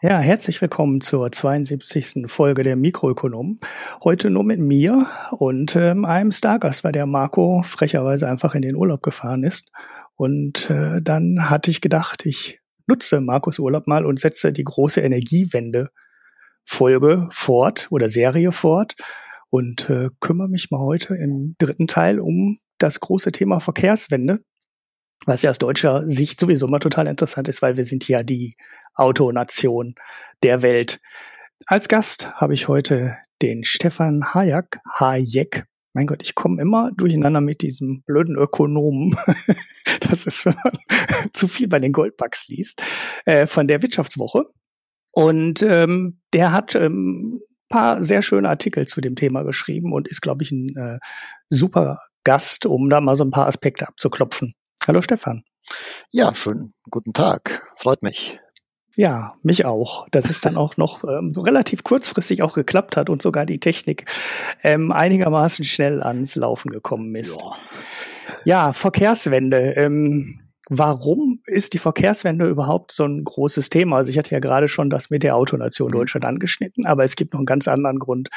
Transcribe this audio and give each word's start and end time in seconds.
Ja, 0.00 0.20
herzlich 0.20 0.62
willkommen 0.62 1.00
zur 1.00 1.32
72. 1.32 2.30
Folge 2.30 2.62
der 2.62 2.76
Mikroökonomen. 2.76 3.58
Heute 4.04 4.30
nur 4.30 4.44
mit 4.44 4.60
mir 4.60 5.08
und 5.32 5.74
ähm, 5.74 6.04
einem 6.04 6.30
Stargast, 6.30 6.84
weil 6.84 6.92
der 6.92 7.04
Marco 7.04 7.62
frecherweise 7.62 8.28
einfach 8.28 8.54
in 8.54 8.62
den 8.62 8.76
Urlaub 8.76 9.02
gefahren 9.02 9.42
ist. 9.42 9.72
Und 10.14 10.70
äh, 10.70 11.02
dann 11.02 11.50
hatte 11.50 11.72
ich 11.72 11.80
gedacht, 11.80 12.26
ich 12.26 12.60
nutze 12.86 13.20
Markus 13.20 13.58
Urlaub 13.58 13.88
mal 13.88 14.06
und 14.06 14.20
setze 14.20 14.52
die 14.52 14.62
große 14.62 15.00
Energiewende 15.00 15.88
Folge 16.64 17.26
fort 17.32 17.88
oder 17.90 18.08
Serie 18.08 18.52
fort 18.52 18.94
und 19.50 19.90
äh, 19.90 20.10
kümmere 20.20 20.48
mich 20.48 20.70
mal 20.70 20.78
heute 20.78 21.16
im 21.16 21.56
dritten 21.58 21.88
Teil 21.88 22.20
um 22.20 22.56
das 22.78 23.00
große 23.00 23.32
Thema 23.32 23.58
Verkehrswende, 23.58 24.44
was 25.26 25.42
ja 25.42 25.50
aus 25.50 25.58
deutscher 25.58 26.06
Sicht 26.06 26.38
sowieso 26.38 26.68
mal 26.68 26.78
total 26.78 27.08
interessant 27.08 27.48
ist, 27.48 27.62
weil 27.62 27.76
wir 27.76 27.82
sind 27.82 28.06
ja 28.06 28.22
die 28.22 28.54
Autonation 28.98 29.94
der 30.42 30.62
Welt. 30.62 31.00
Als 31.66 31.88
Gast 31.88 32.32
habe 32.34 32.54
ich 32.54 32.68
heute 32.68 33.16
den 33.42 33.64
Stefan 33.64 34.34
Hayek, 34.34 34.78
Hayek. 34.98 35.64
Mein 35.94 36.06
Gott, 36.06 36.22
ich 36.22 36.34
komme 36.34 36.60
immer 36.60 36.92
durcheinander 36.92 37.40
mit 37.40 37.62
diesem 37.62 38.02
blöden 38.02 38.36
Ökonomen. 38.36 39.16
das 40.00 40.26
ist, 40.26 40.46
wenn 40.46 40.56
man 40.62 41.32
zu 41.32 41.48
viel 41.48 41.68
bei 41.68 41.78
den 41.78 41.92
Goldbugs 41.92 42.48
liest, 42.48 42.82
äh, 43.24 43.46
von 43.46 43.66
der 43.66 43.82
Wirtschaftswoche. 43.82 44.44
Und 45.10 45.62
ähm, 45.62 46.20
der 46.32 46.52
hat 46.52 46.74
ähm, 46.74 47.40
paar 47.68 48.02
sehr 48.02 48.22
schöne 48.22 48.48
Artikel 48.48 48.86
zu 48.86 49.00
dem 49.00 49.14
Thema 49.16 49.42
geschrieben 49.42 49.92
und 49.92 50.08
ist, 50.08 50.20
glaube 50.20 50.42
ich, 50.42 50.50
ein 50.50 50.74
äh, 50.76 50.98
super 51.48 52.00
Gast, 52.24 52.66
um 52.66 52.90
da 52.90 53.00
mal 53.00 53.14
so 53.14 53.24
ein 53.24 53.30
paar 53.30 53.46
Aspekte 53.46 53.86
abzuklopfen. 53.88 54.54
Hallo 54.86 55.00
Stefan. 55.00 55.44
Ja, 56.10 56.34
schönen 56.34 56.74
guten 56.90 57.12
Tag. 57.12 57.66
Freut 57.76 58.02
mich. 58.02 58.38
Ja, 58.98 59.36
mich 59.44 59.64
auch. 59.64 60.08
Dass 60.10 60.28
es 60.28 60.40
dann 60.40 60.56
auch 60.56 60.76
noch 60.76 61.04
ähm, 61.04 61.32
so 61.32 61.42
relativ 61.42 61.84
kurzfristig 61.84 62.42
auch 62.42 62.54
geklappt 62.54 62.96
hat 62.96 63.08
und 63.08 63.22
sogar 63.22 63.46
die 63.46 63.60
Technik 63.60 64.06
ähm, 64.64 64.90
einigermaßen 64.90 65.64
schnell 65.64 66.02
ans 66.02 66.34
Laufen 66.34 66.72
gekommen 66.72 67.14
ist. 67.14 67.40
Ja, 67.40 67.56
ja 68.44 68.72
Verkehrswende. 68.72 69.74
Ähm, 69.76 70.40
warum 70.68 71.38
ist 71.46 71.74
die 71.74 71.78
Verkehrswende 71.78 72.48
überhaupt 72.48 72.90
so 72.90 73.04
ein 73.04 73.22
großes 73.22 73.70
Thema? 73.70 73.98
Also 73.98 74.10
ich 74.10 74.18
hatte 74.18 74.34
ja 74.34 74.40
gerade 74.40 74.66
schon 74.66 74.90
das 74.90 75.10
mit 75.10 75.22
der 75.22 75.36
Autonation 75.36 75.90
mhm. 75.90 75.98
Deutschland 75.98 76.24
angeschnitten, 76.24 76.84
aber 76.84 77.04
es 77.04 77.14
gibt 77.14 77.34
noch 77.34 77.38
einen 77.38 77.46
ganz 77.46 77.68
anderen 77.68 78.00
Grund, 78.00 78.30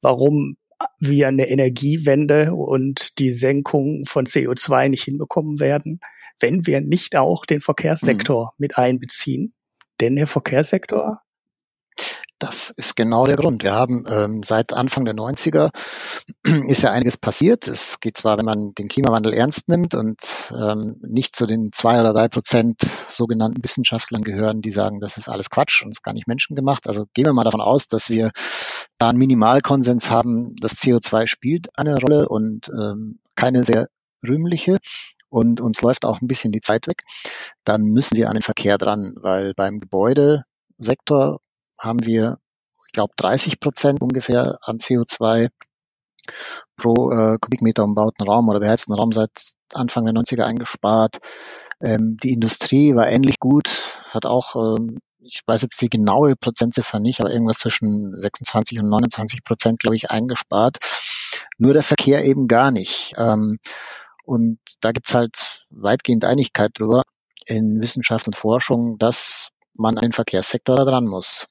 warum 0.00 0.56
wir 0.98 1.28
eine 1.28 1.50
Energiewende 1.50 2.54
und 2.54 3.18
die 3.18 3.34
Senkung 3.34 4.06
von 4.06 4.24
CO2 4.24 4.88
nicht 4.88 5.04
hinbekommen 5.04 5.60
werden, 5.60 6.00
wenn 6.40 6.66
wir 6.66 6.80
nicht 6.80 7.16
auch 7.16 7.44
den 7.44 7.60
Verkehrssektor 7.60 8.44
mhm. 8.46 8.54
mit 8.56 8.78
einbeziehen. 8.78 9.52
Denn 10.00 10.16
der 10.16 10.26
Verkehrssektor? 10.26 11.22
Das 12.38 12.68
ist 12.68 12.96
genau 12.96 13.24
der 13.24 13.36
Grund. 13.36 13.62
Wir 13.62 13.72
haben 13.72 14.04
ähm, 14.10 14.42
seit 14.42 14.74
Anfang 14.74 15.06
der 15.06 15.14
90er 15.14 15.70
ist 16.68 16.82
ja 16.82 16.90
einiges 16.90 17.16
passiert. 17.16 17.66
Es 17.66 17.98
geht 18.00 18.18
zwar, 18.18 18.36
wenn 18.36 18.44
man 18.44 18.74
den 18.74 18.88
Klimawandel 18.88 19.32
ernst 19.32 19.70
nimmt 19.70 19.94
und 19.94 20.52
ähm, 20.54 20.96
nicht 21.00 21.34
zu 21.34 21.46
den 21.46 21.70
zwei 21.72 21.98
oder 21.98 22.12
drei 22.12 22.28
Prozent 22.28 22.82
sogenannten 23.08 23.64
Wissenschaftlern 23.64 24.22
gehören, 24.22 24.60
die 24.60 24.70
sagen, 24.70 25.00
das 25.00 25.16
ist 25.16 25.30
alles 25.30 25.48
Quatsch 25.48 25.82
und 25.82 25.92
ist 25.92 26.02
gar 26.02 26.12
nicht 26.12 26.28
menschengemacht. 26.28 26.86
Also 26.88 27.06
gehen 27.14 27.24
wir 27.24 27.32
mal 27.32 27.44
davon 27.44 27.62
aus, 27.62 27.88
dass 27.88 28.10
wir 28.10 28.32
da 28.98 29.08
einen 29.08 29.18
Minimalkonsens 29.18 30.10
haben, 30.10 30.56
das 30.60 30.74
CO2 30.74 31.26
spielt 31.26 31.78
eine 31.78 31.96
Rolle 31.96 32.28
und 32.28 32.68
ähm, 32.68 33.18
keine 33.34 33.64
sehr 33.64 33.88
rühmliche 34.22 34.76
und 35.36 35.60
uns 35.60 35.82
läuft 35.82 36.06
auch 36.06 36.22
ein 36.22 36.28
bisschen 36.28 36.50
die 36.50 36.62
Zeit 36.62 36.86
weg, 36.86 37.02
dann 37.62 37.82
müssen 37.82 38.16
wir 38.16 38.28
an 38.28 38.36
den 38.36 38.42
Verkehr 38.42 38.78
dran, 38.78 39.12
weil 39.20 39.52
beim 39.54 39.80
Gebäudesektor 39.80 41.40
haben 41.78 42.06
wir, 42.06 42.38
ich 42.86 42.92
glaube, 42.92 43.12
30 43.18 43.60
Prozent 43.60 44.00
ungefähr 44.00 44.58
an 44.62 44.78
CO2 44.78 45.50
pro 46.78 47.12
äh, 47.12 47.36
Kubikmeter 47.38 47.84
umbauten 47.84 48.26
Raum 48.26 48.48
oder 48.48 48.60
beheizten 48.60 48.94
Raum 48.94 49.12
seit 49.12 49.30
Anfang 49.74 50.06
der 50.06 50.14
90er 50.14 50.44
eingespart. 50.44 51.18
Ähm, 51.82 52.16
die 52.22 52.32
Industrie 52.32 52.94
war 52.94 53.06
ähnlich 53.06 53.38
gut, 53.38 53.94
hat 54.08 54.24
auch, 54.24 54.56
ähm, 54.56 55.00
ich 55.18 55.42
weiß 55.46 55.60
jetzt 55.60 55.82
die 55.82 55.90
genaue 55.90 56.34
Prozentziffer 56.36 56.98
nicht, 56.98 57.20
aber 57.20 57.30
irgendwas 57.30 57.58
zwischen 57.58 58.16
26 58.16 58.78
und 58.78 58.88
29 58.88 59.44
Prozent, 59.44 59.80
glaube 59.80 59.96
ich, 59.96 60.10
eingespart. 60.10 60.78
Nur 61.58 61.74
der 61.74 61.82
Verkehr 61.82 62.24
eben 62.24 62.48
gar 62.48 62.70
nicht. 62.70 63.12
Ähm, 63.18 63.58
und 64.26 64.58
da 64.80 64.92
gibt's 64.92 65.14
halt 65.14 65.64
weitgehend 65.70 66.24
Einigkeit 66.24 66.72
drüber 66.74 67.02
in 67.46 67.80
Wissenschaft 67.80 68.26
und 68.26 68.36
Forschung, 68.36 68.98
dass 68.98 69.50
man 69.74 69.96
an 69.96 70.02
den 70.02 70.12
Verkehrssektor 70.12 70.76
da 70.76 70.84
dran 70.84 71.06
muss. 71.06 71.46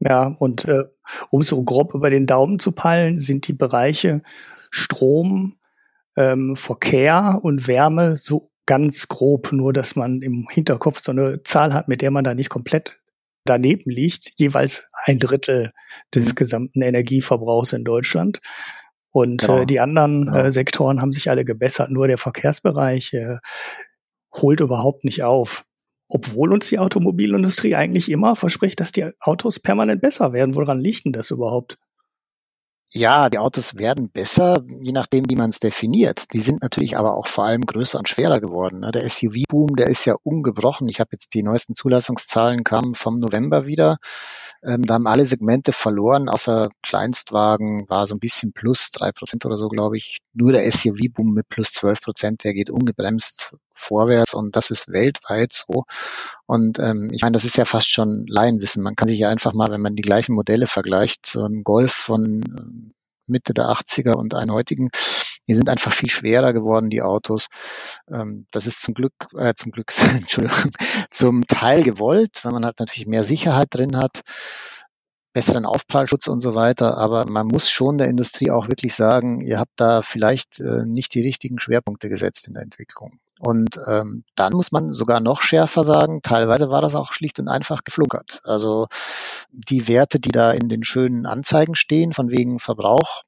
Ja, 0.00 0.34
und 0.38 0.64
äh, 0.64 0.84
um 1.30 1.42
so 1.42 1.62
grob 1.62 1.94
über 1.94 2.10
den 2.10 2.26
Daumen 2.26 2.58
zu 2.58 2.72
peilen, 2.72 3.20
sind 3.20 3.46
die 3.48 3.52
Bereiche 3.52 4.22
Strom, 4.70 5.56
ähm, 6.16 6.56
Verkehr 6.56 7.40
und 7.42 7.68
Wärme 7.68 8.16
so 8.16 8.50
ganz 8.66 9.08
grob, 9.08 9.52
nur 9.52 9.72
dass 9.72 9.94
man 9.94 10.22
im 10.22 10.46
Hinterkopf 10.50 11.00
so 11.00 11.12
eine 11.12 11.42
Zahl 11.42 11.74
hat, 11.74 11.88
mit 11.88 12.02
der 12.02 12.10
man 12.10 12.24
da 12.24 12.34
nicht 12.34 12.50
komplett 12.50 12.98
daneben 13.44 13.90
liegt, 13.90 14.32
jeweils 14.38 14.88
ein 15.04 15.18
Drittel 15.18 15.72
des 16.14 16.30
mhm. 16.30 16.34
gesamten 16.34 16.82
Energieverbrauchs 16.82 17.72
in 17.72 17.84
Deutschland. 17.84 18.40
Und 19.14 19.42
genau. 19.42 19.60
äh, 19.60 19.66
die 19.66 19.78
anderen 19.78 20.26
genau. 20.26 20.36
äh, 20.38 20.50
Sektoren 20.50 21.00
haben 21.00 21.12
sich 21.12 21.30
alle 21.30 21.44
gebessert. 21.44 21.88
Nur 21.88 22.08
der 22.08 22.18
Verkehrsbereich 22.18 23.12
äh, 23.14 23.36
holt 24.34 24.58
überhaupt 24.58 25.04
nicht 25.04 25.22
auf. 25.22 25.64
Obwohl 26.08 26.52
uns 26.52 26.68
die 26.68 26.80
Automobilindustrie 26.80 27.76
eigentlich 27.76 28.10
immer 28.10 28.34
verspricht, 28.34 28.80
dass 28.80 28.90
die 28.90 29.08
Autos 29.20 29.60
permanent 29.60 30.00
besser 30.00 30.32
werden. 30.32 30.56
Woran 30.56 30.80
liegt 30.80 31.04
denn 31.04 31.12
das 31.12 31.30
überhaupt? 31.30 31.78
Ja, 32.96 33.28
die 33.28 33.38
Autos 33.38 33.76
werden 33.76 34.08
besser, 34.08 34.62
je 34.80 34.92
nachdem, 34.92 35.28
wie 35.28 35.34
man 35.34 35.50
es 35.50 35.58
definiert. 35.58 36.32
Die 36.32 36.38
sind 36.38 36.62
natürlich 36.62 36.96
aber 36.96 37.16
auch 37.16 37.26
vor 37.26 37.44
allem 37.44 37.62
größer 37.62 37.98
und 37.98 38.08
schwerer 38.08 38.40
geworden. 38.40 38.80
Ne? 38.80 38.92
Der 38.92 39.08
SUV-Boom, 39.08 39.74
der 39.74 39.88
ist 39.88 40.04
ja 40.04 40.14
ungebrochen. 40.22 40.88
Ich 40.88 41.00
habe 41.00 41.08
jetzt 41.10 41.34
die 41.34 41.42
neuesten 41.42 41.74
Zulassungszahlen 41.74 42.62
kamen 42.62 42.94
vom 42.94 43.18
November 43.18 43.66
wieder. 43.66 43.98
Ähm, 44.62 44.86
da 44.86 44.94
haben 44.94 45.08
alle 45.08 45.26
Segmente 45.26 45.72
verloren, 45.72 46.28
außer 46.28 46.68
Kleinstwagen 46.82 47.88
war 47.88 48.06
so 48.06 48.14
ein 48.14 48.20
bisschen 48.20 48.52
plus 48.52 48.90
drei 48.92 49.10
Prozent 49.10 49.44
oder 49.44 49.56
so, 49.56 49.66
glaube 49.66 49.96
ich. 49.96 50.18
Nur 50.32 50.52
der 50.52 50.70
SUV-Boom 50.70 51.34
mit 51.34 51.48
plus 51.48 51.72
zwölf 51.72 52.00
Prozent, 52.00 52.44
der 52.44 52.54
geht 52.54 52.70
ungebremst 52.70 53.56
vorwärts 53.74 54.34
und 54.34 54.56
das 54.56 54.70
ist 54.70 54.88
weltweit 54.88 55.52
so. 55.52 55.84
Und 56.46 56.78
ähm, 56.78 57.10
ich 57.12 57.22
meine, 57.22 57.32
das 57.32 57.44
ist 57.44 57.56
ja 57.56 57.64
fast 57.64 57.90
schon 57.90 58.26
Laienwissen. 58.28 58.82
Man 58.82 58.96
kann 58.96 59.08
sich 59.08 59.18
ja 59.18 59.28
einfach 59.28 59.52
mal, 59.52 59.70
wenn 59.70 59.80
man 59.80 59.96
die 59.96 60.02
gleichen 60.02 60.34
Modelle 60.34 60.66
vergleicht, 60.66 61.26
so 61.26 61.44
ein 61.44 61.62
Golf 61.64 61.92
von 61.92 62.42
ähm, 62.46 62.94
Mitte 63.26 63.54
der 63.54 63.66
80er 63.66 64.12
und 64.12 64.34
einen 64.34 64.52
heutigen, 64.52 64.90
die 65.48 65.54
sind 65.54 65.68
einfach 65.68 65.92
viel 65.92 66.10
schwerer 66.10 66.52
geworden, 66.52 66.90
die 66.90 67.02
Autos. 67.02 67.48
Ähm, 68.10 68.46
das 68.50 68.66
ist 68.66 68.82
zum 68.82 68.94
Glück, 68.94 69.14
äh, 69.36 69.54
zum 69.54 69.72
Glück, 69.72 69.92
Entschuldigung, 70.14 70.72
zum 71.10 71.46
Teil 71.46 71.82
gewollt, 71.82 72.40
weil 72.44 72.52
man 72.52 72.64
halt 72.64 72.80
natürlich 72.80 73.06
mehr 73.06 73.24
Sicherheit 73.24 73.68
drin 73.70 73.96
hat, 73.96 74.22
besseren 75.34 75.66
Aufprallschutz 75.66 76.28
und 76.28 76.40
so 76.40 76.54
weiter. 76.54 76.96
Aber 76.96 77.26
man 77.26 77.46
muss 77.46 77.68
schon 77.68 77.98
der 77.98 78.08
Industrie 78.08 78.50
auch 78.50 78.68
wirklich 78.68 78.94
sagen, 78.94 79.40
ihr 79.40 79.58
habt 79.58 79.72
da 79.76 80.00
vielleicht 80.00 80.60
äh, 80.60 80.84
nicht 80.86 81.12
die 81.14 81.22
richtigen 81.22 81.60
Schwerpunkte 81.60 82.08
gesetzt 82.08 82.48
in 82.48 82.54
der 82.54 82.62
Entwicklung. 82.62 83.18
Und 83.40 83.78
ähm, 83.86 84.24
dann 84.36 84.52
muss 84.52 84.70
man 84.70 84.92
sogar 84.92 85.20
noch 85.20 85.42
schärfer 85.42 85.84
sagen, 85.84 86.20
teilweise 86.22 86.70
war 86.70 86.80
das 86.80 86.94
auch 86.94 87.12
schlicht 87.12 87.40
und 87.40 87.48
einfach 87.48 87.82
geflunkert. 87.84 88.40
Also 88.44 88.86
die 89.50 89.88
Werte, 89.88 90.20
die 90.20 90.30
da 90.30 90.52
in 90.52 90.68
den 90.68 90.84
schönen 90.84 91.26
Anzeigen 91.26 91.74
stehen, 91.74 92.12
von 92.12 92.30
wegen 92.30 92.60
Verbrauch, 92.60 93.22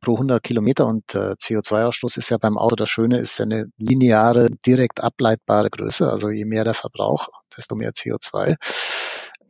pro 0.00 0.14
100 0.14 0.42
Kilometer 0.42 0.86
und 0.86 1.14
äh, 1.14 1.32
CO2-Ausstoß 1.32 2.18
ist 2.18 2.30
ja 2.30 2.38
beim 2.38 2.58
Auto 2.58 2.76
das 2.76 2.88
Schöne, 2.88 3.18
ist 3.18 3.38
ja 3.38 3.46
eine 3.46 3.66
lineare, 3.78 4.48
direkt 4.64 5.02
ableitbare 5.02 5.70
Größe. 5.70 6.08
Also 6.08 6.28
je 6.30 6.44
mehr 6.44 6.64
der 6.64 6.74
Verbrauch, 6.74 7.28
desto 7.56 7.74
mehr 7.74 7.92
CO2. 7.92 8.56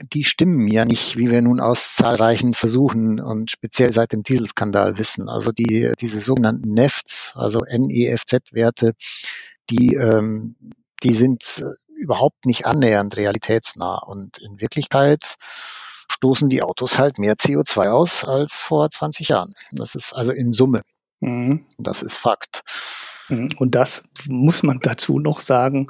Die 0.01 0.25
stimmen 0.25 0.69
ja 0.69 0.85
nicht, 0.85 1.17
wie 1.17 1.31
wir 1.31 1.43
nun 1.43 1.61
aus 1.61 1.95
zahlreichen 1.97 2.55
Versuchen 2.55 3.21
und 3.21 3.51
speziell 3.51 3.93
seit 3.93 4.13
dem 4.13 4.23
Dieselskandal 4.23 4.99
wissen. 4.99 5.29
Also 5.29 5.51
die, 5.53 5.93
diese 6.01 6.21
sogenannten 6.21 6.73
NEFTs, 6.73 7.33
also 7.35 7.61
NEFZ-Werte, 7.61 8.93
die, 9.71 9.95
ähm, 9.95 10.57
die 11.03 11.13
sind 11.13 11.65
überhaupt 11.99 12.47
nicht 12.47 12.67
annähernd 12.67 13.17
realitätsnah. 13.17 13.99
Und 13.99 14.39
in 14.39 14.61
Wirklichkeit 14.61 15.35
stoßen 16.11 16.49
die 16.49 16.63
Autos 16.63 16.99
halt 16.99 17.19
mehr 17.19 17.35
CO2 17.35 17.91
aus 17.91 18.25
als 18.25 18.61
vor 18.61 18.89
20 18.91 19.29
Jahren. 19.29 19.55
Das 19.73 19.95
ist 19.95 20.13
also 20.13 20.33
in 20.33 20.53
Summe. 20.53 20.83
Mhm. 21.21 21.67
Das 21.79 22.03
ist 22.03 22.17
Fakt. 22.17 22.63
Mhm. 23.29 23.49
Und 23.59 23.75
das 23.75 24.05
muss 24.27 24.63
man 24.63 24.81
dazu 24.81 25.19
noch 25.19 25.41
sagen, 25.41 25.89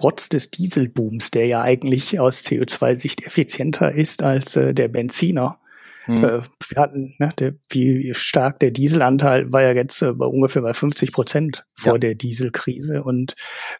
trotz 0.00 0.28
des 0.28 0.50
Dieselbooms, 0.50 1.30
der 1.30 1.46
ja 1.46 1.62
eigentlich 1.62 2.18
aus 2.18 2.42
CO2-Sicht 2.42 3.26
effizienter 3.26 3.92
ist 3.94 4.22
als 4.22 4.56
äh, 4.56 4.72
der 4.72 4.88
Benziner, 4.88 5.58
Mhm. 6.06 6.24
Äh, 6.24 6.40
wir 6.68 6.82
hatten, 6.82 7.14
ne, 7.18 7.30
der, 7.38 7.54
wie 7.68 8.12
stark 8.14 8.58
der 8.60 8.70
Dieselanteil 8.70 9.52
war 9.52 9.62
ja 9.62 9.72
jetzt 9.72 10.02
äh, 10.02 10.12
bei 10.12 10.26
ungefähr 10.26 10.62
bei 10.62 10.74
50 10.74 11.12
Prozent 11.12 11.64
vor 11.74 11.94
ja. 11.94 11.98
der 11.98 12.14
Dieselkrise. 12.14 13.02
Und 13.02 13.34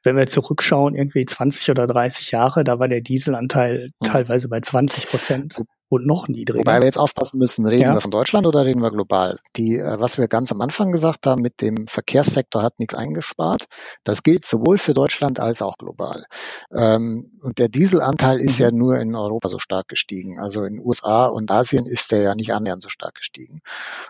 wenn 0.05 0.17
wir 0.17 0.27
zurückschauen, 0.27 0.95
irgendwie 0.95 1.25
20 1.25 1.71
oder 1.71 1.87
30 1.87 2.31
Jahre, 2.31 2.63
da 2.63 2.79
war 2.79 2.89
der 2.89 3.01
Dieselanteil 3.01 3.91
mhm. 4.01 4.05
teilweise 4.05 4.49
bei 4.49 4.61
20 4.61 5.09
Prozent 5.09 5.61
und 5.91 6.07
noch 6.07 6.29
niedriger. 6.29 6.61
Wobei 6.61 6.79
wir 6.79 6.87
jetzt 6.87 6.99
aufpassen 6.99 7.39
müssen, 7.39 7.67
reden 7.67 7.83
ja. 7.83 7.95
wir 7.95 8.01
von 8.01 8.13
Deutschland 8.13 8.47
oder 8.47 8.65
reden 8.65 8.81
wir 8.81 8.91
global? 8.91 9.41
Die, 9.57 9.77
äh, 9.77 9.99
was 9.99 10.19
wir 10.19 10.29
ganz 10.29 10.53
am 10.53 10.61
Anfang 10.61 10.93
gesagt 10.93 11.27
haben, 11.27 11.43
mit 11.43 11.61
dem 11.61 11.89
Verkehrssektor 11.89 12.63
hat 12.63 12.79
nichts 12.79 12.95
eingespart. 12.95 13.67
Das 14.05 14.23
gilt 14.23 14.47
sowohl 14.47 14.79
für 14.79 14.95
Deutschland 14.95 15.41
als 15.41 15.63
auch 15.63 15.79
global. 15.79 16.27
Ähm, 16.73 17.33
und 17.43 17.59
der 17.59 17.69
Dieselanteil 17.69 18.39
ist 18.39 18.61
mhm. 18.61 18.65
ja 18.65 18.71
nur 18.71 19.01
in 19.01 19.17
Europa 19.17 19.49
so 19.49 19.59
stark 19.59 19.89
gestiegen. 19.89 20.39
Also 20.39 20.63
in 20.63 20.81
USA 20.81 21.27
und 21.27 21.51
Asien 21.51 21.87
ist 21.87 22.13
der 22.13 22.21
ja 22.21 22.35
nicht 22.37 22.55
annähernd 22.55 22.83
so 22.83 22.89
stark 22.89 23.17
gestiegen. 23.17 23.61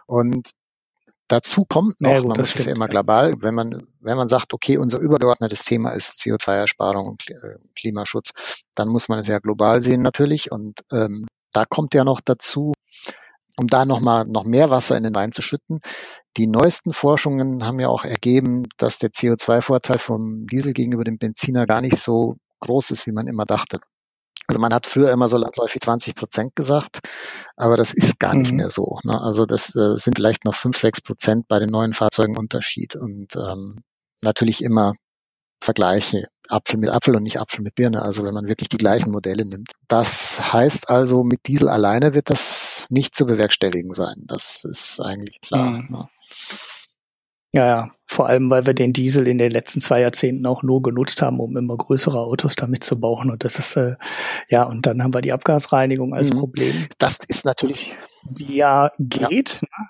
Und 0.06 0.50
Dazu 1.30 1.64
kommt 1.64 2.00
noch, 2.00 2.10
ja, 2.10 2.18
gut, 2.18 2.30
man 2.30 2.38
muss 2.38 2.56
es 2.56 2.64
ja 2.64 2.72
immer 2.72 2.88
global, 2.88 3.34
wenn 3.38 3.54
man, 3.54 3.86
wenn 4.00 4.16
man 4.16 4.26
sagt, 4.26 4.52
okay, 4.52 4.78
unser 4.78 4.98
übergeordnetes 4.98 5.62
Thema 5.62 5.90
ist 5.90 6.20
CO2-Ersparung 6.20 7.06
und 7.06 7.30
äh, 7.30 7.56
Klimaschutz, 7.76 8.32
dann 8.74 8.88
muss 8.88 9.08
man 9.08 9.20
es 9.20 9.28
ja 9.28 9.38
global 9.38 9.80
sehen 9.80 10.02
natürlich. 10.02 10.50
Und 10.50 10.80
ähm, 10.90 11.28
da 11.52 11.64
kommt 11.64 11.94
ja 11.94 12.04
noch 12.04 12.20
dazu, 12.20 12.72
um 13.56 13.66
da 13.66 13.84
nochmal 13.84 14.24
noch 14.26 14.44
mehr 14.44 14.70
Wasser 14.70 14.96
in 14.96 15.02
den 15.02 15.14
Wein 15.14 15.32
zu 15.32 15.42
schütten. 15.42 15.80
Die 16.36 16.46
neuesten 16.46 16.92
Forschungen 16.92 17.66
haben 17.66 17.80
ja 17.80 17.88
auch 17.88 18.04
ergeben, 18.04 18.64
dass 18.76 18.98
der 18.98 19.10
CO2-Vorteil 19.10 19.98
vom 19.98 20.46
Diesel 20.46 20.72
gegenüber 20.72 21.04
dem 21.04 21.18
Benziner 21.18 21.66
gar 21.66 21.80
nicht 21.80 21.98
so 21.98 22.36
groß 22.60 22.90
ist, 22.90 23.06
wie 23.06 23.12
man 23.12 23.26
immer 23.26 23.46
dachte. 23.46 23.80
Also 24.46 24.60
man 24.60 24.74
hat 24.74 24.86
früher 24.86 25.12
immer 25.12 25.28
so 25.28 25.36
landläufig 25.36 25.80
20 25.80 26.16
Prozent 26.16 26.56
gesagt, 26.56 27.00
aber 27.56 27.76
das 27.76 27.94
ist 27.94 28.18
gar 28.18 28.34
nicht 28.34 28.50
mhm. 28.50 28.56
mehr 28.56 28.68
so. 28.68 28.98
Ne? 29.04 29.20
Also 29.20 29.46
das 29.46 29.76
äh, 29.76 29.96
sind 29.96 30.16
vielleicht 30.16 30.44
noch 30.44 30.56
5, 30.56 30.76
6 30.76 31.02
Prozent 31.02 31.46
bei 31.46 31.60
den 31.60 31.70
neuen 31.70 31.94
Fahrzeugen 31.94 32.36
Unterschied 32.36 32.96
und 32.96 33.36
ähm, 33.36 33.84
natürlich 34.22 34.62
immer 34.62 34.94
Vergleiche 35.60 36.28
Apfel 36.50 36.78
mit 36.78 36.90
Apfel 36.90 37.14
und 37.14 37.22
nicht 37.22 37.38
Apfel 37.38 37.62
mit 37.62 37.74
Birne, 37.74 38.02
also 38.02 38.24
wenn 38.24 38.34
man 38.34 38.46
wirklich 38.46 38.68
die 38.68 38.76
gleichen 38.76 39.10
Modelle 39.12 39.44
nimmt. 39.44 39.72
Das 39.88 40.52
heißt 40.52 40.90
also, 40.90 41.22
mit 41.22 41.46
Diesel 41.46 41.68
alleine 41.68 42.14
wird 42.14 42.30
das 42.30 42.86
nicht 42.90 43.14
zu 43.14 43.26
bewerkstelligen 43.26 43.92
sein. 43.92 44.24
Das 44.26 44.64
ist 44.64 45.00
eigentlich 45.00 45.40
klar. 45.40 45.70
Mhm. 45.70 46.06
Ja, 47.52 47.66
ja, 47.66 47.90
vor 48.06 48.28
allem, 48.28 48.48
weil 48.48 48.66
wir 48.66 48.74
den 48.74 48.92
Diesel 48.92 49.26
in 49.26 49.38
den 49.38 49.50
letzten 49.50 49.80
zwei 49.80 50.00
Jahrzehnten 50.00 50.46
auch 50.46 50.62
nur 50.62 50.82
genutzt 50.82 51.20
haben, 51.20 51.40
um 51.40 51.56
immer 51.56 51.76
größere 51.76 52.20
Autos 52.20 52.54
damit 52.54 52.84
zu 52.84 53.00
bauen. 53.00 53.28
Und 53.28 53.42
das 53.42 53.58
ist, 53.58 53.76
äh, 53.76 53.96
ja, 54.48 54.62
und 54.62 54.86
dann 54.86 55.02
haben 55.02 55.14
wir 55.14 55.20
die 55.20 55.32
Abgasreinigung 55.32 56.14
als 56.14 56.32
mhm. 56.32 56.38
Problem. 56.38 56.86
Das 56.98 57.18
ist 57.26 57.44
natürlich. 57.44 57.96
Ja 58.36 58.92
geht, 58.98 59.62
ja. 59.62 59.68
Ne? 59.78 59.88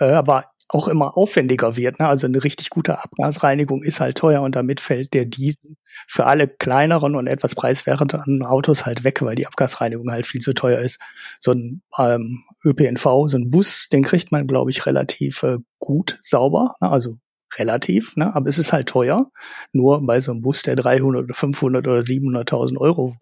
Äh, 0.00 0.12
aber 0.12 0.46
auch 0.68 0.88
immer 0.88 1.16
aufwendiger 1.16 1.76
wird. 1.76 1.98
Ne? 1.98 2.08
Also 2.08 2.26
eine 2.26 2.42
richtig 2.42 2.70
gute 2.70 3.02
Abgasreinigung 3.02 3.82
ist 3.82 4.00
halt 4.00 4.16
teuer 4.16 4.42
und 4.42 4.56
damit 4.56 4.80
fällt 4.80 5.14
der 5.14 5.24
Diesel 5.24 5.76
für 6.06 6.26
alle 6.26 6.48
kleineren 6.48 7.14
und 7.14 7.26
etwas 7.26 7.54
preiswerteren 7.54 8.42
Autos 8.42 8.86
halt 8.86 9.04
weg, 9.04 9.22
weil 9.22 9.34
die 9.34 9.46
Abgasreinigung 9.46 10.10
halt 10.10 10.26
viel 10.26 10.40
zu 10.40 10.54
teuer 10.54 10.80
ist. 10.80 10.98
So 11.38 11.52
ein 11.52 11.82
ähm, 11.98 12.44
ÖPNV, 12.64 13.02
so 13.26 13.36
ein 13.36 13.50
Bus, 13.50 13.88
den 13.88 14.02
kriegt 14.02 14.32
man, 14.32 14.46
glaube 14.46 14.70
ich, 14.70 14.86
relativ 14.86 15.42
äh, 15.42 15.58
gut 15.78 16.18
sauber. 16.20 16.74
Ne? 16.80 16.90
Also 16.90 17.18
relativ, 17.58 18.16
ne? 18.16 18.34
aber 18.34 18.48
es 18.48 18.58
ist 18.58 18.72
halt 18.72 18.88
teuer. 18.88 19.30
Nur 19.72 20.04
bei 20.06 20.20
so 20.20 20.32
einem 20.32 20.40
Bus, 20.40 20.62
der 20.62 20.76
300 20.76 21.24
oder 21.24 21.34
500 21.34 21.86
oder 21.86 22.00
700.000 22.00 22.78
Euro 22.78 23.16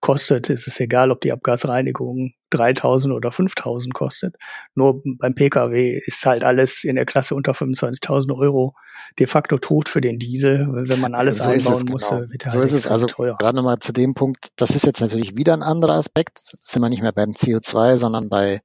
kostet, 0.00 0.50
ist 0.50 0.66
es 0.66 0.80
egal, 0.80 1.10
ob 1.10 1.20
die 1.20 1.32
Abgasreinigung 1.32 2.32
3000 2.50 3.14
oder 3.14 3.30
5000 3.30 3.94
kostet. 3.94 4.36
Nur 4.74 5.02
beim 5.04 5.34
Pkw 5.34 6.00
ist 6.04 6.24
halt 6.26 6.44
alles 6.44 6.84
in 6.84 6.96
der 6.96 7.06
Klasse 7.06 7.34
unter 7.34 7.52
25.000 7.52 8.36
Euro 8.36 8.74
de 9.18 9.26
facto 9.26 9.58
tot 9.58 9.88
für 9.88 10.00
den 10.00 10.18
Diesel. 10.18 10.66
Wenn 10.70 11.00
man 11.00 11.14
alles 11.14 11.38
so 11.38 11.48
einbauen 11.48 11.86
muss, 11.88 12.08
genau. 12.08 12.30
wird 12.30 12.44
er 12.44 12.50
so 12.50 12.58
halt 12.58 12.64
ist 12.68 12.74
es 12.74 12.86
also 12.86 13.06
teuer. 13.06 13.36
Gerade 13.38 13.56
nochmal 13.56 13.78
zu 13.78 13.92
dem 13.92 14.14
Punkt, 14.14 14.50
das 14.56 14.70
ist 14.70 14.86
jetzt 14.86 15.00
natürlich 15.00 15.36
wieder 15.36 15.52
ein 15.52 15.62
anderer 15.62 15.94
Aspekt. 15.94 16.40
Jetzt 16.52 16.70
sind 16.70 16.82
wir 16.82 16.88
nicht 16.88 17.02
mehr 17.02 17.12
beim 17.12 17.30
CO2, 17.30 17.96
sondern 17.96 18.28
bei 18.28 18.62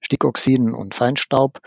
Stickoxiden 0.00 0.74
und 0.74 0.94
Feinstaub 0.94 1.60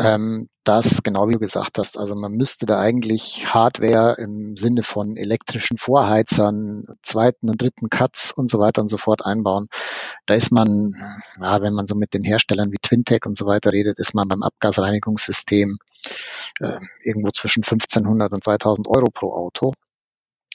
ähm, 0.00 0.48
das, 0.64 1.02
genau 1.02 1.28
wie 1.28 1.34
du 1.34 1.38
gesagt 1.38 1.78
hast, 1.78 1.98
also 1.98 2.14
man 2.14 2.32
müsste 2.32 2.64
da 2.64 2.80
eigentlich 2.80 3.52
Hardware 3.52 4.16
im 4.18 4.56
Sinne 4.56 4.82
von 4.82 5.16
elektrischen 5.16 5.78
Vorheizern, 5.78 6.84
zweiten 7.02 7.50
und 7.50 7.60
dritten 7.60 7.90
Cuts 7.90 8.32
und 8.32 8.50
so 8.50 8.58
weiter 8.58 8.80
und 8.80 8.88
so 8.88 8.96
fort 8.96 9.24
einbauen. 9.24 9.68
Da 10.26 10.34
ist 10.34 10.52
man, 10.52 10.94
ja, 11.40 11.60
wenn 11.60 11.74
man 11.74 11.86
so 11.86 11.94
mit 11.94 12.14
den 12.14 12.24
Herstellern 12.24 12.72
wie 12.72 12.78
Twintech 12.80 13.26
und 13.26 13.36
so 13.36 13.46
weiter 13.46 13.72
redet, 13.72 13.98
ist 13.98 14.14
man 14.14 14.28
beim 14.28 14.42
Abgasreinigungssystem 14.42 15.78
äh, 16.60 16.78
irgendwo 17.02 17.30
zwischen 17.30 17.62
1500 17.62 18.32
und 18.32 18.42
2000 18.42 18.88
Euro 18.88 19.10
pro 19.12 19.32
Auto. 19.32 19.74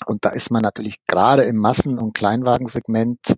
Und 0.05 0.25
da 0.25 0.29
ist 0.29 0.51
man 0.51 0.61
natürlich 0.61 0.97
gerade 1.07 1.43
im 1.43 1.55
Massen- 1.55 1.99
und 1.99 2.13
Kleinwagensegment 2.13 3.35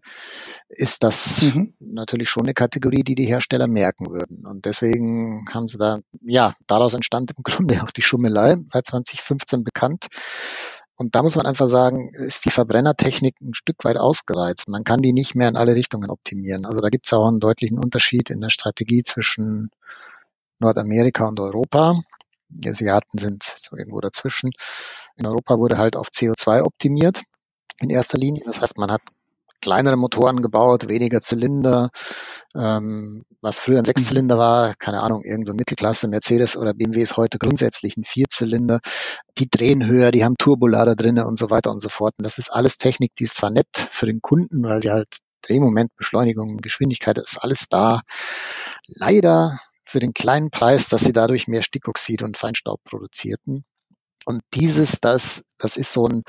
ist 0.69 1.03
das 1.03 1.43
mhm. 1.43 1.75
natürlich 1.79 2.29
schon 2.29 2.43
eine 2.43 2.53
Kategorie, 2.53 3.03
die 3.03 3.15
die 3.15 3.25
Hersteller 3.25 3.67
merken 3.67 4.09
würden. 4.09 4.45
Und 4.45 4.65
deswegen 4.65 5.45
haben 5.53 5.67
sie 5.67 5.77
da, 5.77 5.99
ja, 6.21 6.55
daraus 6.65 6.93
entstand 6.93 7.31
im 7.31 7.43
Grunde 7.43 7.83
auch 7.83 7.91
die 7.91 8.01
Schummelei, 8.01 8.57
seit 8.67 8.87
2015 8.87 9.63
bekannt. 9.63 10.07
Und 10.95 11.13
da 11.13 11.21
muss 11.21 11.35
man 11.35 11.45
einfach 11.45 11.67
sagen, 11.67 12.09
ist 12.13 12.45
die 12.45 12.51
Verbrennertechnik 12.51 13.39
ein 13.39 13.53
Stück 13.53 13.83
weit 13.85 13.97
ausgereizt. 13.97 14.67
Man 14.67 14.83
kann 14.83 15.03
die 15.03 15.13
nicht 15.13 15.35
mehr 15.35 15.47
in 15.47 15.55
alle 15.55 15.75
Richtungen 15.75 16.09
optimieren. 16.09 16.65
Also 16.65 16.81
da 16.81 16.89
gibt 16.89 17.05
es 17.05 17.13
auch 17.13 17.27
einen 17.27 17.39
deutlichen 17.39 17.77
Unterschied 17.77 18.31
in 18.31 18.41
der 18.41 18.49
Strategie 18.49 19.03
zwischen 19.03 19.69
Nordamerika 20.57 21.27
und 21.27 21.39
Europa. 21.39 22.01
Die 22.49 22.67
Asiaten 22.67 23.19
sind 23.19 23.69
irgendwo 23.71 24.01
dazwischen. 24.01 24.51
In 25.17 25.25
Europa 25.25 25.57
wurde 25.57 25.77
halt 25.77 25.95
auf 25.95 26.07
CO2 26.07 26.61
optimiert 26.61 27.23
in 27.79 27.89
erster 27.89 28.17
Linie. 28.17 28.43
Das 28.45 28.61
heißt, 28.61 28.77
man 28.77 28.91
hat 28.91 29.01
kleinere 29.61 29.97
Motoren 29.97 30.41
gebaut, 30.41 30.87
weniger 30.87 31.21
Zylinder, 31.21 31.89
ähm, 32.55 33.25
was 33.41 33.59
früher 33.59 33.79
ein 33.79 33.85
Sechszylinder 33.85 34.37
war, 34.37 34.75
keine 34.75 35.01
Ahnung, 35.01 35.23
irgendein 35.23 35.45
so 35.45 35.53
Mittelklasse, 35.53 36.07
Mercedes 36.07 36.55
oder 36.55 36.73
BMW 36.73 37.01
ist 37.01 37.17
heute 37.17 37.37
grundsätzlich 37.37 37.97
ein 37.97 38.05
Vierzylinder. 38.05 38.79
Die 39.37 39.49
drehen 39.49 39.85
höher, 39.85 40.11
die 40.11 40.23
haben 40.23 40.37
Turbolader 40.37 40.95
drinne 40.95 41.25
und 41.25 41.37
so 41.39 41.49
weiter 41.49 41.71
und 41.71 41.81
so 41.81 41.89
fort. 41.89 42.13
Und 42.17 42.23
das 42.23 42.37
ist 42.37 42.49
alles 42.49 42.77
Technik, 42.77 43.15
die 43.15 43.23
ist 43.25 43.35
zwar 43.35 43.49
nett 43.49 43.89
für 43.91 44.05
den 44.05 44.21
Kunden, 44.21 44.63
weil 44.63 44.79
sie 44.79 44.91
halt 44.91 45.07
Drehmoment, 45.41 45.95
Beschleunigung, 45.95 46.57
Geschwindigkeit, 46.57 47.17
das 47.17 47.31
ist 47.31 47.37
alles 47.37 47.67
da. 47.69 48.01
Leider 48.87 49.59
für 49.85 49.99
den 49.99 50.13
kleinen 50.13 50.51
Preis, 50.51 50.89
dass 50.89 51.01
sie 51.01 51.13
dadurch 51.13 51.47
mehr 51.47 51.61
Stickoxid 51.61 52.21
und 52.21 52.37
Feinstaub 52.37 52.83
produzierten. 52.83 53.63
Und 54.25 54.41
dieses, 54.53 54.99
das, 54.99 55.45
das 55.57 55.77
ist 55.77 55.93
so 55.93 56.07
ein, 56.07 56.23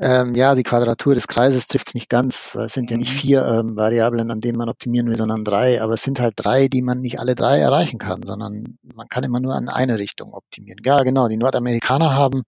ähm, 0.00 0.34
ja, 0.34 0.56
die 0.56 0.64
Quadratur 0.64 1.14
des 1.14 1.28
Kreises 1.28 1.68
trifft 1.68 1.88
es 1.88 1.94
nicht 1.94 2.08
ganz, 2.08 2.54
weil 2.56 2.64
es 2.64 2.72
sind 2.72 2.90
ja 2.90 2.96
nicht 2.96 3.12
mhm. 3.12 3.18
vier 3.18 3.46
ähm, 3.46 3.76
Variablen, 3.76 4.30
an 4.30 4.40
denen 4.40 4.58
man 4.58 4.68
optimieren 4.68 5.08
will, 5.08 5.16
sondern 5.16 5.44
drei. 5.44 5.80
Aber 5.80 5.92
es 5.94 6.02
sind 6.02 6.18
halt 6.18 6.34
drei, 6.36 6.66
die 6.66 6.82
man 6.82 7.00
nicht 7.00 7.20
alle 7.20 7.36
drei 7.36 7.60
erreichen 7.60 7.98
kann, 7.98 8.24
sondern 8.24 8.78
man 8.82 9.08
kann 9.08 9.22
immer 9.22 9.38
nur 9.38 9.54
an 9.54 9.68
eine 9.68 9.98
Richtung 9.98 10.32
optimieren. 10.34 10.80
Ja, 10.84 10.98
genau. 11.04 11.28
Die 11.28 11.36
Nordamerikaner 11.36 12.12
haben 12.12 12.42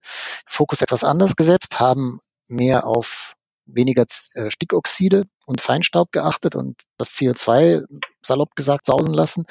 Fokus 0.45 0.81
etwas 0.81 1.05
anders 1.05 1.37
gesetzt, 1.37 1.79
haben 1.79 2.19
mehr 2.47 2.85
auf 2.85 3.35
weniger 3.65 4.05
äh, 4.35 4.51
Stickoxide 4.51 5.23
und 5.45 5.61
Feinstaub 5.61 6.11
geachtet 6.11 6.55
und 6.55 6.81
das 6.97 7.11
CO2 7.11 7.85
salopp 8.21 8.55
gesagt 8.55 8.85
sausen 8.87 9.13
lassen. 9.13 9.45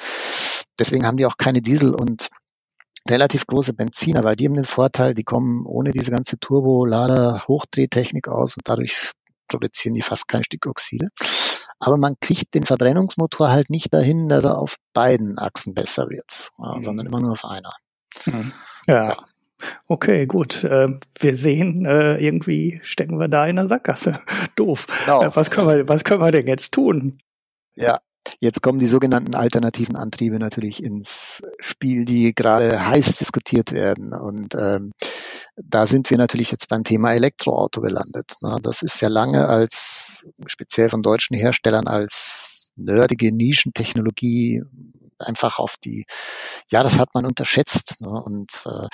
Deswegen 0.77 1.05
haben 1.05 1.17
die 1.17 1.25
auch 1.25 1.37
keine 1.37 1.61
Diesel- 1.61 1.95
und 1.95 2.29
relativ 3.09 3.47
große 3.47 3.73
Benziner, 3.73 4.23
weil 4.23 4.35
die 4.35 4.45
haben 4.45 4.55
den 4.55 4.65
Vorteil, 4.65 5.13
die 5.13 5.23
kommen 5.23 5.65
ohne 5.65 5.91
diese 5.91 6.11
ganze 6.11 6.37
Turbo-Lader-Hochdrehtechnik 6.39 8.27
aus 8.27 8.57
und 8.57 8.67
dadurch 8.67 9.11
produzieren 9.47 9.95
die 9.95 10.01
fast 10.01 10.27
keine 10.27 10.43
Stickoxide. 10.43 11.09
Aber 11.79 11.97
man 11.97 12.15
kriegt 12.19 12.53
den 12.53 12.63
Verbrennungsmotor 12.63 13.49
halt 13.49 13.69
nicht 13.69 13.93
dahin, 13.93 14.29
dass 14.29 14.45
er 14.45 14.57
auf 14.57 14.77
beiden 14.93 15.37
Achsen 15.37 15.73
besser 15.73 16.09
wird, 16.09 16.49
mhm. 16.57 16.83
sondern 16.83 17.05
immer 17.05 17.19
nur 17.19 17.33
auf 17.33 17.45
einer. 17.45 17.73
Mhm. 18.25 18.51
Ja. 18.87 19.09
ja. 19.09 19.17
Okay, 19.87 20.27
gut. 20.27 20.63
Äh, 20.63 20.99
wir 21.19 21.35
sehen, 21.35 21.85
äh, 21.85 22.17
irgendwie 22.17 22.79
stecken 22.83 23.19
wir 23.19 23.27
da 23.27 23.47
in 23.47 23.55
der 23.55 23.67
Sackgasse. 23.67 24.19
Doof. 24.55 24.85
Genau. 25.05 25.23
Äh, 25.23 25.35
was, 25.35 25.49
können 25.49 25.67
wir, 25.67 25.87
was 25.87 26.03
können 26.03 26.21
wir 26.21 26.31
denn 26.31 26.47
jetzt 26.47 26.73
tun? 26.73 27.19
Ja, 27.75 27.99
Jetzt 28.39 28.61
kommen 28.61 28.79
die 28.79 28.87
sogenannten 28.87 29.35
alternativen 29.35 29.95
Antriebe 29.95 30.37
natürlich 30.37 30.83
ins 30.83 31.41
Spiel, 31.59 32.05
die 32.05 32.33
gerade 32.35 32.87
heiß 32.87 33.15
diskutiert 33.17 33.71
werden. 33.71 34.13
Und 34.13 34.53
ähm, 34.55 34.91
da 35.55 35.87
sind 35.87 36.09
wir 36.09 36.17
natürlich 36.17 36.51
jetzt 36.51 36.69
beim 36.69 36.83
Thema 36.83 37.13
Elektroauto 37.13 37.81
gelandet. 37.81 38.35
Ne? 38.41 38.59
Das 38.61 38.83
ist 38.83 39.01
ja 39.01 39.07
lange 39.07 39.47
als 39.47 40.25
speziell 40.45 40.89
von 40.89 41.01
deutschen 41.01 41.35
Herstellern 41.35 41.87
als 41.87 42.71
nerdige 42.75 43.31
Nischentechnologie 43.31 44.61
einfach 45.19 45.57
auf 45.57 45.75
die, 45.83 46.05
ja, 46.69 46.83
das 46.83 46.99
hat 46.99 47.09
man 47.13 47.25
unterschätzt. 47.25 48.01
Ne? 48.01 48.09
Und 48.09 48.51
äh, 48.65 48.87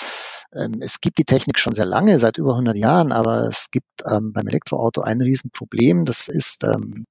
ähm, 0.63 0.79
es 0.81 1.01
gibt 1.01 1.17
die 1.17 1.25
Technik 1.25 1.59
schon 1.59 1.73
sehr 1.73 1.85
lange, 1.85 2.17
seit 2.19 2.37
über 2.37 2.51
100 2.51 2.77
Jahren, 2.77 3.11
aber 3.11 3.47
es 3.47 3.69
gibt 3.71 4.03
ähm, 4.09 4.31
beim 4.33 4.47
Elektroauto 4.47 5.01
ein 5.01 5.21
Riesenproblem. 5.21 6.05
Das 6.05 6.27
ist 6.27 6.63
ähm, 6.63 7.05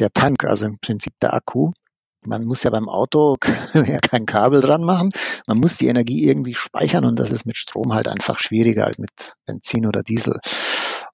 der 0.00 0.12
Tank, 0.12 0.44
also 0.44 0.66
im 0.66 0.78
Prinzip 0.78 1.14
der 1.20 1.34
Akku. 1.34 1.72
Man 2.22 2.44
muss 2.44 2.62
ja 2.64 2.70
beim 2.70 2.88
Auto 2.88 3.36
kein 4.10 4.26
Kabel 4.26 4.60
dran 4.60 4.82
machen. 4.82 5.10
Man 5.46 5.58
muss 5.58 5.76
die 5.76 5.86
Energie 5.86 6.26
irgendwie 6.26 6.54
speichern 6.54 7.06
und 7.06 7.18
das 7.18 7.30
ist 7.30 7.46
mit 7.46 7.56
Strom 7.56 7.94
halt 7.94 8.08
einfach 8.08 8.38
schwieriger 8.38 8.86
als 8.86 8.98
mit 8.98 9.10
Benzin 9.46 9.86
oder 9.86 10.02
Diesel. 10.02 10.38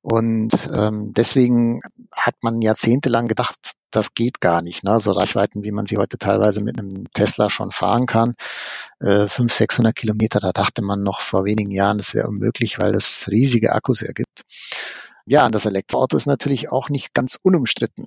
Und 0.03 0.53
ähm, 0.73 1.13
deswegen 1.17 1.81
hat 2.13 2.37
man 2.41 2.63
jahrzehntelang 2.63 3.27
gedacht, 3.29 3.57
das 3.91 4.15
geht 4.15 4.41
gar 4.41 4.63
nicht. 4.63 4.85
Ne? 4.85 5.01
So 5.01 5.13
Reichweiten, 5.13 5.65
wie 5.65 5.73
man 5.73 5.87
sie 5.87 5.97
heute 5.97 6.19
teilweise 6.19 6.61
mit 6.61 6.79
einem 6.79 7.07
Tesla 7.13 7.51
schon 7.51 7.73
fahren 7.73 8.07
kann, 8.07 8.35
äh, 9.01 9.29
500, 9.29 9.51
600 9.51 9.97
Kilometer, 9.97 10.39
da 10.39 10.53
dachte 10.53 10.83
man 10.83 11.03
noch 11.03 11.21
vor 11.21 11.45
wenigen 11.45 11.71
Jahren, 11.71 11.99
das 11.99 12.15
wäre 12.15 12.29
unmöglich, 12.29 12.79
weil 12.79 12.95
es 12.95 13.29
riesige 13.29 13.73
Akkus 13.73 14.03
ergibt. 14.03 14.45
Ja, 15.25 15.45
und 15.45 15.55
das 15.55 15.67
Elektroauto 15.67 16.17
ist 16.17 16.27
natürlich 16.27 16.71
auch 16.71 16.89
nicht 16.89 17.13
ganz 17.13 17.37
unumstritten. 17.43 18.07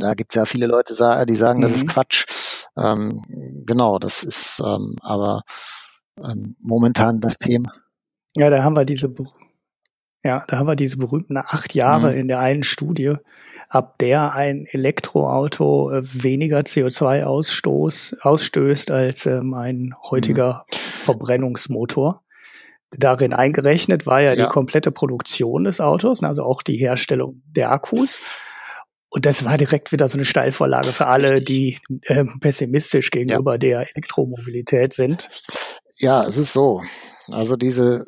Da 0.00 0.14
gibt 0.14 0.32
es 0.32 0.36
ja 0.36 0.44
viele 0.44 0.66
Leute, 0.66 0.94
die 1.28 1.34
sagen, 1.34 1.58
mhm. 1.58 1.62
das 1.62 1.72
ist 1.72 1.84
mhm. 1.84 1.90
Quatsch. 1.90 2.26
Ähm, 2.76 3.22
genau, 3.66 3.98
das 3.98 4.22
ist 4.22 4.60
ähm, 4.64 4.96
aber 5.00 5.42
ähm, 6.18 6.56
momentan 6.60 7.20
das 7.20 7.38
Thema. 7.38 7.72
Ja, 8.34 8.50
da 8.50 8.62
haben 8.62 8.76
wir 8.76 8.84
diese, 8.84 9.12
ja, 10.24 10.44
da 10.48 10.58
haben 10.58 10.66
wir 10.66 10.76
diese 10.76 10.96
berühmten 10.96 11.36
acht 11.36 11.74
Jahre 11.74 12.12
mhm. 12.12 12.18
in 12.18 12.28
der 12.28 12.40
einen 12.40 12.62
Studie, 12.62 13.14
ab 13.68 13.98
der 13.98 14.34
ein 14.34 14.66
Elektroauto 14.66 15.90
äh, 15.90 16.02
weniger 16.02 16.60
CO2-Ausstoß 16.60 18.20
ausstößt 18.20 18.90
als 18.90 19.26
ähm, 19.26 19.54
ein 19.54 19.94
heutiger 20.10 20.64
mhm. 20.70 20.76
Verbrennungsmotor. 20.76 22.22
Darin 22.90 23.32
eingerechnet 23.32 24.06
war 24.06 24.20
ja, 24.20 24.30
ja, 24.30 24.36
die 24.36 24.44
komplette 24.44 24.92
Produktion 24.92 25.64
des 25.64 25.80
Autos, 25.80 26.22
also 26.22 26.44
auch 26.44 26.62
die 26.62 26.76
Herstellung 26.76 27.42
der 27.46 27.72
Akkus. 27.72 28.22
Und 29.14 29.26
das 29.26 29.44
war 29.44 29.56
direkt 29.56 29.92
wieder 29.92 30.08
so 30.08 30.18
eine 30.18 30.24
Steilvorlage 30.24 30.90
für 30.90 31.06
alle, 31.06 31.40
die 31.40 31.78
äh, 32.02 32.24
pessimistisch 32.40 33.12
gegenüber 33.12 33.52
ja. 33.52 33.58
der 33.58 33.80
Elektromobilität 33.94 34.92
sind. 34.92 35.30
Ja, 35.98 36.24
es 36.24 36.36
ist 36.36 36.52
so. 36.52 36.82
Also 37.28 37.54
diese 37.54 38.06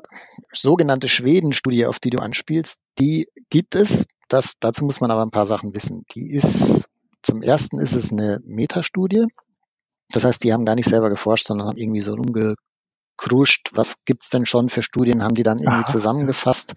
sogenannte 0.52 1.06
Schweden-Studie, 1.06 1.86
auf 1.86 2.00
die 2.00 2.10
du 2.10 2.18
anspielst, 2.18 2.78
die 2.98 3.28
gibt 3.50 3.76
es. 3.76 4.06
Das, 4.26 4.54
dazu 4.58 4.84
muss 4.84 5.00
man 5.00 5.12
aber 5.12 5.22
ein 5.22 5.30
paar 5.30 5.44
Sachen 5.44 5.72
wissen. 5.74 6.02
Die 6.12 6.32
ist, 6.32 6.88
zum 7.22 7.40
ersten 7.40 7.78
ist 7.78 7.94
es 7.94 8.10
eine 8.10 8.40
Metastudie. 8.44 9.26
Das 10.10 10.24
heißt, 10.24 10.42
die 10.42 10.52
haben 10.52 10.64
gar 10.64 10.74
nicht 10.74 10.88
selber 10.88 11.08
geforscht, 11.08 11.46
sondern 11.46 11.68
haben 11.68 11.78
irgendwie 11.78 12.00
so 12.00 12.14
rumgekruscht. 12.14 13.70
Was 13.74 14.04
gibt's 14.04 14.28
denn 14.28 14.44
schon 14.44 14.70
für 14.70 14.82
Studien? 14.82 15.22
Haben 15.22 15.36
die 15.36 15.44
dann 15.44 15.58
irgendwie 15.58 15.84
Aha. 15.84 15.86
zusammengefasst. 15.86 16.74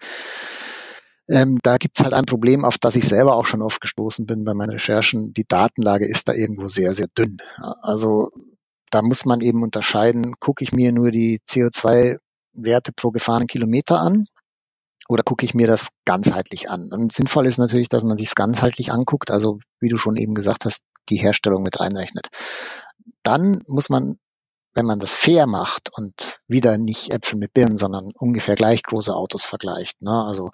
Ähm, 1.29 1.59
da 1.61 1.77
gibt's 1.77 2.03
halt 2.03 2.13
ein 2.13 2.25
Problem, 2.25 2.65
auf 2.65 2.77
das 2.77 2.95
ich 2.95 3.07
selber 3.07 3.35
auch 3.35 3.45
schon 3.45 3.61
oft 3.61 3.81
gestoßen 3.81 4.25
bin 4.25 4.45
bei 4.45 4.53
meinen 4.53 4.71
Recherchen. 4.71 5.33
Die 5.33 5.47
Datenlage 5.47 6.07
ist 6.07 6.27
da 6.27 6.33
irgendwo 6.33 6.67
sehr, 6.67 6.93
sehr 6.93 7.07
dünn. 7.07 7.37
Also 7.81 8.31
da 8.89 9.01
muss 9.01 9.25
man 9.25 9.41
eben 9.41 9.61
unterscheiden, 9.61 10.35
gucke 10.39 10.63
ich 10.63 10.71
mir 10.71 10.91
nur 10.91 11.11
die 11.11 11.39
CO2-Werte 11.47 12.91
pro 12.93 13.11
gefahrenen 13.11 13.47
Kilometer 13.47 13.99
an 13.99 14.25
oder 15.07 15.23
gucke 15.23 15.45
ich 15.45 15.53
mir 15.53 15.67
das 15.67 15.89
ganzheitlich 16.05 16.69
an? 16.69 16.89
Und 16.91 17.13
sinnvoll 17.13 17.45
ist 17.45 17.59
natürlich, 17.59 17.89
dass 17.89 18.03
man 18.03 18.17
sich 18.17 18.33
ganzheitlich 18.33 18.91
anguckt, 18.91 19.29
also 19.29 19.59
wie 19.79 19.89
du 19.89 19.97
schon 19.97 20.17
eben 20.17 20.33
gesagt 20.33 20.65
hast, 20.65 20.81
die 21.09 21.17
Herstellung 21.17 21.61
mit 21.61 21.79
reinrechnet. 21.79 22.29
Dann 23.23 23.61
muss 23.67 23.89
man 23.89 24.17
wenn 24.79 24.85
man 24.85 25.01
das 25.01 25.13
fair 25.13 25.45
macht 25.45 25.89
und 25.93 26.39
wieder 26.47 26.77
nicht 26.77 27.11
Äpfel 27.11 27.37
mit 27.37 27.53
Birnen, 27.53 27.77
sondern 27.77 28.13
ungefähr 28.15 28.55
gleich 28.55 28.81
große 28.81 29.13
Autos 29.13 29.43
vergleicht. 29.43 30.01
Ne? 30.01 30.23
Also 30.25 30.51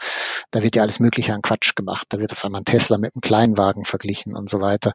da 0.50 0.63
wird 0.63 0.75
ja 0.75 0.82
alles 0.82 1.00
Mögliche 1.00 1.32
an 1.36 1.44
Quatsch 1.44 1.75
gemacht. 1.75 2.08
Da 2.10 2.17
wird 2.17 2.32
auf 2.32 2.44
einmal 2.44 2.62
ein 2.62 2.65
Tesla 2.65 2.98
mit 2.98 3.13
einem 3.13 3.22
Kleinwagen 3.22 3.86
verglichen 3.86 4.36
und 4.36 4.50
so 4.50 4.62
weiter. 4.62 4.94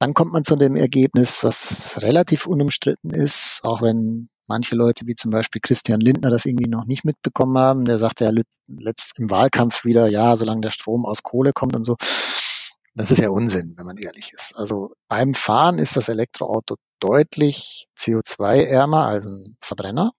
Dann 0.00 0.14
kommt 0.14 0.32
man 0.32 0.44
zu 0.44 0.56
dem 0.56 0.74
Ergebnis, 0.74 1.44
was 1.44 2.02
relativ 2.02 2.46
unumstritten 2.46 3.10
ist, 3.10 3.60
auch 3.62 3.82
wenn 3.82 4.28
manche 4.48 4.74
Leute 4.74 5.06
wie 5.06 5.14
zum 5.14 5.30
Beispiel 5.30 5.60
Christian 5.60 6.00
Lindner 6.00 6.30
das 6.30 6.44
irgendwie 6.44 6.68
noch 6.68 6.86
nicht 6.86 7.04
mitbekommen 7.04 7.56
haben. 7.56 7.84
Der 7.84 7.98
sagte 7.98 8.24
ja 8.24 8.32
letzt 8.66 9.16
im 9.20 9.30
Wahlkampf 9.30 9.84
wieder, 9.84 10.08
ja, 10.08 10.34
solange 10.34 10.62
der 10.62 10.72
Strom 10.72 11.06
aus 11.06 11.22
Kohle 11.22 11.52
kommt 11.52 11.76
und 11.76 11.84
so. 11.84 11.94
Das 12.96 13.12
ist 13.12 13.20
ja 13.20 13.28
Unsinn, 13.28 13.74
wenn 13.76 13.86
man 13.86 13.98
ehrlich 13.98 14.32
ist. 14.32 14.56
Also 14.56 14.90
beim 15.06 15.34
Fahren 15.34 15.78
ist 15.78 15.96
das 15.96 16.08
Elektroauto 16.08 16.76
deutlich 17.00 17.88
CO2-ärmer 17.98 19.06
als 19.06 19.26
ein 19.26 19.56
Verbrenner. 19.60 20.12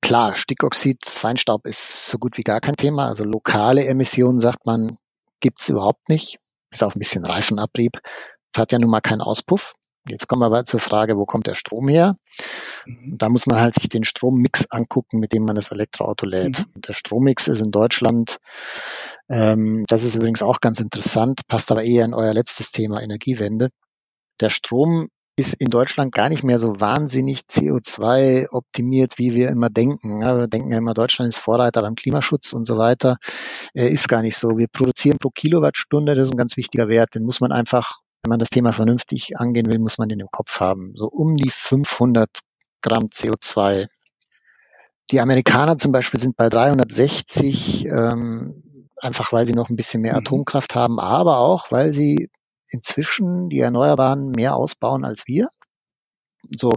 Klar, 0.00 0.36
Stickoxid, 0.36 1.04
Feinstaub 1.06 1.66
ist 1.66 2.06
so 2.06 2.18
gut 2.18 2.38
wie 2.38 2.42
gar 2.42 2.60
kein 2.60 2.76
Thema. 2.76 3.08
Also 3.08 3.24
lokale 3.24 3.84
Emissionen, 3.86 4.38
sagt 4.38 4.64
man, 4.64 4.98
gibt's 5.40 5.68
überhaupt 5.68 6.08
nicht. 6.08 6.38
Ist 6.70 6.82
auch 6.82 6.94
ein 6.94 6.98
bisschen 7.00 7.24
Reifenabrieb. 7.24 8.00
Das 8.52 8.62
hat 8.62 8.72
ja 8.72 8.78
nun 8.78 8.90
mal 8.90 9.00
keinen 9.00 9.20
Auspuff. 9.20 9.74
Jetzt 10.08 10.28
kommen 10.28 10.42
wir 10.42 10.46
aber 10.46 10.64
zur 10.64 10.78
Frage, 10.78 11.16
wo 11.16 11.24
kommt 11.24 11.48
der 11.48 11.56
Strom 11.56 11.88
her? 11.88 12.16
Mhm. 12.84 13.18
Da 13.18 13.28
muss 13.28 13.46
man 13.46 13.58
halt 13.58 13.74
sich 13.74 13.88
den 13.88 14.04
Strommix 14.04 14.66
angucken, 14.70 15.18
mit 15.18 15.32
dem 15.32 15.44
man 15.44 15.56
das 15.56 15.72
Elektroauto 15.72 16.26
lädt. 16.26 16.60
Mhm. 16.60 16.80
Der 16.82 16.92
Strommix 16.92 17.48
ist 17.48 17.60
in 17.60 17.72
Deutschland, 17.72 18.38
ähm, 19.28 19.84
das 19.88 20.04
ist 20.04 20.14
übrigens 20.14 20.42
auch 20.42 20.60
ganz 20.60 20.78
interessant, 20.80 21.40
passt 21.48 21.72
aber 21.72 21.82
eher 21.82 22.04
in 22.04 22.14
euer 22.14 22.32
letztes 22.32 22.70
Thema 22.70 23.02
Energiewende. 23.02 23.70
Der 24.40 24.50
Strom 24.50 25.08
ist 25.38 25.54
in 25.54 25.68
Deutschland 25.68 26.12
gar 26.12 26.30
nicht 26.30 26.44
mehr 26.44 26.58
so 26.58 26.80
wahnsinnig 26.80 27.40
CO2 27.40 28.48
optimiert, 28.50 29.18
wie 29.18 29.34
wir 29.34 29.50
immer 29.50 29.68
denken. 29.68 30.20
Wir 30.20 30.48
denken 30.48 30.72
ja 30.72 30.78
immer, 30.78 30.94
Deutschland 30.94 31.28
ist 31.28 31.38
Vorreiter 31.38 31.82
beim 31.82 31.94
Klimaschutz 31.94 32.54
und 32.54 32.66
so 32.66 32.78
weiter. 32.78 33.18
Äh, 33.74 33.88
ist 33.88 34.08
gar 34.08 34.22
nicht 34.22 34.36
so. 34.36 34.56
Wir 34.56 34.68
produzieren 34.68 35.18
pro 35.18 35.28
Kilowattstunde, 35.30 36.14
das 36.14 36.26
ist 36.26 36.34
ein 36.34 36.38
ganz 36.38 36.56
wichtiger 36.56 36.88
Wert, 36.88 37.14
den 37.14 37.24
muss 37.24 37.40
man 37.40 37.52
einfach 37.52 38.00
wenn 38.26 38.30
man 38.30 38.40
das 38.40 38.50
Thema 38.50 38.72
vernünftig 38.72 39.38
angehen 39.38 39.70
will, 39.70 39.78
muss 39.78 39.98
man 39.98 40.08
den 40.08 40.18
im 40.18 40.26
Kopf 40.32 40.58
haben. 40.58 40.94
So 40.96 41.06
um 41.06 41.36
die 41.36 41.50
500 41.50 42.28
Gramm 42.82 43.04
CO2. 43.04 43.86
Die 45.12 45.20
Amerikaner 45.20 45.78
zum 45.78 45.92
Beispiel 45.92 46.18
sind 46.18 46.36
bei 46.36 46.48
360, 46.48 47.86
ähm, 47.86 48.90
einfach 49.00 49.32
weil 49.32 49.46
sie 49.46 49.52
noch 49.52 49.70
ein 49.70 49.76
bisschen 49.76 50.02
mehr 50.02 50.14
mhm. 50.14 50.18
Atomkraft 50.18 50.74
haben, 50.74 50.98
aber 50.98 51.38
auch 51.38 51.70
weil 51.70 51.92
sie 51.92 52.28
inzwischen 52.68 53.48
die 53.48 53.60
Erneuerbaren 53.60 54.30
mehr 54.30 54.56
ausbauen 54.56 55.04
als 55.04 55.26
wir. 55.26 55.48
So 56.56 56.72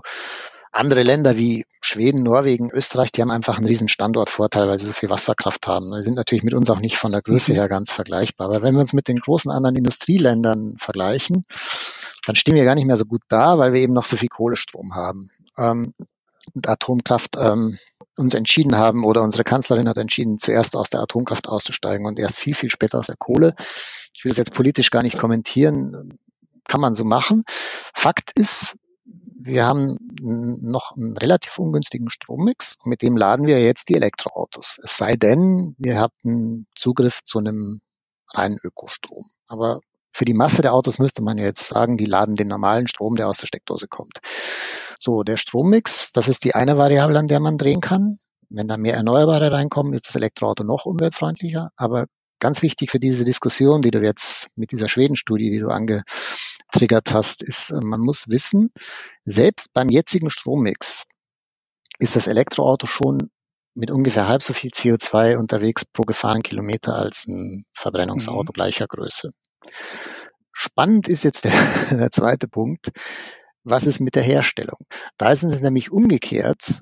andere 0.71 1.03
Länder 1.03 1.35
wie 1.35 1.65
Schweden, 1.81 2.23
Norwegen, 2.23 2.69
Österreich, 2.71 3.11
die 3.11 3.21
haben 3.21 3.31
einfach 3.31 3.57
einen 3.57 3.67
riesen 3.67 3.87
Standortvorteil, 3.89 4.67
weil 4.67 4.77
sie 4.77 4.85
so 4.85 4.93
viel 4.93 5.09
Wasserkraft 5.09 5.67
haben. 5.67 5.91
Die 5.95 6.01
sind 6.01 6.15
natürlich 6.15 6.43
mit 6.43 6.53
uns 6.53 6.69
auch 6.69 6.79
nicht 6.79 6.97
von 6.97 7.11
der 7.11 7.21
Größe 7.21 7.51
mhm. 7.51 7.55
her 7.55 7.69
ganz 7.69 7.91
vergleichbar. 7.91 8.47
Aber 8.47 8.61
wenn 8.61 8.75
wir 8.75 8.81
uns 8.81 8.93
mit 8.93 9.07
den 9.07 9.17
großen 9.17 9.51
anderen 9.51 9.75
Industrieländern 9.75 10.75
vergleichen, 10.77 11.45
dann 12.25 12.35
stehen 12.35 12.55
wir 12.55 12.65
gar 12.65 12.75
nicht 12.75 12.85
mehr 12.85 12.97
so 12.97 13.05
gut 13.05 13.21
da, 13.29 13.57
weil 13.57 13.73
wir 13.73 13.81
eben 13.81 13.93
noch 13.93 14.05
so 14.05 14.17
viel 14.17 14.29
Kohlestrom 14.29 14.93
haben. 14.93 15.31
Ähm, 15.57 15.93
und 16.53 16.67
Atomkraft 16.67 17.35
ähm, 17.37 17.77
uns 18.19 18.33
entschieden 18.33 18.75
haben 18.75 19.05
oder 19.05 19.23
unsere 19.23 19.43
Kanzlerin 19.43 19.87
hat 19.87 19.97
entschieden, 19.97 20.39
zuerst 20.39 20.75
aus 20.75 20.89
der 20.89 20.99
Atomkraft 20.99 21.47
auszusteigen 21.47 22.05
und 22.05 22.19
erst 22.19 22.37
viel, 22.37 22.53
viel 22.53 22.69
später 22.69 22.99
aus 22.99 23.07
der 23.07 23.15
Kohle. 23.17 23.55
Ich 24.13 24.23
will 24.23 24.29
das 24.29 24.37
jetzt 24.37 24.53
politisch 24.53 24.91
gar 24.91 25.01
nicht 25.01 25.17
kommentieren, 25.17 26.19
kann 26.67 26.81
man 26.81 26.95
so 26.95 27.05
machen. 27.05 27.43
Fakt 27.47 28.31
ist, 28.37 28.75
wir 29.41 29.65
haben 29.65 29.97
noch 30.21 30.91
einen 30.97 31.17
relativ 31.17 31.57
ungünstigen 31.57 32.09
Strommix 32.09 32.75
und 32.83 32.89
mit 32.89 33.01
dem 33.01 33.15
laden 33.15 33.47
wir 33.47 33.63
jetzt 33.63 33.87
die 33.87 33.95
Elektroautos. 33.95 34.79
Es 34.83 34.97
sei 34.97 35.15
denn, 35.15 35.75
wir 35.77 35.99
hatten 35.99 36.67
Zugriff 36.75 37.23
zu 37.23 37.39
einem 37.39 37.79
reinen 38.33 38.59
Ökostrom. 38.61 39.25
Aber 39.47 39.79
für 40.19 40.25
die 40.25 40.33
Masse 40.33 40.61
der 40.61 40.73
Autos 40.73 40.99
müsste 40.99 41.23
man 41.23 41.37
jetzt 41.37 41.69
sagen, 41.69 41.97
die 41.97 42.03
laden 42.03 42.35
den 42.35 42.49
normalen 42.49 42.89
Strom, 42.89 43.15
der 43.15 43.29
aus 43.29 43.37
der 43.37 43.47
Steckdose 43.47 43.87
kommt. 43.87 44.19
So, 44.99 45.23
der 45.23 45.37
Strommix, 45.37 46.11
das 46.11 46.27
ist 46.27 46.43
die 46.43 46.55
eine 46.55 46.77
Variable, 46.77 47.17
an 47.17 47.29
der 47.29 47.39
man 47.39 47.57
drehen 47.57 47.79
kann. 47.79 48.19
Wenn 48.49 48.67
da 48.67 48.75
mehr 48.75 48.95
Erneuerbare 48.95 49.49
reinkommen, 49.53 49.93
ist 49.93 50.09
das 50.09 50.17
Elektroauto 50.17 50.65
noch 50.65 50.83
umweltfreundlicher. 50.83 51.69
Aber 51.77 52.07
ganz 52.39 52.61
wichtig 52.61 52.91
für 52.91 52.99
diese 52.99 53.23
Diskussion, 53.23 53.81
die 53.81 53.91
du 53.91 54.01
jetzt 54.01 54.49
mit 54.57 54.73
dieser 54.73 54.89
Schweden-Studie, 54.89 55.51
die 55.51 55.59
du 55.59 55.69
angetriggert 55.69 57.13
hast, 57.13 57.41
ist, 57.41 57.69
äh, 57.69 57.79
man 57.79 58.01
muss 58.01 58.27
wissen, 58.27 58.71
selbst 59.23 59.71
beim 59.71 59.87
jetzigen 59.87 60.29
Strommix 60.29 61.05
ist 61.97 62.17
das 62.17 62.27
Elektroauto 62.27 62.87
schon 62.87 63.29
mit 63.73 63.89
ungefähr 63.89 64.27
halb 64.27 64.43
so 64.43 64.51
viel 64.51 64.71
CO2 64.71 65.37
unterwegs 65.37 65.85
pro 65.85 66.03
gefahrenen 66.03 66.43
Kilometer 66.43 66.97
als 66.97 67.25
ein 67.25 67.63
Verbrennungsauto 67.73 68.51
mhm. 68.51 68.53
gleicher 68.53 68.87
Größe. 68.87 69.31
Spannend 70.51 71.07
ist 71.07 71.23
jetzt 71.23 71.45
der, 71.45 71.53
der 71.91 72.11
zweite 72.11 72.47
Punkt. 72.47 72.89
Was 73.63 73.85
ist 73.85 73.99
mit 73.99 74.15
der 74.15 74.23
Herstellung? 74.23 74.79
Da 75.17 75.31
ist 75.31 75.43
es 75.43 75.61
nämlich 75.61 75.91
umgekehrt 75.91 76.81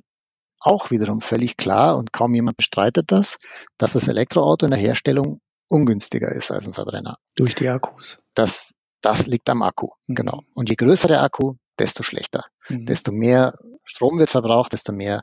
auch 0.60 0.92
wiederum 0.92 1.22
völlig 1.22 1.58
klar 1.58 1.98
und 1.98 2.14
kaum 2.14 2.34
jemand 2.34 2.58
bestreitet 2.58 3.12
das, 3.12 3.38
dass 3.78 3.94
das 3.94 4.08
Elektroauto 4.08 4.66
in 4.66 4.72
der 4.72 4.80
Herstellung 4.80 5.40
ungünstiger 5.70 6.30
ist 6.32 6.52
als 6.52 6.68
ein 6.68 6.74
Verbrenner. 6.74 7.18
Durch 7.36 7.56
die 7.56 7.70
Akkus. 7.70 8.20
Das, 8.36 8.74
das 9.02 9.28
liegt 9.28 9.50
am 9.50 9.62
Akku, 9.62 9.90
mhm. 10.08 10.16
genau. 10.16 10.42
Und 10.56 10.70
je 10.70 10.76
größer 10.76 11.08
der 11.08 11.22
Akku, 11.22 11.56
desto 11.78 12.04
schlechter. 12.04 12.46
Mhm. 12.70 12.86
Desto 12.86 13.12
mehr 13.12 13.54
Strom 13.84 14.18
wird 14.18 14.32
verbraucht, 14.32 14.74
desto 14.74 14.92
mehr, 14.92 15.22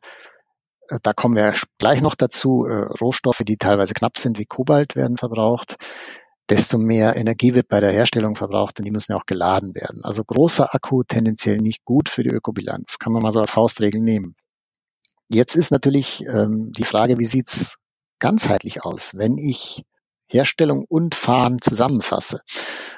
äh, 0.88 0.98
da 1.02 1.12
kommen 1.12 1.34
wir 1.34 1.54
gleich 1.78 2.00
noch 2.00 2.14
dazu, 2.14 2.66
äh, 2.66 2.86
Rohstoffe, 3.00 3.42
die 3.44 3.56
teilweise 3.56 3.94
knapp 3.94 4.18
sind, 4.18 4.38
wie 4.38 4.46
Kobalt 4.46 4.96
werden 4.96 5.16
verbraucht. 5.16 5.76
Desto 6.50 6.78
mehr 6.78 7.16
Energie 7.16 7.54
wird 7.54 7.68
bei 7.68 7.80
der 7.80 7.92
Herstellung 7.92 8.36
verbraucht, 8.36 8.78
denn 8.78 8.84
die 8.84 8.90
müssen 8.90 9.12
ja 9.12 9.18
auch 9.18 9.26
geladen 9.26 9.74
werden. 9.74 10.04
Also 10.04 10.24
großer 10.24 10.74
Akku 10.74 11.02
tendenziell 11.02 11.58
nicht 11.58 11.84
gut 11.84 12.08
für 12.08 12.22
die 12.22 12.34
Ökobilanz, 12.34 12.98
kann 12.98 13.12
man 13.12 13.22
mal 13.22 13.32
so 13.32 13.40
als 13.40 13.50
Faustregel 13.50 14.00
nehmen. 14.00 14.34
Jetzt 15.28 15.56
ist 15.56 15.70
natürlich 15.70 16.24
ähm, 16.26 16.72
die 16.76 16.84
Frage, 16.84 17.18
wie 17.18 17.24
sieht's 17.24 17.76
ganzheitlich 18.18 18.84
aus, 18.84 19.12
wenn 19.14 19.38
ich 19.38 19.82
Herstellung 20.26 20.84
und 20.88 21.14
Fahren 21.14 21.60
zusammenfasse. 21.60 22.40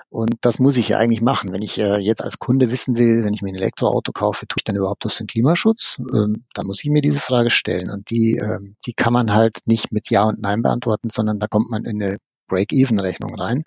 Und 0.09 0.37
das 0.41 0.59
muss 0.59 0.77
ich 0.77 0.89
ja 0.89 0.99
eigentlich 0.99 1.21
machen. 1.21 1.53
Wenn 1.53 1.63
ich 1.63 1.79
äh, 1.79 1.99
jetzt 1.99 2.23
als 2.23 2.39
Kunde 2.39 2.71
wissen 2.71 2.97
will, 2.97 3.25
wenn 3.25 3.35
ich 3.35 3.43
mir 3.43 3.51
ein 3.51 3.57
Elektroauto 3.57 4.13
kaufe, 4.13 4.47
tue 4.47 4.59
ich 4.59 4.65
dann 4.65 4.77
überhaupt 4.77 5.05
was 5.05 5.15
für 5.15 5.25
den 5.25 5.29
Klimaschutz? 5.29 5.99
Ähm, 5.99 6.45
dann 6.55 6.67
muss 6.67 6.83
ich 6.83 6.91
mir 6.91 7.03
diese 7.03 7.21
Frage 7.21 7.51
stellen. 7.51 7.91
Und 7.91 8.11
die, 8.11 8.37
ähm, 8.37 8.77
die 8.87 8.95
kann 8.95 9.13
man 9.13 9.35
halt 9.35 9.59
nicht 9.67 9.93
mit 9.93 10.09
Ja 10.11 10.25
und 10.25 10.41
Nein 10.41 10.63
beantworten, 10.63 11.11
sondern 11.11 11.41
da 11.41 11.49
kommt 11.49 11.71
man 11.71 11.85
in 11.85 12.03
eine 12.03 12.17
Break-Even-Rechnung 12.47 13.35
rein. 13.35 13.63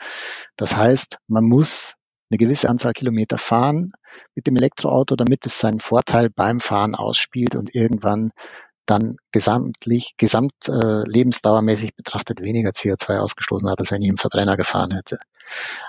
Das 0.57 0.75
heißt, 0.75 1.17
man 1.27 1.45
muss 1.45 1.95
eine 2.29 2.37
gewisse 2.37 2.69
Anzahl 2.69 2.93
Kilometer 2.93 3.37
fahren 3.37 3.91
mit 4.35 4.47
dem 4.47 4.55
Elektroauto, 4.55 5.15
damit 5.15 5.45
es 5.45 5.59
seinen 5.59 5.79
Vorteil 5.79 6.29
beim 6.29 6.59
Fahren 6.59 6.95
ausspielt 6.95 7.55
und 7.55 7.73
irgendwann 7.73 8.31
dann 8.85 9.17
gesamtlich, 9.31 10.15
gesamt 10.17 10.67
äh, 10.67 11.03
lebensdauermäßig 11.07 11.95
betrachtet 11.95 12.41
weniger 12.41 12.71
CO2 12.71 13.19
ausgestoßen 13.19 13.69
hat, 13.69 13.79
als 13.79 13.91
wenn 13.91 14.01
ich 14.01 14.09
im 14.09 14.17
Verbrenner 14.17 14.57
gefahren 14.57 14.91
hätte. 14.91 15.19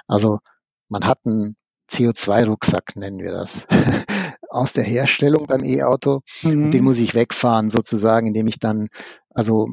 Also 0.06 0.38
man 0.88 1.06
hat 1.06 1.20
einen 1.24 1.56
CO2-Rucksack, 1.90 2.96
nennen 2.96 3.20
wir 3.20 3.32
das, 3.32 3.66
aus 4.50 4.72
der 4.72 4.84
Herstellung 4.84 5.46
beim 5.46 5.64
E-Auto. 5.64 6.20
Mhm. 6.42 6.70
Den 6.70 6.84
muss 6.84 6.98
ich 6.98 7.14
wegfahren, 7.14 7.70
sozusagen, 7.70 8.26
indem 8.28 8.48
ich 8.48 8.58
dann, 8.58 8.88
also 9.30 9.68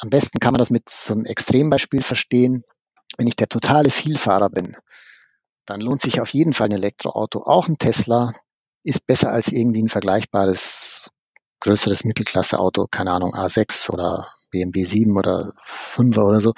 am 0.00 0.10
besten 0.10 0.40
kann 0.40 0.52
man 0.52 0.58
das 0.58 0.70
mit 0.70 0.88
so 0.88 1.14
einem 1.14 1.24
Extrembeispiel 1.24 2.02
verstehen. 2.02 2.64
Wenn 3.16 3.26
ich 3.26 3.36
der 3.36 3.48
totale 3.48 3.90
Vielfahrer 3.90 4.50
bin, 4.50 4.76
dann 5.64 5.80
lohnt 5.80 6.00
sich 6.00 6.20
auf 6.20 6.32
jeden 6.32 6.52
Fall 6.52 6.68
ein 6.68 6.72
Elektroauto. 6.72 7.40
Auch 7.42 7.68
ein 7.68 7.78
Tesla 7.78 8.32
ist 8.82 9.06
besser 9.06 9.32
als 9.32 9.52
irgendwie 9.52 9.82
ein 9.82 9.88
vergleichbares 9.88 11.10
größeres 11.60 12.04
Mittelklasse-Auto, 12.04 12.86
keine 12.90 13.12
Ahnung, 13.12 13.34
A6 13.34 13.90
oder 13.90 14.28
BMW 14.50 14.84
7 14.84 15.16
oder 15.16 15.52
5er 15.94 16.22
oder 16.22 16.40
so. 16.40 16.52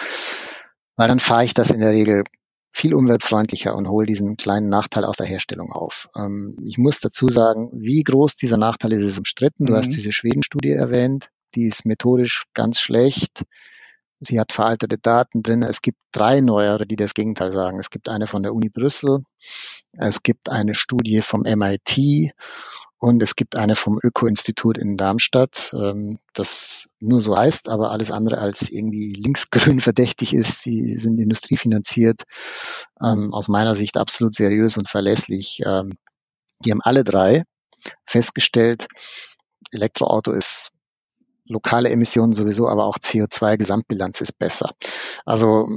Weil 0.96 1.08
dann 1.08 1.20
fahre 1.20 1.44
ich 1.44 1.54
das 1.54 1.70
in 1.70 1.80
der 1.80 1.92
Regel 1.92 2.24
viel 2.70 2.94
umweltfreundlicher 2.94 3.74
und 3.74 3.88
hole 3.88 4.06
diesen 4.06 4.36
kleinen 4.36 4.68
Nachteil 4.68 5.04
aus 5.04 5.16
der 5.16 5.26
Herstellung 5.26 5.72
auf. 5.72 6.08
Ähm, 6.16 6.56
ich 6.66 6.78
muss 6.78 7.00
dazu 7.00 7.28
sagen, 7.28 7.70
wie 7.72 8.02
groß 8.02 8.36
dieser 8.36 8.56
Nachteil 8.56 8.92
ist, 8.92 9.02
ist 9.02 9.18
umstritten. 9.18 9.66
Du 9.66 9.72
mhm. 9.72 9.78
hast 9.78 9.90
diese 9.90 10.12
Schweden-Studie 10.12 10.72
erwähnt, 10.72 11.30
die 11.54 11.66
ist 11.66 11.86
methodisch 11.86 12.44
ganz 12.54 12.80
schlecht. 12.80 13.44
Sie 14.20 14.40
hat 14.40 14.52
veraltete 14.52 14.98
Daten 14.98 15.42
drin. 15.42 15.62
Es 15.62 15.80
gibt 15.80 15.98
drei 16.12 16.40
neuere, 16.40 16.86
die 16.86 16.96
das 16.96 17.14
Gegenteil 17.14 17.52
sagen. 17.52 17.78
Es 17.78 17.90
gibt 17.90 18.08
eine 18.08 18.26
von 18.26 18.42
der 18.42 18.52
Uni 18.52 18.68
Brüssel, 18.68 19.20
es 19.92 20.22
gibt 20.22 20.50
eine 20.50 20.74
Studie 20.74 21.22
vom 21.22 21.42
MIT 21.42 22.32
und 22.98 23.22
es 23.22 23.36
gibt 23.36 23.56
eine 23.56 23.76
vom 23.76 24.00
Öko-Institut 24.02 24.76
in 24.76 24.96
Darmstadt, 24.96 25.72
ähm, 25.72 26.18
das 26.34 26.88
nur 26.98 27.22
so 27.22 27.36
heißt, 27.36 27.68
aber 27.68 27.92
alles 27.92 28.10
andere 28.10 28.38
als 28.38 28.70
irgendwie 28.70 29.12
linksgrün 29.12 29.80
verdächtig 29.80 30.34
ist. 30.34 30.62
Sie 30.62 30.96
sind 30.96 31.18
industriefinanziert, 31.20 32.22
ähm, 33.00 33.32
aus 33.32 33.46
meiner 33.46 33.76
Sicht 33.76 33.96
absolut 33.96 34.34
seriös 34.34 34.76
und 34.76 34.88
verlässlich. 34.88 35.62
Ähm, 35.64 35.96
die 36.64 36.72
haben 36.72 36.82
alle 36.82 37.04
drei 37.04 37.44
festgestellt, 38.04 38.88
Elektroauto 39.70 40.32
ist 40.32 40.72
lokale 41.48 41.90
Emissionen 41.90 42.34
sowieso, 42.34 42.68
aber 42.68 42.84
auch 42.84 42.98
CO2-Gesamtbilanz 42.98 44.20
ist 44.20 44.38
besser. 44.38 44.70
Also 45.24 45.68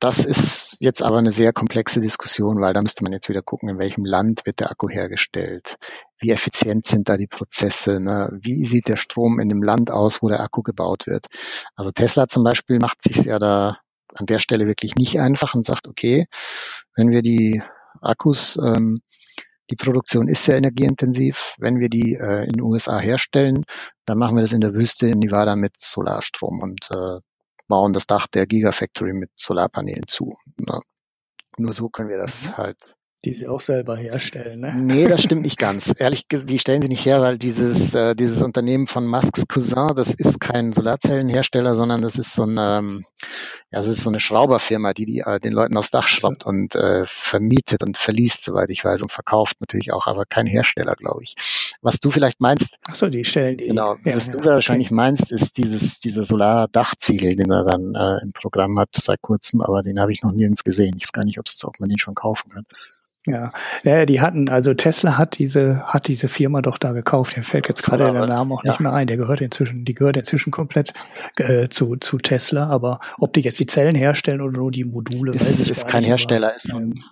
das 0.00 0.24
ist 0.24 0.78
jetzt 0.80 1.02
aber 1.02 1.18
eine 1.18 1.30
sehr 1.30 1.52
komplexe 1.52 2.00
Diskussion, 2.00 2.62
weil 2.62 2.72
da 2.72 2.80
müsste 2.80 3.04
man 3.04 3.12
jetzt 3.12 3.28
wieder 3.28 3.42
gucken, 3.42 3.68
in 3.68 3.78
welchem 3.78 4.06
Land 4.06 4.46
wird 4.46 4.60
der 4.60 4.70
Akku 4.70 4.88
hergestellt, 4.88 5.76
wie 6.18 6.30
effizient 6.30 6.86
sind 6.86 7.10
da 7.10 7.18
die 7.18 7.26
Prozesse, 7.26 8.00
ne? 8.00 8.30
wie 8.40 8.64
sieht 8.64 8.88
der 8.88 8.96
Strom 8.96 9.38
in 9.40 9.50
dem 9.50 9.62
Land 9.62 9.90
aus, 9.90 10.22
wo 10.22 10.28
der 10.28 10.40
Akku 10.40 10.62
gebaut 10.62 11.06
wird. 11.06 11.26
Also 11.76 11.90
Tesla 11.90 12.28
zum 12.28 12.44
Beispiel 12.44 12.78
macht 12.78 13.02
sich 13.02 13.26
ja 13.26 13.38
da 13.38 13.76
an 14.14 14.24
der 14.24 14.38
Stelle 14.38 14.66
wirklich 14.66 14.94
nicht 14.94 15.20
einfach 15.20 15.54
und 15.54 15.66
sagt, 15.66 15.86
okay, 15.86 16.24
wenn 16.96 17.10
wir 17.10 17.20
die 17.20 17.62
Akkus 18.00 18.56
ähm, 18.56 19.00
die 19.70 19.76
Produktion 19.76 20.28
ist 20.28 20.44
sehr 20.44 20.56
energieintensiv. 20.56 21.54
Wenn 21.58 21.78
wir 21.78 21.88
die 21.88 22.14
äh, 22.14 22.44
in 22.44 22.54
den 22.54 22.62
USA 22.62 22.98
herstellen, 22.98 23.64
dann 24.04 24.18
machen 24.18 24.36
wir 24.36 24.42
das 24.42 24.52
in 24.52 24.60
der 24.60 24.74
Wüste 24.74 25.06
in 25.06 25.20
Nevada 25.20 25.56
mit 25.56 25.78
Solarstrom 25.78 26.60
und 26.60 26.88
äh, 26.90 27.20
bauen 27.68 27.92
das 27.92 28.06
Dach 28.06 28.26
der 28.26 28.46
Gigafactory 28.46 29.12
mit 29.12 29.30
Solarpanelen 29.36 30.04
zu. 30.08 30.36
Ne? 30.58 30.80
Nur 31.56 31.72
so 31.72 31.88
können 31.88 32.08
wir 32.08 32.18
das 32.18 32.46
mhm. 32.46 32.56
halt 32.56 32.78
die 33.24 33.34
sie 33.34 33.48
auch 33.48 33.60
selber 33.60 33.96
herstellen, 33.96 34.60
ne? 34.60 34.72
Nee, 34.74 35.06
das 35.08 35.22
stimmt 35.22 35.42
nicht 35.42 35.58
ganz. 35.58 35.94
Ehrlich 35.98 36.26
die 36.28 36.58
stellen 36.58 36.82
sie 36.82 36.88
nicht 36.88 37.04
her, 37.04 37.20
weil 37.20 37.38
dieses, 37.38 37.94
äh, 37.94 38.14
dieses 38.14 38.42
Unternehmen 38.42 38.86
von 38.86 39.06
Musks 39.06 39.46
Cousin, 39.46 39.94
das 39.94 40.14
ist 40.14 40.40
kein 40.40 40.72
Solarzellenhersteller, 40.72 41.74
sondern 41.74 42.02
das 42.02 42.16
ist 42.16 42.34
so 42.34 42.44
ein, 42.44 42.56
ähm, 42.58 43.04
ja, 43.70 43.78
es 43.78 43.88
ist 43.88 44.02
so 44.02 44.10
eine 44.10 44.20
Schrauberfirma, 44.20 44.94
die, 44.94 45.04
die 45.04 45.20
äh, 45.20 45.38
den 45.38 45.52
Leuten 45.52 45.76
aufs 45.76 45.90
Dach 45.90 46.08
schraubt 46.08 46.46
und 46.46 46.74
äh, 46.74 47.04
vermietet 47.06 47.82
und 47.82 47.98
verliest, 47.98 48.42
soweit 48.42 48.70
ich 48.70 48.84
weiß, 48.84 49.02
und 49.02 49.12
verkauft 49.12 49.60
natürlich 49.60 49.92
auch, 49.92 50.06
aber 50.06 50.24
kein 50.24 50.46
Hersteller, 50.46 50.94
glaube 50.94 51.22
ich. 51.22 51.34
Was 51.82 52.00
du 52.00 52.10
vielleicht 52.10 52.40
meinst. 52.40 52.78
Ach 52.88 52.94
so, 52.94 53.08
die 53.08 53.24
stellen 53.24 53.56
die. 53.56 53.66
Genau, 53.66 53.96
ja, 54.04 54.16
was 54.16 54.26
ja, 54.26 54.32
du 54.32 54.44
wahrscheinlich 54.44 54.88
okay. 54.88 54.94
meinst, 54.94 55.30
ist 55.30 55.58
dieses, 55.58 56.00
dieser 56.00 56.24
Solardachziegel, 56.24 57.36
den 57.36 57.50
er 57.50 57.64
dann 57.64 57.94
äh, 57.94 58.22
im 58.22 58.32
Programm 58.32 58.78
hat 58.78 58.88
seit 58.92 59.20
kurzem, 59.20 59.60
aber 59.60 59.82
den 59.82 60.00
habe 60.00 60.12
ich 60.12 60.22
noch 60.22 60.32
nirgends 60.32 60.64
gesehen. 60.64 60.94
Ich 60.96 61.04
weiß 61.04 61.12
gar 61.12 61.24
nicht, 61.24 61.38
ob 61.38 61.46
man 61.80 61.88
den 61.88 61.98
schon 61.98 62.14
kaufen 62.14 62.50
kann. 62.50 62.66
Ja, 63.26 63.52
ja, 63.82 64.06
die 64.06 64.22
hatten, 64.22 64.48
also 64.48 64.72
Tesla 64.72 65.18
hat 65.18 65.38
diese, 65.38 65.82
hat 65.84 66.08
diese 66.08 66.26
Firma 66.26 66.62
doch 66.62 66.78
da 66.78 66.92
gekauft. 66.92 67.36
Mir 67.36 67.42
fällt 67.42 67.68
jetzt 67.68 67.82
gerade 67.82 68.10
der 68.10 68.26
Name 68.26 68.54
auch 68.54 68.64
nicht 68.64 68.80
mehr 68.80 68.94
ein. 68.94 69.06
Der 69.06 69.18
gehört 69.18 69.42
inzwischen, 69.42 69.84
die 69.84 69.92
gehört 69.92 70.16
inzwischen 70.16 70.50
komplett 70.50 70.94
äh, 71.36 71.68
zu, 71.68 71.96
zu 71.96 72.16
Tesla. 72.16 72.68
Aber 72.68 72.98
ob 73.18 73.34
die 73.34 73.42
jetzt 73.42 73.60
die 73.60 73.66
Zellen 73.66 73.94
herstellen 73.94 74.40
oder 74.40 74.58
nur 74.58 74.70
die 74.70 74.84
Module, 74.84 75.32
ist, 75.32 75.46
weiß 75.46 75.60
ich 75.60 75.70
ist 75.70 75.86
kein 75.86 76.02
Hersteller, 76.02 76.56
ist 76.56 76.68
so 76.68 76.78
ein, 76.78 77.04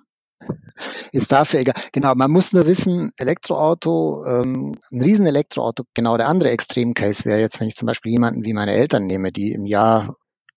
ist 1.12 1.30
dafür 1.30 1.60
egal. 1.60 1.74
Genau, 1.92 2.14
man 2.14 2.30
muss 2.30 2.54
nur 2.54 2.64
wissen, 2.66 3.12
Elektroauto, 3.18 4.24
ähm, 4.26 4.78
ein 4.90 5.02
riesen 5.02 5.26
Elektroauto, 5.26 5.84
genau 5.92 6.16
der 6.16 6.28
andere 6.28 6.50
Extremcase 6.50 7.26
wäre 7.26 7.40
jetzt, 7.40 7.60
wenn 7.60 7.68
ich 7.68 7.76
zum 7.76 7.86
Beispiel 7.86 8.12
jemanden 8.12 8.44
wie 8.44 8.54
meine 8.54 8.72
Eltern 8.72 9.06
nehme, 9.06 9.30
die 9.30 9.52
im 9.52 9.66
Jahr 9.66 10.16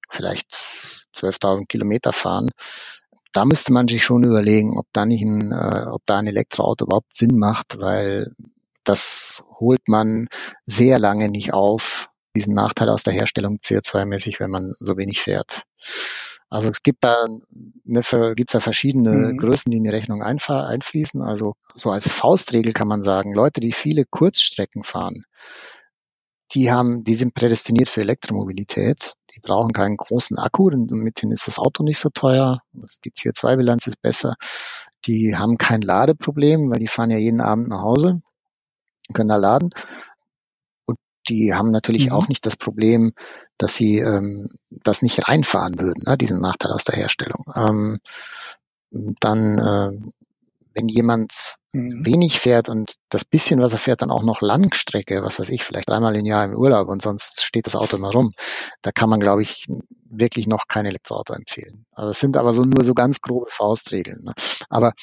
vielleicht 0.10 0.48
12.000 1.14 1.68
Kilometer 1.68 2.14
fahren, 2.14 2.52
da 3.34 3.46
müsste 3.46 3.72
man 3.74 3.88
sich 3.88 4.04
schon 4.04 4.24
überlegen, 4.24 4.78
ob 4.78 4.88
da 4.94 5.06
nicht 5.06 5.24
ein, 5.24 5.52
äh, 5.52 5.86
ob 5.90 6.02
da 6.06 6.18
ein 6.18 6.28
Elektroauto 6.28 6.86
überhaupt 6.86 7.16
Sinn 7.16 7.38
macht, 7.38 7.80
weil 7.80 8.34
das 8.84 9.44
holt 9.60 9.88
man 9.88 10.28
sehr 10.64 11.00
lange 11.00 11.30
nicht 11.30 11.54
auf, 11.54 12.10
diesen 12.36 12.56
Nachteil 12.56 12.90
aus 12.90 13.04
der 13.04 13.14
Herstellung 13.14 13.58
CO2-mäßig, 13.58 14.40
wenn 14.40 14.50
man 14.50 14.74
so 14.80 14.98
wenig 14.98 15.22
fährt. 15.22 15.64
Also 16.50 16.70
es 16.70 16.84
gibt 16.84 17.04
da 17.04 17.24
eine, 17.24 18.34
gibt's 18.36 18.54
da 18.54 18.60
verschiedene 18.60 19.12
mhm. 19.12 19.38
Größen, 19.38 19.72
die 19.72 19.78
in 19.78 19.84
die 19.84 19.90
Rechnung 19.90 20.22
einfließen. 20.22 21.22
Also 21.22 21.56
so 21.76 21.92
als 21.92 22.12
Faustregel 22.12 22.74
kann 22.74 22.90
man 22.90 23.04
sagen, 23.04 23.34
Leute, 23.34 23.62
die 23.62 23.72
viele 23.72 24.04
Kurzstrecken 24.06 24.84
fahren, 24.84 25.24
die 26.54 26.72
haben, 26.72 27.04
die 27.04 27.14
sind 27.14 27.34
prädestiniert 27.34 27.88
für 27.88 28.02
Elektromobilität. 28.02 29.14
Die 29.34 29.40
brauchen 29.40 29.72
keinen 29.72 29.96
großen 29.96 30.38
Akku, 30.38 30.70
denn 30.70 30.88
mit 30.90 31.22
denen 31.22 31.32
ist 31.32 31.48
das 31.48 31.60
Auto 31.60 31.84
nicht 31.84 32.00
so 32.00 32.10
teuer. 32.10 32.62
Die 32.74 33.12
CO2-Bilanz 33.12 33.88
ist 33.88 34.02
besser. 34.02 34.36
Die 35.06 35.36
haben 35.36 35.58
kein 35.58 35.82
Ladeproblem, 35.82 36.70
weil 36.70 36.80
die 36.80 36.88
fahren 36.88 37.12
ja 37.12 37.18
jeden 37.18 37.42
Abend 37.42 37.70
nach 37.70 37.82
Hause, 37.82 38.22
können 39.14 39.30
da 39.30 39.38
laden. 39.38 39.70
Und 40.86 40.98
die 41.30 41.54
haben 41.54 41.72
natürlich 41.72 42.08
mhm. 42.08 42.12
auch 42.12 42.28
nicht 42.28 42.46
das 42.46 42.58
Problem, 42.58 43.14
dass 43.58 43.76
sie 43.76 44.00
ähm, 44.00 44.50
das 44.70 45.02
nicht 45.02 45.28
reinfahren 45.28 45.80
würden, 45.80 46.04
ne, 46.06 46.18
diesen 46.18 46.42
Nachteil 46.42 46.72
aus 46.72 46.84
der 46.84 46.98
Herstellung. 46.98 47.46
Ähm, 47.56 48.00
dann, 48.92 49.58
äh, 49.58 50.12
wenn 50.74 50.88
jemand 50.88 51.56
mhm. 51.74 52.06
wenig 52.06 52.40
fährt 52.40 52.70
und 52.70 52.96
das 53.10 53.26
bisschen, 53.26 53.62
was 53.62 53.74
er 53.74 53.80
fährt, 53.80 54.02
dann 54.02 54.12
auch 54.12 54.24
noch 54.24 54.42
Langstrecke, 54.42 55.24
was 55.24 55.40
weiß 55.40 55.50
ich, 55.50 55.64
vielleicht 55.64 55.90
dreimal 55.90 56.16
im 56.16 56.26
Jahr 56.26 56.46
im 56.46 56.56
Urlaub 56.56 56.90
und 56.90 57.02
sonst 57.02 57.44
steht 57.44 57.66
das 57.66 57.76
Auto 57.76 57.98
immer 57.98 58.12
rum. 58.12 58.32
Da 58.82 58.92
kann 58.92 59.10
man, 59.10 59.20
glaube 59.20 59.44
ich, 59.44 59.68
wirklich 60.10 60.48
noch 60.48 60.68
kein 60.68 60.86
Elektroauto 60.86 61.34
empfehlen. 61.34 61.86
Also 61.92 62.12
es 62.12 62.20
sind 62.20 62.38
aber 62.38 62.54
so 62.54 62.64
nur 62.64 62.84
so 62.84 62.94
ganz 62.94 63.22
grobe 63.22 63.50
Faustregeln. 63.50 64.24
Ne? 64.24 64.34
Aber 64.70 64.94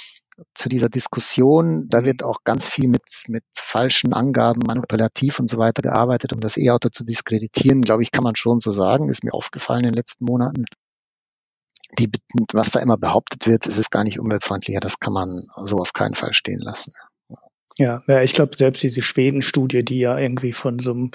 zu 0.54 0.68
dieser 0.68 0.88
Diskussion, 0.88 1.86
da 1.88 2.00
mhm. 2.00 2.04
wird 2.04 2.22
auch 2.22 2.44
ganz 2.44 2.66
viel 2.66 2.88
mit, 2.88 3.02
mit 3.26 3.44
falschen 3.54 4.12
Angaben, 4.12 4.60
manipulativ 4.66 5.40
und 5.40 5.48
so 5.48 5.58
weiter 5.58 5.82
gearbeitet, 5.82 6.32
um 6.32 6.40
das 6.40 6.56
E-Auto 6.56 6.90
zu 6.90 7.04
diskreditieren, 7.04 7.82
glaube 7.82 8.02
ich, 8.02 8.12
kann 8.12 8.24
man 8.24 8.36
schon 8.36 8.60
so 8.60 8.70
sagen, 8.70 9.08
ist 9.08 9.24
mir 9.24 9.34
aufgefallen 9.34 9.80
in 9.80 9.90
den 9.90 9.94
letzten 9.94 10.24
Monaten 10.24 10.64
die, 11.98 12.10
was 12.52 12.70
da 12.70 12.80
immer 12.80 12.96
behauptet 12.96 13.46
wird, 13.46 13.66
es 13.66 13.78
ist 13.78 13.90
gar 13.90 14.04
nicht 14.04 14.18
umweltfreundlicher, 14.18 14.80
das 14.80 15.00
kann 15.00 15.12
man 15.12 15.48
so 15.62 15.78
auf 15.78 15.92
keinen 15.92 16.14
Fall 16.14 16.32
stehen 16.32 16.60
lassen. 16.60 16.92
Ja, 17.78 18.02
ja, 18.08 18.22
ich 18.22 18.34
glaube, 18.34 18.56
selbst 18.56 18.82
diese 18.82 19.02
Schweden-Studie, 19.02 19.84
die 19.84 20.00
ja 20.00 20.18
irgendwie 20.18 20.52
von 20.52 20.80
so 20.80 20.90
einem 20.90 21.10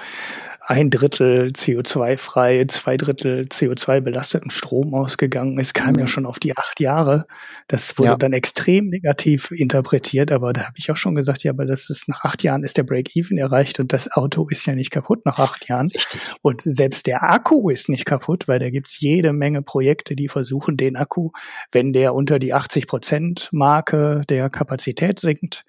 ein 0.65 0.89
Drittel 0.89 1.47
CO2-frei, 1.47 2.63
zwei 2.69 2.95
Drittel 2.95 3.47
CO2-belasteten 3.49 4.49
Strom 4.49 4.95
ausgegangen 4.95 5.57
ist, 5.57 5.73
kam 5.73 5.93
mhm. 5.93 5.99
ja 5.99 6.07
schon 6.07 6.25
auf 6.25 6.39
die 6.39 6.55
acht 6.55 6.79
Jahre. 6.79 7.25
Das 7.67 7.97
wurde 7.97 8.11
ja. 8.11 8.17
dann 8.17 8.31
extrem 8.31 8.87
negativ 8.87 9.51
interpretiert, 9.51 10.31
aber 10.31 10.53
da 10.53 10.61
habe 10.61 10.75
ich 10.77 10.89
auch 10.89 10.95
schon 10.95 11.15
gesagt, 11.15 11.43
ja, 11.43 11.51
aber 11.51 11.65
das 11.65 11.89
ist 11.89 12.07
nach 12.07 12.23
acht 12.23 12.43
Jahren 12.43 12.63
ist 12.63 12.77
der 12.77 12.83
Break-Even 12.83 13.37
erreicht 13.37 13.81
und 13.81 13.91
das 13.91 14.09
Auto 14.13 14.47
ist 14.49 14.65
ja 14.65 14.73
nicht 14.73 14.91
kaputt 14.91 15.25
nach 15.25 15.39
acht 15.39 15.67
Jahren. 15.67 15.87
Richtig. 15.87 16.21
Und 16.41 16.61
selbst 16.61 17.07
der 17.07 17.29
Akku 17.29 17.69
ist 17.69 17.89
nicht 17.89 18.05
kaputt, 18.05 18.47
weil 18.47 18.59
da 18.59 18.69
gibt's 18.69 19.01
jede 19.01 19.33
Menge 19.33 19.63
Projekte, 19.63 20.15
die 20.15 20.29
versuchen, 20.29 20.77
den 20.77 20.95
Akku, 20.95 21.31
wenn 21.73 21.91
der 21.91 22.13
unter 22.13 22.39
die 22.39 22.53
80 22.53 22.87
Prozent 22.87 23.49
Marke 23.51 24.21
der 24.29 24.49
Kapazität 24.49 25.19
sinkt, 25.19 25.65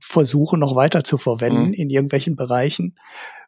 versuchen 0.00 0.60
noch 0.60 0.76
weiter 0.76 1.04
zu 1.04 1.18
verwenden 1.18 1.68
mhm. 1.68 1.74
in 1.74 1.90
irgendwelchen 1.90 2.36
Bereichen 2.36 2.96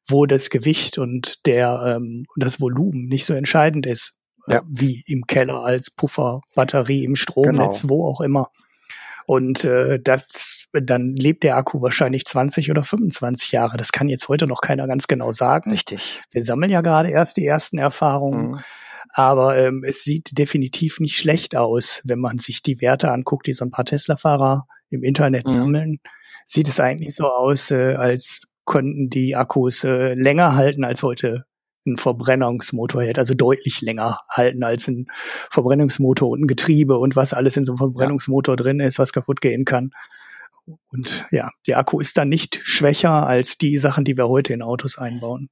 wo 0.07 0.27
das 0.27 0.51
Gewicht 0.51 0.99
und 0.99 1.47
der 1.47 1.97
ähm, 1.97 2.27
das 2.37 2.61
Volumen 2.61 3.05
nicht 3.05 3.25
so 3.25 3.35
entscheidend 3.35 3.87
ist, 3.87 4.15
äh, 4.49 4.55
ja. 4.55 4.59
äh, 4.61 4.63
wie 4.69 5.03
im 5.07 5.27
Keller 5.27 5.65
als 5.65 5.91
Pufferbatterie 5.91 7.05
im 7.05 7.17
Stromnetz, 7.17 7.83
genau. 7.83 7.95
wo 7.95 8.07
auch 8.07 8.21
immer. 8.21 8.51
Und 9.27 9.65
äh, 9.65 10.01
das, 10.03 10.67
dann 10.73 11.15
lebt 11.15 11.45
der 11.45 11.57
Akku 11.57 11.81
wahrscheinlich 11.81 12.25
20 12.25 12.71
oder 12.71 12.83
25 12.83 13.53
Jahre. 13.53 13.77
Das 13.77 13.93
kann 13.93 14.09
jetzt 14.09 14.29
heute 14.29 14.49
noch 14.49 14.61
keiner 14.61 14.89
ganz 14.89 15.07
genau 15.07 15.31
sagen. 15.31 15.71
Richtig. 15.71 16.05
Wir 16.33 16.43
sammeln 16.43 16.73
ja 16.73 16.81
gerade 16.81 17.11
erst 17.11 17.37
die 17.37 17.47
ersten 17.47 17.79
Erfahrungen. 17.79 18.51
Mhm. 18.51 18.61
Aber 19.15 19.57
ähm, 19.59 19.85
es 19.87 20.03
sieht 20.03 20.37
definitiv 20.39 20.99
nicht 20.99 21.17
schlecht 21.17 21.55
aus, 21.55 22.03
wenn 22.05 22.19
man 22.19 22.39
sich 22.39 22.63
die 22.63 22.81
Werte 22.81 23.13
anguckt, 23.13 23.47
die 23.47 23.53
so 23.53 23.65
ein 23.65 23.71
paar 23.71 23.85
Tesla-Fahrer 23.85 24.67
im 24.91 25.05
Internet 25.05 25.47
mhm. 25.47 25.51
sammeln. 25.51 25.99
Sieht 26.45 26.69
es 26.69 26.81
eigentlich 26.81 27.15
so 27.15 27.27
aus, 27.27 27.71
äh, 27.71 27.95
als 27.95 28.45
konnten 28.65 29.11
die 29.11 29.37
Akkus 29.37 29.85
äh, 29.85 30.15
länger 30.15 30.55
halten 30.55 30.85
als 30.85 31.03
heute 31.03 31.45
ein 31.85 31.97
Verbrennungsmotor 31.97 33.03
hält, 33.03 33.19
also 33.19 33.35
deutlich 33.35 33.81
länger 33.81 34.19
halten 34.29 34.63
als 34.63 34.87
ein 34.87 35.07
Verbrennungsmotor 35.51 36.31
und 36.31 36.43
ein 36.43 36.47
Getriebe 36.47 36.97
und 36.97 37.17
was 37.17 37.33
alles 37.33 37.57
in 37.57 37.65
so 37.65 37.73
einem 37.73 37.79
Verbrennungsmotor 37.79 38.57
drin 38.57 38.79
ist, 38.81 38.99
was 38.99 39.13
kaputt 39.13 39.41
gehen 39.41 39.65
kann. 39.65 39.91
Und 40.93 41.27
ja, 41.33 41.51
der 41.67 41.79
Akku 41.79 41.99
ist 41.99 42.17
dann 42.17 42.29
nicht 42.29 42.61
schwächer 42.63 43.27
als 43.27 43.59
die 43.59 43.79
Sachen, 43.79 44.05
die 44.05 44.17
wir 44.17 44.29
heute 44.29 44.53
in 44.53 44.63
Autos 44.63 44.97
einbauen. 44.97 45.49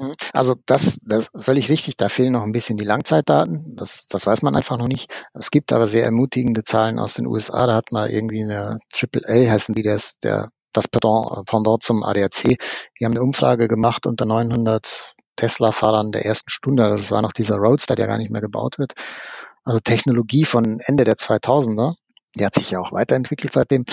Mhm. 0.00 0.14
Also 0.32 0.56
das, 0.66 1.00
das 1.04 1.28
völlig 1.36 1.68
richtig. 1.68 1.96
Da 1.96 2.08
fehlen 2.08 2.32
noch 2.32 2.42
ein 2.42 2.52
bisschen 2.52 2.78
die 2.78 2.84
Langzeitdaten. 2.84 3.76
Das, 3.76 4.06
das 4.06 4.26
weiß 4.26 4.42
man 4.42 4.56
einfach 4.56 4.78
noch 4.78 4.88
nicht. 4.88 5.12
Es 5.34 5.50
gibt 5.50 5.72
aber 5.72 5.86
sehr 5.86 6.04
ermutigende 6.04 6.62
Zahlen 6.62 6.98
aus 6.98 7.14
den 7.14 7.26
USA. 7.26 7.66
Da 7.66 7.74
hat 7.74 7.92
man 7.92 8.08
irgendwie 8.08 8.42
eine 8.42 8.78
AAA 8.92 9.50
heißen 9.50 9.74
die 9.74 9.82
das, 9.82 10.18
der 10.22 10.50
das 10.72 10.88
Pendant, 10.88 11.82
zum 11.82 12.02
ADAC. 12.02 12.58
Die 12.98 13.04
haben 13.04 13.12
eine 13.12 13.22
Umfrage 13.22 13.68
gemacht 13.68 14.06
unter 14.06 14.24
900 14.24 15.14
Tesla-Fahrern 15.36 16.12
der 16.12 16.24
ersten 16.24 16.48
Stunde. 16.50 16.88
Das 16.88 17.10
war 17.10 17.22
noch 17.22 17.32
dieser 17.32 17.56
Roadster, 17.56 17.96
der 17.96 18.06
gar 18.06 18.18
nicht 18.18 18.30
mehr 18.30 18.40
gebaut 18.40 18.78
wird. 18.78 18.92
Also 19.64 19.80
Technologie 19.80 20.44
von 20.44 20.80
Ende 20.80 21.04
der 21.04 21.16
2000er. 21.16 21.94
Die 22.36 22.46
hat 22.46 22.54
sich 22.54 22.70
ja 22.70 22.78
auch 22.78 22.92
weiterentwickelt 22.92 23.52
seitdem. 23.52 23.84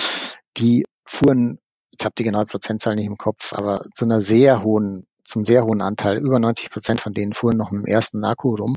Die 0.56 0.84
fuhren, 1.04 1.58
ich 1.90 2.04
habe 2.04 2.14
die 2.16 2.24
genaue 2.24 2.46
Prozentzahl 2.46 2.94
nicht 2.94 3.06
im 3.06 3.18
Kopf, 3.18 3.52
aber 3.52 3.84
zu 3.92 4.04
einer 4.04 4.20
sehr 4.20 4.62
hohen, 4.62 5.07
zum 5.28 5.44
sehr 5.44 5.64
hohen 5.64 5.80
Anteil, 5.82 6.18
über 6.18 6.38
90 6.38 6.70
Prozent 6.70 7.00
von 7.00 7.12
denen 7.12 7.34
fuhren 7.34 7.56
noch 7.56 7.70
dem 7.70 7.84
ersten 7.84 8.24
Akku 8.24 8.54
rum 8.54 8.76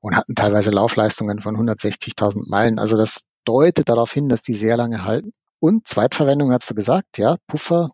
und 0.00 0.16
hatten 0.16 0.34
teilweise 0.34 0.70
Laufleistungen 0.70 1.40
von 1.40 1.56
160.000 1.56 2.48
Meilen. 2.48 2.78
Also 2.78 2.96
das 2.96 3.22
deutet 3.44 3.88
darauf 3.88 4.12
hin, 4.12 4.28
dass 4.28 4.42
die 4.42 4.54
sehr 4.54 4.76
lange 4.76 5.04
halten. 5.04 5.32
Und 5.60 5.88
Zweitverwendung 5.88 6.52
hast 6.52 6.68
du 6.70 6.74
gesagt, 6.74 7.18
ja, 7.18 7.36
Puffer 7.46 7.90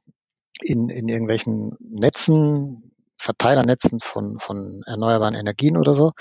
in, 0.60 0.88
in 0.88 1.08
irgendwelchen 1.08 1.76
Netzen, 1.78 2.92
Verteilernetzen 3.16 4.00
von, 4.00 4.38
von 4.40 4.82
erneuerbaren 4.86 5.34
Energien 5.34 5.76
oder 5.76 5.94
so. 5.94 6.12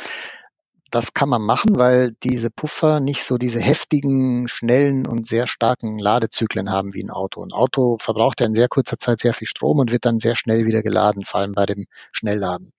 Das 0.91 1.13
kann 1.13 1.29
man 1.29 1.41
machen, 1.41 1.77
weil 1.77 2.13
diese 2.23 2.49
Puffer 2.49 2.99
nicht 2.99 3.23
so 3.23 3.37
diese 3.37 3.59
heftigen, 3.59 4.47
schnellen 4.47 5.05
und 5.05 5.27
sehr 5.27 5.47
starken 5.47 5.99
Ladezyklen 5.99 6.71
haben 6.71 6.93
wie 6.93 7.03
ein 7.03 7.11
Auto. 7.11 7.43
Ein 7.43 7.51
Auto 7.51 7.97
verbraucht 7.99 8.41
ja 8.41 8.47
in 8.47 8.55
sehr 8.55 8.67
kurzer 8.67 8.97
Zeit 8.97 9.19
sehr 9.19 9.33
viel 9.33 9.47
Strom 9.47 9.79
und 9.79 9.91
wird 9.91 10.05
dann 10.05 10.19
sehr 10.19 10.35
schnell 10.35 10.65
wieder 10.65 10.81
geladen, 10.81 11.25
vor 11.25 11.41
allem 11.41 11.53
bei 11.53 11.65
dem 11.65 11.85
Schnellladen 12.11 12.71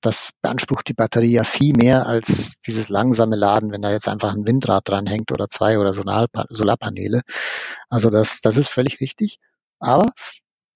das 0.00 0.30
beansprucht 0.40 0.88
die 0.88 0.94
Batterie 0.94 1.32
ja 1.32 1.44
viel 1.44 1.74
mehr 1.76 2.06
als 2.06 2.60
dieses 2.60 2.88
langsame 2.88 3.36
Laden, 3.36 3.70
wenn 3.70 3.82
da 3.82 3.90
jetzt 3.90 4.08
einfach 4.08 4.32
ein 4.32 4.46
Windrad 4.46 4.88
dranhängt 4.88 5.30
oder 5.32 5.48
zwei 5.48 5.78
oder 5.78 5.92
Solarpaneele. 5.92 7.20
Also 7.88 8.10
das, 8.10 8.40
das 8.40 8.56
ist 8.56 8.68
völlig 8.68 9.00
richtig. 9.00 9.38
Aber 9.78 10.12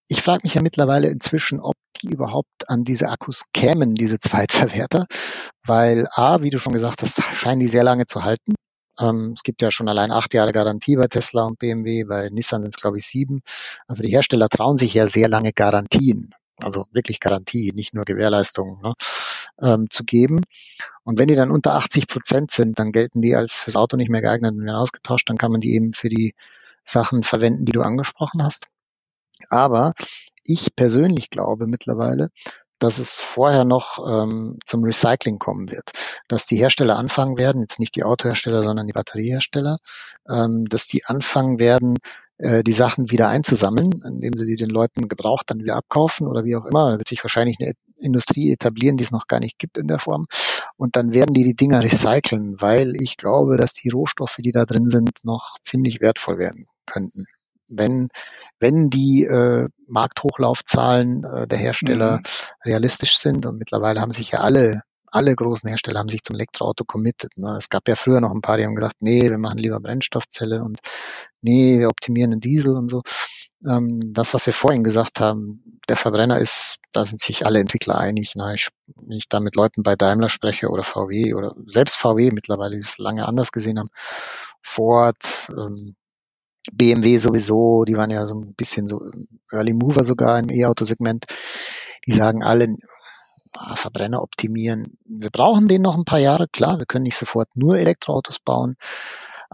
ich 0.08 0.22
frage 0.22 0.42
mich 0.44 0.54
ja 0.54 0.62
mittlerweile 0.62 1.08
inzwischen, 1.08 1.60
ob 1.60 1.73
die 2.04 2.12
überhaupt 2.12 2.68
an 2.68 2.84
diese 2.84 3.08
Akkus 3.08 3.42
kämen, 3.52 3.94
diese 3.94 4.18
Zweitverwerter, 4.18 5.06
weil 5.66 6.06
A, 6.12 6.42
wie 6.42 6.50
du 6.50 6.58
schon 6.58 6.72
gesagt 6.72 7.02
hast, 7.02 7.22
scheinen 7.34 7.60
die 7.60 7.66
sehr 7.66 7.84
lange 7.84 8.06
zu 8.06 8.22
halten. 8.22 8.54
Ähm, 8.98 9.34
es 9.36 9.42
gibt 9.42 9.62
ja 9.62 9.70
schon 9.70 9.88
allein 9.88 10.12
acht 10.12 10.34
Jahre 10.34 10.52
Garantie 10.52 10.96
bei 10.96 11.08
Tesla 11.08 11.44
und 11.44 11.58
BMW, 11.58 12.04
bei 12.04 12.28
Nissan 12.30 12.62
sind 12.62 12.74
es 12.74 12.80
glaube 12.80 12.98
ich 12.98 13.06
sieben. 13.06 13.40
Also 13.88 14.02
die 14.02 14.10
Hersteller 14.10 14.48
trauen 14.48 14.76
sich 14.76 14.94
ja 14.94 15.06
sehr 15.06 15.28
lange 15.28 15.52
Garantien 15.52 16.34
also 16.58 16.86
wirklich 16.92 17.20
Garantie, 17.20 17.72
nicht 17.74 17.94
nur 17.94 18.04
Gewährleistung, 18.04 18.80
ne, 18.82 18.94
ähm, 19.60 19.90
zu 19.90 20.04
geben. 20.04 20.40
Und 21.04 21.18
wenn 21.18 21.28
die 21.28 21.34
dann 21.34 21.50
unter 21.50 21.74
80 21.74 22.06
Prozent 22.06 22.50
sind, 22.50 22.78
dann 22.78 22.92
gelten 22.92 23.22
die 23.22 23.34
als 23.34 23.54
fürs 23.54 23.76
Auto 23.76 23.96
nicht 23.96 24.10
mehr 24.10 24.22
geeignet 24.22 24.52
und 24.52 24.64
werden 24.64 24.76
ausgetauscht, 24.76 25.28
dann 25.28 25.38
kann 25.38 25.52
man 25.52 25.60
die 25.60 25.74
eben 25.74 25.92
für 25.92 26.08
die 26.08 26.34
Sachen 26.84 27.24
verwenden, 27.24 27.64
die 27.64 27.72
du 27.72 27.82
angesprochen 27.82 28.42
hast. 28.42 28.66
Aber 29.48 29.94
ich 30.44 30.74
persönlich 30.76 31.30
glaube 31.30 31.66
mittlerweile, 31.66 32.30
dass 32.78 32.98
es 32.98 33.12
vorher 33.12 33.64
noch 33.64 33.98
ähm, 34.06 34.58
zum 34.64 34.84
Recycling 34.84 35.38
kommen 35.38 35.70
wird, 35.70 35.90
dass 36.28 36.46
die 36.46 36.56
Hersteller 36.56 36.96
anfangen 36.96 37.38
werden, 37.38 37.62
jetzt 37.62 37.80
nicht 37.80 37.94
die 37.96 38.04
Autohersteller, 38.04 38.62
sondern 38.62 38.86
die 38.86 38.92
Batteriehersteller, 38.92 39.78
ähm, 40.28 40.66
dass 40.68 40.86
die 40.86 41.04
anfangen 41.04 41.58
werden, 41.58 41.98
äh, 42.38 42.64
die 42.64 42.72
Sachen 42.72 43.10
wieder 43.10 43.28
einzusammeln, 43.28 44.02
indem 44.04 44.34
sie 44.34 44.46
die 44.46 44.56
den 44.56 44.70
Leuten 44.70 45.08
gebraucht 45.08 45.50
dann 45.50 45.60
wieder 45.60 45.76
abkaufen 45.76 46.26
oder 46.26 46.44
wie 46.44 46.56
auch 46.56 46.66
immer. 46.66 46.90
Da 46.90 46.98
wird 46.98 47.08
sich 47.08 47.22
wahrscheinlich 47.22 47.58
eine 47.60 47.72
Industrie 47.96 48.52
etablieren, 48.52 48.96
die 48.96 49.04
es 49.04 49.12
noch 49.12 49.28
gar 49.28 49.40
nicht 49.40 49.58
gibt 49.58 49.78
in 49.78 49.86
der 49.86 50.00
Form. 50.00 50.26
Und 50.76 50.96
dann 50.96 51.12
werden 51.12 51.32
die 51.32 51.44
die 51.44 51.54
Dinger 51.54 51.82
recyceln, 51.82 52.56
weil 52.58 52.96
ich 52.96 53.16
glaube, 53.16 53.56
dass 53.56 53.72
die 53.72 53.88
Rohstoffe, 53.88 54.36
die 54.38 54.52
da 54.52 54.64
drin 54.64 54.90
sind, 54.90 55.24
noch 55.24 55.56
ziemlich 55.62 56.00
wertvoll 56.00 56.38
werden 56.38 56.66
könnten. 56.86 57.24
Wenn, 57.68 58.08
wenn 58.58 58.90
die 58.90 59.24
äh, 59.24 59.68
Markthochlaufzahlen 59.86 61.24
äh, 61.24 61.46
der 61.46 61.58
Hersteller 61.58 62.18
mhm. 62.18 62.22
realistisch 62.64 63.18
sind 63.18 63.46
und 63.46 63.58
mittlerweile 63.58 64.00
haben 64.00 64.12
sich 64.12 64.32
ja 64.32 64.40
alle 64.40 64.82
alle 65.14 65.34
großen 65.34 65.68
Hersteller 65.68 66.00
haben 66.00 66.08
sich 66.08 66.24
zum 66.24 66.34
Elektroauto 66.34 66.84
committed. 66.84 67.30
Ne? 67.36 67.54
Es 67.56 67.68
gab 67.68 67.86
ja 67.86 67.94
früher 67.94 68.20
noch 68.20 68.32
ein 68.32 68.40
paar, 68.40 68.56
die 68.56 68.64
haben 68.64 68.74
gesagt, 68.74 68.96
nee, 68.98 69.30
wir 69.30 69.38
machen 69.38 69.58
lieber 69.58 69.78
Brennstoffzelle 69.78 70.62
und 70.62 70.80
nee, 71.40 71.78
wir 71.78 71.88
optimieren 71.88 72.32
den 72.32 72.40
Diesel 72.40 72.74
und 72.74 72.90
so. 72.90 73.02
Ähm, 73.64 74.12
das, 74.12 74.34
was 74.34 74.46
wir 74.46 74.52
vorhin 74.52 74.82
gesagt 74.82 75.20
haben, 75.20 75.80
der 75.88 75.96
Verbrenner 75.96 76.38
ist, 76.38 76.78
da 76.90 77.04
sind 77.04 77.20
sich 77.20 77.46
alle 77.46 77.60
Entwickler 77.60 77.96
einig. 77.96 78.34
Ne? 78.34 78.54
Ich, 78.56 78.68
wenn 78.86 79.16
ich 79.16 79.28
da 79.28 79.38
mit 79.38 79.54
Leuten 79.54 79.84
bei 79.84 79.94
Daimler 79.94 80.28
spreche 80.28 80.68
oder 80.68 80.82
VW 80.82 81.34
oder 81.34 81.54
selbst 81.66 81.96
VW 81.96 82.30
mittlerweile, 82.32 82.74
die 82.74 82.82
es 82.82 82.98
lange 82.98 83.26
anders 83.26 83.52
gesehen 83.52 83.78
haben, 83.78 83.90
Ford, 84.62 85.46
ähm, 85.50 85.94
BMW 86.72 87.18
sowieso, 87.18 87.84
die 87.84 87.96
waren 87.96 88.10
ja 88.10 88.26
so 88.26 88.34
ein 88.34 88.54
bisschen 88.54 88.88
so 88.88 89.00
Early 89.52 89.74
Mover 89.74 90.04
sogar 90.04 90.38
im 90.38 90.50
E-Auto-Segment. 90.50 91.26
Die 92.06 92.12
sagen 92.12 92.42
alle, 92.42 92.76
ah, 93.56 93.76
Verbrenner 93.76 94.22
optimieren. 94.22 94.98
Wir 95.04 95.30
brauchen 95.30 95.68
den 95.68 95.82
noch 95.82 95.96
ein 95.96 96.04
paar 96.04 96.18
Jahre, 96.18 96.48
klar, 96.48 96.78
wir 96.78 96.86
können 96.86 97.04
nicht 97.04 97.16
sofort 97.16 97.48
nur 97.56 97.78
Elektroautos 97.78 98.38
bauen, 98.38 98.76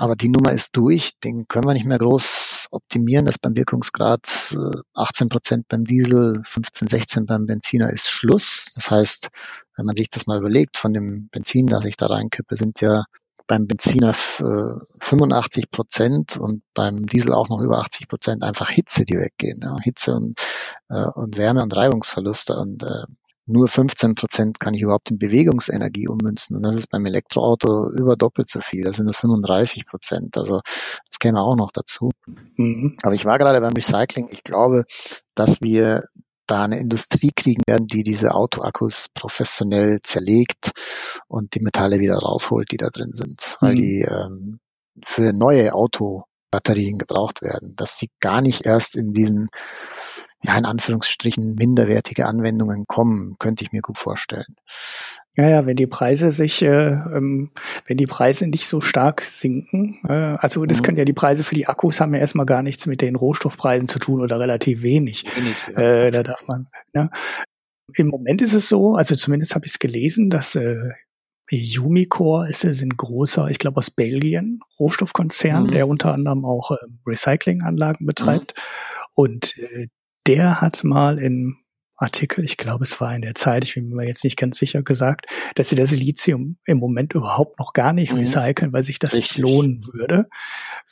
aber 0.01 0.16
die 0.16 0.29
Nummer 0.29 0.53
ist 0.53 0.77
durch, 0.77 1.12
den 1.23 1.46
können 1.46 1.66
wir 1.66 1.75
nicht 1.75 1.85
mehr 1.85 1.99
groß 1.99 2.68
optimieren. 2.70 3.27
Das 3.27 3.38
beim 3.38 3.55
Wirkungsgrad 3.55 4.57
18 4.94 5.27
äh, 5.27 5.29
Prozent 5.29 5.68
beim 5.68 5.85
Diesel, 5.85 6.42
15, 6.44 6.88
16 6.88 7.27
beim 7.27 7.46
Benziner 7.46 7.90
ist 7.90 8.09
Schluss. 8.09 8.66
Das 8.75 8.90
heißt, 8.90 9.29
wenn 9.77 9.87
man 9.87 9.96
sich 9.96 10.09
das 10.09 10.27
mal 10.27 10.38
überlegt, 10.38 10.79
von 10.79 10.94
dem 10.94 11.29
Benzin, 11.31 11.66
das 11.66 11.85
ich 11.85 11.96
da 11.96 12.07
reinkippe, 12.07 12.57
sind 12.57 12.81
ja 12.81 13.05
beim 13.51 13.67
Benziner 13.67 14.15
85 14.15 15.65
äh, 15.65 15.67
Prozent 15.73 16.37
und 16.37 16.63
beim 16.73 17.07
Diesel 17.07 17.33
auch 17.33 17.49
noch 17.49 17.61
über 17.61 17.81
80 17.81 18.07
Prozent 18.07 18.45
einfach 18.45 18.71
Hitze, 18.71 19.05
die 19.05 19.17
weggehen. 19.17 19.59
Ja. 19.61 19.77
Hitze 19.83 20.15
und, 20.15 20.41
äh, 20.89 21.07
und 21.17 21.37
Wärme 21.37 21.61
und 21.61 21.75
Reibungsverluste. 21.75 22.57
Und 22.57 22.85
äh, 22.85 23.07
nur 23.47 23.67
15 23.67 24.15
Prozent 24.15 24.61
kann 24.61 24.75
ich 24.75 24.83
überhaupt 24.83 25.11
in 25.11 25.19
Bewegungsenergie 25.19 26.07
ummünzen. 26.07 26.59
Und 26.59 26.63
das 26.63 26.77
ist 26.77 26.91
beim 26.91 27.05
Elektroauto 27.07 27.91
über 27.91 28.15
doppelt 28.15 28.49
so 28.49 28.61
viel. 28.61 28.85
Das 28.85 28.99
sind 28.99 29.07
das 29.07 29.17
35 29.17 29.85
Prozent. 29.85 30.39
Also 30.39 30.61
das 31.09 31.19
käme 31.19 31.41
auch 31.41 31.57
noch 31.57 31.73
dazu. 31.73 32.13
Mhm. 32.55 32.99
Aber 33.03 33.15
ich 33.17 33.25
war 33.25 33.39
gerade 33.39 33.61
beim 33.61 33.75
Recycling. 33.75 34.29
Ich 34.31 34.45
glaube, 34.45 34.85
dass 35.35 35.61
wir 35.61 36.05
da 36.51 36.65
eine 36.65 36.79
Industrie 36.79 37.31
kriegen 37.35 37.63
werden, 37.67 37.87
die 37.87 38.03
diese 38.03 38.35
Autoakkus 38.35 39.07
professionell 39.15 40.01
zerlegt 40.03 40.73
und 41.29 41.55
die 41.55 41.61
Metalle 41.61 41.99
wieder 41.99 42.17
rausholt, 42.17 42.71
die 42.73 42.77
da 42.77 42.89
drin 42.89 43.13
sind, 43.15 43.57
weil 43.61 43.73
mhm. 43.73 43.77
die 43.77 44.01
ähm, 44.03 44.61
für 45.05 45.33
neue 45.33 45.73
Autobatterien 45.75 46.99
gebraucht 46.99 47.43
werden, 47.43 47.75
dass 47.77 47.97
die 47.97 48.11
gar 48.21 48.41
nicht 48.41 48.67
erst 48.67 48.97
in 48.97 49.13
diesen 49.13 49.49
ja, 50.43 50.57
in 50.57 50.65
Anführungsstrichen 50.65 51.55
minderwertige 51.55 52.27
Anwendungen 52.27 52.87
kommen, 52.87 53.37
könnte 53.39 53.63
ich 53.63 53.73
mir 53.73 53.83
gut 53.83 53.99
vorstellen. 53.99 54.57
Ja, 55.37 55.49
ja, 55.49 55.66
wenn 55.66 55.77
die 55.77 55.87
Preise 55.87 56.33
sich, 56.33 56.61
äh, 56.62 56.88
ähm, 56.88 57.51
wenn 57.87 57.97
die 57.97 58.07
Preise 58.07 58.49
nicht 58.49 58.66
so 58.66 58.81
stark 58.81 59.23
sinken, 59.23 60.01
äh, 60.09 60.12
also 60.12 60.66
das 60.66 60.81
mhm. 60.81 60.85
können 60.85 60.99
ja 60.99 61.05
die 61.05 61.12
Preise 61.12 61.45
für 61.45 61.55
die 61.55 61.69
Akkus 61.69 62.01
haben 62.01 62.14
ja 62.14 62.21
erstmal 62.21 62.47
gar 62.47 62.62
nichts 62.62 62.87
mit 62.87 63.01
den 63.01 63.14
Rohstoffpreisen 63.14 63.87
zu 63.87 64.01
tun 64.01 64.21
oder 64.21 64.40
relativ 64.40 64.83
wenig. 64.83 65.25
wenig 65.37 65.55
ja. 65.73 65.81
äh, 65.81 66.11
da 66.11 66.23
darf 66.25 66.47
man. 66.49 66.66
Ne? 66.95 67.11
Im 67.95 68.09
Moment 68.09 68.43
ist 68.43 68.55
es 68.55 68.69
so, 68.69 68.97
also 68.97 69.14
zumindest 69.14 69.55
habe 69.55 69.66
ich 69.66 69.73
es 69.73 69.79
gelesen, 69.79 70.31
dass 70.31 70.57
äh, 70.57 70.90
Umicore 71.81 72.49
ist, 72.49 72.64
ist 72.64 72.83
ein 72.83 72.97
großer, 72.97 73.49
ich 73.51 73.59
glaube 73.59 73.79
aus 73.79 73.90
Belgien, 73.90 74.61
Rohstoffkonzern, 74.79 75.64
mhm. 75.64 75.71
der 75.71 75.88
unter 75.88 76.12
anderem 76.12 76.45
auch 76.45 76.73
äh, 76.73 76.77
Recyclinganlagen 77.07 78.07
betreibt. 78.07 78.55
Mhm. 78.57 79.12
Und 79.14 79.59
äh, 79.59 79.88
der 80.27 80.61
hat 80.61 80.85
mal 80.85 81.19
in 81.19 81.57
Artikel, 82.01 82.45
ich 82.45 82.57
glaube, 82.57 82.85
es 82.85 82.99
war 83.01 83.15
in 83.15 83.21
der 83.21 83.35
Zeit, 83.35 83.63
ich 83.65 83.75
bin 83.75 83.91
mir 83.91 84.07
jetzt 84.07 84.25
nicht 84.25 84.39
ganz 84.39 84.59
sicher 84.59 84.83
gesagt, 84.83 85.27
dass 85.55 85.69
sie 85.69 85.77
das 85.77 85.91
Lithium 85.91 86.57
im 86.65 86.79
Moment 86.79 87.13
überhaupt 87.13 87.59
noch 87.59 87.75
gar 87.75 87.93
nicht 87.93 88.13
mhm. 88.13 88.21
recyceln, 88.21 88.73
weil 88.73 88.83
sich 88.83 88.99
das 88.99 89.15
Richtig. 89.15 89.37
nicht 89.37 89.39
lohnen 89.39 89.87
würde. 89.93 90.29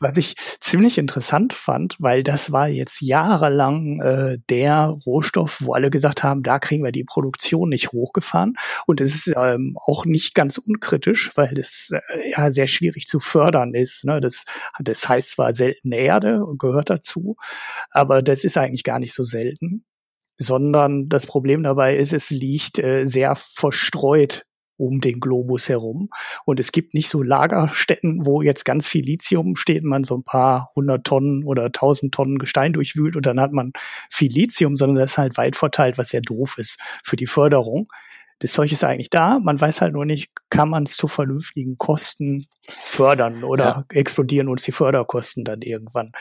Was 0.00 0.18
ich 0.18 0.36
ziemlich 0.60 0.98
interessant 0.98 1.54
fand, 1.54 1.96
weil 1.98 2.22
das 2.22 2.52
war 2.52 2.68
jetzt 2.68 3.00
jahrelang 3.00 4.00
äh, 4.00 4.38
der 4.50 4.98
Rohstoff, 5.06 5.62
wo 5.62 5.72
alle 5.72 5.88
gesagt 5.88 6.22
haben, 6.22 6.42
da 6.42 6.58
kriegen 6.58 6.84
wir 6.84 6.92
die 6.92 7.04
Produktion 7.04 7.70
nicht 7.70 7.92
hochgefahren. 7.92 8.56
Und 8.86 9.00
es 9.00 9.14
ist 9.14 9.34
ähm, 9.34 9.78
auch 9.82 10.04
nicht 10.04 10.34
ganz 10.34 10.58
unkritisch, 10.58 11.30
weil 11.36 11.54
das 11.54 11.90
äh, 11.90 12.30
ja 12.30 12.52
sehr 12.52 12.66
schwierig 12.66 13.06
zu 13.06 13.18
fördern 13.18 13.74
ist. 13.74 14.04
Ne? 14.04 14.20
Das, 14.20 14.44
das 14.78 15.08
heißt 15.08 15.30
zwar 15.30 15.54
seltene 15.54 15.96
Erde 15.96 16.44
und 16.44 16.58
gehört 16.58 16.90
dazu, 16.90 17.36
aber 17.90 18.20
das 18.20 18.44
ist 18.44 18.58
eigentlich 18.58 18.84
gar 18.84 18.98
nicht 18.98 19.14
so 19.14 19.24
selten 19.24 19.84
sondern 20.38 21.08
das 21.08 21.26
Problem 21.26 21.62
dabei 21.62 21.96
ist, 21.96 22.12
es 22.12 22.30
liegt 22.30 22.78
äh, 22.78 23.04
sehr 23.04 23.34
verstreut 23.36 24.44
um 24.78 25.00
den 25.00 25.20
Globus 25.20 25.68
herum. 25.68 26.08
Und 26.44 26.60
es 26.60 26.72
gibt 26.72 26.94
nicht 26.94 27.08
so 27.08 27.22
Lagerstätten, 27.22 28.24
wo 28.24 28.40
jetzt 28.42 28.64
ganz 28.64 28.86
viel 28.86 29.04
Lithium 29.04 29.56
steht, 29.56 29.84
man 29.84 30.04
so 30.04 30.16
ein 30.16 30.22
paar 30.22 30.70
hundert 30.74 31.04
Tonnen 31.04 31.44
oder 31.44 31.70
tausend 31.72 32.14
Tonnen 32.14 32.38
Gestein 32.38 32.72
durchwühlt 32.72 33.16
und 33.16 33.26
dann 33.26 33.40
hat 33.40 33.52
man 33.52 33.72
viel 34.10 34.32
Lithium, 34.32 34.76
sondern 34.76 34.98
das 34.98 35.12
ist 35.12 35.18
halt 35.18 35.36
weit 35.36 35.56
verteilt, 35.56 35.98
was 35.98 36.10
sehr 36.10 36.22
doof 36.22 36.56
ist 36.58 36.78
für 37.04 37.16
die 37.16 37.26
Förderung. 37.26 37.88
Das 38.40 38.52
Zeug 38.52 38.70
ist 38.72 38.84
eigentlich 38.84 39.10
da, 39.10 39.38
man 39.38 39.60
weiß 39.60 39.80
halt 39.80 39.92
nur 39.92 40.04
nicht, 40.04 40.30
kann 40.50 40.68
man 40.68 40.84
es 40.84 40.96
zu 40.96 41.08
vernünftigen 41.08 41.76
Kosten 41.78 42.46
fördern 42.68 43.44
oder 43.44 43.64
ja. 43.64 43.84
explodieren 43.90 44.48
uns 44.48 44.62
die 44.62 44.72
Förderkosten 44.72 45.44
dann 45.44 45.62
irgendwann. 45.62 46.12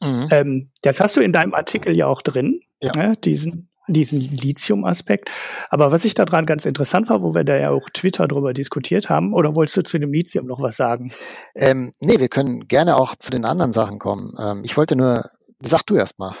Mhm. 0.00 0.28
Ähm, 0.30 0.70
das 0.82 1.00
hast 1.00 1.16
du 1.16 1.20
in 1.20 1.32
deinem 1.32 1.54
Artikel 1.54 1.96
ja 1.96 2.06
auch 2.06 2.22
drin, 2.22 2.60
ja. 2.80 2.92
Ne, 2.94 3.16
diesen 3.16 3.68
diesen 3.88 4.20
Lithium-Aspekt. 4.20 5.30
Aber 5.70 5.92
was 5.92 6.04
ich 6.04 6.14
daran 6.14 6.46
ganz 6.46 6.66
interessant 6.66 7.08
war, 7.08 7.22
wo 7.22 7.34
wir 7.34 7.44
da 7.44 7.56
ja 7.56 7.70
auch 7.70 7.88
Twitter 7.90 8.26
drüber 8.26 8.52
diskutiert 8.52 9.08
haben, 9.08 9.32
oder 9.32 9.54
wolltest 9.54 9.76
du 9.76 9.82
zu 9.82 9.98
dem 9.98 10.12
Lithium 10.12 10.46
noch 10.46 10.60
was 10.60 10.76
sagen? 10.76 11.12
Ähm, 11.54 11.92
nee, 12.00 12.18
wir 12.18 12.28
können 12.28 12.66
gerne 12.66 12.96
auch 12.96 13.14
zu 13.16 13.30
den 13.30 13.44
anderen 13.44 13.72
Sachen 13.72 13.98
kommen. 13.98 14.34
Ähm, 14.38 14.62
ich 14.64 14.76
wollte 14.76 14.96
nur, 14.96 15.30
sag 15.60 15.84
du 15.84 15.94
erst 15.94 16.18
mal. 16.18 16.34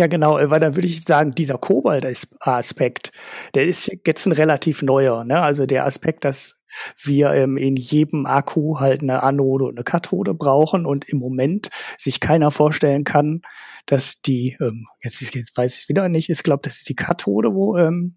Ja, 0.00 0.06
genau, 0.06 0.38
äh, 0.38 0.48
weil 0.48 0.60
da 0.60 0.76
würde 0.76 0.88
ich 0.88 1.04
sagen, 1.04 1.34
dieser 1.34 1.58
Kobalt-Aspekt, 1.58 3.12
der 3.54 3.66
ist 3.66 3.92
jetzt 4.06 4.24
ein 4.24 4.32
relativ 4.32 4.80
neuer. 4.80 5.24
Ne? 5.24 5.38
Also 5.38 5.66
der 5.66 5.84
Aspekt, 5.84 6.24
dass 6.24 6.58
wir 7.02 7.32
ähm, 7.32 7.58
in 7.58 7.76
jedem 7.76 8.24
Akku 8.24 8.80
halt 8.80 9.02
eine 9.02 9.22
Anode 9.22 9.66
und 9.66 9.76
eine 9.76 9.84
Kathode 9.84 10.32
brauchen 10.32 10.86
und 10.86 11.06
im 11.06 11.18
Moment 11.18 11.68
sich 11.98 12.18
keiner 12.18 12.50
vorstellen 12.50 13.04
kann, 13.04 13.42
dass 13.84 14.22
die, 14.22 14.56
ähm, 14.62 14.86
jetzt, 15.04 15.20
jetzt 15.34 15.54
weiß 15.54 15.82
ich 15.82 15.90
wieder 15.90 16.08
nicht, 16.08 16.30
ich 16.30 16.42
glaube, 16.42 16.62
das 16.64 16.78
ist 16.78 16.88
die 16.88 16.96
Kathode, 16.96 17.52
wo 17.52 17.76
ähm, 17.76 18.16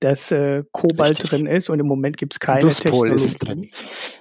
dass 0.00 0.30
äh, 0.30 0.62
Kobalt 0.72 1.10
Richtig. 1.10 1.30
drin 1.30 1.46
ist 1.46 1.70
und 1.70 1.80
im 1.80 1.86
Moment 1.86 2.16
gibt 2.16 2.34
es 2.34 2.40
keine 2.40 2.60
Pluspol 2.60 3.10
ist 3.10 3.24
es 3.24 3.38
drin. 3.38 3.70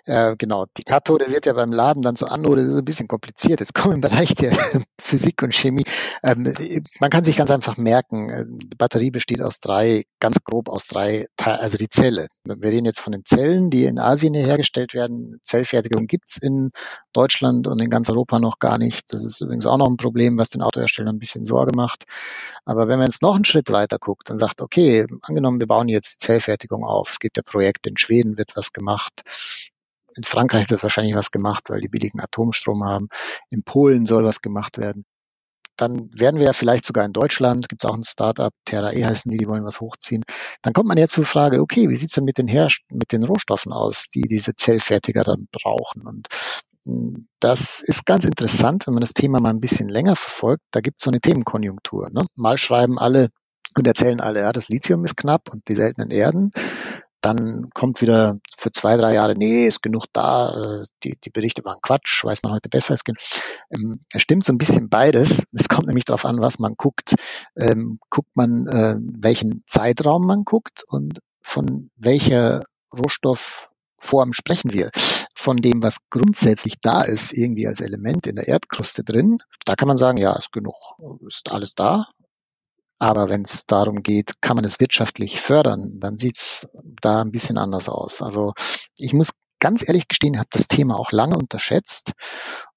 Äh, 0.05 0.35
genau, 0.37 0.65
die 0.77 0.83
Kathode 0.83 1.29
wird 1.29 1.45
ja 1.45 1.53
beim 1.53 1.73
Laden 1.73 2.01
dann 2.01 2.15
zur 2.15 2.31
Anode, 2.31 2.61
das 2.61 2.71
ist 2.71 2.77
ein 2.77 2.85
bisschen 2.85 3.07
kompliziert. 3.07 3.59
Jetzt 3.59 3.73
kommen 3.73 3.95
im 3.95 4.01
Bereich 4.01 4.35
der 4.35 4.51
Physik 4.99 5.41
und 5.43 5.53
Chemie. 5.53 5.85
Ähm, 6.23 6.53
man 6.99 7.09
kann 7.09 7.23
sich 7.23 7.35
ganz 7.35 7.51
einfach 7.51 7.77
merken, 7.77 8.29
äh, 8.29 8.45
die 8.47 8.77
Batterie 8.77 9.11
besteht 9.11 9.41
aus 9.41 9.59
drei, 9.59 10.05
ganz 10.19 10.43
grob 10.43 10.69
aus 10.69 10.85
drei, 10.85 11.27
also 11.37 11.77
die 11.77 11.89
Zelle. 11.89 12.27
Wir 12.45 12.71
reden 12.71 12.85
jetzt 12.85 12.99
von 12.99 13.11
den 13.11 13.25
Zellen, 13.25 13.69
die 13.69 13.85
in 13.85 13.99
Asien 13.99 14.33
hergestellt 14.33 14.93
werden. 14.93 15.39
Zellfertigung 15.43 16.07
gibt's 16.07 16.37
in 16.37 16.71
Deutschland 17.15 17.67
und 17.67 17.79
in 17.81 17.89
ganz 17.89 18.09
Europa 18.09 18.39
noch 18.39 18.59
gar 18.59 18.77
nicht. 18.77 19.13
Das 19.13 19.23
ist 19.23 19.41
übrigens 19.41 19.65
auch 19.65 19.77
noch 19.77 19.89
ein 19.89 19.97
Problem, 19.97 20.37
was 20.37 20.49
den 20.49 20.61
Autoherstellern 20.61 21.15
ein 21.15 21.19
bisschen 21.19 21.45
Sorge 21.45 21.71
macht. 21.75 22.03
Aber 22.65 22.87
wenn 22.87 22.99
man 22.99 23.07
jetzt 23.07 23.21
noch 23.21 23.35
einen 23.35 23.45
Schritt 23.45 23.71
weiter 23.71 23.97
guckt 23.99 24.29
und 24.29 24.37
sagt, 24.37 24.61
okay, 24.61 25.05
angenommen, 25.21 25.59
wir 25.59 25.67
bauen 25.67 25.87
jetzt 25.87 26.21
Zellfertigung 26.21 26.83
auf. 26.83 27.11
Es 27.11 27.19
gibt 27.19 27.37
ja 27.37 27.43
Projekte, 27.43 27.89
in 27.89 27.97
Schweden 27.97 28.37
wird 28.37 28.55
was 28.55 28.73
gemacht. 28.73 29.21
In 30.15 30.23
Frankreich 30.23 30.69
wird 30.69 30.83
wahrscheinlich 30.83 31.15
was 31.15 31.31
gemacht, 31.31 31.65
weil 31.69 31.81
die 31.81 31.87
billigen 31.87 32.19
Atomstrom 32.19 32.83
haben. 32.83 33.09
In 33.49 33.63
Polen 33.63 34.05
soll 34.05 34.23
was 34.23 34.41
gemacht 34.41 34.77
werden. 34.77 35.05
Dann 35.77 36.09
werden 36.13 36.37
wir 36.39 36.45
ja 36.45 36.53
vielleicht 36.53 36.85
sogar 36.85 37.03
in 37.03 37.11
Deutschland, 37.11 37.67
gibt 37.67 37.83
es 37.83 37.89
auch 37.89 37.95
ein 37.95 38.05
Startup, 38.05 38.53
TerraE 38.63 39.03
heißen 39.03 39.29
die, 39.29 39.37
die 39.37 39.47
wollen 39.47 39.65
was 39.65 39.81
hochziehen. 39.81 40.23
Dann 40.61 40.71
kommt 40.71 40.87
man 40.87 40.97
jetzt 40.97 41.13
zur 41.13 41.25
Frage, 41.25 41.59
okay, 41.59 41.89
wie 41.89 41.95
sieht's 41.95 42.13
denn 42.13 42.23
mit 42.23 42.37
den, 42.37 42.47
mit 42.89 43.11
den 43.11 43.23
Rohstoffen 43.23 43.73
aus, 43.73 44.07
die 44.07 44.21
diese 44.21 44.55
Zellfertiger 44.55 45.23
dann 45.23 45.47
brauchen? 45.51 46.07
Und 46.07 46.27
das 47.39 47.81
ist 47.81 48.05
ganz 48.05 48.25
interessant, 48.25 48.85
wenn 48.85 48.93
man 48.93 49.01
das 49.01 49.13
Thema 49.13 49.39
mal 49.39 49.49
ein 49.49 49.59
bisschen 49.59 49.89
länger 49.89 50.15
verfolgt. 50.15 50.63
Da 50.71 50.81
gibt 50.81 50.99
es 50.99 51.03
so 51.03 51.09
eine 51.09 51.19
Themenkonjunktur. 51.19 52.09
Ne? 52.11 52.25
Mal 52.35 52.57
schreiben 52.57 52.99
alle, 52.99 53.29
und 53.77 53.87
erzählen 53.87 54.21
alle, 54.21 54.41
ja, 54.41 54.53
das 54.53 54.69
Lithium 54.69 55.03
ist 55.05 55.17
knapp 55.17 55.49
und 55.51 55.67
die 55.67 55.75
seltenen 55.75 56.11
Erden. 56.11 56.51
Dann 57.21 57.69
kommt 57.73 58.01
wieder 58.01 58.39
für 58.55 58.71
zwei, 58.71 58.97
drei 58.97 59.15
Jahre, 59.15 59.35
nee, 59.35 59.65
ist 59.65 59.81
genug 59.81 60.05
da, 60.13 60.81
äh, 60.81 60.85
die, 61.03 61.17
die 61.23 61.31
Berichte 61.31 61.65
waren 61.65 61.79
Quatsch, 61.81 62.23
weiß 62.23 62.43
man 62.43 62.53
heute 62.53 62.69
besser. 62.69 62.93
Es 62.93 63.01
ähm, 63.71 63.99
stimmt 64.15 64.45
so 64.45 64.53
ein 64.53 64.59
bisschen 64.59 64.89
beides. 64.89 65.43
Es 65.51 65.67
kommt 65.67 65.87
nämlich 65.87 66.05
darauf 66.05 66.25
an, 66.25 66.39
was 66.39 66.59
man 66.59 66.75
guckt. 66.77 67.15
Ähm, 67.57 67.99
guckt 68.11 68.29
man, 68.35 68.67
äh, 68.67 68.95
welchen 68.99 69.63
Zeitraum 69.65 70.27
man 70.27 70.43
guckt 70.45 70.83
und 70.87 71.19
von 71.41 71.89
welcher 71.95 72.63
Rohstoffform 72.95 74.33
sprechen 74.33 74.71
wir. 74.71 74.91
Von 75.45 75.57
dem, 75.57 75.83
was 75.83 75.99
grundsätzlich 76.09 76.73
da 76.81 77.03
ist, 77.03 77.31
irgendwie 77.31 77.67
als 77.67 77.79
Element 77.79 78.25
in 78.25 78.35
der 78.35 78.47
Erdkruste 78.47 79.03
drin, 79.03 79.37
da 79.65 79.75
kann 79.75 79.87
man 79.87 79.95
sagen, 79.95 80.17
ja, 80.17 80.35
ist 80.35 80.51
genug, 80.51 80.73
ist 81.27 81.51
alles 81.51 81.75
da, 81.75 82.07
aber 82.97 83.29
wenn 83.29 83.43
es 83.43 83.67
darum 83.67 84.01
geht, 84.01 84.41
kann 84.41 84.55
man 84.55 84.65
es 84.65 84.79
wirtschaftlich 84.79 85.39
fördern, 85.39 85.99
dann 85.99 86.17
sieht 86.17 86.37
es 86.37 86.67
da 86.99 87.21
ein 87.21 87.31
bisschen 87.31 87.59
anders 87.59 87.89
aus. 87.89 88.23
Also 88.23 88.53
ich 88.97 89.13
muss 89.13 89.33
ganz 89.59 89.87
ehrlich 89.87 90.07
gestehen, 90.07 90.39
habe 90.39 90.49
das 90.49 90.67
Thema 90.67 90.97
auch 90.97 91.11
lange 91.11 91.37
unterschätzt 91.37 92.13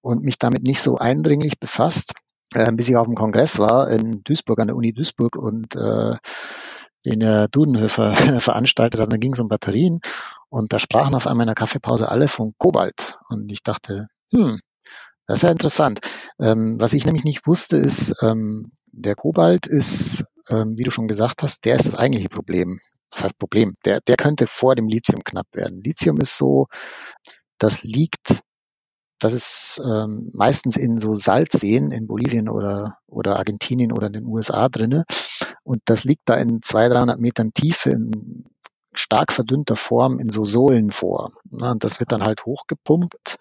und 0.02 0.22
mich 0.22 0.38
damit 0.38 0.62
nicht 0.62 0.82
so 0.82 0.98
eindringlich 0.98 1.58
befasst, 1.58 2.12
äh, 2.52 2.70
bis 2.72 2.90
ich 2.90 2.96
auf 2.96 3.06
dem 3.06 3.16
Kongress 3.16 3.58
war 3.58 3.88
in 3.88 4.22
Duisburg, 4.24 4.58
an 4.58 4.66
der 4.66 4.76
Uni 4.76 4.92
Duisburg 4.92 5.36
und 5.36 5.74
äh, 5.74 6.16
den 7.06 7.20
der 7.20 7.48
Dudenhöfer 7.48 8.14
veranstaltet 8.40 9.00
hat. 9.00 9.10
Da 9.10 9.16
ging 9.16 9.32
es 9.32 9.40
um 9.40 9.48
Batterien 9.48 10.02
und 10.50 10.72
da 10.72 10.78
sprachen 10.78 11.14
auf 11.14 11.26
einmal 11.26 11.44
in 11.44 11.48
der 11.48 11.54
Kaffeepause 11.54 12.08
alle 12.08 12.28
von 12.28 12.54
Kobalt. 12.58 13.18
Und 13.28 13.50
ich 13.50 13.62
dachte, 13.62 14.08
hm, 14.32 14.60
das 15.26 15.36
ist 15.36 15.42
ja 15.42 15.50
interessant. 15.50 16.00
Ähm, 16.40 16.76
was 16.80 16.94
ich 16.94 17.04
nämlich 17.04 17.24
nicht 17.24 17.46
wusste, 17.46 17.76
ist, 17.76 18.14
ähm, 18.22 18.70
der 18.86 19.14
Kobalt 19.14 19.66
ist, 19.66 20.24
ähm, 20.48 20.76
wie 20.76 20.84
du 20.84 20.90
schon 20.90 21.08
gesagt 21.08 21.42
hast, 21.42 21.64
der 21.64 21.76
ist 21.76 21.86
das 21.86 21.94
eigentliche 21.94 22.30
Problem. 22.30 22.80
Was 23.10 23.24
heißt 23.24 23.38
Problem? 23.38 23.74
Der, 23.84 24.00
der 24.00 24.16
könnte 24.16 24.46
vor 24.46 24.74
dem 24.74 24.88
Lithium 24.88 25.22
knapp 25.24 25.46
werden. 25.52 25.82
Lithium 25.82 26.18
ist 26.18 26.36
so, 26.36 26.66
das 27.58 27.82
liegt, 27.82 28.42
das 29.18 29.32
ist 29.34 29.80
ähm, 29.84 30.30
meistens 30.32 30.76
in 30.76 30.98
so 30.98 31.14
Salzseen 31.14 31.90
in 31.90 32.06
Bolivien 32.06 32.48
oder, 32.48 32.98
oder 33.06 33.36
Argentinien 33.36 33.92
oder 33.92 34.06
in 34.06 34.14
den 34.14 34.26
USA 34.26 34.68
drinne. 34.68 35.04
Und 35.62 35.82
das 35.84 36.04
liegt 36.04 36.22
da 36.26 36.36
in 36.36 36.62
200, 36.62 36.98
300 36.98 37.20
Metern 37.20 37.52
Tiefe 37.52 37.90
in 37.90 38.44
stark 38.92 39.32
verdünnter 39.32 39.76
Form 39.76 40.18
in 40.18 40.30
so 40.30 40.44
Sohlen 40.44 40.90
vor. 40.90 41.32
Und 41.50 41.84
das 41.84 42.00
wird 42.00 42.12
dann 42.12 42.22
halt 42.22 42.44
hochgepumpt. 42.46 43.36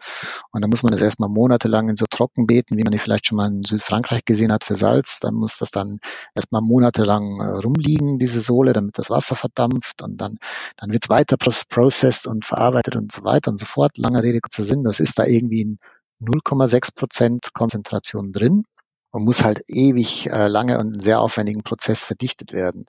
Und 0.52 0.62
dann 0.62 0.70
muss 0.70 0.84
man 0.84 0.92
das 0.92 1.02
erstmal 1.02 1.30
monatelang 1.30 1.90
in 1.90 1.96
so 1.96 2.06
Trockenbeeten, 2.10 2.78
wie 2.78 2.84
man 2.84 2.92
die 2.92 3.00
vielleicht 3.00 3.28
schon 3.28 3.38
mal 3.38 3.48
in 3.48 3.64
Südfrankreich 3.64 4.26
gesehen 4.26 4.52
hat 4.52 4.64
für 4.64 4.76
Salz. 4.76 5.20
Dann 5.20 5.36
muss 5.36 5.58
das 5.58 5.72
dann 5.72 6.00
erstmal 6.36 6.62
monatelang 6.62 7.40
äh, 7.40 7.60
rumliegen, 7.60 8.20
diese 8.20 8.42
Sohle, 8.42 8.74
damit 8.74 8.98
das 8.98 9.10
Wasser 9.10 9.36
verdampft. 9.36 10.02
Und 10.02 10.20
dann, 10.22 10.38
dann 10.78 10.92
wird 10.92 11.06
es 11.06 11.10
weiter 11.10 11.38
processed 11.38 12.28
und 12.28 12.46
verarbeitet 12.46 12.96
und 12.96 13.12
so 13.12 13.24
weiter 13.24 13.52
und 13.52 13.58
so 13.58 13.66
fort. 13.66 13.98
Lange 13.98 14.24
Rede, 14.24 14.42
kurzer 14.42 14.64
Sinn. 14.64 14.84
Das 14.84 15.00
ist 15.00 15.18
da 15.18 15.26
irgendwie 15.26 15.62
in 15.62 15.80
0,6 16.22 16.96
Prozent 16.96 17.54
Konzentration 17.54 18.32
drin 18.32 18.64
und 19.12 19.24
muss 19.24 19.44
halt 19.44 19.64
ewig 19.68 20.28
äh, 20.28 20.48
lange 20.48 20.78
und 20.80 20.94
einen 20.94 21.00
sehr 21.00 21.22
aufwendigen 21.22 21.64
Prozess 21.64 22.04
verdichtet 22.04 22.54
werden. 22.54 22.86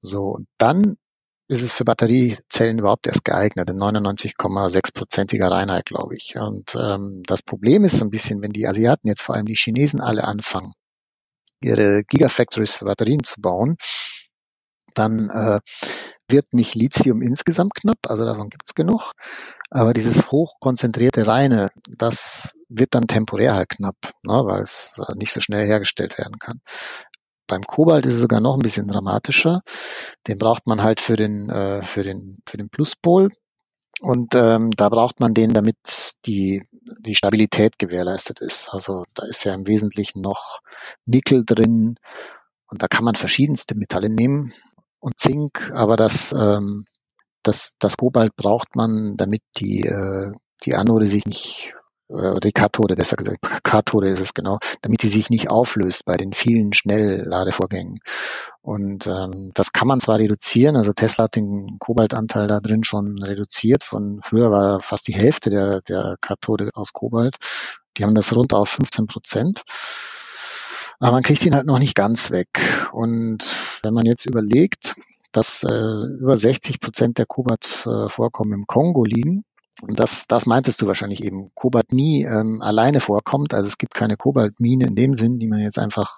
So, 0.00 0.24
und 0.28 0.48
dann 0.58 0.96
ist 1.52 1.62
es 1.62 1.72
für 1.72 1.84
Batteriezellen 1.84 2.78
überhaupt 2.78 3.06
erst 3.06 3.24
geeignet, 3.24 3.68
in 3.68 3.76
99,6-prozentiger 3.76 5.50
Reinheit, 5.50 5.84
glaube 5.84 6.16
ich. 6.16 6.36
Und 6.36 6.74
ähm, 6.74 7.22
das 7.26 7.42
Problem 7.42 7.84
ist 7.84 7.98
so 7.98 8.04
ein 8.04 8.10
bisschen, 8.10 8.40
wenn 8.40 8.52
die 8.52 8.66
Asiaten 8.66 9.06
jetzt 9.06 9.22
vor 9.22 9.34
allem 9.34 9.46
die 9.46 9.54
Chinesen 9.54 10.00
alle 10.00 10.24
anfangen, 10.24 10.72
ihre 11.60 12.04
Gigafactories 12.04 12.72
für 12.72 12.86
Batterien 12.86 13.22
zu 13.22 13.40
bauen, 13.40 13.76
dann 14.94 15.28
äh, 15.28 15.60
wird 16.28 16.52
nicht 16.52 16.74
Lithium 16.74 17.22
insgesamt 17.22 17.74
knapp, 17.74 17.98
also 18.08 18.24
davon 18.24 18.48
gibt's 18.48 18.74
genug, 18.74 19.12
aber 19.70 19.92
dieses 19.92 20.30
hochkonzentrierte 20.30 21.26
reine, 21.26 21.70
das 21.86 22.54
wird 22.68 22.94
dann 22.94 23.06
temporär 23.06 23.54
halt 23.54 23.68
knapp, 23.68 23.96
ne, 24.22 24.34
weil 24.44 24.62
es 24.62 24.98
äh, 25.06 25.14
nicht 25.14 25.32
so 25.32 25.40
schnell 25.40 25.66
hergestellt 25.66 26.18
werden 26.18 26.38
kann. 26.38 26.60
Beim 27.52 27.64
Kobalt 27.64 28.06
ist 28.06 28.14
es 28.14 28.20
sogar 28.20 28.40
noch 28.40 28.54
ein 28.54 28.62
bisschen 28.62 28.88
dramatischer. 28.88 29.60
Den 30.26 30.38
braucht 30.38 30.66
man 30.66 30.82
halt 30.82 31.02
für 31.02 31.16
den, 31.16 31.50
äh, 31.50 31.82
für 31.82 32.02
den, 32.02 32.38
für 32.46 32.56
den 32.56 32.70
Pluspol. 32.70 33.28
Und 34.00 34.34
ähm, 34.34 34.70
da 34.70 34.88
braucht 34.88 35.20
man 35.20 35.34
den, 35.34 35.52
damit 35.52 36.14
die, 36.24 36.66
die 37.00 37.14
Stabilität 37.14 37.78
gewährleistet 37.78 38.40
ist. 38.40 38.70
Also 38.72 39.04
da 39.12 39.26
ist 39.26 39.44
ja 39.44 39.52
im 39.52 39.66
Wesentlichen 39.66 40.22
noch 40.22 40.60
Nickel 41.04 41.44
drin 41.44 41.96
und 42.68 42.82
da 42.82 42.88
kann 42.88 43.04
man 43.04 43.16
verschiedenste 43.16 43.74
Metalle 43.74 44.08
nehmen 44.08 44.54
und 44.98 45.20
Zink, 45.20 45.70
aber 45.74 45.96
das, 45.98 46.32
ähm, 46.32 46.86
das, 47.42 47.74
das 47.78 47.98
Kobalt 47.98 48.34
braucht 48.34 48.76
man, 48.76 49.18
damit 49.18 49.42
die, 49.58 49.82
äh, 49.82 50.32
die 50.64 50.74
Anode 50.74 51.04
sich 51.04 51.26
nicht 51.26 51.74
die 52.42 52.52
Kathode, 52.52 52.96
besser 52.96 53.16
gesagt, 53.16 53.40
Kathode 53.62 54.08
ist 54.08 54.20
es 54.20 54.34
genau, 54.34 54.58
damit 54.80 55.02
die 55.02 55.08
sich 55.08 55.30
nicht 55.30 55.50
auflöst 55.50 56.04
bei 56.04 56.16
den 56.16 56.32
vielen 56.32 56.72
Schnellladevorgängen. 56.72 58.00
Und 58.60 59.06
ähm, 59.06 59.50
das 59.54 59.72
kann 59.72 59.88
man 59.88 60.00
zwar 60.00 60.18
reduzieren, 60.18 60.76
also 60.76 60.92
Tesla 60.92 61.24
hat 61.24 61.36
den 61.36 61.78
Kobaltanteil 61.78 62.46
da 62.46 62.60
drin 62.60 62.84
schon 62.84 63.22
reduziert, 63.22 63.82
von 63.82 64.20
früher 64.22 64.50
war 64.50 64.82
fast 64.82 65.08
die 65.08 65.14
Hälfte 65.14 65.50
der, 65.50 65.80
der 65.80 66.16
Kathode 66.20 66.70
aus 66.74 66.92
Kobalt. 66.92 67.36
Die 67.96 68.04
haben 68.04 68.14
das 68.14 68.34
rund 68.34 68.54
auf 68.54 68.68
15 68.70 69.06
Prozent. 69.06 69.62
Aber 70.98 71.12
man 71.12 71.22
kriegt 71.22 71.44
ihn 71.44 71.54
halt 71.54 71.66
noch 71.66 71.80
nicht 71.80 71.96
ganz 71.96 72.30
weg. 72.30 72.48
Und 72.92 73.56
wenn 73.82 73.92
man 73.92 74.06
jetzt 74.06 74.24
überlegt, 74.24 74.94
dass 75.32 75.64
äh, 75.64 76.06
über 76.20 76.36
60 76.36 76.78
Prozent 76.78 77.18
der 77.18 77.26
Kobaltvorkommen 77.26 78.54
im 78.54 78.66
Kongo 78.66 79.04
liegen, 79.04 79.44
das, 79.80 80.26
das 80.26 80.46
meintest 80.46 80.82
du 80.82 80.86
wahrscheinlich 80.86 81.24
eben, 81.24 81.50
Kobalt 81.54 81.92
nie 81.92 82.24
ähm, 82.24 82.60
alleine 82.60 83.00
vorkommt. 83.00 83.54
Also 83.54 83.68
es 83.68 83.78
gibt 83.78 83.94
keine 83.94 84.16
Kobaltmine 84.16 84.86
in 84.86 84.94
dem 84.94 85.16
Sinn, 85.16 85.38
die 85.38 85.48
man 85.48 85.60
jetzt 85.60 85.78
einfach 85.78 86.16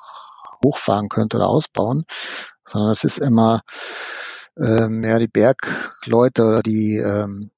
hochfahren 0.65 1.09
könnte 1.09 1.37
oder 1.37 1.49
ausbauen, 1.49 2.05
sondern 2.67 2.91
es 2.91 3.05
ist 3.05 3.19
immer 3.19 3.63
ähm, 4.59 5.05
ja, 5.05 5.19
die 5.19 5.29
Bergleute 5.29 6.45
oder 6.45 6.63
die, 6.63 6.97
ähm, 6.97 7.51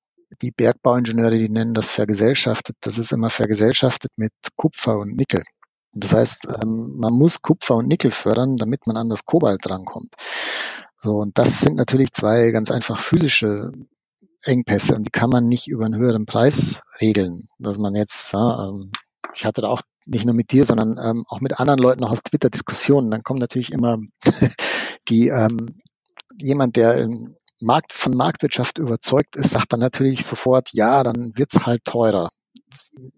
die 0.42 0.50
Bergbauingenieure, 0.50 1.38
die 1.38 1.48
nennen 1.48 1.74
das 1.74 1.90
vergesellschaftet. 1.90 2.76
Das 2.80 2.98
ist 2.98 3.12
immer 3.12 3.30
vergesellschaftet 3.30 4.12
mit 4.16 4.32
Kupfer 4.56 4.98
und 4.98 5.16
Nickel. 5.16 5.44
Das 5.92 6.12
heißt, 6.12 6.48
ähm, 6.62 6.94
man 6.98 7.14
muss 7.14 7.40
Kupfer 7.40 7.76
und 7.76 7.88
Nickel 7.88 8.10
fördern, 8.10 8.56
damit 8.56 8.86
man 8.86 8.96
an 8.96 9.08
das 9.08 9.24
Kobalt 9.24 9.64
drankommt. 9.64 10.14
So, 10.98 11.12
und 11.12 11.38
das 11.38 11.60
sind 11.60 11.76
natürlich 11.76 12.12
zwei 12.12 12.50
ganz 12.50 12.70
einfach 12.70 12.98
physische 12.98 13.72
Engpässe 14.46 14.94
und 14.94 15.04
die 15.04 15.10
kann 15.10 15.30
man 15.30 15.48
nicht 15.48 15.68
über 15.68 15.84
einen 15.84 15.96
höheren 15.96 16.26
Preis 16.26 16.82
regeln. 17.00 17.48
Dass 17.58 17.78
man 17.78 17.94
jetzt, 17.94 18.32
ja, 18.32 18.68
ähm, 18.68 18.92
ich 19.34 19.44
hatte 19.44 19.62
da 19.62 19.68
auch 19.68 19.82
nicht 20.06 20.24
nur 20.24 20.34
mit 20.34 20.52
dir, 20.52 20.64
sondern 20.64 20.98
ähm, 21.02 21.24
auch 21.28 21.40
mit 21.40 21.58
anderen 21.58 21.80
Leuten 21.80 22.04
auch 22.04 22.12
auf 22.12 22.20
Twitter 22.20 22.50
Diskussionen. 22.50 23.10
Dann 23.10 23.22
kommt 23.22 23.40
natürlich 23.40 23.72
immer 23.72 23.98
die 25.08 25.28
ähm, 25.28 25.72
jemand, 26.38 26.76
der 26.76 27.08
Markt, 27.60 27.92
von 27.92 28.14
Marktwirtschaft 28.14 28.78
überzeugt 28.78 29.36
ist, 29.36 29.50
sagt 29.50 29.72
dann 29.72 29.80
natürlich 29.80 30.24
sofort, 30.24 30.70
ja, 30.72 31.02
dann 31.02 31.32
wird's 31.34 31.66
halt 31.66 31.84
teurer 31.84 32.30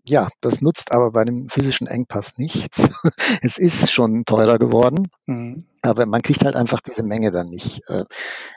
ja, 0.05 0.29
das 0.41 0.61
nutzt 0.61 0.93
aber 0.93 1.13
bei 1.13 1.23
einem 1.23 1.49
physischen 1.49 1.87
Engpass 1.87 2.39
nichts. 2.39 2.89
es 3.43 3.59
ist 3.59 3.91
schon 3.91 4.25
teurer 4.25 4.59
geworden, 4.59 5.09
mhm. 5.27 5.65
aber 5.81 6.05
man 6.07 6.21
kriegt 6.23 6.45
halt 6.45 6.55
einfach 6.55 6.81
diese 6.81 7.03
Menge 7.03 7.31
dann 7.31 7.49
nicht 7.49 7.83
äh, 7.89 8.05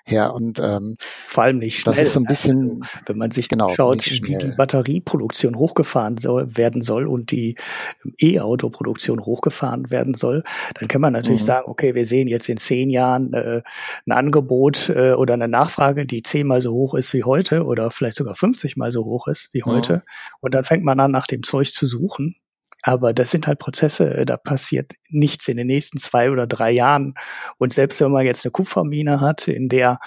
her. 0.04 0.34
Und 0.34 0.60
ähm, 0.60 0.96
vor 1.00 1.44
allem 1.44 1.60
nicht 1.60 1.80
schnell. 1.80 1.96
Das 1.96 2.02
ist 2.02 2.14
so 2.14 2.20
ein 2.20 2.26
bisschen, 2.26 2.82
also, 2.82 3.00
wenn 3.06 3.18
man 3.18 3.32
sich 3.32 3.48
genau, 3.48 3.74
schaut, 3.74 4.06
wie 4.06 4.38
die 4.38 4.48
Batterieproduktion 4.48 5.56
hochgefahren 5.56 6.18
soll, 6.18 6.58
werden 6.58 6.82
soll 6.82 7.08
und 7.08 7.32
die 7.32 7.56
E-Auto-Produktion 8.20 9.26
hochgefahren 9.26 9.92
werden 9.92 10.14
soll, 10.14 10.44
dann 10.80 10.90
kann 10.90 11.02
man 11.02 11.14
natürlich 11.14 11.42
mhm. 11.42 11.46
sagen, 11.46 11.70
okay, 11.70 11.96
wir 11.96 12.06
sehen 12.06 12.28
jetzt 12.28 12.50
in 12.50 12.58
zehn 12.58 12.90
Jahren 12.90 13.34
äh, 13.34 13.62
ein 14.06 14.12
Angebot 14.12 14.90
äh, 14.90 15.14
oder 15.14 15.36
eine 15.36 15.48
Nachfrage, 15.48 16.06
die 16.06 16.22
zehnmal 16.22 16.62
so 16.62 16.74
hoch 16.74 16.96
ist 16.96 17.14
wie 17.14 17.24
heute 17.24 17.64
oder 17.64 17.92
vielleicht 17.92 18.18
sogar 18.18 18.36
50 18.36 18.76
mal 18.76 18.92
so 18.92 19.06
hoch 19.06 19.28
ist 19.28 19.50
wie 19.54 19.64
heute. 19.64 19.96
Mhm. 19.96 20.02
Und 20.42 20.56
dann 20.56 20.64
fängt 20.64 20.81
man 20.84 21.00
an, 21.00 21.12
nach 21.12 21.28
dem 21.28 21.44
Zeug 21.44 21.72
zu 21.72 21.86
suchen. 21.86 22.36
Aber 22.84 23.14
das 23.14 23.32
sind 23.32 23.48
halt 23.48 23.60
Prozesse, 23.60 24.14
äh, 24.14 24.26
da 24.26 24.38
passiert 24.38 24.94
nichts 25.10 25.48
in 25.48 25.58
den 25.58 25.68
nächsten 25.68 26.00
zwei 26.00 26.32
oder 26.32 26.48
drei 26.48 26.72
Jahren. 26.72 27.14
Und 27.58 27.74
selbst 27.74 28.02
wenn 28.02 28.12
man 28.12 28.26
jetzt 28.26 28.46
eine 28.46 28.52
Kupfermine 28.52 29.22
hat, 29.22 29.48
in 29.48 29.70
der 29.70 30.00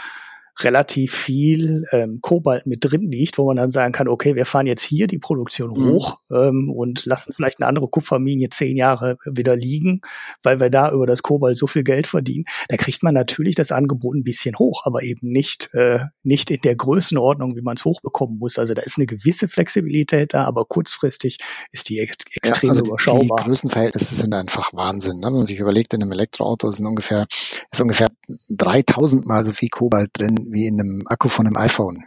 relativ 0.61 1.13
viel 1.15 1.85
ähm, 1.91 2.21
Kobalt 2.21 2.67
mit 2.67 2.85
drin 2.85 3.11
liegt, 3.11 3.39
wo 3.39 3.47
man 3.47 3.57
dann 3.57 3.71
sagen 3.71 3.93
kann, 3.93 4.09
okay, 4.09 4.37
wir 4.37 4.47
fahren 4.47 4.67
jetzt 4.67 4.83
hier 4.83 5.07
die 5.07 5.19
Produktion 5.19 5.71
mhm. 5.71 5.87
hoch 5.87 6.21
ähm, 6.31 6.71
und 6.71 7.07
lassen 7.07 7.33
vielleicht 7.33 7.61
eine 7.61 7.67
andere 7.67 7.89
Kupfermine 7.89 8.49
zehn 8.51 8.77
Jahre 8.77 9.19
wieder 9.25 9.57
liegen, 9.57 10.01
weil 10.43 10.61
wir 10.61 10.71
da 10.71 10.93
über 10.93 11.07
das 11.07 11.23
Kobalt 11.23 11.59
so 11.59 11.67
viel 11.67 11.83
Geld 11.83 12.07
verdienen. 12.07 12.45
Da 12.69 12.77
kriegt 12.77 13.03
man 13.03 13.15
natürlich 13.15 13.57
das 13.57 13.73
Angebot 13.73 14.15
ein 14.15 14.25
bisschen 14.25 14.57
hoch, 14.59 14.83
aber 14.85 15.03
eben 15.03 15.31
nicht, 15.31 15.71
äh, 15.75 15.99
nicht 16.23 16.51
in 16.51 16.61
der 16.61 16.77
Größenordnung, 16.77 17.57
wie 17.57 17.63
man 17.63 17.77
es 17.77 17.85
hochbekommen 17.85 18.39
muss. 18.39 18.59
Also 18.59 18.75
da 18.75 18.83
ist 18.83 18.97
eine 18.97 19.07
gewisse 19.07 19.49
Flexibilität 19.49 20.35
da, 20.35 20.45
aber 20.45 20.65
kurzfristig 20.65 21.39
ist 21.73 21.89
die 21.89 21.99
ex 21.99 22.15
extrem 22.33 22.69
ja, 22.69 22.73
also 22.75 22.85
überschaubar. 22.85 23.39
Die 23.41 23.45
Größenverhältnisse 23.45 24.15
sind 24.15 24.35
einfach 24.35 24.73
Wahnsinn. 24.73 25.19
Ne? 25.19 25.27
Wenn 25.27 25.35
man 25.35 25.47
sich 25.47 25.59
überlegt, 25.59 25.95
in 25.95 26.03
einem 26.03 26.13
Elektroauto 26.13 26.71
sind 26.71 26.87
ungefähr, 26.87 27.27
ist 27.73 27.81
ungefähr 27.81 28.09
3000 28.51 29.27
mal 29.27 29.43
so 29.43 29.53
viel 29.53 29.69
Kobalt 29.69 30.11
drin 30.13 30.44
wie 30.51 30.67
in 30.67 30.81
einem 30.81 31.07
Akku 31.07 31.29
von 31.29 31.47
einem 31.47 31.57
iPhone. 31.57 32.05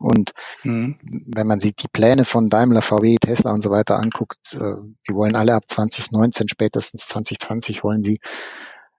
Und 0.00 0.32
mhm. 0.64 0.98
wenn 1.02 1.46
man 1.46 1.60
sich 1.60 1.74
die 1.76 1.88
Pläne 1.92 2.24
von 2.24 2.48
Daimler, 2.48 2.82
VW, 2.82 3.16
Tesla 3.20 3.52
und 3.52 3.60
so 3.60 3.70
weiter 3.70 3.98
anguckt, 3.98 4.54
äh, 4.54 4.74
die 5.08 5.14
wollen 5.14 5.36
alle 5.36 5.54
ab 5.54 5.64
2019, 5.68 6.48
spätestens 6.48 7.06
2020 7.06 7.84
wollen 7.84 8.02
sie 8.02 8.20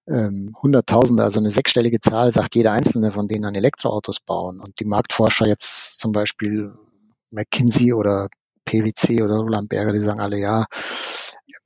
ähm, 0.08 0.56
Hunderttausende, 0.62 1.24
also 1.24 1.40
eine 1.40 1.52
sechsstellige 1.52 2.00
Zahl, 2.00 2.32
sagt 2.32 2.56
jeder 2.56 2.72
einzelne 2.72 3.12
von 3.12 3.28
denen 3.28 3.46
an 3.46 3.56
Elektroautos 3.56 4.20
bauen. 4.20 4.62
Und 4.62 4.80
die 4.80 4.86
Marktforscher 4.86 5.48
jetzt 5.48 6.00
zum 6.00 6.12
Beispiel 6.12 6.74
McKinsey 7.32 7.94
oder 7.94 8.30
PwC 8.66 9.24
oder 9.24 9.36
Roland 9.36 9.70
Berger, 9.70 9.94
die 9.94 10.02
sagen 10.02 10.20
alle, 10.20 10.40
ja, 10.40 10.66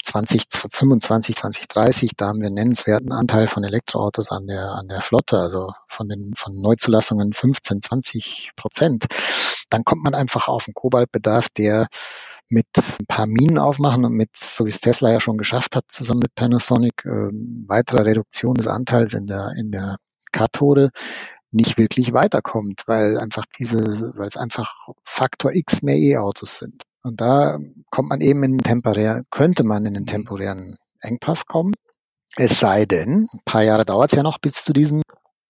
2025, 0.04 1.36
2030, 1.36 2.12
da 2.15 2.28
haben 2.28 2.39
wir 2.39 2.47
einen 2.47 2.56
nennenswerten 2.56 3.12
Anteil 3.12 3.47
von 3.47 3.63
Elektroautos 3.63 4.32
an 4.32 4.47
der, 4.47 4.71
an 4.71 4.88
der 4.88 5.02
Flotte, 5.02 5.39
also 5.39 5.73
von 5.88 6.08
den, 6.08 6.34
von 6.38 6.60
Neuzulassungen 6.62 7.34
15, 7.34 7.82
20 7.82 8.52
Prozent. 8.56 9.06
Dann 9.69 9.84
kommt 9.84 10.04
man 10.04 10.15
einfach 10.15 10.47
auf 10.47 10.67
einen 10.67 10.73
Kobaltbedarf, 10.73 11.49
der 11.49 11.88
mit 12.49 12.67
ein 12.78 13.06
paar 13.06 13.28
Minen 13.28 13.60
aufmachen 13.60 14.06
und 14.06 14.13
mit, 14.13 14.36
so 14.36 14.65
wie 14.65 14.69
es 14.69 14.82
Tesla 14.82 15.12
ja 15.12 15.19
schon 15.21 15.38
geschafft 15.38 15.75
hat, 15.75 15.86
zusammen 15.88 16.21
mit 16.21 16.34
Panasonic, 16.34 17.06
äh, 17.06 17.30
weiterer 17.67 18.06
Reduktion 18.06 18.56
des 18.56 18.67
Anteils 18.67 19.13
in 19.13 19.28
der, 19.28 19.54
in 19.58 19.71
der 19.71 19.97
Kathode 20.32 20.89
nicht 21.52 21.78
wirklich 21.78 22.13
weiterkommt, 22.13 22.84
weil 22.86 23.17
einfach 23.17 23.45
diese, 23.58 24.13
weil 24.15 24.28
es 24.28 24.38
einfach 24.38 24.89
Faktor 25.04 25.52
X 25.54 25.82
mehr 25.82 25.95
E-Autos 25.95 26.58
sind. 26.58 26.84
Und 27.04 27.22
da 27.22 27.58
kommt 27.92 28.10
man 28.10 28.22
eben 28.22 28.44
in 28.44 28.52
einen 28.52 28.64
temporär, 28.64 29.24
könnte 29.32 29.64
man 29.64 29.86
in 29.86 29.96
einen 29.96 30.06
temporären 30.06 30.78
Engpass 31.02 31.46
kommen. 31.46 31.73
Es 32.36 32.60
sei 32.60 32.86
denn, 32.86 33.28
ein 33.34 33.42
paar 33.46 33.63
Jahre 33.63 33.86
dauert 33.86 34.12
es 34.12 34.17
ja 34.17 34.23
noch 34.23 34.38
bis 34.38 34.63
zu 34.63 34.73
diesem 34.73 35.02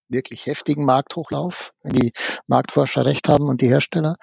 wirklich 0.08 0.46
heftigen 0.46 0.84
Markthochlauf, 0.84 1.72
wenn 1.82 1.92
die 1.92 2.12
Marktforscher 2.46 3.04
recht 3.04 3.28
haben 3.28 3.48
und 3.48 3.60
die 3.60 3.68
Hersteller. 3.68 4.16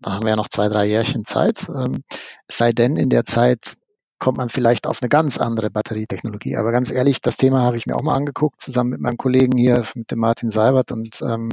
Da 0.00 0.12
haben 0.12 0.24
wir 0.24 0.30
ja 0.30 0.36
noch 0.36 0.48
zwei, 0.48 0.68
drei 0.68 0.86
Jährchen 0.86 1.24
Zeit. 1.24 1.68
Ähm, 1.68 2.04
es 2.46 2.58
sei 2.58 2.72
denn, 2.72 2.96
in 2.96 3.10
der 3.10 3.24
Zeit 3.24 3.76
kommt 4.18 4.38
man 4.38 4.48
vielleicht 4.48 4.86
auf 4.86 5.02
eine 5.02 5.08
ganz 5.08 5.38
andere 5.38 5.70
Batterietechnologie. 5.70 6.56
Aber 6.56 6.72
ganz 6.72 6.90
ehrlich, 6.90 7.20
das 7.20 7.36
Thema 7.36 7.62
habe 7.62 7.76
ich 7.76 7.86
mir 7.86 7.96
auch 7.96 8.02
mal 8.02 8.14
angeguckt, 8.14 8.60
zusammen 8.60 8.90
mit 8.90 9.00
meinem 9.00 9.18
Kollegen 9.18 9.56
hier, 9.56 9.84
mit 9.94 10.10
dem 10.10 10.20
Martin 10.20 10.50
Seibert 10.50 10.92
und 10.92 11.20
ähm, 11.22 11.50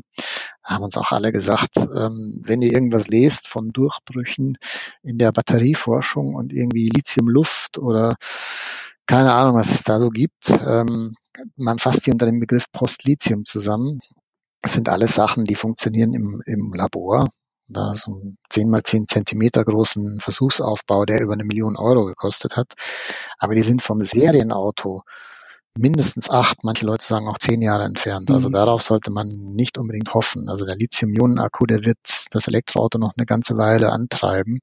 haben 0.63 0.83
uns 0.83 0.97
auch 0.97 1.11
alle 1.11 1.31
gesagt, 1.31 1.77
ähm, 1.77 2.41
wenn 2.45 2.61
ihr 2.61 2.71
irgendwas 2.71 3.07
lest 3.07 3.47
von 3.47 3.71
Durchbrüchen 3.71 4.57
in 5.01 5.17
der 5.17 5.31
Batterieforschung 5.31 6.35
und 6.35 6.53
irgendwie 6.53 6.89
Lithiumluft 6.89 7.77
oder 7.77 8.15
keine 9.05 9.33
Ahnung, 9.33 9.57
was 9.57 9.71
es 9.71 9.83
da 9.83 9.99
so 9.99 10.09
gibt, 10.09 10.49
ähm, 10.65 11.15
man 11.55 11.79
fasst 11.79 12.05
die 12.05 12.11
unter 12.11 12.25
dem 12.25 12.39
Begriff 12.39 12.71
Postlithium 12.71 13.45
zusammen. 13.45 13.99
Das 14.61 14.73
sind 14.73 14.87
alles 14.87 15.15
Sachen, 15.15 15.43
die 15.45 15.55
funktionieren 15.55 16.13
im, 16.13 16.41
im 16.45 16.73
Labor. 16.73 17.27
Da 17.67 17.91
ist 17.91 18.07
ein 18.07 18.37
10 18.49 18.69
mal 18.69 18.83
10 18.83 19.07
Zentimeter 19.07 19.65
großen 19.65 20.19
Versuchsaufbau, 20.21 21.05
der 21.05 21.21
über 21.21 21.33
eine 21.33 21.43
Million 21.43 21.75
Euro 21.75 22.05
gekostet 22.05 22.55
hat. 22.55 22.73
Aber 23.37 23.55
die 23.55 23.61
sind 23.61 23.81
vom 23.81 24.01
Serienauto 24.01 25.03
mindestens 25.75 26.29
acht, 26.29 26.63
manche 26.63 26.85
Leute 26.85 27.05
sagen 27.05 27.27
auch 27.27 27.37
zehn 27.37 27.61
Jahre 27.61 27.83
entfernt. 27.83 28.29
Also 28.31 28.49
mhm. 28.49 28.53
darauf 28.53 28.81
sollte 28.81 29.11
man 29.11 29.27
nicht 29.27 29.77
unbedingt 29.77 30.13
hoffen. 30.13 30.49
Also 30.49 30.65
der 30.65 30.75
Lithium-Ionen-Akku, 30.75 31.65
der 31.65 31.83
wird 31.83 31.97
das 32.31 32.47
Elektroauto 32.47 32.97
noch 32.97 33.13
eine 33.17 33.25
ganze 33.25 33.57
Weile 33.57 33.91
antreiben, 33.91 34.59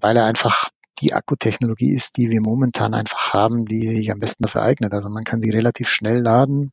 weil 0.00 0.16
er 0.16 0.24
einfach 0.24 0.70
die 1.00 1.12
Akkutechnologie 1.12 1.92
ist, 1.92 2.16
die 2.16 2.30
wir 2.30 2.40
momentan 2.40 2.94
einfach 2.94 3.34
haben, 3.34 3.66
die 3.66 3.88
sich 3.88 4.10
am 4.10 4.18
besten 4.18 4.44
dafür 4.44 4.62
eignet. 4.62 4.92
Also 4.92 5.08
man 5.10 5.24
kann 5.24 5.42
sie 5.42 5.50
relativ 5.50 5.88
schnell 5.88 6.20
laden. 6.20 6.72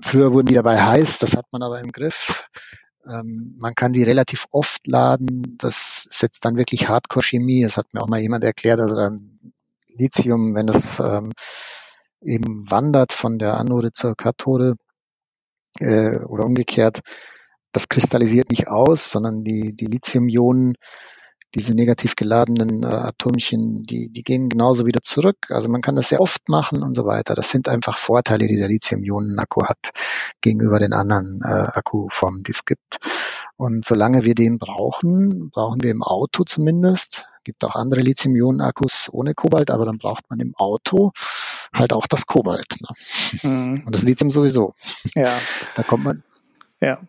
Früher 0.00 0.32
wurden 0.32 0.46
die 0.46 0.54
dabei 0.54 0.80
heiß, 0.82 1.18
das 1.18 1.36
hat 1.36 1.46
man 1.50 1.62
aber 1.62 1.80
im 1.80 1.92
Griff. 1.92 2.48
Ähm, 3.08 3.56
man 3.58 3.74
kann 3.74 3.92
die 3.92 4.02
relativ 4.02 4.46
oft 4.50 4.86
laden. 4.86 5.56
Das 5.58 6.06
setzt 6.08 6.44
dann 6.44 6.56
wirklich 6.56 6.88
Hardcore-Chemie. 6.88 7.62
Das 7.62 7.76
hat 7.76 7.92
mir 7.92 8.00
auch 8.00 8.08
mal 8.08 8.20
jemand 8.20 8.44
erklärt, 8.44 8.80
also 8.80 8.94
dann 8.94 9.38
Lithium, 9.88 10.54
wenn 10.54 10.66
das 10.66 11.00
ähm, 11.00 11.32
eben 12.24 12.70
wandert 12.70 13.12
von 13.12 13.38
der 13.38 13.54
Anode 13.54 13.92
zur 13.92 14.16
Kathode 14.16 14.76
äh, 15.78 16.16
oder 16.18 16.44
umgekehrt, 16.44 17.00
das 17.72 17.88
kristallisiert 17.88 18.50
nicht 18.50 18.68
aus, 18.68 19.10
sondern 19.10 19.44
die, 19.44 19.74
die 19.74 19.86
Lithium-Ionen 19.86 20.74
diese 21.54 21.74
negativ 21.74 22.16
geladenen 22.16 22.82
äh, 22.82 22.86
Atomchen, 22.86 23.84
die, 23.84 24.10
die 24.10 24.22
gehen 24.22 24.48
genauso 24.48 24.86
wieder 24.86 25.02
zurück. 25.02 25.36
Also 25.50 25.68
man 25.68 25.82
kann 25.82 25.96
das 25.96 26.08
sehr 26.08 26.20
oft 26.20 26.48
machen 26.48 26.82
und 26.82 26.94
so 26.94 27.04
weiter. 27.04 27.34
Das 27.34 27.50
sind 27.50 27.68
einfach 27.68 27.96
Vorteile, 27.96 28.48
die 28.48 28.56
der 28.56 28.68
Lithium-Ionen-Akku 28.68 29.64
hat 29.64 29.90
gegenüber 30.40 30.80
den 30.80 30.92
anderen 30.92 31.40
äh, 31.44 31.48
Akkuformen, 31.48 32.42
die 32.42 32.50
es 32.50 32.64
gibt. 32.64 32.98
Und 33.56 33.84
solange 33.84 34.24
wir 34.24 34.34
den 34.34 34.58
brauchen, 34.58 35.50
brauchen 35.50 35.82
wir 35.82 35.92
im 35.92 36.02
Auto 36.02 36.42
zumindest, 36.44 37.28
gibt 37.44 37.64
auch 37.64 37.76
andere 37.76 38.00
Lithium-Ionen-Akkus 38.00 39.10
ohne 39.12 39.34
Kobalt, 39.34 39.70
aber 39.70 39.84
dann 39.84 39.98
braucht 39.98 40.28
man 40.30 40.40
im 40.40 40.54
Auto 40.56 41.12
halt 41.74 41.92
auch 41.92 42.06
das 42.06 42.26
Kobalt. 42.26 42.76
Ne? 42.80 43.50
Mhm. 43.50 43.82
Und 43.84 43.94
das 43.94 44.02
Lithium 44.02 44.30
sowieso. 44.30 44.74
Ja. 45.14 45.38
Da 45.76 45.82
kommt 45.82 46.04
man. 46.04 46.22
Ja, 46.80 47.00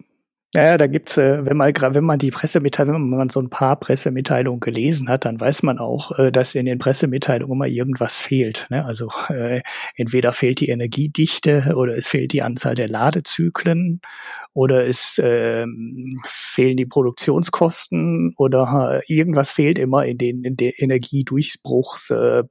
ja, 0.55 0.77
da 0.77 0.87
gibt's, 0.87 1.17
äh, 1.17 1.45
wenn 1.45 1.57
man 1.57 1.73
wenn 1.75 2.05
man 2.05 2.17
die 2.17 2.31
Pressemitteilung, 2.31 3.11
wenn 3.11 3.17
man 3.17 3.29
so 3.29 3.41
ein 3.41 3.49
paar 3.49 3.75
Pressemitteilungen 3.77 4.61
gelesen 4.61 5.09
hat, 5.09 5.25
dann 5.25 5.37
weiß 5.37 5.63
man 5.63 5.79
auch, 5.79 6.17
äh, 6.17 6.31
dass 6.31 6.55
in 6.55 6.65
den 6.65 6.79
Pressemitteilungen 6.79 7.53
immer 7.57 7.67
irgendwas 7.67 8.19
fehlt. 8.19 8.65
Ne? 8.69 8.85
Also 8.85 9.09
äh, 9.27 9.61
entweder 9.97 10.31
fehlt 10.31 10.61
die 10.61 10.69
Energiedichte 10.69 11.73
oder 11.75 11.97
es 11.97 12.07
fehlt 12.07 12.31
die 12.31 12.41
Anzahl 12.41 12.73
der 12.73 12.87
Ladezyklen 12.87 13.99
oder 14.55 14.87
es 14.87 15.19
äh, 15.19 15.65
fehlen 16.25 16.77
die 16.77 16.85
Produktionskosten 16.85 18.33
oder 18.37 19.01
äh, 19.05 19.13
irgendwas 19.13 19.51
fehlt 19.51 19.77
immer 19.77 20.05
in 20.05 20.17
den 20.17 20.43
in 20.45 20.55
der 20.55 20.81
Energiedurchbruchs 20.81 22.09
äh, 22.09 22.43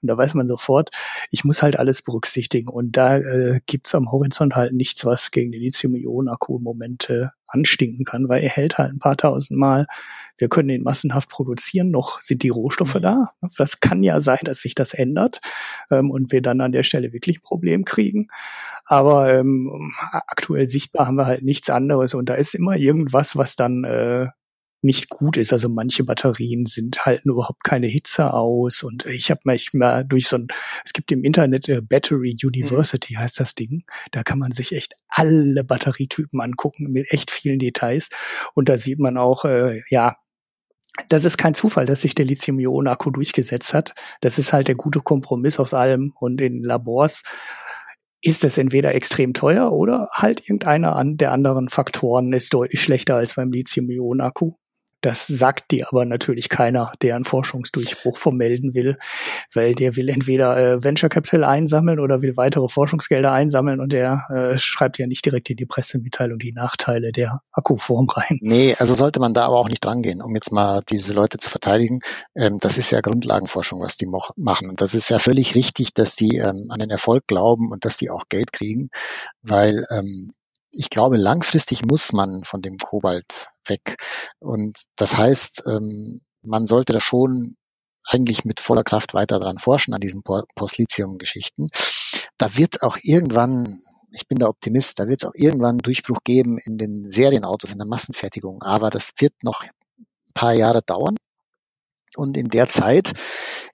und 0.00 0.08
da 0.08 0.16
weiß 0.16 0.34
man 0.34 0.46
sofort, 0.48 0.90
ich 1.30 1.44
muss 1.44 1.62
halt 1.62 1.78
alles 1.78 2.02
berücksichtigen. 2.02 2.68
Und 2.68 2.96
da 2.96 3.18
äh, 3.18 3.60
gibt's 3.66 3.94
am 3.94 4.10
Horizont 4.10 4.56
halt 4.56 4.72
nichts, 4.72 5.04
was 5.04 5.30
gegen 5.30 5.52
den 5.52 5.60
Lithium-Ionen-Akku 5.60 6.56
im 6.56 6.62
Moment 6.62 7.10
äh, 7.10 7.26
anstinken 7.48 8.04
kann, 8.04 8.28
weil 8.28 8.42
er 8.42 8.50
hält 8.50 8.78
halt 8.78 8.92
ein 8.92 8.98
paar 8.98 9.16
tausend 9.16 9.58
Mal. 9.58 9.86
Wir 10.36 10.48
können 10.48 10.68
ihn 10.68 10.82
massenhaft 10.82 11.28
produzieren, 11.28 11.90
noch 11.90 12.20
sind 12.20 12.42
die 12.42 12.48
Rohstoffe 12.48 12.94
mhm. 12.94 13.02
da. 13.02 13.32
Das 13.56 13.80
kann 13.80 14.02
ja 14.02 14.20
sein, 14.20 14.40
dass 14.44 14.60
sich 14.60 14.74
das 14.74 14.94
ändert 14.94 15.40
ähm, 15.90 16.10
und 16.10 16.30
wir 16.32 16.42
dann 16.42 16.60
an 16.60 16.72
der 16.72 16.84
Stelle 16.84 17.12
wirklich 17.12 17.38
ein 17.38 17.42
Problem 17.42 17.84
kriegen. 17.84 18.28
Aber 18.84 19.32
ähm, 19.34 19.92
aktuell 20.12 20.66
sichtbar 20.66 21.06
haben 21.06 21.16
wir 21.16 21.26
halt 21.26 21.42
nichts 21.42 21.68
anderes 21.68 22.14
und 22.14 22.28
da 22.28 22.34
ist 22.34 22.54
immer 22.54 22.76
irgendwas, 22.76 23.36
was 23.36 23.56
dann 23.56 23.84
äh, 23.84 24.28
nicht 24.82 25.08
gut 25.08 25.36
ist. 25.36 25.52
Also 25.52 25.68
manche 25.68 26.04
Batterien 26.04 26.66
sind 26.66 27.04
halten 27.04 27.30
überhaupt 27.30 27.64
keine 27.64 27.86
Hitze 27.86 28.32
aus 28.32 28.82
und 28.82 29.06
ich 29.06 29.30
habe 29.30 29.40
manchmal 29.44 30.04
durch 30.04 30.28
so 30.28 30.36
ein, 30.36 30.48
es 30.84 30.92
gibt 30.92 31.10
im 31.12 31.24
Internet 31.24 31.68
äh, 31.68 31.80
Battery 31.80 32.36
University 32.42 33.14
mhm. 33.14 33.20
heißt 33.20 33.40
das 33.40 33.54
Ding. 33.54 33.84
Da 34.12 34.22
kann 34.22 34.38
man 34.38 34.52
sich 34.52 34.72
echt 34.74 34.94
alle 35.08 35.64
Batterietypen 35.64 36.40
angucken 36.40 36.90
mit 36.90 37.12
echt 37.12 37.30
vielen 37.30 37.58
Details 37.58 38.10
und 38.54 38.68
da 38.68 38.76
sieht 38.76 38.98
man 38.98 39.16
auch, 39.16 39.44
äh, 39.44 39.82
ja, 39.90 40.16
das 41.08 41.24
ist 41.24 41.36
kein 41.36 41.54
Zufall, 41.54 41.86
dass 41.86 42.00
sich 42.00 42.14
der 42.14 42.24
Lithium-Ionen-Akku 42.26 43.10
durchgesetzt 43.10 43.72
hat. 43.72 43.94
Das 44.20 44.38
ist 44.38 44.52
halt 44.52 44.66
der 44.66 44.74
gute 44.74 45.00
Kompromiss 45.00 45.60
aus 45.60 45.72
allem 45.72 46.12
und 46.18 46.40
in 46.40 46.62
Labors 46.62 47.22
ist 48.20 48.44
es 48.44 48.58
entweder 48.58 48.94
extrem 48.94 49.32
teuer 49.32 49.72
oder 49.72 50.08
halt 50.12 50.40
irgendeiner 50.40 51.00
der 51.04 51.32
anderen 51.32 51.68
Faktoren 51.68 52.32
ist 52.32 52.52
deutlich 52.52 52.82
schlechter 52.82 53.16
als 53.16 53.34
beim 53.34 53.52
Lithium-Ionen-Akku. 53.52 54.54
Das 55.00 55.26
sagt 55.26 55.70
dir 55.70 55.88
aber 55.88 56.04
natürlich 56.04 56.48
keiner, 56.48 56.92
der 57.02 57.14
einen 57.14 57.24
Forschungsdurchbruch 57.24 58.16
vermelden 58.16 58.74
will, 58.74 58.98
weil 59.54 59.74
der 59.74 59.96
will 59.96 60.08
entweder 60.08 60.56
äh, 60.56 60.82
Venture 60.82 61.08
Capital 61.08 61.44
einsammeln 61.44 62.00
oder 62.00 62.22
will 62.22 62.36
weitere 62.36 62.68
Forschungsgelder 62.68 63.32
einsammeln 63.32 63.80
und 63.80 63.92
der 63.92 64.26
äh, 64.30 64.58
schreibt 64.58 64.98
ja 64.98 65.06
nicht 65.06 65.24
direkt 65.24 65.50
in 65.50 65.56
die 65.56 65.66
Pressemitteilung 65.66 66.38
die 66.38 66.52
Nachteile 66.52 67.12
der 67.12 67.42
Akkuform 67.52 68.08
rein. 68.08 68.38
Nee, 68.40 68.74
also 68.78 68.94
sollte 68.94 69.20
man 69.20 69.34
da 69.34 69.46
aber 69.46 69.58
auch 69.58 69.68
nicht 69.68 69.84
drangehen, 69.84 70.20
um 70.20 70.34
jetzt 70.34 70.52
mal 70.52 70.82
diese 70.88 71.12
Leute 71.12 71.38
zu 71.38 71.50
verteidigen. 71.50 72.00
Ähm, 72.34 72.58
das 72.60 72.78
ist 72.78 72.90
ja 72.90 73.00
Grundlagenforschung, 73.00 73.80
was 73.80 73.96
die 73.96 74.06
machen. 74.36 74.68
Und 74.68 74.80
das 74.80 74.94
ist 74.94 75.08
ja 75.08 75.18
völlig 75.18 75.54
richtig, 75.54 75.94
dass 75.94 76.16
die 76.16 76.38
ähm, 76.38 76.66
an 76.70 76.80
den 76.80 76.90
Erfolg 76.90 77.26
glauben 77.26 77.70
und 77.70 77.84
dass 77.84 77.96
die 77.96 78.10
auch 78.10 78.24
Geld 78.28 78.52
kriegen, 78.52 78.90
weil 79.42 79.84
ähm, 79.90 80.32
ich 80.70 80.90
glaube, 80.90 81.16
langfristig 81.16 81.84
muss 81.84 82.12
man 82.12 82.44
von 82.44 82.62
dem 82.62 82.78
Kobalt 82.78 83.48
weg. 83.66 83.96
Und 84.38 84.84
das 84.96 85.16
heißt, 85.16 85.64
ähm, 85.66 86.20
man 86.42 86.66
sollte 86.66 86.92
da 86.92 87.00
schon 87.00 87.56
eigentlich 88.04 88.44
mit 88.44 88.60
voller 88.60 88.84
Kraft 88.84 89.14
weiter 89.14 89.38
dran 89.38 89.58
forschen 89.58 89.94
an 89.94 90.00
diesen 90.00 90.22
Post-Lithium-Geschichten. 90.22 91.68
Da 92.38 92.56
wird 92.56 92.82
auch 92.82 92.96
irgendwann, 93.02 93.80
ich 94.12 94.26
bin 94.26 94.38
der 94.38 94.48
Optimist, 94.48 94.98
da 94.98 95.08
wird 95.08 95.22
es 95.22 95.28
auch 95.28 95.34
irgendwann 95.34 95.78
Durchbruch 95.78 96.20
geben 96.24 96.58
in 96.58 96.78
den 96.78 97.10
Serienautos, 97.10 97.72
in 97.72 97.78
der 97.78 97.86
Massenfertigung. 97.86 98.62
Aber 98.62 98.90
das 98.90 99.12
wird 99.18 99.34
noch 99.42 99.62
ein 99.62 99.70
paar 100.34 100.54
Jahre 100.54 100.82
dauern. 100.82 101.16
Und 102.16 102.36
in 102.36 102.48
der 102.48 102.68
Zeit 102.68 103.12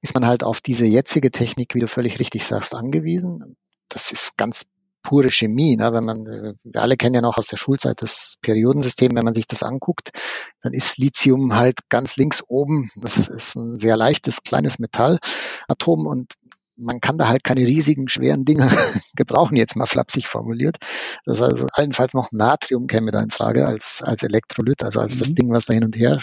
ist 0.00 0.14
man 0.14 0.26
halt 0.26 0.42
auf 0.42 0.60
diese 0.60 0.84
jetzige 0.86 1.30
Technik, 1.30 1.74
wie 1.74 1.80
du 1.80 1.88
völlig 1.88 2.18
richtig 2.18 2.44
sagst, 2.44 2.74
angewiesen. 2.74 3.56
Das 3.88 4.10
ist 4.10 4.36
ganz 4.36 4.64
pure 5.04 5.30
Chemie. 5.30 5.76
Ne? 5.76 5.92
Wenn 5.92 6.04
man, 6.04 6.24
wir 6.64 6.82
alle 6.82 6.96
kennen 6.96 7.14
ja 7.14 7.20
noch 7.20 7.38
aus 7.38 7.46
der 7.46 7.58
Schulzeit 7.58 8.02
das 8.02 8.34
Periodensystem, 8.42 9.14
wenn 9.14 9.24
man 9.24 9.34
sich 9.34 9.46
das 9.46 9.62
anguckt, 9.62 10.10
dann 10.62 10.72
ist 10.72 10.98
Lithium 10.98 11.54
halt 11.54 11.78
ganz 11.88 12.16
links 12.16 12.42
oben. 12.48 12.90
Das 12.96 13.18
ist 13.18 13.54
ein 13.54 13.78
sehr 13.78 13.96
leichtes, 13.96 14.42
kleines 14.42 14.80
Metallatom 14.80 16.06
und 16.06 16.32
man 16.76 17.00
kann 17.00 17.18
da 17.18 17.28
halt 17.28 17.44
keine 17.44 17.62
riesigen, 17.62 18.08
schweren 18.08 18.44
Dinge 18.44 18.68
gebrauchen, 19.14 19.56
jetzt 19.56 19.76
mal 19.76 19.86
flapsig 19.86 20.26
formuliert. 20.26 20.78
Das 21.24 21.40
heißt, 21.40 21.52
also 21.52 21.66
allenfalls 21.72 22.14
noch 22.14 22.32
Natrium 22.32 22.86
käme 22.86 23.10
da 23.10 23.22
in 23.22 23.30
Frage 23.30 23.66
als, 23.66 24.02
als 24.02 24.22
Elektrolyt, 24.22 24.82
also 24.82 25.00
als 25.00 25.14
mhm. 25.14 25.18
das 25.18 25.34
Ding, 25.34 25.52
was 25.52 25.66
da 25.66 25.74
hin 25.74 25.84
und 25.84 25.96
her 25.96 26.18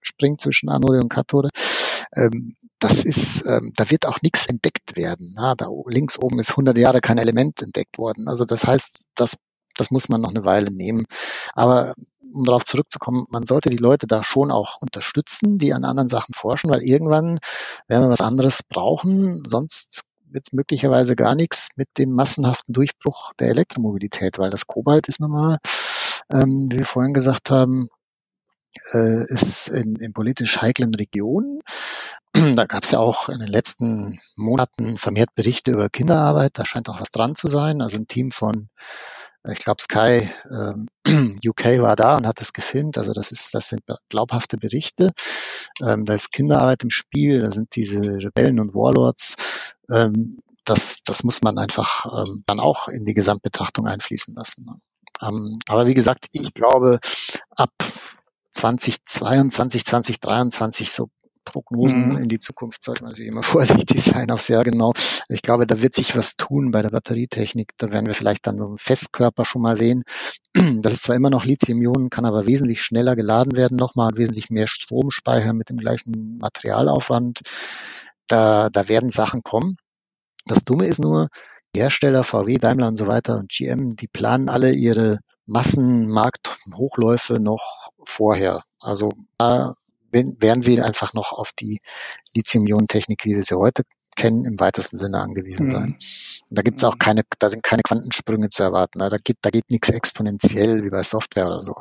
springt 0.00 0.40
zwischen 0.40 0.68
Anode 0.68 1.00
und 1.00 1.08
Kathode. 1.08 1.50
Ähm, 2.14 2.56
das 2.78 3.04
ist, 3.04 3.46
ähm, 3.46 3.72
da 3.76 3.90
wird 3.90 4.06
auch 4.06 4.20
nichts 4.22 4.46
entdeckt 4.46 4.96
werden. 4.96 5.32
Na, 5.36 5.54
da 5.54 5.68
links 5.86 6.18
oben 6.18 6.38
ist 6.38 6.50
100 6.50 6.76
Jahre 6.76 7.00
kein 7.00 7.18
Element 7.18 7.62
entdeckt 7.62 7.98
worden. 7.98 8.28
Also 8.28 8.44
das 8.44 8.66
heißt, 8.66 9.04
das, 9.14 9.36
das 9.74 9.90
muss 9.90 10.08
man 10.08 10.20
noch 10.20 10.30
eine 10.30 10.44
Weile 10.44 10.70
nehmen. 10.70 11.06
Aber 11.54 11.94
um 12.34 12.44
darauf 12.44 12.64
zurückzukommen, 12.64 13.26
man 13.30 13.46
sollte 13.46 13.70
die 13.70 13.76
Leute 13.76 14.06
da 14.06 14.22
schon 14.24 14.50
auch 14.50 14.80
unterstützen, 14.80 15.58
die 15.58 15.72
an 15.72 15.84
anderen 15.84 16.08
Sachen 16.08 16.34
forschen, 16.34 16.70
weil 16.70 16.82
irgendwann 16.82 17.38
werden 17.88 18.04
wir 18.04 18.10
was 18.10 18.20
anderes 18.20 18.62
brauchen, 18.62 19.42
sonst 19.46 20.02
wird 20.26 20.48
es 20.48 20.52
möglicherweise 20.52 21.14
gar 21.16 21.34
nichts 21.34 21.68
mit 21.76 21.88
dem 21.96 22.10
massenhaften 22.10 22.74
Durchbruch 22.74 23.32
der 23.38 23.48
Elektromobilität, 23.48 24.38
weil 24.38 24.50
das 24.50 24.66
Kobalt 24.66 25.06
ist 25.08 25.20
normal, 25.20 25.58
ähm, 26.30 26.66
wie 26.70 26.78
wir 26.78 26.86
vorhin 26.86 27.14
gesagt 27.14 27.50
haben, 27.50 27.88
äh, 28.92 29.24
ist 29.28 29.68
in, 29.68 29.96
in 29.96 30.12
politisch 30.12 30.60
heiklen 30.60 30.94
Regionen. 30.94 31.60
Da 32.56 32.66
gab 32.66 32.82
es 32.82 32.90
ja 32.90 32.98
auch 32.98 33.28
in 33.28 33.38
den 33.38 33.48
letzten 33.48 34.20
Monaten 34.34 34.98
vermehrt 34.98 35.34
Berichte 35.36 35.70
über 35.70 35.88
Kinderarbeit. 35.88 36.58
Da 36.58 36.66
scheint 36.66 36.88
auch 36.88 37.00
was 37.00 37.12
dran 37.12 37.36
zu 37.36 37.46
sein. 37.46 37.80
Also 37.80 37.96
ein 37.96 38.08
Team 38.08 38.32
von 38.32 38.68
ich 39.48 39.58
glaube, 39.58 39.82
Sky 39.82 40.30
ähm, 40.50 40.88
UK 41.46 41.80
war 41.80 41.96
da 41.96 42.16
und 42.16 42.26
hat 42.26 42.40
das 42.40 42.52
gefilmt. 42.52 42.96
Also 42.96 43.12
das 43.12 43.30
ist, 43.32 43.54
das 43.54 43.68
sind 43.68 43.82
glaubhafte 44.08 44.56
Berichte. 44.56 45.12
Ähm, 45.82 46.04
da 46.06 46.14
ist 46.14 46.32
Kinderarbeit 46.32 46.82
im 46.82 46.90
Spiel, 46.90 47.40
da 47.40 47.50
sind 47.50 47.74
diese 47.76 48.00
Rebellen 48.00 48.60
und 48.60 48.74
Warlords. 48.74 49.36
Ähm, 49.90 50.38
das, 50.64 51.02
das 51.02 51.24
muss 51.24 51.42
man 51.42 51.58
einfach 51.58 52.06
ähm, 52.06 52.42
dann 52.46 52.58
auch 52.58 52.88
in 52.88 53.04
die 53.04 53.14
Gesamtbetrachtung 53.14 53.86
einfließen 53.86 54.34
lassen. 54.34 54.64
Ne? 54.64 54.76
Ähm, 55.20 55.58
aber 55.68 55.86
wie 55.86 55.94
gesagt, 55.94 56.28
ich 56.32 56.54
glaube, 56.54 57.00
ab 57.50 57.72
2022, 58.52 59.84
2023, 59.84 60.90
so 60.90 61.08
Prognosen 61.44 62.10
mhm. 62.10 62.16
in 62.18 62.28
die 62.28 62.38
Zukunft 62.38 62.82
sollte 62.82 63.02
man 63.02 63.12
natürlich 63.12 63.30
immer 63.30 63.42
vorsichtig 63.42 64.02
sein 64.02 64.30
aufs 64.30 64.48
Jahr 64.48 64.64
genau. 64.64 64.92
Ich 65.28 65.42
glaube, 65.42 65.66
da 65.66 65.80
wird 65.80 65.94
sich 65.94 66.16
was 66.16 66.36
tun 66.36 66.70
bei 66.70 66.82
der 66.82 66.90
Batterietechnik. 66.90 67.72
Da 67.78 67.90
werden 67.90 68.06
wir 68.06 68.14
vielleicht 68.14 68.46
dann 68.46 68.58
so 68.58 68.66
einen 68.66 68.78
Festkörper 68.78 69.44
schon 69.44 69.62
mal 69.62 69.76
sehen. 69.76 70.04
Das 70.82 70.92
ist 70.92 71.02
zwar 71.04 71.16
immer 71.16 71.30
noch 71.30 71.44
Lithium-Ionen, 71.44 72.10
kann 72.10 72.24
aber 72.24 72.46
wesentlich 72.46 72.82
schneller 72.82 73.16
geladen 73.16 73.56
werden 73.56 73.76
nochmal 73.76 74.10
und 74.10 74.18
wesentlich 74.18 74.50
mehr 74.50 74.68
Strom 74.68 75.10
speichern 75.10 75.56
mit 75.56 75.68
dem 75.68 75.78
gleichen 75.78 76.38
Materialaufwand. 76.38 77.40
Da, 78.28 78.70
da 78.70 78.88
werden 78.88 79.10
Sachen 79.10 79.42
kommen. 79.42 79.76
Das 80.46 80.64
Dumme 80.64 80.86
ist 80.86 81.00
nur, 81.00 81.28
Hersteller, 81.76 82.22
VW, 82.22 82.58
Daimler 82.58 82.88
und 82.88 82.96
so 82.96 83.06
weiter 83.06 83.38
und 83.38 83.50
GM, 83.50 83.96
die 83.96 84.06
planen 84.06 84.48
alle 84.48 84.72
ihre 84.72 85.18
Massenmarkthochläufe 85.46 87.40
noch 87.40 87.90
vorher. 88.04 88.62
Also 88.78 89.10
da 89.38 89.74
werden 90.14 90.62
sie 90.62 90.80
einfach 90.80 91.12
noch 91.12 91.32
auf 91.32 91.52
die 91.52 91.80
Lithium-Ionen-Technik, 92.34 93.24
wie 93.24 93.34
wir 93.34 93.42
sie 93.42 93.58
heute 93.58 93.82
kennen, 94.16 94.44
im 94.44 94.60
weitesten 94.60 94.96
Sinne 94.96 95.18
angewiesen 95.20 95.70
sein. 95.70 95.86
Mhm. 95.86 95.98
Und 96.48 96.58
da 96.58 96.62
gibt 96.62 96.78
es 96.78 96.84
auch 96.84 96.94
mhm. 96.94 96.98
keine, 96.98 97.22
da 97.38 97.48
sind 97.48 97.62
keine 97.62 97.82
Quantensprünge 97.82 98.48
zu 98.50 98.62
erwarten. 98.62 98.98
Da 98.98 99.08
geht, 99.22 99.38
da 99.42 99.50
geht 99.50 99.70
nichts 99.70 99.90
exponentiell 99.90 100.84
wie 100.84 100.90
bei 100.90 101.02
Software 101.02 101.46
oder 101.46 101.60
so. 101.60 101.74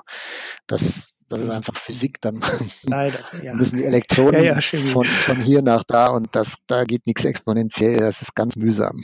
Das, 0.68 1.24
das 1.30 1.42
ist 1.42 1.50
einfach 1.50 1.76
Physik. 1.76 2.20
Dann 2.22 2.44
Leider, 2.84 3.20
ja. 3.44 3.54
müssen 3.54 3.78
die 3.78 3.86
Elektronen 3.86 4.44
ja, 4.44 4.58
ja, 4.60 4.92
von, 4.92 5.06
von 5.06 5.42
hier 5.42 5.62
nach 5.62 5.84
da 5.84 6.08
und 6.08 6.36
das, 6.36 6.56
da 6.68 6.84
geht 6.84 7.06
nichts 7.06 7.26
exponentiell. 7.26 8.00
Das 8.00 8.22
ist 8.22 8.36
ganz 8.36 8.56
mühsam. 8.56 9.04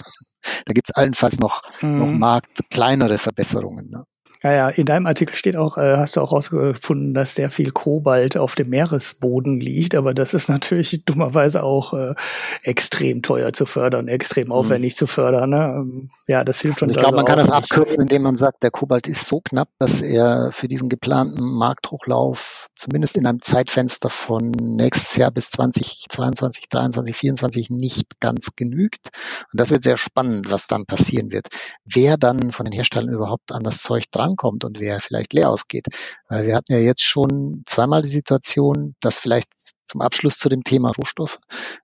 Da 0.66 0.74
gibt 0.74 0.90
es 0.90 0.96
allenfalls 0.96 1.40
noch, 1.40 1.62
mhm. 1.82 2.00
noch 2.00 2.12
Markt 2.12 2.70
kleinere 2.70 3.18
Verbesserungen. 3.18 3.90
Ne? 3.90 4.06
Ja, 4.42 4.54
ja, 4.54 4.70
in 4.70 4.86
deinem 4.86 5.06
Artikel 5.06 5.36
steht 5.36 5.58
auch, 5.58 5.78
äh, 5.78 5.98
hast 5.98 6.16
du 6.16 6.22
auch 6.22 6.32
herausgefunden, 6.32 7.14
dass 7.14 7.36
sehr 7.36 7.50
viel 7.50 7.72
Kobalt 7.72 8.38
auf 8.38 8.56
dem 8.56 8.70
Meeresboden 8.70 9.60
liegt, 9.60 9.96
aber 9.96 10.14
das 10.14 10.34
ist 10.34 10.48
natürlich 10.48 11.04
dummerweise 11.06 11.62
auch 11.62 11.94
äh, 11.94 12.16
extrem 12.64 13.22
teuer 13.22 13.52
zu 13.52 13.66
fördern, 13.66 14.08
extrem 14.08 14.48
mhm. 14.48 14.54
aufwendig 14.54 14.96
zu 14.96 15.08
fördern. 15.08 15.50
Ne? 15.50 15.58
Ähm, 15.76 16.10
ja, 16.28 16.46
das 16.46 16.62
hilft 16.62 16.82
uns. 16.82 16.94
Ich 16.94 17.00
glaube, 17.00 17.18
also 17.18 17.26
man 17.26 17.26
kann 17.26 17.38
das 17.38 17.52
abkürzen, 17.52 18.02
indem 18.02 18.22
man 18.22 18.38
sagt, 18.38 18.64
der 18.64 18.72
Kobalt 18.72 19.08
ist 19.08 19.28
so 19.28 19.42
knapp, 19.42 19.68
dass 19.78 20.02
er 20.02 20.52
für 20.54 20.70
diesen 20.70 20.88
geplanten 20.88 21.44
Markthochlauf 21.44 22.70
zumindest 22.78 23.18
in 23.18 23.26
einem 23.26 23.42
Zeitfenster 23.42 24.10
von 24.10 24.52
nächstes 24.52 25.18
Jahr 25.18 25.32
bis 25.32 25.52
2022, 25.52 26.70
23, 26.70 27.14
24 27.14 27.70
nicht 27.72 28.22
ganz 28.22 28.56
genügt. 28.56 29.10
Und 29.52 29.60
das 29.60 29.70
wird 29.70 29.84
sehr 29.84 29.98
spannend, 29.98 30.50
was 30.50 30.68
dann 30.68 30.86
passieren 30.86 31.30
wird. 31.30 31.48
Wer 31.84 32.16
dann 32.16 32.54
von 32.54 32.64
den 32.64 32.72
Herstellern 32.72 33.10
überhaupt 33.10 33.52
an 33.52 33.66
das 33.66 33.82
Zeug 33.82 34.06
dran 34.12 34.29
rankommt 34.30 34.64
und 34.64 34.80
wer 34.80 35.00
vielleicht 35.02 35.34
leer 35.34 35.50
ausgeht. 35.50 35.88
Weil 36.28 36.48
wir 36.48 36.56
hatten 36.56 36.72
ja 36.72 36.80
jetzt 36.80 37.04
schon 37.04 37.64
zweimal 37.66 38.02
die 38.02 38.10
Situation, 38.10 38.96
dass 39.02 39.20
vielleicht 39.20 39.50
zum 39.86 40.02
Abschluss 40.02 40.38
zu 40.38 40.50
dem 40.50 40.64
Thema 40.64 40.92
Rohstoff, 40.92 41.40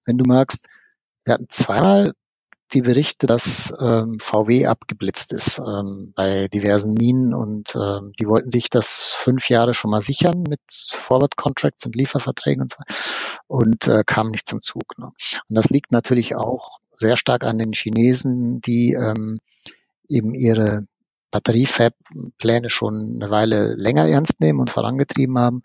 wenn 0.06 0.18
du 0.18 0.26
magst, 0.26 0.68
wir 1.24 1.34
hatten 1.34 1.48
zweimal 1.50 2.14
die 2.74 2.82
Berichte, 2.82 3.28
dass 3.28 3.74
ähm, 3.80 4.18
VW 4.20 4.66
abgeblitzt 4.66 5.32
ist 5.34 5.60
ähm, 5.60 6.14
bei 6.16 6.48
diversen 6.48 6.94
Minen 6.94 7.34
und 7.34 7.76
ähm, 7.76 8.12
die 8.20 8.28
wollten 8.28 8.50
sich 8.50 8.70
das 8.70 9.16
fünf 9.18 9.50
Jahre 9.50 9.74
schon 9.74 9.92
mal 9.92 10.02
sichern 10.02 10.44
mit 10.48 10.60
Forward 10.70 11.38
Contracts 11.38 11.86
und 11.86 11.96
Lieferverträgen 11.96 12.64
und 12.64 12.72
so 12.72 12.78
und 13.48 13.88
äh, 13.88 14.04
kamen 14.04 14.32
nicht 14.32 14.48
zum 14.48 14.62
Zug. 14.62 14.98
Ne? 14.98 15.06
Und 15.06 15.56
das 15.56 15.70
liegt 15.70 15.92
natürlich 15.92 16.36
auch 16.36 16.80
sehr 16.98 17.18
stark 17.18 17.44
an 17.44 17.60
den 17.60 17.74
Chinesen, 17.74 18.62
die 18.62 18.94
ähm, 18.94 19.40
eben 20.08 20.34
ihre 20.34 20.86
Batteriefab-Pläne 21.32 22.70
schon 22.70 23.20
eine 23.22 23.32
Weile 23.32 23.76
länger 23.76 24.08
ernst 24.08 24.40
nehmen 24.40 24.60
und 24.60 24.72
vorangetrieben 24.72 25.38
haben. 25.38 25.64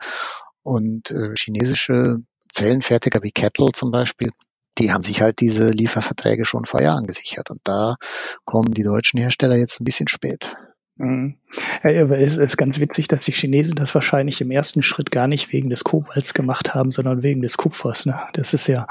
Und 0.62 1.10
äh, 1.10 1.34
chinesische 1.36 2.18
Zellenfertiger 2.52 3.22
wie 3.22 3.32
Kettle 3.32 3.70
zum 3.72 3.90
Beispiel, 3.90 4.30
die 4.78 4.92
haben 4.92 5.02
sich 5.02 5.20
halt 5.20 5.40
diese 5.40 5.70
Lieferverträge 5.70 6.44
schon 6.44 6.64
vor 6.64 6.82
Jahren 6.82 7.06
gesichert. 7.06 7.50
Und 7.50 7.60
da 7.64 7.96
kommen 8.44 8.74
die 8.74 8.82
deutschen 8.82 9.18
Hersteller 9.18 9.56
jetzt 9.56 9.80
ein 9.80 9.84
bisschen 9.84 10.08
spät. 10.08 10.56
Mhm. 11.00 11.36
es 11.82 12.36
ist 12.36 12.58
ganz 12.58 12.78
witzig, 12.78 13.08
dass 13.08 13.24
die 13.24 13.32
Chinesen 13.32 13.74
das 13.74 13.94
wahrscheinlich 13.94 14.42
im 14.42 14.50
ersten 14.50 14.82
Schritt 14.82 15.10
gar 15.10 15.28
nicht 15.28 15.50
wegen 15.50 15.70
des 15.70 15.82
Kobalts 15.82 16.34
gemacht 16.34 16.74
haben, 16.74 16.90
sondern 16.90 17.22
wegen 17.22 17.40
des 17.40 17.56
Kupfers. 17.56 18.04
Ne? 18.04 18.20
Das 18.34 18.52
ist 18.52 18.66
ja, 18.66 18.86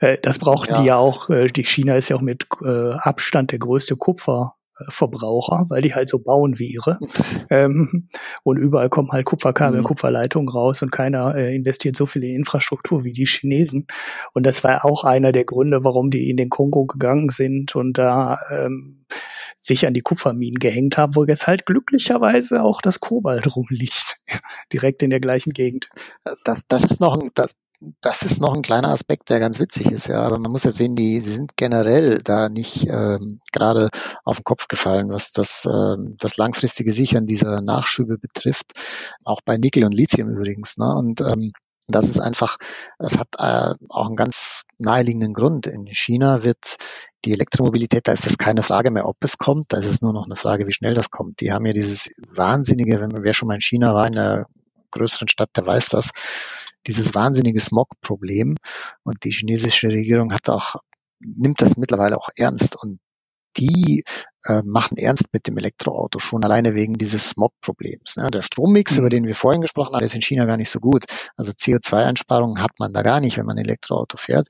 äh, 0.00 0.18
das 0.20 0.38
brauchten 0.38 0.74
ja. 0.74 0.80
die 0.80 0.86
ja 0.86 0.96
auch. 0.96 1.30
Äh, 1.30 1.46
die 1.46 1.64
China 1.64 1.96
ist 1.96 2.10
ja 2.10 2.16
auch 2.16 2.20
mit 2.20 2.46
äh, 2.62 2.92
Abstand 2.92 3.52
der 3.52 3.58
größte 3.58 3.96
Kupfer 3.96 4.56
Verbraucher, 4.88 5.66
weil 5.68 5.82
die 5.82 5.94
halt 5.94 6.08
so 6.08 6.18
bauen 6.18 6.58
wie 6.58 6.72
ihre. 6.72 6.98
Ähm, 7.48 8.08
und 8.42 8.56
überall 8.56 8.88
kommen 8.88 9.10
halt 9.12 9.24
Kupferkabel, 9.24 9.80
mhm. 9.80 9.84
Kupferleitungen 9.84 10.48
raus 10.48 10.82
und 10.82 10.90
keiner 10.90 11.36
äh, 11.36 11.54
investiert 11.54 11.94
so 11.94 12.06
viel 12.06 12.24
in 12.24 12.34
Infrastruktur 12.34 13.04
wie 13.04 13.12
die 13.12 13.24
Chinesen. 13.24 13.86
Und 14.32 14.44
das 14.44 14.64
war 14.64 14.84
auch 14.84 15.04
einer 15.04 15.30
der 15.30 15.44
Gründe, 15.44 15.84
warum 15.84 16.10
die 16.10 16.28
in 16.28 16.36
den 16.36 16.48
Kongo 16.48 16.86
gegangen 16.86 17.28
sind 17.28 17.76
und 17.76 17.98
da 17.98 18.40
ähm, 18.50 19.04
sich 19.66 19.86
an 19.86 19.94
die 19.94 20.00
Kupferminen 20.00 20.58
gehängt 20.58 20.96
haben, 20.96 21.14
wo 21.14 21.24
jetzt 21.24 21.46
halt 21.46 21.66
glücklicherweise 21.66 22.62
auch 22.62 22.80
das 22.80 23.00
Kobalt 23.00 23.46
rumliegt. 23.56 24.18
Direkt 24.72 25.02
in 25.02 25.10
der 25.10 25.20
gleichen 25.20 25.52
Gegend. 25.52 25.88
Das, 26.44 26.62
das 26.68 26.84
ist 26.84 27.00
noch 27.00 27.20
ein, 27.20 27.30
das, 27.34 27.54
das 28.00 28.22
ist 28.22 28.40
noch 28.40 28.54
ein 28.54 28.62
kleiner 28.62 28.88
Aspekt, 28.88 29.30
der 29.30 29.40
ganz 29.40 29.60
witzig 29.60 29.86
ist, 29.86 30.08
ja. 30.08 30.22
Aber 30.22 30.38
man 30.38 30.50
muss 30.50 30.64
ja 30.64 30.70
sehen, 30.70 30.96
die 30.96 31.20
sie 31.20 31.32
sind 31.32 31.56
generell 31.56 32.20
da 32.22 32.48
nicht 32.48 32.86
ähm, 32.88 33.40
gerade 33.52 33.88
auf 34.24 34.36
den 34.36 34.44
Kopf 34.44 34.68
gefallen, 34.68 35.10
was 35.10 35.32
das, 35.32 35.66
ähm, 35.66 36.16
das 36.18 36.36
langfristige 36.36 36.92
Sichern 36.92 37.26
dieser 37.26 37.60
Nachschübe 37.60 38.18
betrifft. 38.18 38.72
Auch 39.24 39.40
bei 39.44 39.56
Nickel 39.56 39.84
und 39.84 39.94
Lithium 39.94 40.28
übrigens. 40.28 40.76
Ne? 40.78 40.94
Und 40.94 41.20
ähm, 41.20 41.52
das 41.88 42.08
ist 42.08 42.18
einfach, 42.18 42.56
es 42.98 43.18
hat 43.18 43.28
äh, 43.38 43.74
auch 43.88 44.06
einen 44.06 44.16
ganz 44.16 44.62
naheliegenden 44.78 45.34
Grund. 45.34 45.66
In 45.66 45.86
China 45.86 46.42
wird 46.42 46.76
die 47.24 47.32
Elektromobilität, 47.32 48.08
da 48.08 48.12
ist 48.12 48.26
das 48.26 48.38
keine 48.38 48.62
Frage 48.62 48.90
mehr, 48.90 49.06
ob 49.06 49.16
es 49.20 49.38
kommt, 49.38 49.72
da 49.72 49.78
ist 49.78 49.86
es 49.86 50.02
nur 50.02 50.12
noch 50.12 50.26
eine 50.26 50.36
Frage, 50.36 50.66
wie 50.66 50.72
schnell 50.72 50.94
das 50.94 51.10
kommt. 51.10 51.40
Die 51.40 51.52
haben 51.52 51.66
ja 51.66 51.72
dieses 51.72 52.10
wahnsinnige, 52.28 53.00
wenn 53.00 53.10
man, 53.10 53.22
wer 53.22 53.34
schon 53.34 53.48
mal 53.48 53.54
in 53.54 53.60
China 53.60 53.94
war, 53.94 54.06
in 54.06 54.18
einer 54.18 54.46
größeren 54.90 55.28
Stadt, 55.28 55.50
der 55.56 55.66
weiß 55.66 55.88
das, 55.88 56.10
dieses 56.86 57.14
wahnsinnige 57.14 57.60
Smog-Problem. 57.60 58.56
Und 59.02 59.24
die 59.24 59.30
chinesische 59.30 59.88
Regierung 59.88 60.32
hat 60.32 60.48
auch, 60.48 60.76
nimmt 61.20 61.60
das 61.60 61.76
mittlerweile 61.76 62.16
auch 62.16 62.28
ernst 62.36 62.76
und 62.82 62.98
die 63.56 64.04
äh, 64.44 64.62
machen 64.64 64.98
ernst 64.98 65.32
mit 65.32 65.46
dem 65.46 65.56
Elektroauto, 65.56 66.18
schon 66.18 66.44
alleine 66.44 66.74
wegen 66.74 66.98
dieses 66.98 67.30
Smog-Problems. 67.30 68.16
Ne? 68.16 68.30
Der 68.30 68.42
Strommix, 68.42 68.92
mhm. 68.92 68.98
über 68.98 69.08
den 69.08 69.26
wir 69.26 69.34
vorhin 69.34 69.62
gesprochen 69.62 69.94
haben, 69.94 70.04
ist 70.04 70.14
in 70.14 70.22
China 70.22 70.44
gar 70.44 70.56
nicht 70.56 70.70
so 70.70 70.78
gut. 70.78 71.04
Also 71.36 71.52
CO2-Einsparungen 71.52 72.62
hat 72.62 72.78
man 72.78 72.92
da 72.92 73.02
gar 73.02 73.20
nicht, 73.20 73.36
wenn 73.36 73.46
man 73.46 73.56
ein 73.56 73.64
Elektroauto 73.64 74.18
fährt. 74.18 74.48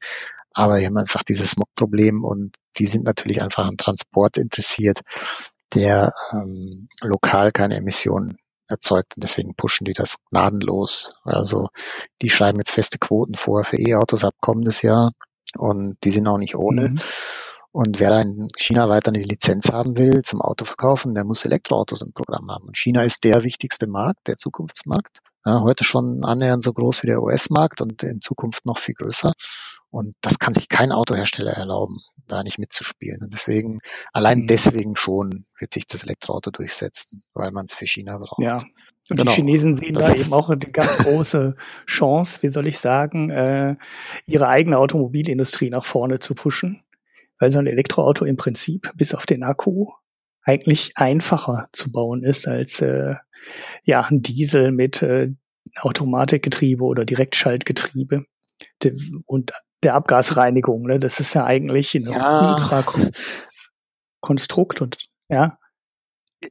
Aber 0.53 0.78
die 0.78 0.87
haben 0.87 0.97
einfach 0.97 1.22
dieses 1.22 1.53
Smog-Problem 1.53 2.24
und 2.24 2.57
die 2.78 2.87
sind 2.87 3.05
natürlich 3.05 3.43
einfach 3.43 3.66
an 3.66 3.76
Transport 3.76 4.39
interessiert, 4.39 5.01
der 5.74 6.12
ähm, 6.32 6.89
lokal 7.03 7.53
keine 7.53 7.76
Emissionen 7.76 8.39
erzeugt 8.69 9.17
und 9.17 9.23
deswegen 9.23 9.55
pushen 9.55 9.85
die 9.85 9.93
das 9.93 10.17
gnadenlos. 10.31 11.17
Also 11.25 11.69
die 12.23 12.31
schreiben 12.31 12.59
jetzt 12.59 12.71
feste 12.71 12.99
Quoten 12.99 13.37
vor 13.37 13.64
für 13.64 13.79
E-Autos 13.79 14.25
ab 14.25 14.35
kommendes 14.41 14.83
Jahr 14.83 15.12
und 15.57 15.97
die 16.05 16.11
sind 16.11 16.27
auch 16.27 16.39
nicht 16.39 16.57
ohne. 16.57 16.91
Mhm. 16.91 17.01
Und 17.77 18.01
wer 18.01 18.22
in 18.22 18.49
China 18.57 18.89
weiter 18.89 19.09
eine 19.09 19.22
Lizenz 19.22 19.70
haben 19.70 19.99
will 19.99 20.22
zum 20.22 20.41
Autoverkaufen, 20.41 21.14
der 21.14 21.24
muss 21.24 21.45
Elektroautos 21.45 22.01
im 22.01 22.14
Programm 22.14 22.51
haben. 22.51 22.68
Und 22.68 22.79
China 22.79 23.03
ist 23.03 23.22
der 23.22 23.43
wichtigste 23.43 23.87
Markt, 23.87 24.29
der 24.29 24.39
Zukunftsmarkt. 24.39 25.18
Ja, 25.45 25.61
heute 25.61 25.85
schon 25.85 26.24
annähernd 26.24 26.62
so 26.62 26.72
groß 26.72 27.03
wie 27.03 27.09
der 27.09 27.22
US-Markt 27.22 27.83
und 27.83 28.03
in 28.03 28.22
Zukunft 28.22 28.64
noch 28.64 28.79
viel 28.79 28.95
größer. 28.95 29.31
Und 29.91 30.14
das 30.22 30.39
kann 30.39 30.55
sich 30.55 30.70
kein 30.70 30.91
Autohersteller 30.91 31.53
erlauben, 31.53 32.01
da 32.27 32.43
nicht 32.43 32.59
mitzuspielen. 32.59 33.20
Und 33.20 33.35
deswegen, 33.35 33.81
allein 34.14 34.39
mhm. 34.39 34.47
deswegen 34.47 34.97
schon 34.97 35.45
wird 35.59 35.74
sich 35.74 35.87
das 35.87 36.03
Elektroauto 36.03 36.51
durchsetzen, 36.51 37.24
weil 37.35 37.51
man 37.51 37.66
es 37.66 37.74
für 37.74 37.87
China 37.87 38.16
braucht. 38.16 38.41
Ja. 38.41 38.57
Und 39.11 39.18
genau. 39.18 39.31
die 39.31 39.37
Chinesen 39.37 39.74
sehen 39.74 39.95
das 39.95 40.07
da 40.07 40.14
eben 40.14 40.33
auch 40.33 40.49
eine 40.49 40.59
ganz 40.61 40.97
große 41.05 41.57
Chance, 41.87 42.43
wie 42.43 42.49
soll 42.49 42.66
ich 42.66 42.79
sagen, 42.79 43.29
äh, 43.29 43.77
ihre 44.24 44.49
eigene 44.49 44.79
Automobilindustrie 44.79 45.68
nach 45.68 45.85
vorne 45.85 46.20
zu 46.20 46.35
pushen. 46.35 46.83
Weil 47.39 47.51
so 47.51 47.59
ein 47.59 47.66
Elektroauto 47.66 48.24
im 48.24 48.37
Prinzip 48.37 48.93
bis 48.97 49.14
auf 49.14 49.26
den 49.26 49.43
Akku 49.43 49.89
eigentlich 50.43 50.93
einfacher 50.95 51.68
zu 51.72 51.91
bauen 51.91 52.22
ist 52.22 52.47
als 52.47 52.80
äh, 52.80 53.14
ja 53.82 54.07
ein 54.09 54.22
Diesel 54.22 54.72
mit 54.72 55.03
äh, 55.03 55.32
Automatikgetriebe 55.80 56.84
oder 56.84 57.05
Direktschaltgetriebe. 57.05 58.24
Und 59.26 59.53
der 59.82 59.95
Abgasreinigung. 59.95 60.87
Ne? 60.87 60.99
Das 60.99 61.20
ist 61.20 61.34
ja 61.34 61.45
eigentlich 61.45 61.95
ein 61.95 62.07
ja. 62.07 62.55
Ultrakonstrukt 62.55 64.80
und 64.80 64.97
ja. 65.28 65.59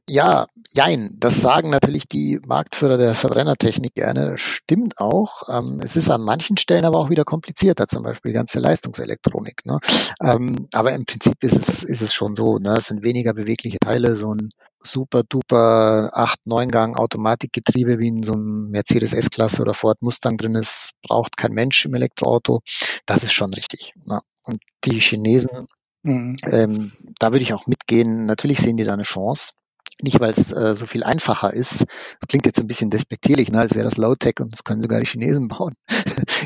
Ja, 0.08 0.46
jein. 0.70 1.16
Das 1.18 1.40
sagen 1.40 1.70
natürlich 1.70 2.06
die 2.06 2.40
Marktführer 2.46 2.98
der 2.98 3.14
Verbrennertechnik 3.14 3.94
gerne. 3.94 4.38
Stimmt 4.38 4.98
auch. 4.98 5.42
Ähm, 5.48 5.80
es 5.82 5.96
ist 5.96 6.10
an 6.10 6.22
manchen 6.22 6.56
Stellen 6.56 6.84
aber 6.84 6.98
auch 6.98 7.10
wieder 7.10 7.24
komplizierter, 7.24 7.86
zum 7.86 8.02
Beispiel 8.02 8.32
die 8.32 8.36
ganze 8.36 8.60
Leistungselektronik. 8.60 9.64
Ne? 9.64 9.78
Ähm, 10.20 10.68
aber 10.72 10.92
im 10.92 11.04
Prinzip 11.04 11.42
ist 11.42 11.56
es, 11.56 11.84
ist 11.84 12.02
es 12.02 12.14
schon 12.14 12.34
so. 12.34 12.58
Ne? 12.58 12.76
Es 12.78 12.86
sind 12.86 13.02
weniger 13.02 13.34
bewegliche 13.34 13.78
Teile, 13.78 14.16
so 14.16 14.34
ein 14.34 14.50
super 14.82 15.22
duper 15.22 16.10
8, 16.14 16.46
9 16.46 16.70
Gang 16.70 16.96
Automatikgetriebe 16.96 17.98
wie 17.98 18.08
in 18.08 18.22
so 18.22 18.32
einem 18.32 18.68
Mercedes 18.70 19.12
S-Klasse 19.12 19.62
oder 19.62 19.74
Ford 19.74 20.00
Mustang 20.02 20.36
drin 20.36 20.54
ist, 20.54 20.90
braucht 21.02 21.36
kein 21.36 21.52
Mensch 21.52 21.84
im 21.84 21.94
Elektroauto. 21.94 22.60
Das 23.04 23.24
ist 23.24 23.32
schon 23.32 23.52
richtig. 23.52 23.94
Ne? 24.04 24.20
Und 24.44 24.62
die 24.84 25.00
Chinesen, 25.00 25.66
mhm. 26.02 26.36
ähm, 26.44 26.92
da 27.18 27.32
würde 27.32 27.42
ich 27.42 27.52
auch 27.52 27.66
mitgehen. 27.66 28.26
Natürlich 28.26 28.60
sehen 28.60 28.76
die 28.76 28.84
da 28.84 28.92
eine 28.92 29.02
Chance. 29.02 29.52
Nicht, 30.02 30.20
weil 30.20 30.30
es 30.30 30.52
äh, 30.52 30.74
so 30.74 30.86
viel 30.86 31.04
einfacher 31.04 31.52
ist. 31.52 31.86
Das 32.20 32.28
klingt 32.28 32.44
jetzt 32.44 32.60
ein 32.60 32.66
bisschen 32.66 32.90
despektierlich, 32.90 33.50
ne, 33.50 33.60
als 33.60 33.74
wäre 33.74 33.84
das 33.84 33.96
Low-Tech 33.96 34.34
und 34.40 34.52
das 34.52 34.62
können 34.62 34.82
sogar 34.82 35.00
die 35.00 35.06
Chinesen 35.06 35.48
bauen. 35.48 35.74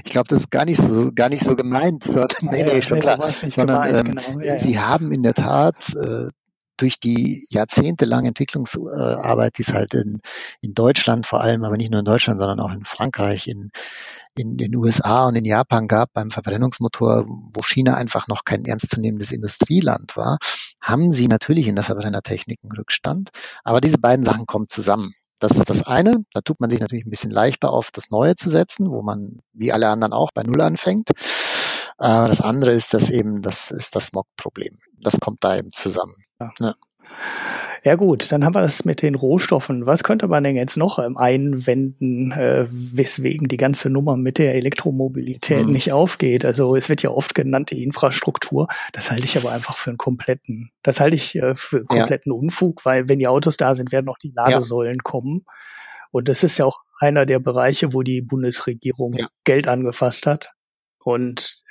ich 0.05 0.11
glaube, 0.11 0.29
das 0.29 0.43
ist 0.43 0.51
gar 0.51 0.65
nicht 0.65 0.81
so, 0.81 1.11
gar 1.13 1.29
nicht 1.29 1.45
so 1.45 1.57
gemeint. 1.57 2.07
nee, 2.43 2.63
nee, 2.63 2.83
schon 2.83 3.01
klar. 3.01 3.33
Sondern 3.33 3.95
ähm, 3.95 4.15
genau. 4.15 4.41
ja, 4.41 4.55
ja. 4.55 4.59
sie 4.59 4.79
haben 4.79 5.13
in 5.13 5.23
der 5.23 5.35
Tat 5.35 5.77
äh, 5.97 6.29
durch 6.81 6.99
die 6.99 7.45
jahrzehntelange 7.51 8.29
Entwicklungsarbeit, 8.29 9.59
die 9.59 9.63
es 9.63 9.73
halt 9.73 9.95
in, 9.95 10.21
in 10.61 10.75
Deutschland 10.75 11.27
vor 11.27 11.41
allem, 11.41 11.65
aber 11.65 11.77
nicht 11.77 11.91
nur 11.91 12.01
in 12.01 12.07
Deutschland, 12.07 12.41
sondern 12.41 12.61
auch 12.61 12.73
in 12.73 12.85
Frankreich, 12.85 13.47
in, 13.47 13.71
in 14.37 14.57
den 14.57 14.75
USA 14.77 15.27
und 15.27 15.37
in 15.37 15.45
Japan 15.45 15.89
gab 15.89 16.13
beim 16.13 16.31
Verbrennungsmotor, 16.31 17.27
wo 17.27 17.63
China 17.63 17.95
einfach 17.95 18.29
noch 18.29 18.45
kein 18.45 18.65
ernstzunehmendes 18.65 19.33
Industrieland 19.33 20.17
war, 20.17 20.39
haben 20.81 21.13
sie 21.13 21.29
natürlich 21.29 21.69
in 21.69 21.75
der 21.75 21.85
Verbrennertechnik 21.85 22.61
einen 22.63 22.73
Rückstand. 22.73 23.31
Aber 23.65 23.81
diese 23.81 23.99
beiden 23.99 24.25
Sachen 24.25 24.47
kommen 24.47 24.69
zusammen. 24.69 25.15
Das 25.41 25.53
ist 25.53 25.71
das 25.71 25.87
eine. 25.87 26.25
Da 26.35 26.43
tut 26.43 26.61
man 26.61 26.69
sich 26.69 26.81
natürlich 26.81 27.07
ein 27.07 27.11
bisschen 27.11 27.31
leichter 27.31 27.71
auf 27.71 27.91
das 27.91 28.11
Neue 28.11 28.37
zu 28.37 28.51
setzen, 28.51 28.91
wo 28.91 29.03
man 29.03 29.41
wie 29.53 29.73
alle 29.73 29.89
anderen 29.89 30.13
auch 30.13 30.31
bei 30.35 30.43
Null 30.43 30.61
anfängt. 30.61 31.11
Äh, 31.99 32.27
das 32.29 32.41
andere 32.41 32.73
ist 32.73 32.95
das 32.95 33.11
eben, 33.11 33.43
das 33.43 33.71
ist 33.71 33.97
das 33.97 34.09
Smog-Problem. 34.09 34.79
Das 35.01 35.19
kommt 35.19 35.43
da 35.43 35.57
eben 35.57 35.73
zusammen. 35.73 36.15
Ja. 36.41 36.75
ja. 37.85 37.95
Gut, 37.95 38.33
dann 38.33 38.45
haben 38.45 38.55
wir 38.55 38.63
das 38.63 38.85
mit 38.85 39.03
den 39.03 39.15
Rohstoffen. 39.15 39.87
Was 39.87 40.05
könnte 40.05 40.29
man 40.29 40.45
denn 40.45 40.57
jetzt 40.57 40.77
noch 40.77 40.99
ähm, 40.99 41.17
einwenden, 41.17 42.33
äh, 42.33 42.67
weswegen 42.71 43.49
die 43.49 43.57
ganze 43.57 43.91
Nummer 43.91 44.17
mit 44.17 44.39
der 44.39 44.55
Elektromobilität 44.55 45.67
mhm. 45.67 45.73
nicht 45.73 45.93
aufgeht? 45.93 46.45
Also 46.45 46.77
es 46.77 46.89
wird 46.89 47.03
ja 47.03 47.11
oft 47.11 47.35
genannt, 47.35 47.71
die 47.71 47.83
Infrastruktur. 47.83 48.69
Das 48.93 49.11
halte 49.11 49.25
ich 49.25 49.37
aber 49.37 49.53
einfach 49.53 49.77
für 49.77 49.91
einen 49.91 49.99
kompletten, 49.99 50.71
das 50.83 51.01
halte 51.01 51.17
ich 51.17 51.37
äh, 51.37 51.55
für 51.55 51.85
kompletten 51.85 52.33
ja. 52.33 52.39
Unfug, 52.39 52.85
weil 52.85 53.09
wenn 53.09 53.19
die 53.19 53.29
Autos 53.29 53.57
da 53.57 53.75
sind, 53.75 53.93
werden 53.93 54.09
auch 54.09 54.19
die 54.19 54.33
Ladesäulen 54.35 54.97
ja. 54.97 55.03
kommen. 55.03 55.45
Und 56.11 56.29
das 56.29 56.43
ist 56.43 56.59
ja 56.59 56.65
auch 56.65 56.81
einer 56.99 57.25
der 57.25 57.39
Bereiche, 57.39 57.93
wo 57.93 58.03
die 58.03 58.21
Bundesregierung. 58.21 59.17
Geld 59.45 59.69
angefasst 59.69 60.27
hat. 60.27 60.53
Und 61.03 61.63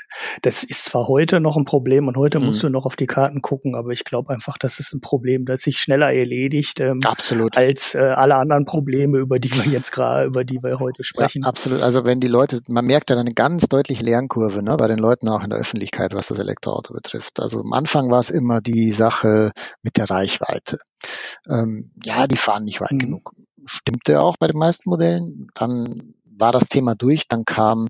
das 0.42 0.64
ist 0.64 0.86
zwar 0.86 1.08
heute 1.08 1.40
noch 1.40 1.58
ein 1.58 1.66
Problem 1.66 2.08
und 2.08 2.18
heute 2.18 2.40
mhm. 2.40 2.48
musst 2.48 2.64
du 2.64 2.70
noch 2.70 2.86
auf 2.86 2.96
die 2.96 3.08
Karten 3.08 3.42
gucken, 3.42 3.76
aber 3.76 3.92
ich 3.92 4.04
glaube 4.04 4.34
einfach, 4.34 4.58
das 4.58 4.80
ist 4.80 4.94
ein 4.94 5.02
Problem, 5.02 5.46
das 5.46 5.62
sich 5.62 5.80
schneller 5.80 6.14
erledigt 6.14 6.80
ähm, 6.80 7.02
absolut. 7.04 7.56
als 7.56 7.96
äh, 7.96 8.00
alle 8.00 8.36
anderen 8.36 8.66
Probleme, 8.66 9.18
über 9.18 9.40
die 9.40 9.52
wir 9.52 9.72
jetzt 9.72 9.92
gerade, 9.92 10.26
über 10.26 10.44
die 10.44 10.62
wir 10.62 10.80
heute 10.80 11.04
sprechen. 11.04 11.44
Ja, 11.44 11.50
absolut. 11.50 11.82
Also 11.82 12.04
wenn 12.06 12.20
die 12.20 12.28
Leute, 12.28 12.62
man 12.68 12.86
merkt 12.86 13.10
ja 13.10 13.18
eine 13.18 13.34
ganz 13.34 13.68
deutliche 13.68 14.04
Lernkurve 14.04 14.64
ne, 14.64 14.76
bei 14.78 14.88
den 14.88 15.00
Leuten 15.00 15.28
auch 15.30 15.44
in 15.44 15.50
der 15.50 15.60
Öffentlichkeit, 15.60 16.14
was 16.14 16.28
das 16.28 16.40
Elektroauto 16.40 16.94
betrifft. 16.94 17.40
Also 17.40 17.62
am 17.62 17.74
Anfang 17.74 18.10
war 18.10 18.20
es 18.20 18.30
immer 18.30 18.62
die 18.62 18.92
Sache 18.92 19.52
mit 19.82 19.98
der 19.98 20.10
Reichweite. 20.10 20.80
Ähm, 21.50 21.92
ja, 22.04 22.28
die 22.28 22.38
fahren 22.38 22.66
nicht 22.66 22.82
weit 22.82 22.94
mhm. 22.94 23.00
genug. 23.00 23.32
Stimmte 23.66 24.22
auch 24.22 24.38
bei 24.40 24.48
den 24.48 24.58
meisten 24.58 24.90
Modellen. 24.90 25.48
Dann 25.54 26.14
war 26.40 26.52
das 26.52 26.68
Thema 26.68 26.96
durch, 26.96 27.28
dann 27.28 27.46
kam 27.46 27.90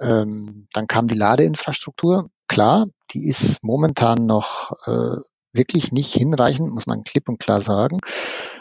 ähm, 0.00 0.66
dann 0.72 0.86
kam 0.86 1.08
die 1.08 1.16
Ladeinfrastruktur. 1.16 2.30
Klar, 2.48 2.86
die 3.12 3.26
ist 3.26 3.62
momentan 3.62 4.26
noch 4.26 4.72
äh, 4.86 5.20
wirklich 5.52 5.92
nicht 5.92 6.12
hinreichend, 6.12 6.72
muss 6.72 6.86
man 6.86 7.04
klipp 7.04 7.28
und 7.28 7.38
klar 7.38 7.60
sagen. 7.60 7.98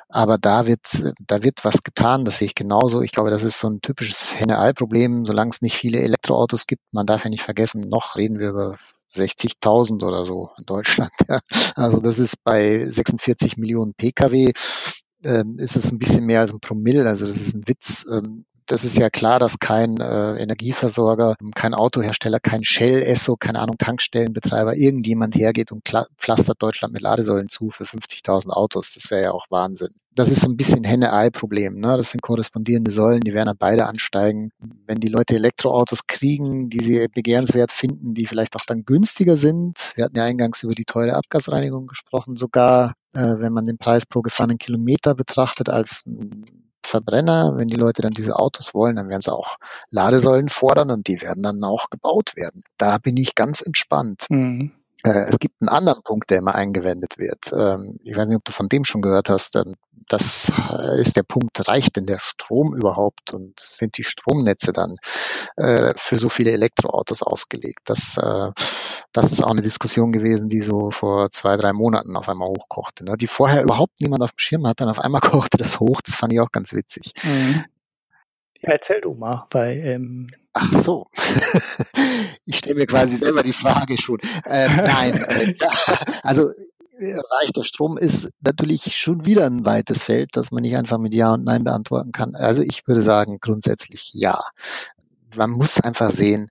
Aber 0.09 0.37
da 0.37 0.67
wird, 0.67 1.13
da 1.19 1.43
wird 1.43 1.65
was 1.65 1.81
getan, 1.83 2.23
das 2.23 2.37
sehe 2.37 2.47
ich 2.47 2.55
genauso. 2.55 3.01
Ich 3.01 3.11
glaube, 3.11 3.31
das 3.31 3.43
ist 3.43 3.59
so 3.59 3.67
ein 3.67 3.81
typisches 3.81 4.39
Henne-Ei-Problem, 4.39 5.25
solange 5.25 5.49
es 5.49 5.61
nicht 5.61 5.75
viele 5.75 5.99
Elektroautos 5.99 6.67
gibt. 6.67 6.83
Man 6.91 7.07
darf 7.07 7.23
ja 7.23 7.29
nicht 7.29 7.43
vergessen, 7.43 7.89
noch 7.89 8.15
reden 8.15 8.39
wir 8.39 8.49
über 8.49 8.77
60.000 9.15 10.05
oder 10.05 10.25
so 10.25 10.51
in 10.57 10.65
Deutschland. 10.65 11.11
Ja. 11.29 11.39
Also 11.75 11.99
das 12.01 12.19
ist 12.19 12.43
bei 12.43 12.85
46 12.85 13.57
Millionen 13.57 13.93
Pkw, 13.95 14.51
ähm, 15.23 15.57
ist 15.57 15.75
es 15.75 15.91
ein 15.91 15.99
bisschen 15.99 16.25
mehr 16.25 16.41
als 16.41 16.53
ein 16.53 16.59
Promille. 16.59 17.07
Also 17.07 17.25
das 17.25 17.37
ist 17.37 17.55
ein 17.55 17.67
Witz. 17.67 18.05
Ähm, 18.11 18.45
das 18.65 18.83
ist 18.83 18.97
ja 18.97 19.09
klar, 19.09 19.39
dass 19.39 19.59
kein 19.59 19.99
äh, 19.99 20.35
Energieversorger, 20.35 21.35
kein 21.55 21.73
Autohersteller, 21.73 22.39
kein 22.39 22.63
Shell, 22.63 23.01
Esso, 23.01 23.35
keine 23.35 23.59
Ahnung, 23.59 23.77
Tankstellenbetreiber, 23.77 24.75
irgendjemand 24.75 25.35
hergeht 25.35 25.71
und 25.71 25.83
pflastert 26.17 26.61
Deutschland 26.61 26.93
mit 26.93 27.01
Ladesäulen 27.01 27.49
zu 27.49 27.69
für 27.71 27.85
50.000 27.85 28.49
Autos. 28.49 28.93
Das 28.93 29.11
wäre 29.11 29.23
ja 29.23 29.31
auch 29.31 29.45
Wahnsinn. 29.49 29.89
Das 30.15 30.29
ist 30.29 30.41
so 30.41 30.49
ein 30.49 30.57
bisschen 30.57 30.83
Henne-Ei-Problem. 30.83 31.79
Ne? 31.79 31.97
Das 31.97 32.11
sind 32.11 32.21
korrespondierende 32.21 32.91
Säulen, 32.91 33.21
die 33.21 33.33
werden 33.33 33.47
dann 33.47 33.57
beide 33.57 33.87
ansteigen. 33.87 34.51
Wenn 34.85 34.99
die 34.99 35.07
Leute 35.07 35.35
Elektroautos 35.35 36.05
kriegen, 36.05 36.69
die 36.69 36.79
sie 36.79 37.07
begehrenswert 37.07 37.71
finden, 37.71 38.13
die 38.13 38.27
vielleicht 38.27 38.55
auch 38.55 38.65
dann 38.67 38.85
günstiger 38.85 39.35
sind. 39.37 39.91
Wir 39.95 40.05
hatten 40.05 40.17
ja 40.17 40.23
eingangs 40.23 40.61
über 40.63 40.73
die 40.73 40.85
teure 40.85 41.15
Abgasreinigung 41.15 41.87
gesprochen, 41.87 42.37
sogar 42.37 42.93
äh, 43.13 43.39
wenn 43.39 43.53
man 43.53 43.65
den 43.65 43.77
Preis 43.77 44.05
pro 44.05 44.21
gefahrenen 44.21 44.59
Kilometer 44.59 45.15
betrachtet 45.15 45.69
als 45.69 46.03
Verbrenner, 46.87 47.53
wenn 47.55 47.67
die 47.67 47.75
Leute 47.75 48.01
dann 48.01 48.13
diese 48.13 48.35
Autos 48.37 48.73
wollen, 48.73 48.95
dann 48.95 49.09
werden 49.09 49.21
sie 49.21 49.33
auch 49.33 49.57
Ladesäulen 49.89 50.49
fordern 50.49 50.91
und 50.91 51.07
die 51.07 51.21
werden 51.21 51.43
dann 51.43 51.63
auch 51.63 51.89
gebaut 51.89 52.35
werden. 52.35 52.63
Da 52.77 52.97
bin 52.97 53.17
ich 53.17 53.35
ganz 53.35 53.61
entspannt. 53.61 54.25
Mhm. 54.29 54.71
Äh, 55.03 55.25
es 55.27 55.37
gibt 55.39 55.61
einen 55.61 55.69
anderen 55.69 56.01
Punkt, 56.03 56.29
der 56.29 56.39
immer 56.39 56.55
eingewendet 56.55 57.17
wird. 57.17 57.51
Ähm, 57.53 57.99
ich 58.03 58.15
weiß 58.15 58.27
nicht, 58.27 58.37
ob 58.37 58.45
du 58.45 58.51
von 58.51 58.69
dem 58.69 58.85
schon 58.85 59.01
gehört 59.01 59.29
hast. 59.29 59.61
Das 60.07 60.51
äh, 60.71 60.99
ist 60.99 61.17
der 61.17 61.23
Punkt, 61.23 61.67
reicht 61.67 61.97
denn 61.97 62.05
der 62.05 62.19
Strom 62.19 62.75
überhaupt 62.75 63.33
und 63.33 63.59
sind 63.59 63.97
die 63.97 64.03
Stromnetze 64.03 64.71
dann 64.71 64.97
äh, 65.57 65.93
für 65.97 66.17
so 66.17 66.29
viele 66.29 66.51
Elektroautos 66.51 67.21
ausgelegt? 67.21 67.81
Das, 67.85 68.19
das 69.11 69.31
ist 69.31 69.43
auch 69.43 69.51
eine 69.51 69.61
Diskussion 69.61 70.11
gewesen, 70.11 70.49
die 70.49 70.61
so 70.61 70.91
vor 70.91 71.29
zwei, 71.31 71.57
drei 71.57 71.73
Monaten 71.73 72.15
auf 72.15 72.29
einmal 72.29 72.49
hochkochte, 72.49 73.05
ne? 73.05 73.17
die 73.17 73.27
vorher 73.27 73.63
überhaupt 73.63 73.99
niemand 74.01 74.23
auf 74.23 74.31
dem 74.31 74.39
Schirm 74.39 74.67
hat, 74.67 74.81
dann 74.81 74.89
auf 74.89 74.99
einmal 74.99 75.21
kochte 75.21 75.57
das 75.57 75.79
hoch. 75.79 76.01
Das 76.01 76.15
fand 76.15 76.33
ich 76.33 76.39
auch 76.39 76.51
ganz 76.51 76.73
witzig. 76.73 77.13
Mhm. 77.23 77.65
Erzähl 78.61 79.01
du 79.01 79.13
mal, 79.13 79.45
weil 79.51 79.77
ähm, 79.85 80.31
Ach 80.53 80.79
so. 80.79 81.07
ich 82.45 82.57
stelle 82.57 82.75
mir 82.75 82.85
quasi 82.85 83.17
selber 83.17 83.43
die 83.43 83.53
Frage 83.53 83.99
schon. 83.99 84.19
Ähm, 84.45 84.75
nein, 84.77 85.15
äh, 85.15 85.55
also 86.23 86.51
reichter 87.41 87.63
Strom 87.63 87.97
ist 87.97 88.29
natürlich 88.41 88.95
schon 88.95 89.25
wieder 89.25 89.45
ein 89.45 89.65
weites 89.65 90.03
Feld, 90.03 90.29
das 90.33 90.51
man 90.51 90.61
nicht 90.61 90.77
einfach 90.77 90.97
mit 90.97 91.13
Ja 91.13 91.33
und 91.33 91.43
Nein 91.43 91.63
beantworten 91.63 92.11
kann. 92.11 92.35
Also 92.35 92.61
ich 92.61 92.87
würde 92.87 93.01
sagen 93.01 93.39
grundsätzlich 93.41 94.11
ja. 94.13 94.39
Man 95.35 95.49
muss 95.49 95.81
einfach 95.81 96.11
sehen, 96.11 96.49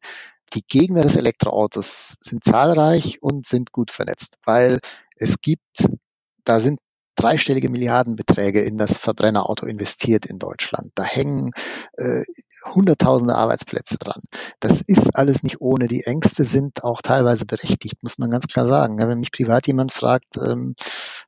die 0.55 0.63
Gegner 0.67 1.03
des 1.03 1.17
Elektroautos 1.17 2.17
sind 2.21 2.45
zahlreich 2.45 3.23
und 3.23 3.47
sind 3.47 3.73
gut 3.73 3.91
vernetzt, 3.91 4.37
weil 4.45 4.81
es 5.17 5.41
gibt, 5.41 5.89
da 6.45 6.61
sind 6.61 6.81
dreistellige 7.23 7.69
Milliardenbeträge 7.69 8.61
in 8.63 8.79
das 8.79 8.99
Verbrennerauto 8.99 9.67
investiert 9.67 10.27
in 10.27 10.39
Deutschland. 10.39 10.91
Da 10.95 11.05
hängen 11.05 11.53
äh, 11.97 12.23
hunderttausende 12.65 13.35
Arbeitsplätze 13.35 13.99
dran. 13.99 14.23
Das 14.61 14.81
ist 14.81 15.15
alles 15.17 15.43
nicht 15.43 15.61
ohne. 15.61 15.89
Die 15.89 16.03
Ängste 16.05 16.45
sind 16.45 16.85
auch 16.85 17.03
teilweise 17.03 17.47
berechtigt, 17.47 18.03
muss 18.03 18.19
man 18.19 18.31
ganz 18.31 18.47
klar 18.47 18.67
sagen. 18.67 18.99
Wenn 18.99 19.21
mich 19.21 19.33
privat 19.33 19.67
jemand 19.67 19.93
fragt, 19.93 20.37
ähm, 20.37 20.75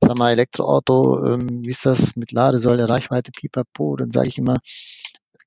sag 0.01 0.17
mal, 0.19 0.33
Elektroauto, 0.33 1.25
ähm, 1.25 1.63
wie 1.63 1.69
ist 1.69 1.87
das 1.87 2.17
mit 2.17 2.33
Ladesäule, 2.33 2.89
Reichweite, 2.89 3.31
pipapo, 3.31 3.97
dann 3.97 4.11
sage 4.11 4.29
ich 4.29 4.39
immer, 4.39 4.59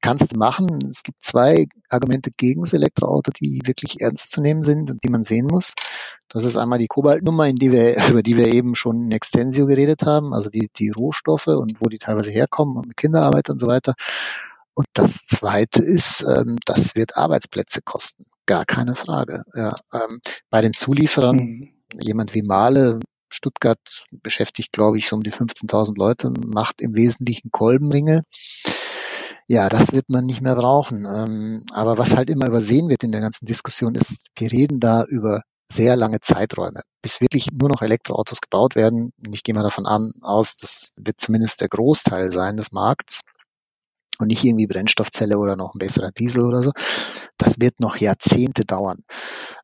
kannst 0.02 0.34
du 0.34 0.38
machen. 0.38 0.88
Es 0.90 1.04
gibt 1.04 1.24
zwei 1.24 1.66
Argumente 1.90 2.32
gegen 2.36 2.62
das 2.62 2.74
Elektroauto, 2.74 3.32
die 3.32 3.62
wirklich 3.66 4.02
ernst 4.02 4.32
zu 4.32 4.42
nehmen 4.42 4.64
sind 4.64 4.92
und 4.92 5.04
die 5.04 5.10
man 5.10 5.24
sehen 5.24 5.48
muss. 5.48 5.74
Das 6.30 6.46
ist 6.46 6.58
einmal 6.58 6.80
die 6.80 6.88
Kobaltnummer, 6.88 7.52
die 7.52 7.72
wir, 7.72 7.96
über 8.10 8.24
die 8.24 8.38
wir 8.38 8.54
eben 8.54 8.76
schon 8.76 9.06
in 9.06 9.12
Extensio 9.12 9.66
geredet 9.66 10.04
haben, 10.04 10.34
also 10.34 10.50
die, 10.50 10.70
die 10.76 10.90
Rohstoffe 10.90 11.48
und 11.48 11.82
wo 11.82 11.90
die 11.90 12.00
teilweise 12.00 12.32
herkommen 12.32 12.78
und 12.78 12.88
mit 12.88 12.98
Kinderarbeit 12.98 13.50
und 13.50 13.60
so 13.60 13.68
weiter. 13.68 13.94
Und 14.74 14.88
das 14.94 15.26
zweite 15.26 15.82
ist, 15.82 16.22
ähm, 16.22 16.58
das 16.66 16.96
wird 16.96 17.18
Arbeitsplätze 17.18 17.82
kosten. 17.82 18.26
Gar 18.46 18.66
keine 18.66 18.96
Frage. 18.96 19.42
Ja, 19.56 19.76
ähm, 19.92 20.20
bei 20.50 20.62
den 20.62 20.74
Zulieferern, 20.74 21.38
mhm. 21.38 21.70
jemand 22.00 22.36
wie 22.36 22.44
Male, 22.44 23.00
Stuttgart 23.30 24.06
beschäftigt, 24.12 24.72
glaube 24.72 24.98
ich, 24.98 25.08
so 25.08 25.16
um 25.16 25.24
die 25.24 25.34
15.000 25.34 25.98
Leute, 25.98 26.30
macht 26.30 26.82
im 26.82 26.96
Wesentlichen 26.96 27.52
Kolbenringe. 27.52 28.24
Ja, 29.50 29.70
das 29.70 29.94
wird 29.94 30.10
man 30.10 30.26
nicht 30.26 30.42
mehr 30.42 30.56
brauchen. 30.56 31.06
Ähm, 31.06 31.66
aber 31.74 31.98
was 31.98 32.16
halt 32.16 32.30
immer 32.30 32.48
übersehen 32.48 32.90
wird 32.90 33.04
in 33.04 33.12
der 33.14 33.22
ganzen 33.22 33.46
Diskussion 33.46 33.96
ist, 33.96 34.28
wir 34.36 34.52
reden 34.52 34.80
da 34.80 35.06
über 35.06 35.42
sehr 35.72 35.96
lange 35.96 36.20
Zeiträume, 36.22 36.82
bis 37.02 37.22
wirklich 37.22 37.48
nur 37.52 37.70
noch 37.70 37.82
Elektroautos 37.82 38.42
gebaut 38.42 38.76
werden. 38.76 39.12
Und 39.26 39.34
ich 39.34 39.44
gehe 39.44 39.56
mal 39.56 39.64
davon 39.64 39.86
an, 39.86 40.12
aus, 40.22 40.58
das 40.58 40.90
wird 40.98 41.20
zumindest 41.20 41.62
der 41.62 41.70
Großteil 41.70 42.32
sein 42.32 42.58
des 42.58 42.72
Markts 42.74 43.22
und 44.20 44.28
nicht 44.28 44.44
irgendwie 44.44 44.68
Brennstoffzelle 44.68 45.38
oder 45.38 45.56
noch 45.56 45.76
ein 45.76 45.80
besserer 45.80 46.12
Diesel 46.12 46.44
oder 46.44 46.62
so. 46.64 46.72
Das 47.38 47.60
wird 47.60 47.80
noch 47.80 47.98
Jahrzehnte 47.98 48.66
dauern. 48.66 49.04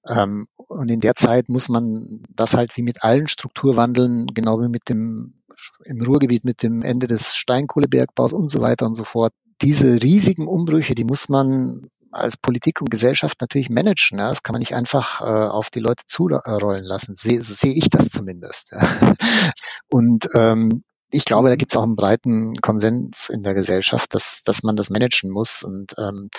Ähm, 0.08 0.48
und 0.56 0.90
in 0.92 1.02
der 1.02 1.16
Zeit 1.16 1.50
muss 1.50 1.70
man 1.70 2.24
das 2.30 2.54
halt 2.54 2.78
wie 2.78 2.84
mit 2.84 3.04
allen 3.04 3.28
Strukturwandeln, 3.28 4.28
genau 4.28 4.62
wie 4.62 4.70
mit 4.70 4.90
dem 4.90 5.44
im 5.86 6.02
Ruhrgebiet 6.02 6.44
mit 6.44 6.64
dem 6.64 6.82
Ende 6.82 7.08
des 7.08 7.36
Steinkohlebergbaus 7.36 8.34
und 8.34 8.50
so 8.50 8.62
weiter 8.62 8.86
und 8.86 8.96
so 8.96 9.04
fort, 9.04 9.34
diese 9.62 10.02
riesigen 10.02 10.48
Umbrüche, 10.48 10.96
die 10.96 11.04
muss 11.04 11.30
man 11.30 11.90
als 12.12 12.38
Politik 12.38 12.82
und 12.82 12.92
Gesellschaft 12.92 13.42
natürlich 13.42 13.70
managen. 13.70 14.20
Ja. 14.20 14.30
Das 14.30 14.44
kann 14.44 14.54
man 14.54 14.60
nicht 14.60 14.76
einfach 14.76 15.22
äh, 15.22 15.24
auf 15.24 15.70
die 15.70 15.80
Leute 15.80 16.04
zurollen 16.06 16.84
lassen. 16.84 17.16
Sehe 17.16 17.42
seh 17.42 17.72
ich 17.72 17.90
das 17.90 18.10
zumindest. 18.10 18.76
Und 19.90 20.28
ähm, 20.36 20.84
ich 21.12 21.26
glaube, 21.26 21.50
da 21.50 21.56
gibt 21.56 21.72
es 21.72 21.78
auch 21.78 21.84
einen 21.84 21.96
breiten 21.96 22.56
Konsens 22.62 23.30
in 23.30 23.44
der 23.44 23.54
Gesellschaft, 23.54 24.14
dass, 24.14 24.44
dass 24.44 24.64
man 24.64 24.76
das 24.76 24.90
managen 24.90 25.30
muss. 25.30 25.64
Und 25.64 25.96
ähm, 25.98 26.30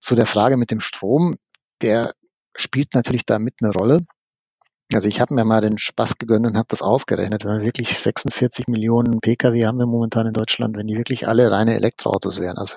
zu 0.00 0.14
der 0.14 0.26
Frage 0.26 0.56
mit 0.56 0.70
dem 0.70 0.80
Strom, 0.80 1.36
der 1.82 2.12
spielt 2.56 2.94
natürlich 2.94 3.26
da 3.26 3.38
mit 3.38 3.54
eine 3.60 3.72
Rolle. 3.72 4.04
Also 4.94 5.08
ich 5.08 5.20
habe 5.20 5.34
mir 5.34 5.44
mal 5.44 5.60
den 5.60 5.78
Spaß 5.78 6.18
gegönnt 6.18 6.46
und 6.46 6.56
habe 6.56 6.68
das 6.68 6.82
ausgerechnet. 6.82 7.44
Wenn 7.44 7.58
wir 7.58 7.66
wirklich 7.66 7.98
46 7.98 8.68
Millionen 8.68 9.20
Pkw 9.20 9.66
haben 9.66 9.78
wir 9.78 9.86
momentan 9.86 10.26
in 10.26 10.32
Deutschland, 10.32 10.76
wenn 10.76 10.86
die 10.86 10.96
wirklich 10.96 11.26
alle 11.26 11.50
reine 11.50 11.74
Elektroautos 11.74 12.40
wären, 12.40 12.58
also 12.58 12.76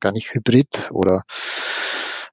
gar 0.00 0.12
nicht 0.12 0.34
Hybrid 0.34 0.90
oder 0.90 1.22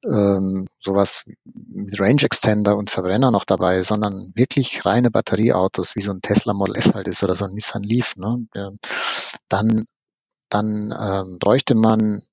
ähm, 0.03 0.67
sowas 0.79 1.23
mit 1.45 1.99
Range 1.99 2.21
Extender 2.21 2.75
und 2.75 2.89
Verbrenner 2.89 3.31
noch 3.31 3.45
dabei, 3.45 3.81
sondern 3.83 4.31
wirklich 4.35 4.85
reine 4.85 5.11
Batterieautos, 5.11 5.95
wie 5.95 6.01
so 6.01 6.11
ein 6.11 6.21
Tesla 6.21 6.53
Model 6.53 6.75
S 6.75 6.93
halt 6.93 7.07
ist 7.07 7.23
oder 7.23 7.35
so 7.35 7.45
ein 7.45 7.53
Nissan 7.53 7.83
Leaf, 7.83 8.15
ne? 8.15 8.47
dann, 9.47 9.85
dann 10.49 10.93
ähm, 10.99 11.37
bräuchte 11.39 11.75
man 11.75 12.23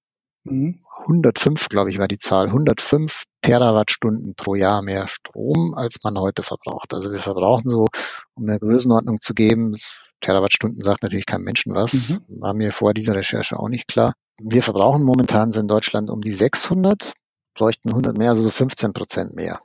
105, 0.49 1.63
mhm. 1.63 1.69
glaube 1.69 1.91
ich, 1.91 1.99
war 1.99 2.09
die 2.09 2.19
Zahl, 2.19 2.47
105 2.47 3.25
Terawattstunden 3.43 4.35
pro 4.35 4.55
Jahr 4.55 4.83
mehr 4.83 5.09
Strom, 5.09 5.75
als 5.75 5.97
man 6.03 6.19
heute 6.19 6.43
verbraucht. 6.43 6.93
Also 6.95 7.13
wir 7.13 7.21
verbrauchen 7.21 7.71
so, 7.71 7.87
um 8.35 8.49
eine 8.49 8.59
Größenordnung 8.59 9.21
zu 9.21 9.35
geben, 9.35 9.75
Terawattstunden 10.21 10.83
sagt 10.83 11.03
natürlich 11.03 11.27
kein 11.27 11.43
Menschen 11.43 11.75
was, 11.75 12.11
mhm. 12.11 12.41
war 12.41 12.55
mir 12.55 12.73
vor 12.73 12.95
dieser 12.95 13.15
Recherche 13.15 13.59
auch 13.59 13.69
nicht 13.69 13.87
klar. 13.89 14.15
Wir 14.41 14.63
verbrauchen 14.63 15.03
momentan 15.03 15.53
so 15.53 15.61
in 15.61 15.69
Deutschland 15.69 16.11
um 16.11 16.21
die 16.21 16.33
600 16.33 17.15
bräuchten 17.55 17.91
100 17.91 18.17
mehr, 18.17 18.31
also 18.31 18.43
so 18.43 18.51
15 18.51 18.93
Prozent 18.93 19.35
mehr. 19.35 19.61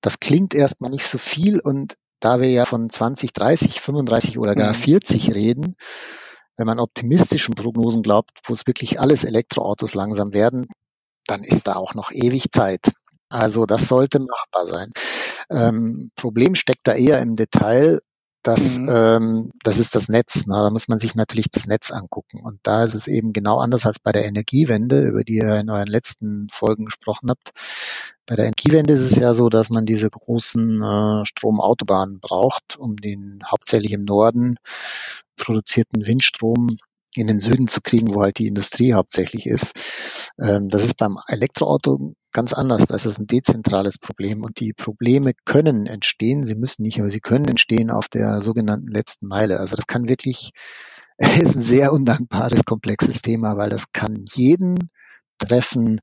Das 0.00 0.20
klingt 0.20 0.54
erstmal 0.54 0.90
nicht 0.90 1.06
so 1.06 1.18
viel 1.18 1.60
und 1.60 1.94
da 2.20 2.40
wir 2.40 2.50
ja 2.50 2.64
von 2.64 2.88
20, 2.88 3.32
30, 3.32 3.80
35 3.80 4.38
oder 4.38 4.54
gar 4.54 4.72
40 4.72 5.28
mhm. 5.28 5.32
reden, 5.32 5.76
wenn 6.56 6.66
man 6.66 6.80
optimistischen 6.80 7.54
Prognosen 7.54 8.02
glaubt, 8.02 8.30
wo 8.44 8.52
es 8.52 8.66
wirklich 8.66 9.00
alles 9.00 9.24
Elektroautos 9.24 9.94
langsam 9.94 10.32
werden, 10.32 10.66
dann 11.26 11.42
ist 11.42 11.66
da 11.66 11.76
auch 11.76 11.94
noch 11.94 12.10
ewig 12.12 12.52
Zeit. 12.52 12.92
Also 13.28 13.66
das 13.66 13.88
sollte 13.88 14.20
machbar 14.20 14.66
sein. 14.66 14.92
Ähm, 15.50 16.10
Problem 16.16 16.54
steckt 16.54 16.86
da 16.86 16.94
eher 16.94 17.20
im 17.20 17.36
Detail, 17.36 18.00
das, 18.44 18.78
mhm. 18.78 18.88
ähm, 18.90 19.50
das 19.62 19.78
ist 19.78 19.94
das 19.94 20.08
Netz. 20.08 20.46
Ne? 20.46 20.54
Da 20.54 20.68
muss 20.68 20.86
man 20.86 20.98
sich 20.98 21.14
natürlich 21.14 21.48
das 21.50 21.66
Netz 21.66 21.90
angucken. 21.90 22.40
Und 22.42 22.60
da 22.62 22.84
ist 22.84 22.94
es 22.94 23.06
eben 23.06 23.32
genau 23.32 23.58
anders 23.58 23.86
als 23.86 23.98
bei 23.98 24.12
der 24.12 24.26
Energiewende, 24.26 25.02
über 25.02 25.24
die 25.24 25.36
ihr 25.36 25.56
in 25.56 25.70
euren 25.70 25.86
letzten 25.86 26.48
Folgen 26.52 26.84
gesprochen 26.84 27.30
habt. 27.30 27.52
Bei 28.26 28.36
der 28.36 28.44
Energiewende 28.44 28.92
ist 28.92 29.00
es 29.00 29.16
ja 29.16 29.32
so, 29.32 29.48
dass 29.48 29.70
man 29.70 29.86
diese 29.86 30.10
großen 30.10 30.82
äh, 30.82 31.24
Stromautobahnen 31.24 32.20
braucht, 32.20 32.76
um 32.76 32.96
den 32.96 33.42
hauptsächlich 33.50 33.92
im 33.92 34.04
Norden 34.04 34.56
produzierten 35.36 36.06
Windstrom 36.06 36.76
in 37.14 37.26
den 37.26 37.40
Süden 37.40 37.68
zu 37.68 37.80
kriegen, 37.80 38.14
wo 38.14 38.22
halt 38.22 38.38
die 38.38 38.46
Industrie 38.46 38.92
hauptsächlich 38.92 39.46
ist. 39.46 39.80
Ähm, 40.38 40.68
das 40.68 40.84
ist 40.84 40.96
beim 40.96 41.18
Elektroauto 41.28 42.14
ganz 42.32 42.52
anders. 42.52 42.86
Das 42.86 43.06
ist 43.06 43.18
ein 43.18 43.26
dezentrales 43.26 43.98
Problem 43.98 44.42
und 44.42 44.60
die 44.60 44.72
Probleme 44.72 45.32
können 45.44 45.86
entstehen. 45.86 46.44
Sie 46.44 46.56
müssen 46.56 46.82
nicht, 46.82 46.98
aber 47.00 47.10
sie 47.10 47.20
können 47.20 47.48
entstehen 47.48 47.90
auf 47.90 48.08
der 48.08 48.40
sogenannten 48.42 48.88
letzten 48.88 49.28
Meile. 49.28 49.60
Also 49.60 49.76
das 49.76 49.86
kann 49.86 50.08
wirklich, 50.08 50.50
ist 51.18 51.56
ein 51.56 51.62
sehr 51.62 51.92
undankbares, 51.92 52.64
komplexes 52.64 53.22
Thema, 53.22 53.56
weil 53.56 53.70
das 53.70 53.92
kann 53.92 54.24
jeden 54.34 54.90
treffen, 55.38 56.00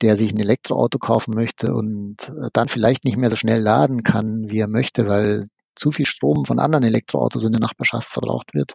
der 0.00 0.16
sich 0.16 0.32
ein 0.32 0.40
Elektroauto 0.40 0.98
kaufen 0.98 1.34
möchte 1.34 1.72
und 1.72 2.32
dann 2.52 2.68
vielleicht 2.68 3.04
nicht 3.04 3.16
mehr 3.16 3.30
so 3.30 3.36
schnell 3.36 3.60
laden 3.60 4.02
kann, 4.02 4.48
wie 4.48 4.58
er 4.58 4.68
möchte, 4.68 5.06
weil 5.06 5.46
zu 5.76 5.92
viel 5.92 6.06
Strom 6.06 6.44
von 6.44 6.58
anderen 6.58 6.84
Elektroautos 6.84 7.44
in 7.44 7.52
der 7.52 7.60
Nachbarschaft 7.60 8.08
verbraucht 8.08 8.54
wird 8.54 8.74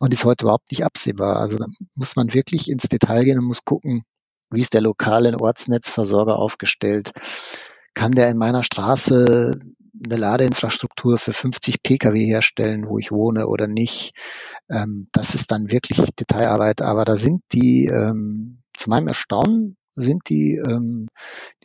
und 0.00 0.12
ist 0.12 0.24
heute 0.24 0.44
überhaupt 0.44 0.70
nicht 0.70 0.84
absehbar. 0.84 1.36
Also 1.36 1.58
da 1.58 1.66
muss 1.94 2.16
man 2.16 2.34
wirklich 2.34 2.70
ins 2.70 2.88
Detail 2.88 3.24
gehen 3.24 3.38
und 3.38 3.44
muss 3.44 3.64
gucken, 3.64 4.04
wie 4.50 4.60
ist 4.60 4.74
der 4.74 4.80
lokale 4.80 5.38
Ortsnetzversorger 5.38 6.36
aufgestellt? 6.36 7.12
Kann 7.94 8.12
der 8.12 8.30
in 8.30 8.36
meiner 8.36 8.62
Straße 8.62 9.58
eine 10.04 10.16
Ladeinfrastruktur 10.16 11.18
für 11.18 11.32
50 11.32 11.82
Pkw 11.82 12.26
herstellen, 12.26 12.86
wo 12.88 12.98
ich 12.98 13.10
wohne 13.10 13.46
oder 13.46 13.66
nicht? 13.66 14.12
Ähm, 14.70 15.08
das 15.12 15.34
ist 15.34 15.50
dann 15.50 15.70
wirklich 15.70 15.98
Detailarbeit, 16.18 16.82
aber 16.82 17.04
da 17.04 17.16
sind 17.16 17.42
die, 17.52 17.86
ähm, 17.86 18.62
zu 18.76 18.90
meinem 18.90 19.08
Erstaunen, 19.08 19.76
sind 19.96 20.28
die, 20.28 20.56
ähm, 20.56 21.08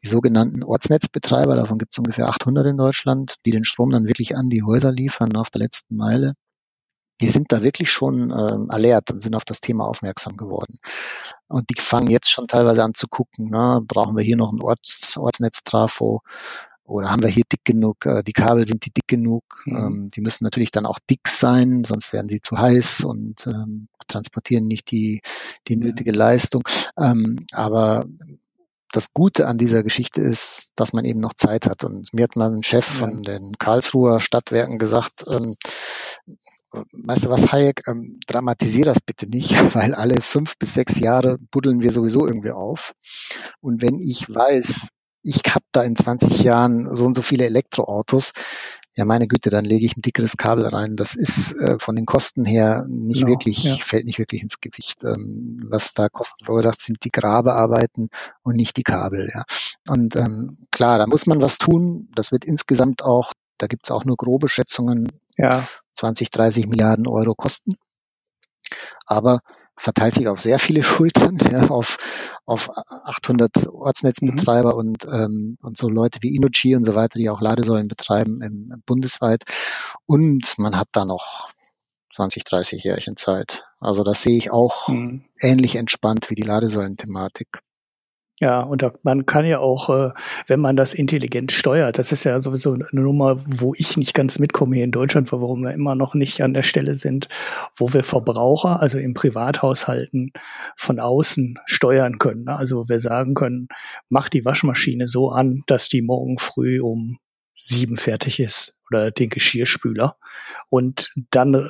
die 0.04 0.08
sogenannten 0.08 0.64
Ortsnetzbetreiber, 0.64 1.56
davon 1.56 1.78
gibt 1.78 1.94
es 1.94 2.00
ungefähr 2.00 2.30
800 2.30 2.66
in 2.68 2.78
Deutschland, 2.78 3.36
die 3.46 3.52
den 3.52 3.66
Strom 3.66 3.92
dann 3.92 4.08
wirklich 4.08 4.36
an 4.36 4.50
die 4.50 4.64
Häuser 4.64 4.92
liefern 4.92 5.36
auf 5.36 5.50
der 5.50 5.62
letzten 5.62 5.96
Meile 5.96 6.34
die 7.22 7.30
sind 7.30 7.52
da 7.52 7.62
wirklich 7.62 7.92
schon 7.92 8.32
ähm, 8.32 8.68
alert 8.70 9.12
und 9.12 9.22
sind 9.22 9.36
auf 9.36 9.46
das 9.46 9.62
Thema 9.62 9.86
aufmerksam 9.86 10.38
geworden. 10.38 10.78
Und 11.48 11.70
die 11.70 11.80
fangen 11.80 12.10
jetzt 12.10 12.32
schon 12.32 12.48
teilweise 12.48 12.84
an 12.84 12.96
zu 12.96 13.08
gucken, 13.08 13.50
ne, 13.50 13.82
brauchen 13.86 14.18
wir 14.18 14.24
hier 14.24 14.38
noch 14.38 14.52
ein 14.52 14.62
Orts, 14.62 15.18
Ortsnetztrafo 15.18 16.22
oder 16.92 17.10
haben 17.10 17.22
wir 17.22 17.30
hier 17.30 17.44
dick 17.52 17.64
genug, 17.64 18.06
äh, 18.06 18.22
die 18.24 18.34
Kabel 18.34 18.68
sind 18.68 18.86
die 18.86 18.92
dick 18.92 19.08
genug, 19.08 19.44
mhm. 19.66 19.76
ähm, 19.76 20.12
die 20.12 20.22
müssen 20.22 20.44
natürlich 20.44 20.72
dann 20.72 20.86
auch 20.86 21.00
dick 21.10 21.28
sein, 21.28 21.84
sonst 21.86 22.12
werden 22.14 22.30
sie 22.30 22.42
zu 22.42 22.58
heiß 22.58 23.04
und 23.06 23.48
ähm, 23.48 23.88
transportieren 24.08 24.68
nicht 24.68 24.92
die, 24.92 25.22
die 25.68 25.78
nötige 25.78 26.12
ja. 26.12 26.18
Leistung. 26.18 26.64
Ähm, 26.98 27.46
aber 27.54 28.06
das 28.92 29.14
Gute 29.14 29.48
an 29.48 29.58
dieser 29.58 29.84
Geschichte 29.84 30.20
ist, 30.20 30.72
dass 30.76 30.92
man 30.92 31.06
eben 31.06 31.22
noch 31.22 31.34
Zeit 31.34 31.66
hat. 31.66 31.86
Und 31.86 32.14
mir 32.14 32.24
hat 32.24 32.36
mal 32.36 32.52
ein 32.52 32.64
Chef 32.64 32.88
ja. 32.90 33.00
von 33.00 33.24
den 33.24 33.54
Karlsruher 33.58 34.20
Stadtwerken 34.20 34.78
gesagt, 34.78 35.24
ähm, 35.28 35.56
weißt 36.72 37.26
du 37.26 37.30
was, 37.30 37.54
Hayek, 37.54 37.88
ähm, 37.88 38.20
dramatisier 38.28 38.86
das 38.86 39.00
bitte 39.00 39.30
nicht, 39.30 39.52
weil 39.76 39.94
alle 39.94 40.22
fünf 40.22 40.58
bis 40.58 40.74
sechs 40.74 41.00
Jahre 41.00 41.38
buddeln 41.52 41.80
wir 41.80 41.92
sowieso 41.92 42.28
irgendwie 42.28 42.52
auf. 42.52 42.94
Und 43.62 43.82
wenn 43.82 44.00
ich 44.00 44.28
weiß, 44.28 44.90
ich 45.24 45.42
habe 45.50 45.66
da 45.72 45.84
in 45.84 45.96
20 45.96 46.42
Jahren 46.42 46.94
so 46.94 47.06
und 47.06 47.16
so 47.16 47.22
viele 47.22 47.46
Elektroautos, 47.46 48.34
ja 48.96 49.06
meine 49.06 49.28
Güte, 49.28 49.50
dann 49.50 49.66
lege 49.66 49.86
ich 49.86 49.96
ein 49.96 50.02
dickeres 50.02 50.38
Kabel 50.38 50.66
rein. 50.68 50.96
Das 50.98 51.16
ist 51.16 51.54
äh, 51.54 51.80
von 51.80 51.96
den 51.96 52.06
Kosten 52.06 52.46
her 52.46 52.84
nicht 52.88 53.20
genau, 53.20 53.32
wirklich, 53.32 53.64
ja. 53.64 53.76
fällt 53.76 54.06
nicht 54.06 54.20
wirklich 54.20 54.44
ins 54.44 54.60
Gewicht. 54.60 55.04
Ähm, 55.04 55.66
was 55.70 55.94
da 55.94 56.10
Kosten 56.10 56.46
verursacht, 56.46 56.82
sind 56.82 57.04
die 57.04 57.12
Grabearbeiten 57.12 58.10
und 58.44 58.56
nicht 58.56 58.78
die 58.78 58.84
Kabel. 58.84 59.30
Ja. 59.34 59.44
Und 59.88 60.16
ähm, 60.16 60.58
klar, 60.72 60.98
da 60.98 61.08
muss 61.08 61.26
man 61.26 61.42
was 61.42 61.58
tun. 61.58 62.10
Das 62.16 62.32
wird 62.32 62.46
insgesamt 62.46 63.04
auch, 63.04 63.34
da 63.58 63.68
gibt's 63.68 63.92
auch 63.92 64.06
nur 64.06 64.18
grobe 64.18 64.50
Schätzungen, 64.50 65.10
ja. 65.38 65.68
20, 65.96 66.32
30 66.32 66.68
Milliarden 66.68 67.08
Euro 67.08 67.36
kosten. 67.36 67.76
Aber 69.06 69.40
verteilt 69.78 70.16
sich 70.16 70.28
auf 70.28 70.42
sehr 70.42 70.60
viele 70.60 70.84
Schultern, 70.84 71.38
ja, 71.52 71.70
auf, 71.70 71.98
auf 72.46 72.70
800 72.76 73.68
Ortsnetzbetreiber 73.68 74.74
mhm. 74.74 74.78
und, 74.80 75.06
ähm, 75.06 75.58
und 75.62 75.78
so 75.78 75.90
Leute 75.90 76.20
wie 76.22 76.36
Inochi 76.36 76.76
und 76.76 76.86
so 76.86 76.96
weiter, 76.96 77.18
die 77.18 77.30
auch 77.30 77.42
Ladesäulen 77.42 77.88
betreiben 77.88 78.42
im, 78.42 78.82
bundesweit. 78.86 79.44
Und 80.06 80.54
man 80.58 80.78
hat 80.78 80.90
da 80.92 81.06
noch 81.06 81.50
20, 82.16 82.44
30 82.44 82.84
Jährchen 82.84 83.18
Zeit. 83.18 83.64
Also 83.80 84.04
das 84.04 84.22
sehe 84.22 84.38
ich 84.38 84.52
auch 84.52 84.90
mhm. 84.90 85.26
ähnlich 85.40 85.76
entspannt 85.76 86.30
wie 86.30 86.36
die 86.36 86.44
Ladesäulen-Thematik. 86.44 87.62
Ja, 88.42 88.62
und 88.62 88.82
da, 88.82 88.92
man 89.04 89.28
kann 89.28 89.46
ja 89.46 89.60
auch, 89.60 89.90
äh, 89.92 90.10
wenn 90.48 90.60
man 90.60 90.76
das 90.76 90.96
intelligent 90.96 91.52
steuert, 91.52 92.00
das 92.00 92.12
ist 92.12 92.24
ja 92.24 92.40
sowieso 92.40 92.74
eine 92.74 92.88
Nummer, 92.92 93.40
wo 93.46 93.76
ich 93.78 93.98
nicht 93.98 94.16
ganz 94.16 94.40
mitkomme 94.40 94.76
hier 94.76 94.84
in 94.84 94.92
Deutschland, 94.92 95.32
warum 95.32 95.62
wir 95.62 95.74
immer 95.74 95.94
noch 95.94 96.16
nicht 96.16 96.42
an 96.42 96.56
der 96.56 96.64
Stelle 96.64 96.96
sind, 96.96 97.30
wo 97.76 97.94
wir 97.94 98.04
Verbraucher, 98.04 98.82
also 98.82 98.98
im 98.98 99.14
Privathaushalten 99.14 100.34
von 100.76 101.00
außen 101.00 101.60
steuern 101.68 102.18
können. 102.18 102.46
Ne? 102.46 102.56
Also 102.56 102.90
wir 102.90 103.00
sagen 103.00 103.36
können, 103.36 103.68
mach 104.10 104.28
die 104.28 104.44
Waschmaschine 104.44 105.08
so 105.08 105.30
an, 105.30 105.62
dass 105.68 105.88
die 105.88 106.02
morgen 106.02 106.40
früh 106.40 106.82
um 106.82 107.20
sieben 107.54 107.96
fertig 107.96 108.40
ist 108.40 108.76
oder 108.90 109.12
den 109.12 109.30
Geschirrspüler 109.30 110.16
und 110.70 111.14
dann 111.30 111.70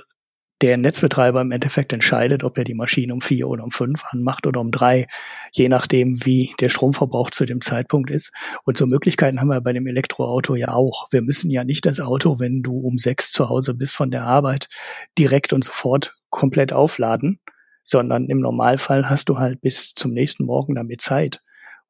der 0.62 0.78
Netzbetreiber 0.78 1.42
im 1.42 1.52
Endeffekt 1.52 1.92
entscheidet, 1.92 2.44
ob 2.44 2.58
er 2.58 2.64
die 2.64 2.76
Maschine 2.76 3.14
um 3.14 3.22
vier 3.22 3.48
oder 3.48 3.64
um 3.64 3.72
fünf 3.72 4.04
anmacht 4.12 4.46
oder 4.46 4.60
um 4.60 4.72
drei, 4.72 5.08
je 5.52 5.70
nachdem, 5.70 6.24
wie 6.26 6.54
der 6.60 6.70
Stromverbrauch 6.70 7.32
zu 7.32 7.46
dem 7.46 7.62
Zeitpunkt 7.62 8.12
ist. 8.12 8.32
Und 8.64 8.78
so 8.78 8.86
Möglichkeiten 8.86 9.40
haben 9.40 9.48
wir 9.48 9.62
bei 9.62 9.74
dem 9.74 9.88
Elektroauto 9.88 10.56
ja 10.56 10.70
auch. 10.70 11.08
Wir 11.12 11.22
müssen 11.22 11.50
ja 11.50 11.64
nicht 11.64 11.86
das 11.86 12.00
Auto, 12.00 12.40
wenn 12.40 12.62
du 12.62 12.78
um 12.78 12.98
sechs 12.98 13.32
zu 13.32 13.50
Hause 13.50 13.74
bist 13.74 13.96
von 13.96 14.12
der 14.12 14.24
Arbeit, 14.24 14.68
direkt 15.18 15.52
und 15.52 15.64
sofort 15.64 16.14
komplett 16.30 16.74
aufladen, 16.74 17.40
sondern 17.84 18.28
im 18.28 18.40
Normalfall 18.40 19.10
hast 19.10 19.30
du 19.30 19.40
halt 19.40 19.62
bis 19.62 19.94
zum 19.94 20.12
nächsten 20.12 20.46
Morgen 20.46 20.76
damit 20.76 21.02
Zeit. 21.02 21.42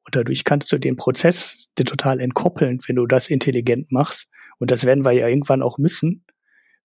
Und 0.04 0.16
dadurch 0.16 0.44
kannst 0.44 0.72
du 0.72 0.78
den 0.78 0.96
Prozess 0.96 1.68
total 1.76 2.20
entkoppeln, 2.20 2.78
wenn 2.86 2.96
du 2.96 3.06
das 3.06 3.28
intelligent 3.28 3.92
machst. 3.92 4.28
Und 4.58 4.70
das 4.70 4.84
werden 4.84 5.04
wir 5.04 5.12
ja 5.12 5.28
irgendwann 5.28 5.62
auch 5.62 5.78
müssen, 5.78 6.24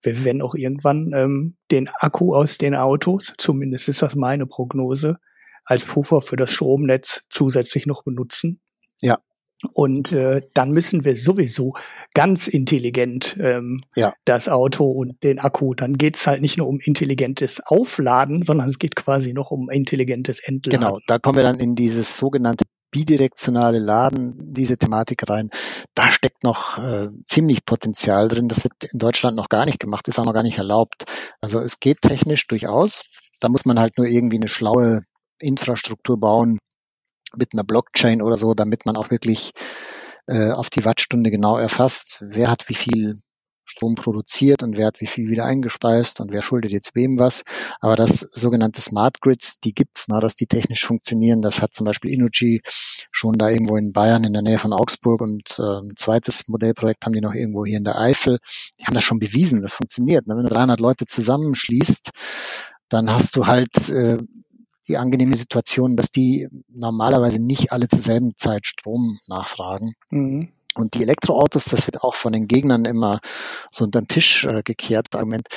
wir 0.01 0.23
werden 0.23 0.41
auch 0.41 0.55
irgendwann 0.55 1.11
ähm, 1.13 1.57
den 1.71 1.89
Akku 1.99 2.35
aus 2.35 2.57
den 2.57 2.75
Autos, 2.75 3.33
zumindest 3.37 3.89
ist 3.89 4.01
das 4.01 4.15
meine 4.15 4.45
Prognose, 4.45 5.17
als 5.65 5.85
Puffer 5.85 6.21
für 6.21 6.35
das 6.35 6.51
Stromnetz 6.51 7.25
zusätzlich 7.29 7.85
noch 7.85 8.03
benutzen. 8.03 8.61
Ja. 9.01 9.17
Und 9.73 10.11
äh, 10.11 10.43
dann 10.53 10.71
müssen 10.71 11.03
wir 11.03 11.15
sowieso 11.15 11.73
ganz 12.13 12.47
intelligent 12.47 13.37
ähm, 13.41 13.81
ja. 13.95 14.13
das 14.23 14.49
Auto 14.49 14.85
und 14.85 15.23
den 15.23 15.39
Akku. 15.39 15.73
Dann 15.73 15.97
geht's 15.97 16.27
halt 16.27 16.41
nicht 16.41 16.59
nur 16.59 16.67
um 16.67 16.79
intelligentes 16.79 17.59
Aufladen, 17.65 18.43
sondern 18.43 18.67
es 18.67 18.77
geht 18.77 18.95
quasi 18.95 19.33
noch 19.33 19.49
um 19.49 19.71
intelligentes 19.71 20.39
Entladen. 20.39 20.79
Genau, 20.79 20.99
da 21.07 21.17
kommen 21.17 21.37
wir 21.37 21.43
dann 21.43 21.59
in 21.59 21.75
dieses 21.75 22.17
sogenannte 22.17 22.65
bidirektionale 22.91 23.79
Laden, 23.79 24.53
diese 24.53 24.77
Thematik 24.77 25.29
rein. 25.29 25.49
Da 25.93 26.11
steckt 26.11 26.43
noch 26.43 26.77
äh, 26.77 27.09
ziemlich 27.25 27.65
Potenzial 27.65 28.27
drin. 28.27 28.47
Das 28.47 28.63
wird 28.63 28.73
in 28.91 28.99
Deutschland 28.99 29.35
noch 29.35 29.49
gar 29.49 29.65
nicht 29.65 29.79
gemacht, 29.79 30.07
ist 30.07 30.19
auch 30.19 30.25
noch 30.25 30.33
gar 30.33 30.43
nicht 30.43 30.57
erlaubt. 30.57 31.05
Also 31.41 31.59
es 31.59 31.79
geht 31.79 32.01
technisch 32.01 32.47
durchaus. 32.47 33.03
Da 33.39 33.49
muss 33.49 33.65
man 33.65 33.79
halt 33.79 33.97
nur 33.97 34.07
irgendwie 34.07 34.37
eine 34.37 34.47
schlaue 34.47 35.01
Infrastruktur 35.39 36.19
bauen 36.19 36.59
mit 37.35 37.49
einer 37.53 37.63
Blockchain 37.63 38.21
oder 38.21 38.37
so, 38.37 38.53
damit 38.53 38.85
man 38.85 38.97
auch 38.97 39.11
wirklich 39.11 39.51
äh, 40.27 40.51
auf 40.51 40.69
die 40.69 40.85
Wattstunde 40.85 41.31
genau 41.31 41.57
erfasst, 41.57 42.17
wer 42.21 42.49
hat 42.49 42.69
wie 42.69 42.75
viel 42.75 43.21
Strom 43.69 43.95
produziert 43.95 44.63
und 44.63 44.77
wer 44.77 44.87
hat 44.87 45.01
wie 45.01 45.07
viel 45.07 45.29
wieder 45.29 45.45
eingespeist 45.45 46.21
und 46.21 46.31
wer 46.31 46.41
schuldet 46.41 46.71
jetzt 46.71 46.95
wem 46.95 47.19
was. 47.19 47.43
Aber 47.81 47.95
das 47.95 48.27
sogenannte 48.31 48.81
Smart 48.81 49.21
Grids, 49.21 49.59
die 49.59 49.73
gibt's, 49.73 50.07
ne, 50.07 50.19
dass 50.21 50.35
die 50.35 50.47
technisch 50.47 50.85
funktionieren. 50.85 51.41
Das 51.41 51.61
hat 51.61 51.73
zum 51.73 51.85
Beispiel 51.85 52.11
Inuji 52.11 52.61
schon 53.11 53.37
da 53.37 53.49
irgendwo 53.49 53.75
in 53.75 53.91
Bayern 53.91 54.23
in 54.23 54.33
der 54.33 54.41
Nähe 54.41 54.57
von 54.57 54.73
Augsburg 54.73 55.21
und 55.21 55.59
äh, 55.59 55.79
ein 55.81 55.93
zweites 55.97 56.47
Modellprojekt 56.47 57.05
haben 57.05 57.13
die 57.13 57.21
noch 57.21 57.33
irgendwo 57.33 57.65
hier 57.65 57.77
in 57.77 57.83
der 57.83 57.99
Eifel. 57.99 58.39
Die 58.79 58.85
haben 58.85 58.95
das 58.95 59.03
schon 59.03 59.19
bewiesen, 59.19 59.61
das 59.61 59.73
funktioniert. 59.73 60.27
Ne? 60.27 60.35
Wenn 60.35 60.43
du 60.43 60.53
300 60.53 60.79
Leute 60.79 61.05
zusammenschließt, 61.05 62.11
dann 62.89 63.11
hast 63.11 63.35
du 63.35 63.47
halt 63.47 63.89
äh, 63.89 64.17
die 64.87 64.97
angenehme 64.97 65.35
Situation, 65.35 65.97
dass 65.97 66.11
die 66.11 66.47
normalerweise 66.69 67.43
nicht 67.43 67.71
alle 67.71 67.87
zur 67.87 67.99
selben 67.99 68.33
Zeit 68.37 68.65
Strom 68.65 69.19
nachfragen. 69.27 69.93
Mhm. 70.09 70.53
Und 70.77 70.93
die 70.93 71.01
Elektroautos, 71.01 71.65
das 71.65 71.87
wird 71.87 72.03
auch 72.03 72.15
von 72.15 72.33
den 72.33 72.47
Gegnern 72.47 72.85
immer 72.85 73.19
so 73.71 73.83
unter 73.83 74.01
den 74.01 74.07
Tisch 74.07 74.45
äh, 74.45 74.61
gekehrt, 74.63 75.15
Argument, 75.15 75.47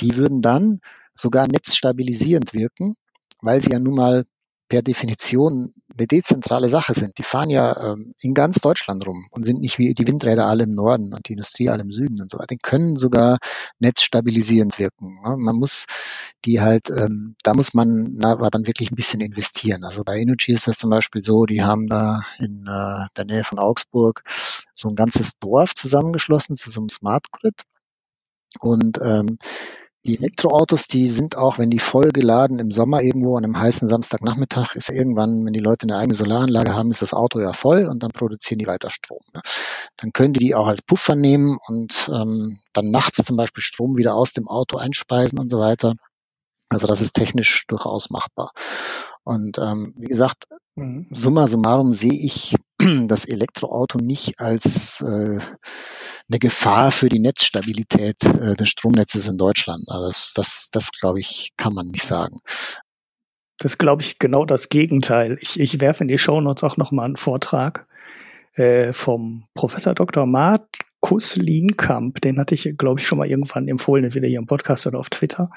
die 0.00 0.16
würden 0.16 0.42
dann 0.42 0.80
sogar 1.14 1.48
netzstabilisierend 1.48 2.52
wirken, 2.52 2.94
weil 3.40 3.62
sie 3.62 3.70
ja 3.70 3.78
nun 3.78 3.94
mal 3.94 4.24
per 4.68 4.82
Definition 4.82 5.72
eine 5.96 6.06
dezentrale 6.06 6.68
Sache 6.68 6.92
sind. 6.94 7.16
Die 7.18 7.22
fahren 7.22 7.50
ja 7.50 7.92
ähm, 7.92 8.14
in 8.20 8.34
ganz 8.34 8.60
Deutschland 8.60 9.06
rum 9.06 9.26
und 9.30 9.44
sind 9.44 9.60
nicht 9.60 9.78
wie 9.78 9.94
die 9.94 10.06
Windräder 10.06 10.46
alle 10.46 10.64
im 10.64 10.74
Norden 10.74 11.14
und 11.14 11.28
die 11.28 11.32
Industrie 11.32 11.70
alle 11.70 11.82
im 11.82 11.92
Süden 11.92 12.20
und 12.20 12.30
so 12.30 12.38
weiter. 12.38 12.54
Die 12.54 12.58
können 12.58 12.96
sogar 12.96 13.38
netzstabilisierend 13.78 14.78
wirken. 14.78 15.20
Ne? 15.24 15.36
Man 15.36 15.56
muss 15.56 15.86
die 16.44 16.60
halt, 16.60 16.90
ähm, 16.90 17.36
da 17.42 17.54
muss 17.54 17.74
man 17.74 18.12
na, 18.14 18.32
aber 18.32 18.50
dann 18.50 18.66
wirklich 18.66 18.90
ein 18.90 18.96
bisschen 18.96 19.20
investieren. 19.20 19.84
Also 19.84 20.02
bei 20.04 20.18
Energy 20.18 20.52
ist 20.52 20.66
das 20.66 20.78
zum 20.78 20.90
Beispiel 20.90 21.22
so, 21.22 21.46
die 21.46 21.62
haben 21.62 21.88
da 21.88 22.22
in 22.38 22.66
äh, 22.66 23.06
der 23.16 23.24
Nähe 23.24 23.44
von 23.44 23.58
Augsburg 23.58 24.22
so 24.74 24.88
ein 24.88 24.96
ganzes 24.96 25.38
Dorf 25.38 25.74
zusammengeschlossen 25.74 26.56
zu 26.56 26.70
so 26.70 26.80
einem 26.80 26.88
Smart 26.88 27.30
Grid. 27.32 27.62
Und 28.60 28.98
ähm, 29.02 29.38
die 30.06 30.16
Elektroautos, 30.16 30.86
die 30.86 31.08
sind 31.08 31.36
auch, 31.36 31.58
wenn 31.58 31.70
die 31.70 31.78
voll 31.78 32.10
geladen 32.10 32.58
im 32.58 32.70
Sommer 32.70 33.02
irgendwo 33.02 33.36
an 33.36 33.44
einem 33.44 33.58
heißen 33.58 33.88
Samstagnachmittag, 33.88 34.74
ist 34.74 34.88
irgendwann, 34.88 35.44
wenn 35.44 35.52
die 35.52 35.60
Leute 35.60 35.84
eine 35.84 35.98
eigene 35.98 36.14
Solaranlage 36.14 36.74
haben, 36.74 36.90
ist 36.90 37.02
das 37.02 37.12
Auto 37.12 37.40
ja 37.40 37.52
voll 37.52 37.86
und 37.86 38.02
dann 38.02 38.12
produzieren 38.12 38.58
die 38.58 38.66
weiter 38.66 38.90
Strom. 38.90 39.20
Ne? 39.34 39.42
Dann 39.96 40.12
können 40.12 40.32
die 40.32 40.40
die 40.40 40.54
auch 40.54 40.66
als 40.66 40.80
Puffer 40.80 41.14
nehmen 41.14 41.58
und 41.66 42.10
ähm, 42.12 42.60
dann 42.72 42.90
nachts 42.90 43.22
zum 43.24 43.36
Beispiel 43.36 43.62
Strom 43.62 43.96
wieder 43.96 44.14
aus 44.14 44.32
dem 44.32 44.48
Auto 44.48 44.78
einspeisen 44.78 45.38
und 45.38 45.50
so 45.50 45.58
weiter. 45.58 45.94
Also 46.68 46.86
das 46.86 47.00
ist 47.00 47.14
technisch 47.14 47.66
durchaus 47.68 48.10
machbar. 48.10 48.52
Und 49.24 49.58
ähm, 49.58 49.94
wie 49.98 50.06
gesagt, 50.06 50.44
mhm. 50.76 51.06
summa 51.10 51.48
summarum 51.48 51.92
sehe 51.92 52.14
ich 52.14 52.56
das 53.08 53.24
Elektroauto 53.24 53.98
nicht 53.98 54.40
als 54.40 55.00
äh, 55.00 55.38
eine 56.28 56.38
Gefahr 56.38 56.90
für 56.90 57.08
die 57.08 57.18
Netzstabilität 57.18 58.22
äh, 58.24 58.54
des 58.54 58.68
Stromnetzes 58.68 59.28
in 59.28 59.38
Deutschland. 59.38 59.84
Also 59.88 60.06
das, 60.06 60.32
das, 60.34 60.68
das 60.72 60.92
glaube 60.92 61.20
ich, 61.20 61.52
kann 61.56 61.74
man 61.74 61.88
nicht 61.88 62.04
sagen. 62.04 62.38
Das 63.58 63.78
glaube 63.78 64.02
ich 64.02 64.18
genau 64.18 64.44
das 64.44 64.68
Gegenteil. 64.68 65.38
Ich, 65.40 65.58
ich 65.58 65.80
werfe 65.80 66.04
in 66.04 66.08
die 66.08 66.18
Shownotes 66.18 66.64
auch 66.64 66.76
nochmal 66.76 67.06
einen 67.06 67.16
Vortrag 67.16 67.86
äh, 68.54 68.92
vom 68.92 69.46
Professor 69.54 69.94
Dr. 69.94 70.26
Mart 70.26 70.66
Markus 71.06 71.36
Lienkamp, 71.36 72.20
den 72.20 72.36
hatte 72.36 72.56
ich, 72.56 72.76
glaube 72.76 72.98
ich, 72.98 73.06
schon 73.06 73.18
mal 73.18 73.30
irgendwann 73.30 73.68
empfohlen, 73.68 74.02
entweder 74.02 74.26
hier 74.26 74.40
im 74.40 74.46
Podcast 74.46 74.88
oder 74.88 74.98
auf 74.98 75.08
Twitter, 75.08 75.50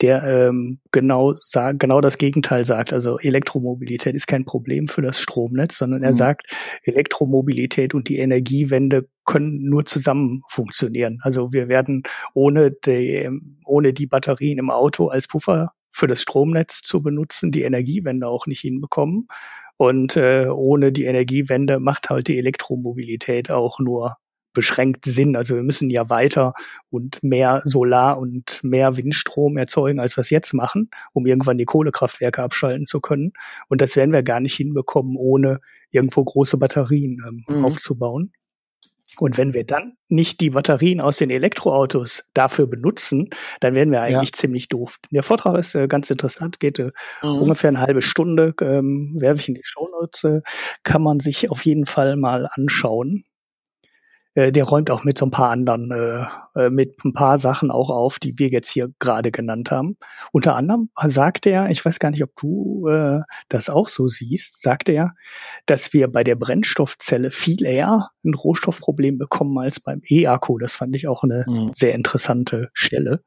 der 0.00 0.24
ähm, 0.24 0.80
genau 0.90 1.34
genau 1.78 2.00
das 2.00 2.18
Gegenteil 2.18 2.64
sagt. 2.64 2.92
Also 2.92 3.16
Elektromobilität 3.20 4.16
ist 4.16 4.26
kein 4.26 4.44
Problem 4.44 4.88
für 4.88 5.00
das 5.00 5.20
Stromnetz, 5.20 5.78
sondern 5.78 6.02
er 6.02 6.10
mhm. 6.10 6.16
sagt, 6.16 6.52
Elektromobilität 6.82 7.94
und 7.94 8.08
die 8.08 8.18
Energiewende 8.18 9.08
können 9.24 9.68
nur 9.68 9.84
zusammen 9.84 10.42
funktionieren. 10.48 11.20
Also 11.22 11.52
wir 11.52 11.68
werden 11.68 12.02
ohne 12.34 12.72
die, 12.72 13.30
ohne 13.64 13.92
die 13.92 14.06
Batterien 14.06 14.58
im 14.58 14.70
Auto 14.70 15.06
als 15.08 15.28
Puffer 15.28 15.74
für 15.92 16.08
das 16.08 16.22
Stromnetz 16.22 16.82
zu 16.82 17.02
benutzen, 17.02 17.52
die 17.52 17.62
Energiewende 17.62 18.26
auch 18.26 18.48
nicht 18.48 18.62
hinbekommen. 18.62 19.28
Und 19.76 20.16
äh, 20.16 20.48
ohne 20.48 20.90
die 20.90 21.04
Energiewende 21.04 21.78
macht 21.78 22.10
halt 22.10 22.26
die 22.26 22.38
Elektromobilität 22.38 23.52
auch 23.52 23.78
nur 23.78 24.16
beschränkt 24.52 25.04
Sinn. 25.04 25.36
Also 25.36 25.54
wir 25.54 25.62
müssen 25.62 25.90
ja 25.90 26.10
weiter 26.10 26.54
und 26.90 27.22
mehr 27.22 27.62
Solar 27.64 28.18
und 28.18 28.60
mehr 28.62 28.96
Windstrom 28.96 29.56
erzeugen, 29.56 30.00
als 30.00 30.16
wir 30.16 30.22
es 30.22 30.30
jetzt 30.30 30.52
machen, 30.54 30.90
um 31.12 31.26
irgendwann 31.26 31.58
die 31.58 31.64
Kohlekraftwerke 31.64 32.42
abschalten 32.42 32.86
zu 32.86 33.00
können. 33.00 33.32
Und 33.68 33.80
das 33.80 33.96
werden 33.96 34.12
wir 34.12 34.22
gar 34.22 34.40
nicht 34.40 34.54
hinbekommen, 34.54 35.16
ohne 35.16 35.60
irgendwo 35.90 36.24
große 36.24 36.58
Batterien 36.58 37.22
ähm, 37.26 37.44
mhm. 37.48 37.64
aufzubauen. 37.64 38.32
Und 39.18 39.36
wenn 39.36 39.54
wir 39.54 39.64
dann 39.64 39.94
nicht 40.08 40.40
die 40.40 40.50
Batterien 40.50 41.00
aus 41.00 41.16
den 41.16 41.30
Elektroautos 41.30 42.30
dafür 42.34 42.66
benutzen, 42.66 43.30
dann 43.60 43.74
werden 43.74 43.90
wir 43.90 44.02
eigentlich 44.02 44.30
ja. 44.30 44.36
ziemlich 44.36 44.68
doof. 44.68 44.98
Der 45.10 45.22
Vortrag 45.22 45.58
ist 45.58 45.74
äh, 45.74 45.88
ganz 45.88 46.10
interessant, 46.10 46.60
geht 46.60 46.78
äh, 46.78 46.90
mhm. 47.22 47.42
ungefähr 47.42 47.68
eine 47.68 47.80
halbe 47.80 48.02
Stunde, 48.02 48.54
ähm, 48.60 49.16
werfe 49.18 49.40
ich 49.40 49.48
in 49.48 49.54
die 49.54 49.64
Shownotes, 49.64 50.24
äh, 50.24 50.40
kann 50.82 51.02
man 51.02 51.20
sich 51.20 51.50
auf 51.50 51.64
jeden 51.64 51.86
Fall 51.86 52.16
mal 52.16 52.48
anschauen. 52.52 53.24
Äh, 54.38 54.52
der 54.52 54.62
räumt 54.62 54.88
auch 54.92 55.02
mit 55.02 55.18
so 55.18 55.26
ein 55.26 55.32
paar 55.32 55.50
anderen, 55.50 55.90
äh, 55.90 56.24
äh, 56.54 56.70
mit 56.70 57.04
ein 57.04 57.12
paar 57.12 57.38
Sachen 57.38 57.72
auch 57.72 57.90
auf, 57.90 58.20
die 58.20 58.38
wir 58.38 58.46
jetzt 58.46 58.68
hier 58.70 58.92
gerade 59.00 59.32
genannt 59.32 59.72
haben. 59.72 59.96
Unter 60.30 60.54
anderem 60.54 60.90
sagt 61.06 61.44
er, 61.46 61.70
ich 61.70 61.84
weiß 61.84 61.98
gar 61.98 62.12
nicht, 62.12 62.22
ob 62.22 62.36
du 62.36 62.86
äh, 62.86 63.20
das 63.48 63.68
auch 63.68 63.88
so 63.88 64.06
siehst, 64.06 64.62
sagt 64.62 64.88
er, 64.90 65.14
dass 65.66 65.92
wir 65.92 66.06
bei 66.06 66.22
der 66.22 66.36
Brennstoffzelle 66.36 67.32
viel 67.32 67.64
eher 67.64 68.10
ein 68.24 68.34
Rohstoffproblem 68.34 69.18
bekommen 69.18 69.58
als 69.58 69.80
beim 69.80 70.02
E-Akku. 70.08 70.58
Das 70.58 70.74
fand 70.74 70.94
ich 70.94 71.08
auch 71.08 71.24
eine 71.24 71.44
mhm. 71.48 71.70
sehr 71.74 71.96
interessante 71.96 72.68
Stelle, 72.74 73.24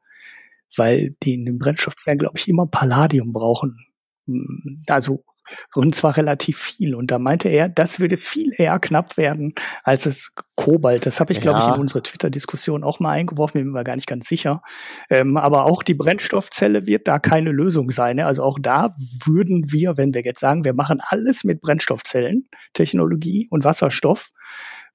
weil 0.78 1.14
die 1.22 1.34
in 1.34 1.44
den 1.44 1.58
Brennstoffzellen, 1.58 2.20
glaube 2.20 2.38
ich, 2.38 2.48
immer 2.48 2.66
Palladium 2.66 3.32
brauchen. 3.32 3.76
Hm, 4.26 4.78
also 4.88 5.24
und 5.74 5.94
zwar 5.94 6.16
relativ 6.16 6.58
viel. 6.58 6.94
Und 6.94 7.10
da 7.10 7.18
meinte 7.18 7.48
er, 7.48 7.68
das 7.68 8.00
würde 8.00 8.16
viel 8.16 8.52
eher 8.56 8.78
knapp 8.78 9.16
werden 9.16 9.54
als 9.84 10.04
das 10.04 10.32
Kobalt. 10.56 11.06
Das 11.06 11.20
habe 11.20 11.32
ich, 11.32 11.40
glaube 11.40 11.58
ja. 11.58 11.68
ich, 11.68 11.74
in 11.74 11.80
unsere 11.80 12.02
Twitter-Diskussion 12.02 12.84
auch 12.84 13.00
mal 13.00 13.10
eingeworfen, 13.10 13.60
bin 13.60 13.72
mir 13.72 13.84
gar 13.84 13.96
nicht 13.96 14.06
ganz 14.06 14.28
sicher. 14.28 14.62
Ähm, 15.10 15.36
aber 15.36 15.64
auch 15.64 15.82
die 15.82 15.94
Brennstoffzelle 15.94 16.86
wird 16.86 17.08
da 17.08 17.18
keine 17.18 17.50
Lösung 17.50 17.90
sein. 17.90 18.16
Ne? 18.16 18.26
Also 18.26 18.42
auch 18.42 18.58
da 18.60 18.90
würden 19.24 19.72
wir, 19.72 19.96
wenn 19.96 20.14
wir 20.14 20.22
jetzt 20.22 20.40
sagen, 20.40 20.64
wir 20.64 20.74
machen 20.74 21.00
alles 21.04 21.44
mit 21.44 21.60
Brennstoffzellen, 21.60 22.48
Technologie 22.74 23.48
und 23.50 23.64
Wasserstoff, 23.64 24.30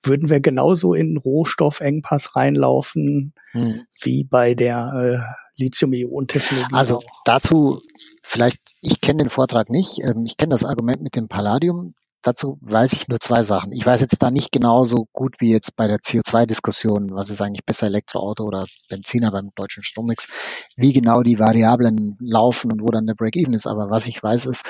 würden 0.02 0.30
wir 0.30 0.40
genauso 0.40 0.94
in 0.94 1.18
Rohstoffengpass 1.18 2.36
reinlaufen 2.36 3.34
hm. 3.52 3.86
wie 4.02 4.24
bei 4.24 4.54
der 4.54 4.94
äh, 4.94 5.62
Lithium-Ionen-Technologie. 5.62 6.74
Also 6.74 6.98
auch. 7.00 7.22
dazu 7.26 7.82
vielleicht, 8.22 8.60
ich 8.82 9.02
kenne 9.02 9.24
den 9.24 9.30
Vortrag 9.30 9.70
nicht, 9.70 10.00
ähm, 10.04 10.24
ich 10.26 10.38
kenne 10.38 10.52
das 10.52 10.66
Argument 10.66 11.02
mit 11.02 11.16
dem 11.16 11.28
Palladium. 11.28 11.94
Dazu 12.24 12.58
weiß 12.62 12.94
ich 12.94 13.08
nur 13.08 13.20
zwei 13.20 13.42
Sachen. 13.42 13.72
Ich 13.72 13.86
weiß 13.86 14.02
jetzt 14.02 14.22
da 14.22 14.32
nicht 14.32 14.52
genauso 14.52 15.08
gut 15.14 15.36
wie 15.40 15.52
jetzt 15.52 15.76
bei 15.76 15.88
der 15.88 16.00
CO2-Diskussion, 16.00 17.12
was 17.14 17.30
ist 17.30 17.42
eigentlich 17.42 17.64
besser 17.64 17.88
Elektroauto 17.88 18.44
oder 18.44 18.66
Benziner 18.90 19.32
beim 19.32 19.52
deutschen 19.56 19.84
Strommix, 19.84 20.28
wie 20.76 20.94
genau 20.94 21.22
die 21.22 21.40
Variablen 21.40 22.18
laufen 22.20 22.72
und 22.72 22.82
wo 22.82 22.88
dann 22.88 23.06
der 23.06 23.14
Break-Even 23.14 23.54
ist. 23.54 23.68
Aber 23.68 23.90
was 23.90 24.08
ich 24.08 24.22
weiß 24.22 24.48
ist, 24.48 24.64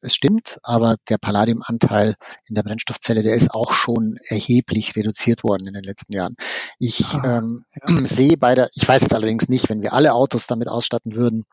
es 0.00 0.14
stimmt, 0.14 0.58
aber 0.62 0.96
der 1.08 1.18
Palladiumanteil 1.18 2.14
in 2.46 2.54
der 2.54 2.62
Brennstoffzelle, 2.62 3.22
der 3.22 3.34
ist 3.34 3.52
auch 3.52 3.72
schon 3.72 4.18
erheblich 4.28 4.96
reduziert 4.96 5.42
worden 5.44 5.66
in 5.66 5.74
den 5.74 5.84
letzten 5.84 6.12
Jahren. 6.12 6.36
Ich 6.78 7.04
ah, 7.14 7.38
ähm, 7.38 7.64
ja. 7.74 7.96
sehe 8.06 8.36
bei 8.36 8.54
der, 8.54 8.68
ich 8.74 8.86
weiß 8.86 9.02
jetzt 9.02 9.14
allerdings 9.14 9.48
nicht, 9.48 9.68
wenn 9.68 9.82
wir 9.82 9.92
alle 9.92 10.14
Autos 10.14 10.46
damit 10.46 10.68
ausstatten 10.68 11.14
würden, 11.14 11.44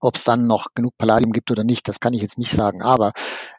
ob 0.00 0.16
es 0.16 0.24
dann 0.24 0.46
noch 0.46 0.68
genug 0.74 0.96
Palladium 0.96 1.32
gibt 1.32 1.50
oder 1.50 1.64
nicht, 1.64 1.86
das 1.88 2.00
kann 2.00 2.14
ich 2.14 2.22
jetzt 2.22 2.38
nicht 2.38 2.52
sagen. 2.52 2.82
Aber 2.82 3.12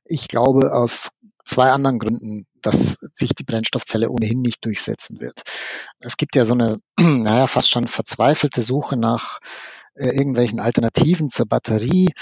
ich 0.06 0.28
glaube 0.28 0.74
aus 0.74 1.12
zwei 1.44 1.72
anderen 1.72 2.00
Gründen, 2.00 2.46
dass 2.62 3.00
sich 3.14 3.32
die 3.34 3.44
Brennstoffzelle 3.44 4.10
ohnehin 4.10 4.42
nicht 4.42 4.64
durchsetzen 4.66 5.20
wird. 5.20 5.42
Es 6.00 6.18
gibt 6.18 6.36
ja 6.36 6.46
so 6.46 6.54
eine, 6.54 6.80
naja, 7.00 7.48
fast 7.48 7.70
schon 7.70 7.88
verzweifelte 7.88 8.62
Suche 8.62 8.98
nach 8.98 9.39
äh, 9.96 10.10
irgendwelchen 10.10 10.60
Alternativen 10.60 11.30
zur 11.30 11.46
Batterie 11.46 12.14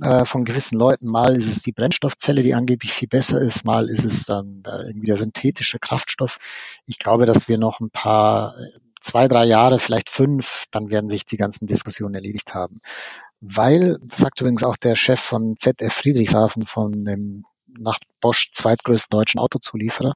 äh, 0.00 0.24
von 0.24 0.44
gewissen 0.44 0.78
Leuten. 0.78 1.06
Mal 1.08 1.36
ist 1.36 1.48
es 1.48 1.62
die 1.62 1.72
Brennstoffzelle, 1.72 2.42
die 2.42 2.54
angeblich 2.54 2.92
viel 2.92 3.08
besser 3.08 3.40
ist, 3.40 3.64
mal 3.64 3.88
ist 3.88 4.04
es 4.04 4.24
dann 4.24 4.62
äh, 4.66 4.88
irgendwie 4.88 5.06
der 5.06 5.16
synthetische 5.16 5.78
Kraftstoff. 5.78 6.38
Ich 6.86 6.98
glaube, 6.98 7.26
dass 7.26 7.48
wir 7.48 7.58
noch 7.58 7.80
ein 7.80 7.90
paar, 7.90 8.56
äh, 8.58 8.78
zwei, 9.00 9.28
drei 9.28 9.44
Jahre, 9.44 9.78
vielleicht 9.78 10.10
fünf, 10.10 10.64
dann 10.70 10.90
werden 10.90 11.10
sich 11.10 11.24
die 11.24 11.36
ganzen 11.36 11.66
Diskussionen 11.66 12.14
erledigt 12.14 12.54
haben. 12.54 12.80
Weil, 13.40 13.98
das 14.02 14.20
sagt 14.20 14.40
übrigens 14.40 14.62
auch 14.62 14.76
der 14.76 14.96
Chef 14.96 15.20
von 15.20 15.56
ZF 15.58 15.92
Friedrichshafen, 15.92 16.66
von 16.66 17.04
dem 17.04 17.44
nach 17.66 17.98
Bosch 18.20 18.50
zweitgrößten 18.52 19.16
deutschen 19.16 19.40
Autozulieferer. 19.40 20.14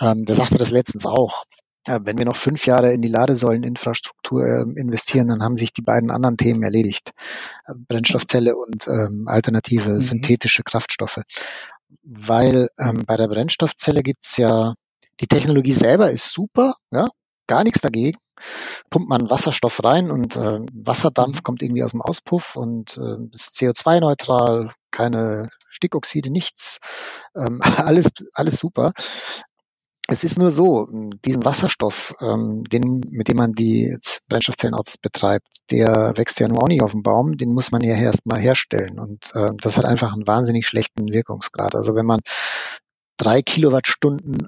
Ähm, 0.00 0.24
der 0.26 0.34
sagte 0.34 0.58
das 0.58 0.70
letztens 0.70 1.06
auch. 1.06 1.44
Wenn 1.86 2.18
wir 2.18 2.24
noch 2.24 2.36
fünf 2.36 2.66
Jahre 2.66 2.92
in 2.92 3.02
die 3.02 3.08
Ladesäuleninfrastruktur 3.08 4.44
äh, 4.44 4.80
investieren, 4.80 5.28
dann 5.28 5.42
haben 5.42 5.56
sich 5.56 5.72
die 5.72 5.82
beiden 5.82 6.10
anderen 6.10 6.36
Themen 6.36 6.62
erledigt. 6.62 7.12
Brennstoffzelle 7.66 8.56
und 8.56 8.86
ähm, 8.88 9.26
alternative 9.28 9.90
mhm. 9.90 10.00
synthetische 10.00 10.62
Kraftstoffe. 10.62 11.22
Weil 12.02 12.68
ähm, 12.78 13.04
bei 13.06 13.16
der 13.16 13.28
Brennstoffzelle 13.28 14.02
gibt's 14.02 14.36
ja, 14.36 14.74
die 15.20 15.28
Technologie 15.28 15.72
selber 15.72 16.10
ist 16.10 16.32
super, 16.32 16.74
ja, 16.90 17.08
gar 17.46 17.64
nichts 17.64 17.80
dagegen 17.80 18.18
pumpt 18.90 19.08
man 19.08 19.30
Wasserstoff 19.30 19.82
rein 19.82 20.10
und 20.10 20.36
äh, 20.36 20.60
Wasserdampf 20.72 21.38
mhm. 21.38 21.42
kommt 21.42 21.62
irgendwie 21.62 21.82
aus 21.82 21.92
dem 21.92 22.02
Auspuff 22.02 22.56
und 22.56 22.96
äh, 22.98 23.24
ist 23.32 23.56
CO2-neutral, 23.56 24.72
keine 24.90 25.48
Stickoxide, 25.68 26.30
nichts, 26.30 26.78
ähm, 27.34 27.60
alles, 27.76 28.08
alles 28.34 28.58
super. 28.58 28.92
Es 30.08 30.22
ist 30.22 30.38
nur 30.38 30.52
so, 30.52 30.88
diesen 31.24 31.44
Wasserstoff, 31.44 32.14
ähm, 32.20 32.62
den, 32.64 33.02
mit 33.10 33.28
dem 33.28 33.38
man 33.38 33.52
die 33.52 33.98
Brennstoffzellenautos 34.28 34.98
betreibt, 34.98 35.48
der 35.70 36.12
wächst 36.16 36.38
ja 36.38 36.46
nun 36.46 36.58
auch 36.58 36.68
nicht 36.68 36.82
auf 36.82 36.92
dem 36.92 37.02
Baum, 37.02 37.36
den 37.36 37.52
muss 37.52 37.72
man 37.72 37.82
ja 37.82 37.94
erst 37.94 38.24
mal 38.24 38.38
herstellen. 38.38 39.00
Und 39.00 39.32
äh, 39.34 39.50
das 39.60 39.76
hat 39.76 39.84
einfach 39.84 40.12
einen 40.12 40.26
wahnsinnig 40.26 40.66
schlechten 40.66 41.10
Wirkungsgrad. 41.10 41.74
Also 41.74 41.96
wenn 41.96 42.06
man 42.06 42.20
drei 43.16 43.42
Kilowattstunden 43.42 44.46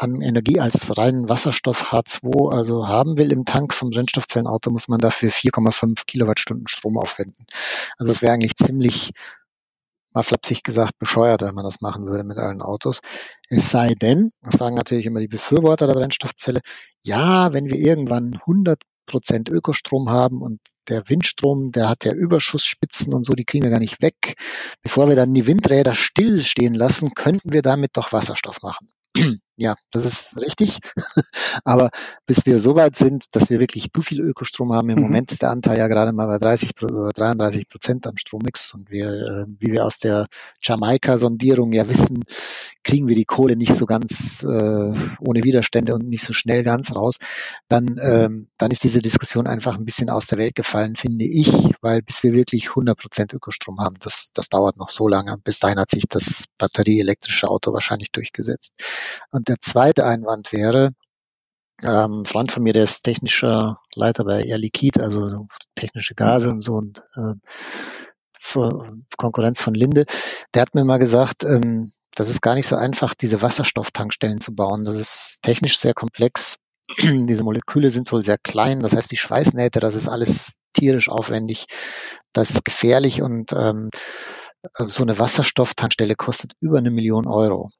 an 0.00 0.22
Energie 0.22 0.60
als 0.60 0.96
reinen 0.96 1.28
Wasserstoff 1.28 1.92
H2 1.92 2.52
also 2.52 2.86
haben 2.86 3.18
will 3.18 3.32
im 3.32 3.44
Tank 3.44 3.74
vom 3.74 3.90
Brennstoffzellenauto, 3.90 4.70
muss 4.70 4.88
man 4.88 5.00
dafür 5.00 5.30
4,5 5.30 6.06
Kilowattstunden 6.06 6.68
Strom 6.68 6.96
aufwenden. 6.96 7.44
Also 7.98 8.12
es 8.12 8.22
wäre 8.22 8.32
eigentlich 8.32 8.54
ziemlich, 8.54 9.10
mal 10.12 10.22
flapsig 10.22 10.62
gesagt, 10.62 10.98
bescheuert, 10.98 11.42
wenn 11.42 11.54
man 11.54 11.64
das 11.64 11.80
machen 11.80 12.06
würde 12.06 12.24
mit 12.24 12.38
allen 12.38 12.62
Autos. 12.62 13.00
Es 13.48 13.70
sei 13.70 13.94
denn, 13.94 14.30
das 14.42 14.54
sagen 14.54 14.76
natürlich 14.76 15.06
immer 15.06 15.20
die 15.20 15.28
Befürworter 15.28 15.86
der 15.86 15.94
Brennstoffzelle, 15.94 16.60
ja, 17.02 17.52
wenn 17.52 17.66
wir 17.66 17.76
irgendwann 17.76 18.34
100 18.34 18.82
Prozent 19.06 19.48
Ökostrom 19.48 20.08
haben 20.08 20.40
und 20.40 20.60
der 20.88 21.08
Windstrom, 21.08 21.72
der 21.72 21.88
hat 21.88 22.04
ja 22.04 22.12
Überschussspitzen 22.12 23.12
und 23.12 23.24
so, 23.24 23.32
die 23.32 23.44
kriegen 23.44 23.64
wir 23.64 23.70
gar 23.70 23.80
nicht 23.80 24.00
weg. 24.02 24.36
Bevor 24.82 25.08
wir 25.08 25.16
dann 25.16 25.34
die 25.34 25.46
Windräder 25.46 25.94
stillstehen 25.94 26.74
lassen, 26.74 27.14
könnten 27.14 27.52
wir 27.52 27.62
damit 27.62 27.96
doch 27.96 28.12
Wasserstoff 28.12 28.62
machen. 28.62 28.86
Ja, 29.60 29.74
das 29.90 30.06
ist 30.06 30.38
richtig. 30.38 30.78
Aber 31.64 31.90
bis 32.24 32.46
wir 32.46 32.58
so 32.60 32.76
weit 32.76 32.96
sind, 32.96 33.26
dass 33.32 33.50
wir 33.50 33.60
wirklich 33.60 33.92
zu 33.92 34.00
viel 34.00 34.22
Ökostrom 34.22 34.72
haben, 34.72 34.88
im 34.88 34.96
mhm. 34.96 35.02
Moment 35.02 35.32
ist 35.32 35.42
der 35.42 35.50
Anteil 35.50 35.76
ja 35.76 35.86
gerade 35.86 36.12
mal 36.12 36.28
bei 36.28 36.38
30 36.38 36.82
oder 36.82 37.10
33 37.10 37.68
Prozent 37.68 38.06
am 38.06 38.16
Strommix. 38.16 38.72
Und 38.72 38.90
wir, 38.90 39.08
äh, 39.08 39.44
wie 39.58 39.70
wir 39.72 39.84
aus 39.84 39.98
der 39.98 40.28
Jamaika-Sondierung 40.62 41.74
ja 41.74 41.86
wissen, 41.90 42.24
kriegen 42.84 43.06
wir 43.06 43.14
die 43.14 43.26
Kohle 43.26 43.54
nicht 43.54 43.74
so 43.74 43.84
ganz 43.84 44.42
äh, 44.42 44.46
ohne 44.46 45.44
Widerstände 45.44 45.94
und 45.94 46.08
nicht 46.08 46.24
so 46.24 46.32
schnell 46.32 46.62
ganz 46.62 46.94
raus. 46.94 47.16
Dann, 47.68 48.00
ähm, 48.00 48.48
dann 48.56 48.70
ist 48.70 48.82
diese 48.82 49.02
Diskussion 49.02 49.46
einfach 49.46 49.76
ein 49.76 49.84
bisschen 49.84 50.08
aus 50.08 50.26
der 50.26 50.38
Welt 50.38 50.54
gefallen, 50.54 50.96
finde 50.96 51.26
ich, 51.26 51.52
weil 51.82 52.00
bis 52.00 52.22
wir 52.22 52.32
wirklich 52.32 52.70
100 52.70 52.98
Prozent 52.98 53.34
Ökostrom 53.34 53.78
haben, 53.78 53.96
das, 54.00 54.30
das 54.32 54.48
dauert 54.48 54.78
noch 54.78 54.88
so 54.88 55.06
lange. 55.06 55.36
Bis 55.44 55.58
dahin 55.58 55.78
hat 55.78 55.90
sich 55.90 56.04
das 56.08 56.46
batterieelektrische 56.56 57.48
Auto 57.48 57.74
wahrscheinlich 57.74 58.10
durchgesetzt. 58.10 58.72
Und 59.30 59.49
der 59.50 59.60
zweite 59.60 60.06
Einwand 60.06 60.52
wäre, 60.52 60.92
ähm, 61.82 62.24
Freund 62.24 62.52
von 62.52 62.62
mir, 62.62 62.72
der 62.72 62.84
ist 62.84 63.02
technischer 63.02 63.80
Leiter 63.94 64.24
bei 64.24 64.44
Air 64.44 64.58
Liquid, 64.58 65.00
also 65.00 65.48
technische 65.74 66.14
Gase 66.14 66.50
und 66.50 66.62
so 66.62 66.74
und 66.74 67.02
äh, 67.16 67.34
Konkurrenz 69.16 69.60
von 69.60 69.74
Linde. 69.74 70.04
Der 70.54 70.62
hat 70.62 70.74
mir 70.74 70.84
mal 70.84 70.98
gesagt, 70.98 71.42
ähm, 71.42 71.92
das 72.14 72.28
ist 72.28 72.42
gar 72.42 72.54
nicht 72.54 72.66
so 72.66 72.76
einfach, 72.76 73.14
diese 73.14 73.42
Wasserstofftankstellen 73.42 74.40
zu 74.40 74.54
bauen. 74.54 74.84
Das 74.84 74.96
ist 74.96 75.40
technisch 75.42 75.78
sehr 75.78 75.94
komplex. 75.94 76.56
diese 76.98 77.42
Moleküle 77.42 77.90
sind 77.90 78.12
wohl 78.12 78.24
sehr 78.24 78.38
klein. 78.38 78.80
Das 78.80 78.94
heißt, 78.94 79.10
die 79.10 79.16
Schweißnähte, 79.16 79.80
das 79.80 79.94
ist 79.96 80.08
alles 80.08 80.58
tierisch 80.74 81.08
aufwendig. 81.08 81.66
Das 82.32 82.50
ist 82.50 82.64
gefährlich 82.64 83.22
und 83.22 83.52
ähm, 83.52 83.90
so 84.76 85.02
eine 85.02 85.18
Wasserstofftankstelle 85.18 86.14
kostet 86.14 86.52
über 86.60 86.78
eine 86.78 86.90
Million 86.90 87.26
Euro. 87.26 87.70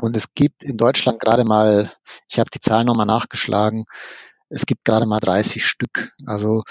Und 0.00 0.16
es 0.16 0.34
gibt 0.34 0.62
in 0.62 0.76
Deutschland 0.76 1.20
gerade 1.20 1.44
mal, 1.44 1.92
ich 2.28 2.38
habe 2.38 2.50
die 2.50 2.60
Zahl 2.60 2.84
nochmal 2.84 3.06
nachgeschlagen, 3.06 3.84
es 4.48 4.64
gibt 4.64 4.84
gerade 4.84 5.06
mal 5.06 5.20
30 5.20 5.64
Stück. 5.64 6.12
Also 6.26 6.62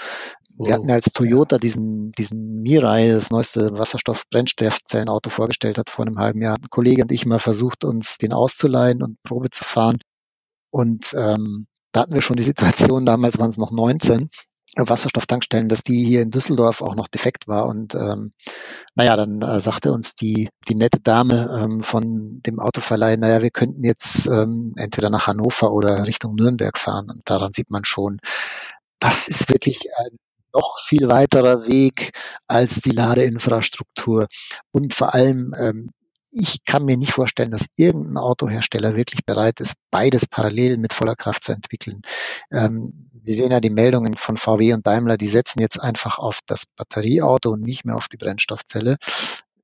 wir 0.58 0.74
hatten 0.74 0.90
als 0.90 1.12
Toyota 1.12 1.58
diesen, 1.58 2.10
diesen 2.12 2.50
Mirai, 2.62 3.10
das 3.10 3.30
neueste 3.30 3.78
Wasserstoff-Brennstoffzellenauto 3.78 5.30
vorgestellt 5.30 5.78
hat 5.78 5.88
vor 5.88 6.04
einem 6.04 6.18
halben 6.18 6.42
Jahr. 6.42 6.56
Ein 6.56 6.70
Kollege 6.70 7.02
und 7.02 7.12
ich 7.12 7.26
mal 7.26 7.38
versucht, 7.38 7.84
uns 7.84 8.18
den 8.18 8.32
auszuleihen 8.32 9.02
und 9.02 9.22
Probe 9.22 9.50
zu 9.50 9.62
fahren. 9.62 9.98
Und 10.70 11.14
ähm, 11.16 11.68
da 11.92 12.00
hatten 12.00 12.14
wir 12.14 12.22
schon 12.22 12.36
die 12.36 12.42
Situation, 12.42 13.06
damals 13.06 13.38
waren 13.38 13.50
es 13.50 13.56
noch 13.56 13.70
19 13.70 14.30
Wasserstofftankstellen, 14.76 15.68
dass 15.68 15.82
die 15.82 16.04
hier 16.04 16.22
in 16.22 16.30
Düsseldorf 16.30 16.82
auch 16.82 16.94
noch 16.94 17.08
defekt 17.08 17.48
war. 17.48 17.66
Und 17.66 17.94
ähm, 17.94 18.32
naja, 18.94 19.16
dann 19.16 19.42
äh, 19.42 19.60
sagte 19.60 19.92
uns 19.92 20.14
die, 20.14 20.48
die 20.68 20.74
nette 20.74 21.00
Dame 21.00 21.48
ähm, 21.60 21.82
von 21.82 22.40
dem 22.46 22.60
Autoverleih, 22.60 23.16
naja, 23.16 23.42
wir 23.42 23.50
könnten 23.50 23.84
jetzt 23.84 24.26
ähm, 24.26 24.74
entweder 24.76 25.10
nach 25.10 25.26
Hannover 25.26 25.72
oder 25.72 26.06
Richtung 26.06 26.34
Nürnberg 26.34 26.78
fahren. 26.78 27.08
Und 27.10 27.22
daran 27.24 27.52
sieht 27.52 27.70
man 27.70 27.84
schon, 27.84 28.18
das 28.98 29.28
ist 29.28 29.48
wirklich 29.48 29.80
ein 29.98 30.18
noch 30.54 30.78
viel 30.80 31.08
weiterer 31.08 31.66
Weg 31.66 32.12
als 32.46 32.80
die 32.80 32.90
Ladeinfrastruktur. 32.90 34.26
Und 34.72 34.94
vor 34.94 35.14
allem 35.14 35.54
ähm, 35.58 35.90
ich 36.30 36.64
kann 36.64 36.84
mir 36.84 36.96
nicht 36.96 37.12
vorstellen, 37.12 37.50
dass 37.50 37.66
irgendein 37.76 38.18
Autohersteller 38.18 38.96
wirklich 38.96 39.24
bereit 39.24 39.60
ist, 39.60 39.74
beides 39.90 40.26
parallel 40.26 40.76
mit 40.76 40.92
voller 40.92 41.16
Kraft 41.16 41.44
zu 41.44 41.52
entwickeln. 41.52 42.02
Ähm, 42.50 43.10
wir 43.12 43.34
sehen 43.34 43.50
ja 43.50 43.60
die 43.60 43.70
Meldungen 43.70 44.16
von 44.16 44.36
VW 44.36 44.72
und 44.72 44.86
Daimler, 44.86 45.16
die 45.16 45.28
setzen 45.28 45.60
jetzt 45.60 45.78
einfach 45.78 46.18
auf 46.18 46.40
das 46.46 46.64
Batterieauto 46.76 47.50
und 47.50 47.62
nicht 47.62 47.84
mehr 47.84 47.96
auf 47.96 48.08
die 48.08 48.16
Brennstoffzelle, 48.16 48.96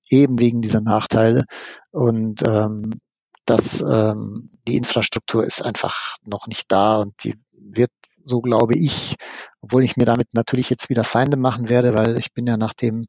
eben 0.08 0.38
wegen 0.38 0.62
dieser 0.62 0.80
Nachteile. 0.80 1.44
Und 1.90 2.42
ähm, 2.42 3.00
dass 3.46 3.80
ähm, 3.82 4.50
die 4.66 4.76
Infrastruktur 4.76 5.44
ist 5.44 5.62
einfach 5.62 6.16
noch 6.24 6.46
nicht 6.46 6.70
da 6.72 6.98
und 6.98 7.12
die 7.24 7.34
wird 7.52 7.90
so 8.24 8.40
glaube 8.40 8.74
ich, 8.76 9.16
obwohl 9.60 9.84
ich 9.84 9.96
mir 9.96 10.04
damit 10.04 10.34
natürlich 10.34 10.70
jetzt 10.70 10.90
wieder 10.90 11.04
Feinde 11.04 11.36
machen 11.36 11.68
werde, 11.68 11.94
weil 11.94 12.18
ich 12.18 12.32
bin 12.32 12.46
ja 12.46 12.56
nach 12.56 12.74
dem 12.74 13.06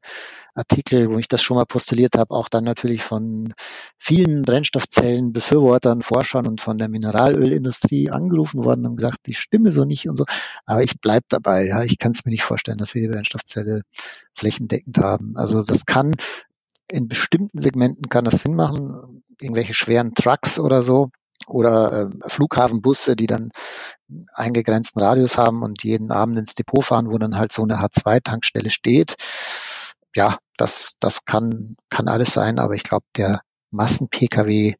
Artikel, 0.54 1.10
wo 1.10 1.18
ich 1.18 1.28
das 1.28 1.42
schon 1.42 1.56
mal 1.56 1.66
postuliert 1.66 2.16
habe, 2.16 2.34
auch 2.34 2.48
dann 2.48 2.64
natürlich 2.64 3.02
von 3.02 3.52
vielen 3.98 4.42
Brennstoffzellen, 4.42 5.32
Befürwortern, 5.32 6.02
Forschern 6.02 6.46
und 6.46 6.60
von 6.60 6.78
der 6.78 6.88
Mineralölindustrie 6.88 8.10
angerufen 8.10 8.64
worden 8.64 8.86
und 8.86 8.96
gesagt, 8.96 9.26
die 9.26 9.34
stimme 9.34 9.70
so 9.70 9.84
nicht 9.84 10.08
und 10.08 10.16
so. 10.16 10.24
Aber 10.64 10.82
ich 10.82 11.00
bleib 11.00 11.24
dabei. 11.28 11.66
Ja, 11.66 11.82
ich 11.82 11.98
kann 11.98 12.12
es 12.12 12.24
mir 12.24 12.30
nicht 12.30 12.44
vorstellen, 12.44 12.78
dass 12.78 12.94
wir 12.94 13.02
die 13.02 13.08
Brennstoffzelle 13.08 13.82
flächendeckend 14.34 14.98
haben. 14.98 15.34
Also 15.36 15.62
das 15.62 15.84
kann 15.86 16.14
in 16.88 17.08
bestimmten 17.08 17.58
Segmenten 17.58 18.08
kann 18.08 18.24
das 18.24 18.40
Sinn 18.40 18.54
machen, 18.54 19.24
irgendwelche 19.40 19.74
schweren 19.74 20.14
Trucks 20.14 20.58
oder 20.58 20.82
so 20.82 21.10
oder 21.46 22.08
äh, 22.08 22.28
Flughafenbusse, 22.28 23.16
die 23.16 23.26
dann 23.26 23.50
eingegrenzten 24.34 25.02
Radius 25.02 25.38
haben 25.38 25.62
und 25.62 25.82
jeden 25.84 26.10
Abend 26.12 26.38
ins 26.38 26.54
Depot 26.54 26.84
fahren, 26.84 27.10
wo 27.10 27.18
dann 27.18 27.36
halt 27.36 27.52
so 27.52 27.62
eine 27.62 27.78
H2-Tankstelle 27.78 28.70
steht. 28.70 29.16
Ja, 30.14 30.38
das, 30.56 30.94
das 31.00 31.24
kann, 31.24 31.76
kann 31.90 32.08
alles 32.08 32.32
sein, 32.32 32.58
aber 32.58 32.74
ich 32.74 32.82
glaube, 32.82 33.04
der 33.16 33.40
Massen-Pkw 33.70 34.74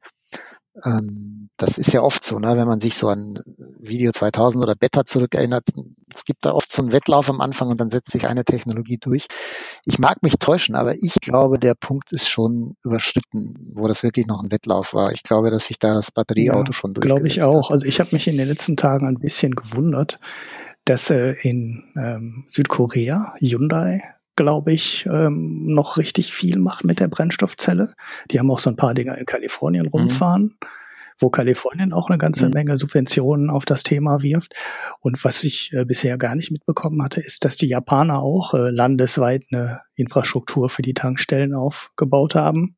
das 1.57 1.79
ist 1.79 1.93
ja 1.93 2.03
oft 2.03 2.22
so, 2.22 2.39
ne, 2.39 2.57
wenn 2.57 2.66
man 2.66 2.81
sich 2.81 2.97
so 2.97 3.09
an 3.09 3.41
Video 3.79 4.12
2000 4.12 4.62
oder 4.62 4.74
Beta 4.74 5.07
zurückerinnert. 5.07 5.68
Es 6.12 6.24
gibt 6.24 6.45
da 6.45 6.53
oft 6.53 6.70
so 6.70 6.83
einen 6.83 6.93
Wettlauf 6.93 7.31
am 7.31 7.41
Anfang 7.41 7.68
und 7.68 7.81
dann 7.81 7.89
setzt 7.89 8.12
sich 8.12 8.27
eine 8.27 8.45
Technologie 8.45 8.99
durch. 8.99 9.27
Ich 9.87 9.99
mag 9.99 10.22
mich 10.22 10.35
täuschen, 10.39 10.74
aber 10.74 10.95
ich 10.95 11.14
glaube, 11.14 11.59
der 11.59 11.74
Punkt 11.74 12.12
ist 12.12 12.29
schon 12.29 12.77
überschritten, 12.85 13.72
wo 13.74 13.89
das 13.89 14.03
wirklich 14.03 14.27
noch 14.27 14.43
ein 14.43 14.53
Wettlauf 14.53 14.93
war. 14.93 15.12
Ich 15.12 15.22
glaube, 15.22 15.51
dass 15.51 15.66
sich 15.66 15.79
da 15.79 15.95
das 15.95 16.11
Batterieauto 16.11 16.66
ja, 16.66 16.72
schon 16.74 16.93
durchgesetzt 16.93 17.16
Glaube 17.16 17.29
ich 17.29 17.43
auch. 17.43 17.70
Hat. 17.70 17.72
Also 17.72 17.87
ich 17.87 17.99
habe 17.99 18.11
mich 18.12 18.29
in 18.29 18.37
den 18.37 18.49
letzten 18.49 18.77
Tagen 18.77 19.07
ein 19.07 19.18
bisschen 19.18 19.55
gewundert, 19.55 20.18
dass 20.85 21.09
äh, 21.09 21.33
in 21.41 21.85
ähm, 21.97 22.45
Südkorea 22.49 23.35
Hyundai 23.39 24.16
glaube 24.37 24.72
ich, 24.72 25.07
ähm, 25.07 25.66
noch 25.66 25.97
richtig 25.97 26.32
viel 26.32 26.59
macht 26.59 26.84
mit 26.84 27.01
der 27.01 27.09
Brennstoffzelle. 27.09 27.95
Die 28.30 28.39
haben 28.39 28.51
auch 28.51 28.59
so 28.59 28.70
ein 28.70 28.76
paar 28.76 28.95
Dinger 28.95 29.18
in 29.18 29.26
Kalifornien 29.26 29.87
mhm. 29.87 29.91
rumfahren. 29.91 30.43
Mhm 30.43 30.59
wo 31.18 31.30
Kalifornien 31.30 31.93
auch 31.93 32.09
eine 32.09 32.18
ganze 32.18 32.47
mhm. 32.47 32.53
Menge 32.53 32.76
Subventionen 32.76 33.51
auf 33.51 33.64
das 33.64 33.82
Thema 33.82 34.22
wirft. 34.22 34.55
Und 35.01 35.24
was 35.24 35.45
ich 35.45 35.72
äh, 35.72 35.84
bisher 35.84 36.18
gar 36.18 36.34
nicht 36.34 36.51
mitbekommen 36.51 37.03
hatte, 37.03 37.20
ist, 37.20 37.45
dass 37.45 37.57
die 37.57 37.68
Japaner 37.68 38.20
auch 38.20 38.55
äh, 38.55 38.70
landesweit 38.70 39.47
eine 39.51 39.80
Infrastruktur 39.95 40.68
für 40.68 40.82
die 40.82 40.95
Tankstellen 40.95 41.55
aufgebaut 41.55 42.34
haben. 42.34 42.76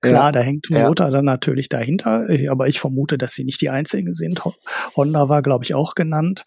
Klar, 0.00 0.26
ja. 0.26 0.32
da 0.32 0.40
hängt 0.40 0.64
Toyota 0.64 1.04
ja. 1.04 1.10
dann 1.10 1.24
natürlich 1.24 1.68
dahinter, 1.68 2.28
äh, 2.28 2.48
aber 2.48 2.68
ich 2.68 2.80
vermute, 2.80 3.18
dass 3.18 3.32
sie 3.32 3.44
nicht 3.44 3.60
die 3.60 3.70
einzigen 3.70 4.12
sind. 4.12 4.42
Honda 4.96 5.28
war, 5.28 5.42
glaube 5.42 5.64
ich, 5.64 5.74
auch 5.74 5.94
genannt. 5.94 6.44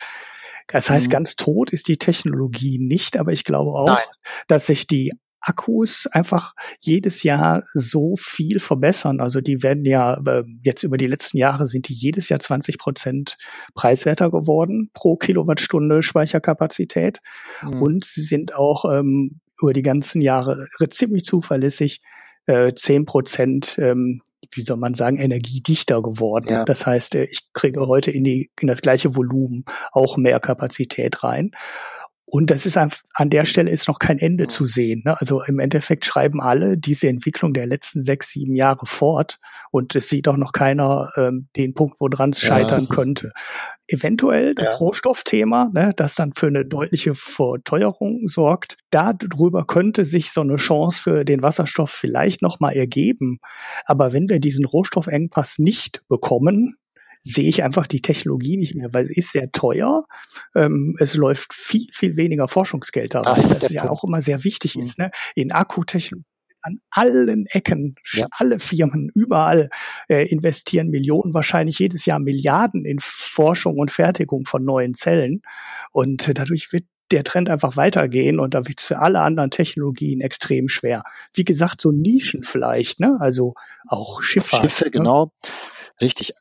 Das 0.68 0.90
heißt, 0.90 1.08
mhm. 1.08 1.12
ganz 1.12 1.36
tot 1.36 1.72
ist 1.72 1.88
die 1.88 1.98
Technologie 1.98 2.80
nicht, 2.80 3.18
aber 3.18 3.32
ich 3.32 3.44
glaube 3.44 3.72
auch, 3.72 3.88
Nein. 3.88 4.04
dass 4.48 4.66
sich 4.66 4.88
die 4.88 5.12
Akkus 5.40 6.08
einfach 6.08 6.54
jedes 6.82 7.24
Jahr 7.24 7.64
so 7.74 8.16
viel 8.18 8.60
verbessern. 8.60 9.22
Also 9.22 9.40
die 9.40 9.64
werden 9.64 9.86
ja 9.86 10.16
äh, 10.26 10.44
jetzt 10.62 10.84
über 10.84 10.98
die 10.98 11.08
letzten 11.08 11.38
Jahre 11.38 11.68
sind 11.68 11.88
die 11.88 11.94
jedes 11.94 12.28
Jahr 12.30 12.40
20 12.40 12.78
Prozent 12.78 13.38
preiswerter 13.74 14.30
geworden 14.30 14.90
pro 14.94 15.16
Kilowattstunde 15.16 16.02
Speicherkapazität. 16.02 17.20
Mhm. 17.64 17.82
Und 17.82 18.06
sie 18.06 18.24
sind 18.24 18.56
auch 18.56 18.86
ähm, 18.86 19.40
über 19.62 19.74
die 19.74 19.84
ganzen 19.84 20.22
Jahre 20.22 20.68
ziemlich 20.90 21.24
zuverlässig 21.24 22.02
äh, 22.46 22.74
10 22.74 23.06
Prozent 23.06 23.78
ähm, 23.80 24.22
wie 24.52 24.62
soll 24.62 24.78
man 24.78 24.94
sagen, 24.94 25.18
energiedichter 25.18 26.02
geworden. 26.02 26.48
Ja. 26.50 26.66
Das 26.66 26.86
heißt, 26.86 27.16
äh, 27.16 27.26
ich 27.26 27.42
kriege 27.54 27.88
heute 27.88 28.12
in, 28.12 28.24
die, 28.24 28.52
in 28.60 28.68
das 28.68 28.82
gleiche 28.82 29.16
Volumen 29.16 29.66
auch 29.92 30.18
mehr 30.18 30.40
Kapazität 30.40 31.24
rein. 31.24 31.52
Und 32.30 32.52
das 32.52 32.66
ist 32.66 32.76
einfach, 32.76 33.04
an 33.14 33.30
der 33.30 33.46
Stelle 33.46 33.72
ist 33.72 33.88
noch 33.88 34.00
kein 34.00 34.20
Ende 34.20 34.48
zu 34.48 34.66
sehen. 34.66 35.02
Ne? 35.06 35.18
Also 35.18 35.42
im 35.44 35.60
Endeffekt 35.60 36.04
schreiben 36.04 36.42
alle 36.42 36.78
diese 36.78 37.08
Entwicklung 37.08 37.54
der 37.54 37.66
letzten 37.66 38.02
sechs, 38.02 38.32
sieben 38.32 38.54
Jahre 38.54 38.86
fort 38.86 39.40
und 39.72 39.96
es 39.96 40.10
sieht 40.10 40.28
auch 40.28 40.36
noch 40.36 40.52
keiner 40.52 41.10
ähm, 41.16 41.48
den 41.56 41.74
Punkt, 41.74 42.02
woran 42.02 42.32
es 42.32 42.42
scheitern 42.42 42.88
ja. 42.90 42.96
könnte. 42.96 43.32
Eventuell 43.88 44.56
das 44.56 44.74
ja. 44.74 44.78
Rohstoffthema, 44.78 45.72
ne, 45.74 45.94
das 45.96 46.16
dann 46.16 46.34
für 46.34 46.48
eine 46.48 46.66
deutliche 46.66 47.16
Verteuerung 47.16 48.28
sorgt. 48.28 48.76
Darüber 48.90 49.66
könnte 49.66 50.04
sich 50.04 50.34
so 50.34 50.42
eine 50.42 50.58
Chance 50.58 51.02
für 51.02 51.24
den 51.24 51.42
Wasserstoff 51.42 51.92
vielleicht 51.92 52.42
nochmal 52.42 52.76
ergeben. 52.76 53.40
Aber 53.86 54.12
wenn 54.12 54.28
wir 54.28 54.42
diesen 54.42 54.66
Rohstoffengpass 54.66 55.60
nicht 55.60 56.04
bekommen, 56.10 56.76
sehe 57.28 57.50
ich 57.50 57.64
einfach 57.64 57.88
die 57.88 58.02
Technologie 58.02 58.58
nicht 58.58 58.76
mehr, 58.76 58.94
weil 58.94 59.06
sie 59.06 59.16
ist 59.16 59.32
sehr 59.32 59.52
teuer. 59.52 60.06
Ähm, 60.56 60.96
es 61.00 61.16
läuft 61.16 61.54
viel, 61.54 61.88
viel 61.92 62.18
weniger 62.18 62.48
Forschungsgeld 62.48 63.16
da 63.16 63.22
rein, 63.22 63.36
das, 63.36 63.60
das 63.60 63.72
ja 63.72 63.82
Punkt. 63.82 63.92
auch 63.92 64.04
immer 64.04 64.22
sehr 64.22 64.44
wichtig 64.44 64.76
mhm. 64.76 64.84
ist. 64.84 65.00
Ne? 65.00 65.12
In 65.36 65.52
Akkutechnologie 65.52 66.26
an 66.64 66.80
allen 66.90 67.46
Ecken, 67.48 67.96
ja. 68.14 68.26
alle 68.32 68.60
Firmen, 68.60 69.10
überall 69.14 69.70
äh, 70.10 70.28
investieren 70.28 70.90
Millionen, 70.90 71.34
wahrscheinlich 71.34 71.80
jedes 71.80 72.06
Jahr 72.06 72.20
Milliarden 72.20 72.84
in 72.84 72.98
Forschung 73.00 73.78
und 73.78 73.92
Fertigung 73.92 74.46
von 74.46 74.66
neuen 74.66 74.94
Zellen. 74.94 75.42
Und 75.92 76.28
äh, 76.28 76.34
dadurch 76.34 76.74
wird 76.74 76.84
der 77.12 77.24
Trend 77.24 77.50
einfach 77.50 77.78
weitergehen 77.78 78.40
und 78.40 78.54
da 78.54 78.68
wird 78.68 78.82
es 78.82 78.86
für 78.88 79.00
alle 79.00 79.22
anderen 79.22 79.50
Technologien 79.50 80.20
extrem 80.20 80.68
schwer. 80.68 81.04
Wie 81.34 81.46
gesagt, 81.46 81.80
so 81.80 81.92
Nischen 81.92 82.44
vielleicht, 82.44 83.00
ne? 83.00 83.16
Also 83.22 83.54
auch 83.88 84.22
Schifffahrt. 84.22 84.64
Schiffe, 84.64 84.86
ne? 84.86 84.92
genau. 84.92 85.32
Richtig. 86.02 86.34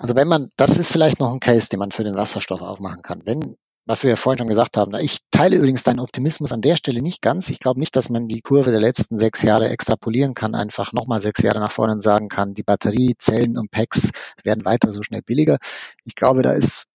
Also 0.00 0.14
wenn 0.14 0.28
man, 0.28 0.50
das 0.56 0.78
ist 0.78 0.90
vielleicht 0.90 1.20
noch 1.20 1.32
ein 1.32 1.40
Case, 1.40 1.68
den 1.68 1.78
man 1.78 1.92
für 1.92 2.04
den 2.04 2.16
Wasserstoff 2.16 2.60
aufmachen 2.60 3.02
kann. 3.02 3.22
Wenn, 3.24 3.56
was 3.86 4.02
wir 4.02 4.10
ja 4.10 4.16
vorhin 4.16 4.38
schon 4.38 4.48
gesagt 4.48 4.76
haben, 4.76 4.94
ich 4.94 5.18
teile 5.30 5.56
übrigens 5.56 5.82
deinen 5.82 6.00
Optimismus 6.00 6.52
an 6.52 6.60
der 6.60 6.76
Stelle 6.76 7.02
nicht 7.02 7.22
ganz. 7.22 7.50
Ich 7.50 7.58
glaube 7.58 7.80
nicht, 7.80 7.94
dass 7.96 8.10
man 8.10 8.26
die 8.26 8.40
Kurve 8.40 8.70
der 8.70 8.80
letzten 8.80 9.18
sechs 9.18 9.42
Jahre 9.42 9.68
extrapolieren 9.68 10.34
kann, 10.34 10.54
einfach 10.54 10.92
nochmal 10.92 11.20
sechs 11.20 11.42
Jahre 11.42 11.60
nach 11.60 11.72
vorne 11.72 11.94
und 11.94 12.02
sagen 12.02 12.28
kann, 12.28 12.54
die 12.54 12.62
Batterie, 12.62 13.14
Zellen 13.18 13.56
und 13.58 13.70
Packs 13.70 14.10
werden 14.42 14.64
weiter 14.64 14.92
so 14.92 15.02
schnell 15.02 15.22
billiger. 15.22 15.58
Ich 16.04 16.14
glaube, 16.14 16.42
da 16.42 16.52
ist 16.52 16.86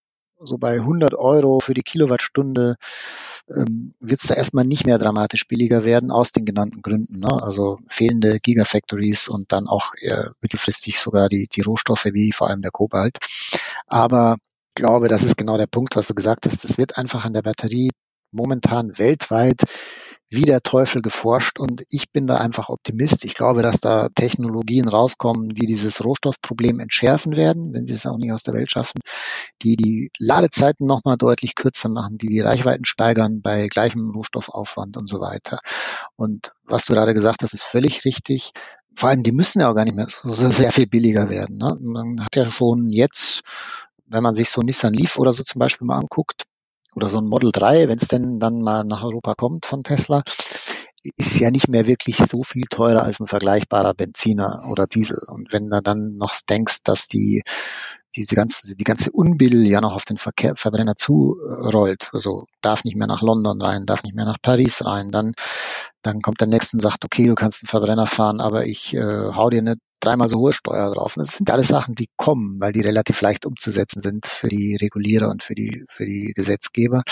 so 0.44 0.58
bei 0.58 0.76
100 0.76 1.14
Euro 1.14 1.60
für 1.60 1.74
die 1.74 1.84
Kilowattstunde 1.84 2.76
ähm, 3.50 3.94
wird 4.00 4.22
es 4.22 4.28
da 4.28 4.36
erstmal 4.36 4.66
nicht 4.66 4.86
mehr 4.86 4.98
dramatisch 4.98 5.48
billiger 5.48 5.84
werden, 5.84 6.12
aus 6.12 6.32
den 6.32 6.46
genannten 6.46 6.82
Gründen. 6.82 7.20
Ne? 7.20 7.42
Also 7.42 7.80
fehlende 7.88 8.39
Gigafactories 8.39 9.28
und 9.28 9.52
dann 9.52 9.68
auch 9.68 9.94
eher 10.00 10.34
mittelfristig 10.42 11.00
sogar 11.00 11.30
die, 11.30 11.48
die 11.48 11.62
Rohstoffe 11.62 12.06
wie 12.06 12.32
vor 12.32 12.50
allem 12.50 12.62
der 12.62 12.72
Kobalt. 12.72 13.18
Aber 13.88 14.38
ich 14.76 14.84
glaube, 14.84 15.08
das 15.08 15.24
ist 15.24 15.38
genau 15.38 15.58
der 15.58 15.68
Punkt, 15.68 15.96
was 15.96 16.08
du 16.08 16.16
gesagt 16.16 16.46
hast. 16.46 16.64
Es 16.64 16.78
wird 16.78 16.98
einfach 16.98 17.26
an 17.26 17.34
der 17.34 17.42
Batterie 17.42 17.92
momentan 18.32 18.98
weltweit 18.98 19.64
wie 20.32 20.44
der 20.44 20.62
Teufel 20.62 21.02
geforscht 21.02 21.60
und 21.60 21.84
ich 21.90 22.10
bin 22.10 22.26
da 22.26 22.38
einfach 22.38 22.70
Optimist. 22.70 23.26
Ich 23.26 23.34
glaube, 23.34 23.64
dass 23.64 23.82
da 23.82 24.08
Technologien 24.16 24.88
rauskommen, 24.88 25.50
die 25.50 25.66
dieses 25.66 26.04
Rohstoffproblem 26.06 26.80
entschärfen 26.80 27.36
werden, 27.36 27.74
wenn 27.74 27.86
sie 27.86 27.96
es 27.96 28.06
auch 28.06 28.18
nicht 28.18 28.32
aus 28.32 28.44
der 28.44 28.54
Welt 28.54 28.72
schaffen, 28.72 29.02
die 29.62 29.76
die 29.76 30.10
Ladezeiten 30.18 30.88
nochmal 30.88 31.18
deutlich 31.18 31.54
kürzer 31.54 31.90
machen, 31.90 32.18
die 32.18 32.30
die 32.30 32.40
Reichweiten 32.40 32.86
steigern 32.86 33.42
bei 33.42 33.68
gleichem 33.68 34.10
Rohstoffaufwand 34.12 34.96
und 34.96 35.10
so 35.10 35.20
weiter. 35.20 35.60
Und 36.16 36.54
was 36.64 36.86
du 36.86 36.94
gerade 36.94 37.14
gesagt 37.14 37.44
hast, 37.44 37.54
ist 37.54 37.64
völlig 37.64 38.06
richtig. 38.06 38.54
Vor 38.96 39.10
allem, 39.10 39.24
die 39.24 39.34
müssen 39.34 39.60
ja 39.60 39.70
auch 39.70 39.76
gar 39.76 39.84
nicht 39.84 39.98
mehr 39.98 40.08
so 40.24 40.50
sehr 40.50 40.72
viel 40.72 40.88
billiger 40.88 41.30
werden. 41.30 41.58
Ne? 41.58 41.78
Man 41.82 42.24
hat 42.24 42.38
ja 42.38 42.50
schon 42.50 42.88
jetzt, 42.88 43.42
wenn 44.06 44.24
man 44.24 44.34
sich 44.34 44.50
so 44.50 44.62
Nissan 44.62 44.94
Leaf 44.94 45.18
oder 45.18 45.34
so 45.34 45.44
zum 45.44 45.60
Beispiel 45.60 45.88
mal 45.88 45.98
anguckt, 45.98 46.46
oder 46.96 47.08
so 47.08 47.18
ein 47.20 47.28
Model 47.28 47.52
3, 47.52 47.88
wenn 47.88 47.98
es 47.98 48.08
denn 48.08 48.39
dann 48.39 48.62
mal 48.62 48.84
nach 48.84 49.04
Europa 49.04 49.36
kommt 49.36 49.66
von 49.66 49.84
Tesla, 49.84 50.24
ist 51.16 51.39
ja 51.39 51.50
nicht 51.50 51.68
mehr 51.68 51.88
wirklich 51.88 52.18
so 52.18 52.44
viel 52.44 52.66
teurer 52.70 53.04
als 53.04 53.20
ein 53.20 53.28
vergleichbarer 53.28 53.94
Benziner 53.94 54.66
oder 54.70 54.88
Diesel. 54.88 55.18
Und 55.28 55.52
wenn 55.52 55.70
du 55.70 55.82
dann 55.82 56.18
noch 56.18 56.34
denkst, 56.48 56.80
dass 56.84 57.08
die 57.08 57.42
diese 58.16 58.36
ganze, 58.36 58.76
die 58.76 58.84
ganze 58.84 59.12
Unbill 59.12 59.66
ja 59.66 59.80
noch 59.80 59.96
auf 59.96 60.06
den 60.06 60.18
Verkehr, 60.18 60.56
Verbrenner 60.58 60.96
zurollt. 60.96 62.10
Also 62.14 62.46
darf 62.62 62.84
nicht 62.84 62.98
mehr 62.98 63.08
nach 63.08 63.22
London 63.22 63.62
rein, 63.62 63.86
darf 63.86 64.04
nicht 64.04 64.16
mehr 64.16 64.26
nach 64.26 64.42
Paris 64.42 64.84
rein. 64.86 65.12
Dann, 65.12 65.34
dann 66.02 66.22
kommt 66.22 66.42
der 66.42 66.48
nächste 66.48 66.78
und 66.78 66.82
sagt, 66.82 67.06
okay, 67.06 67.26
du 67.26 67.36
kannst 67.36 67.64
einen 67.64 67.70
Verbrenner 67.70 68.08
fahren, 68.08 68.42
aber 68.42 68.66
ich 68.66 68.94
äh, 68.94 69.32
hau 69.34 69.50
dir 69.50 69.60
eine 69.60 69.76
dreimal 70.02 70.28
so 70.28 70.39
hohe 70.39 70.54
Steuer 70.54 70.93
drauf. 70.93 71.14
Das 71.16 71.38
sind 71.38 71.49
alles 71.49 71.68
Sachen, 71.68 71.95
die 71.95 72.10
kommen, 72.18 72.60
weil 72.60 72.74
die 72.74 72.82
relativ 72.82 73.22
leicht 73.22 73.45
umzusetzen 73.45 74.02
sind 74.02 74.26
für 74.26 74.49
die 74.49 74.76
Regulierer 74.76 75.30
und 75.30 75.43
für 75.43 75.56
die, 75.56 75.86
für 75.89 76.06
die 76.06 76.34
Gesetzgeber. 76.36 77.04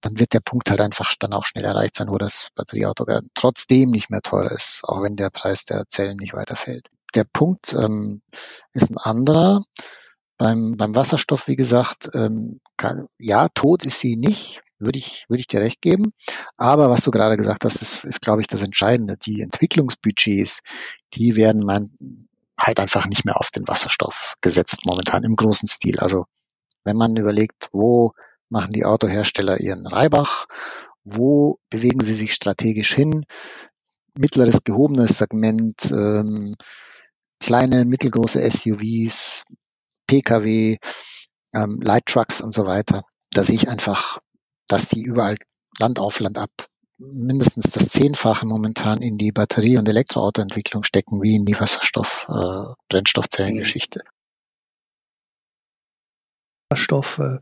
Dann 0.00 0.18
wird 0.18 0.32
der 0.32 0.40
Punkt 0.40 0.70
halt 0.70 0.80
einfach 0.80 1.14
dann 1.18 1.34
auch 1.34 1.44
schnell 1.44 1.64
erreicht 1.64 1.94
sein, 1.96 2.08
wo 2.08 2.16
das 2.16 2.48
Batterieauto 2.54 3.04
trotzdem 3.34 3.90
nicht 3.90 4.10
mehr 4.10 4.22
teurer 4.22 4.52
ist, 4.52 4.80
auch 4.84 5.02
wenn 5.02 5.16
der 5.16 5.30
Preis 5.30 5.64
der 5.64 5.84
Zellen 5.88 6.16
nicht 6.16 6.32
weiterfällt. 6.32 6.88
Der 7.14 7.24
Punkt 7.24 7.74
ähm, 7.74 8.22
ist 8.72 8.90
ein 8.90 8.98
anderer. 8.98 9.62
Beim, 10.38 10.76
beim 10.78 10.94
Wasserstoff, 10.94 11.48
wie 11.48 11.56
gesagt, 11.56 12.08
ähm, 12.14 12.60
kann, 12.78 13.08
ja, 13.18 13.48
tot 13.54 13.84
ist 13.84 14.00
sie 14.00 14.16
nicht, 14.16 14.62
würde 14.80 14.98
ich, 14.98 15.26
würde 15.28 15.40
ich 15.40 15.46
dir 15.46 15.60
recht 15.60 15.80
geben. 15.80 16.12
Aber 16.56 16.90
was 16.90 17.02
du 17.02 17.10
gerade 17.10 17.36
gesagt 17.36 17.64
hast, 17.64 17.80
ist, 17.82 18.04
ist 18.04 18.20
glaube 18.20 18.40
ich, 18.40 18.46
das 18.46 18.62
Entscheidende. 18.62 19.16
Die 19.16 19.42
Entwicklungsbudgets, 19.42 20.60
die 21.14 21.36
werden 21.36 21.64
man 21.64 21.90
halt 22.58 22.80
einfach 22.80 23.06
nicht 23.06 23.24
mehr 23.24 23.38
auf 23.38 23.50
den 23.50 23.68
Wasserstoff 23.68 24.34
gesetzt 24.40 24.80
momentan 24.84 25.24
im 25.24 25.36
großen 25.36 25.68
Stil. 25.68 25.98
Also 26.00 26.24
wenn 26.84 26.96
man 26.96 27.16
überlegt, 27.16 27.68
wo 27.72 28.12
machen 28.48 28.72
die 28.72 28.84
Autohersteller 28.84 29.60
ihren 29.60 29.86
Reibach, 29.86 30.46
wo 31.04 31.58
bewegen 31.70 32.00
sie 32.00 32.14
sich 32.14 32.34
strategisch 32.34 32.92
hin, 32.92 33.24
mittleres 34.18 34.64
gehobenes 34.64 35.18
Segment, 35.18 35.90
ähm, 35.90 36.54
kleine, 37.38 37.84
mittelgroße 37.84 38.40
SUVs, 38.50 39.44
Pkw, 40.06 40.76
ähm, 41.54 41.80
Light 41.80 42.06
Trucks 42.06 42.40
und 42.40 42.52
so 42.52 42.66
weiter. 42.66 43.02
Da 43.30 43.44
sehe 43.44 43.54
ich 43.54 43.68
einfach, 43.68 44.18
dass 44.72 44.88
die 44.88 45.02
überall 45.02 45.36
Land 45.78 45.98
auf 45.98 46.20
Land 46.20 46.38
ab 46.38 46.50
mindestens 46.98 47.70
das 47.70 47.88
Zehnfache 47.88 48.46
momentan 48.46 49.00
in 49.00 49.16
die 49.16 49.32
Batterie- 49.32 49.78
und 49.78 49.88
Elektroautoentwicklung 49.88 50.84
stecken, 50.84 51.22
wie 51.22 51.34
in 51.34 51.46
die 51.46 51.56
Wasserstoff-, 51.56 52.26
äh. 52.28 52.74
Wasserstoff, 56.70 57.18
äh, 57.18 57.38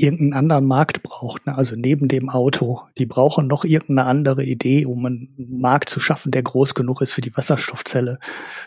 irgendeinen 0.00 0.34
anderen 0.34 0.66
Markt 0.66 1.02
braucht. 1.02 1.46
Ne? 1.46 1.56
Also 1.56 1.76
neben 1.76 2.08
dem 2.08 2.30
Auto. 2.30 2.82
Die 2.98 3.06
brauchen 3.06 3.46
noch 3.46 3.64
irgendeine 3.64 4.08
andere 4.08 4.44
Idee, 4.44 4.86
um 4.86 5.04
einen 5.04 5.28
Markt 5.36 5.88
zu 5.88 6.00
schaffen, 6.00 6.32
der 6.32 6.42
groß 6.42 6.74
genug 6.74 7.00
ist 7.02 7.12
für 7.12 7.20
die 7.20 7.36
Wasserstoffzelle. 7.36 8.18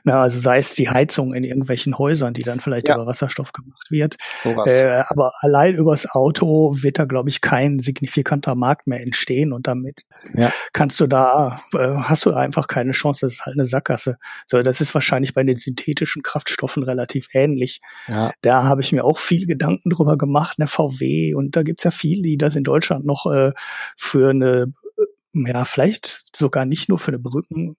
Na, 0.03 0.21
also 0.21 0.37
sei 0.37 0.57
es 0.57 0.73
die 0.73 0.89
Heizung 0.89 1.33
in 1.33 1.43
irgendwelchen 1.43 1.97
Häusern, 1.97 2.33
die 2.33 2.43
dann 2.43 2.59
vielleicht 2.59 2.87
ja. 2.87 2.95
über 2.95 3.05
Wasserstoff 3.05 3.51
gemacht 3.51 3.89
wird. 3.89 4.17
Äh, 4.43 5.03
aber 5.07 5.33
allein 5.39 5.75
übers 5.75 6.09
Auto 6.09 6.75
wird 6.81 6.99
da, 6.99 7.05
glaube 7.05 7.29
ich, 7.29 7.41
kein 7.41 7.79
signifikanter 7.79 8.55
Markt 8.55 8.87
mehr 8.87 9.01
entstehen 9.01 9.53
und 9.53 9.67
damit 9.67 10.03
ja. 10.33 10.51
kannst 10.73 10.99
du 10.99 11.07
da, 11.07 11.61
äh, 11.73 11.95
hast 11.95 12.25
du 12.25 12.33
einfach 12.33 12.67
keine 12.67 12.91
Chance. 12.91 13.25
Das 13.25 13.33
ist 13.33 13.45
halt 13.45 13.55
eine 13.55 13.65
Sackgasse. 13.65 14.17
So, 14.45 14.61
das 14.61 14.81
ist 14.81 14.93
wahrscheinlich 14.93 15.33
bei 15.33 15.43
den 15.43 15.55
synthetischen 15.55 16.21
Kraftstoffen 16.21 16.83
relativ 16.83 17.27
ähnlich. 17.33 17.81
Ja. 18.07 18.31
Da 18.41 18.63
habe 18.63 18.81
ich 18.81 18.91
mir 18.91 19.03
auch 19.03 19.17
viel 19.17 19.45
Gedanken 19.47 19.89
drüber 19.89 20.17
gemacht. 20.17 20.59
Ne, 20.59 20.67
VW 20.67 21.22
und 21.33 21.55
da 21.55 21.63
gibt's 21.63 21.83
ja 21.83 21.91
viele, 21.91 22.21
die 22.23 22.37
das 22.37 22.55
in 22.55 22.63
Deutschland 22.63 23.05
noch 23.05 23.25
äh, 23.25 23.51
für 23.95 24.29
eine, 24.31 24.73
äh, 24.97 25.51
ja, 25.51 25.65
vielleicht 25.65 26.35
sogar 26.35 26.65
nicht 26.65 26.89
nur 26.89 26.99
für 26.99 27.11
eine 27.11 27.19
Brücken 27.19 27.75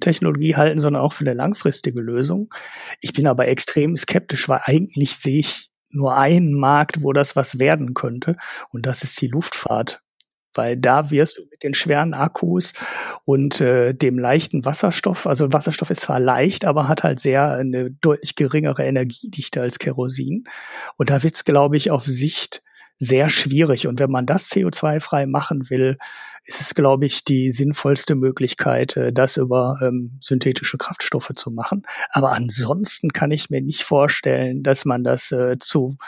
Technologie 0.00 0.54
halten, 0.54 0.80
sondern 0.80 1.02
auch 1.02 1.14
für 1.14 1.24
eine 1.24 1.32
langfristige 1.32 2.00
Lösung. 2.00 2.52
Ich 3.00 3.14
bin 3.14 3.26
aber 3.26 3.48
extrem 3.48 3.96
skeptisch, 3.96 4.46
weil 4.46 4.60
eigentlich 4.64 5.16
sehe 5.16 5.38
ich 5.38 5.70
nur 5.88 6.14
einen 6.14 6.52
Markt, 6.52 7.02
wo 7.02 7.14
das 7.14 7.36
was 7.36 7.58
werden 7.58 7.94
könnte, 7.94 8.36
und 8.70 8.84
das 8.84 9.02
ist 9.02 9.18
die 9.20 9.28
Luftfahrt 9.28 10.02
weil 10.58 10.76
da 10.76 11.10
wirst 11.10 11.38
du 11.38 11.42
mit 11.50 11.62
den 11.62 11.72
schweren 11.72 12.12
Akkus 12.12 12.74
und 13.24 13.60
äh, 13.62 13.94
dem 13.94 14.18
leichten 14.18 14.64
Wasserstoff, 14.64 15.26
also 15.26 15.52
Wasserstoff 15.52 15.88
ist 15.88 16.00
zwar 16.00 16.20
leicht, 16.20 16.64
aber 16.64 16.88
hat 16.88 17.04
halt 17.04 17.20
sehr 17.20 17.52
eine 17.52 17.90
deutlich 17.90 18.34
geringere 18.34 18.84
Energiedichte 18.84 19.62
als 19.62 19.78
Kerosin. 19.78 20.44
Und 20.96 21.10
da 21.10 21.22
wird 21.22 21.36
es, 21.36 21.44
glaube 21.44 21.76
ich, 21.76 21.90
auf 21.90 22.04
Sicht 22.04 22.62
sehr 22.98 23.28
schwierig. 23.28 23.86
Und 23.86 23.98
wenn 24.00 24.10
man 24.10 24.26
das 24.26 24.50
CO2-frei 24.50 25.26
machen 25.26 25.70
will, 25.70 25.98
ist 26.44 26.60
es, 26.60 26.74
glaube 26.74 27.06
ich, 27.06 27.24
die 27.24 27.50
sinnvollste 27.50 28.14
Möglichkeit, 28.14 28.96
äh, 28.96 29.12
das 29.12 29.36
über 29.36 29.78
ähm, 29.82 30.18
synthetische 30.20 30.78
Kraftstoffe 30.78 31.32
zu 31.34 31.50
machen. 31.50 31.82
Aber 32.10 32.32
ansonsten 32.32 33.12
kann 33.12 33.30
ich 33.30 33.50
mir 33.50 33.60
nicht 33.60 33.82
vorstellen, 33.82 34.62
dass 34.62 34.84
man 34.84 35.04
das 35.04 35.30
äh, 35.30 35.58
zu 35.58 35.98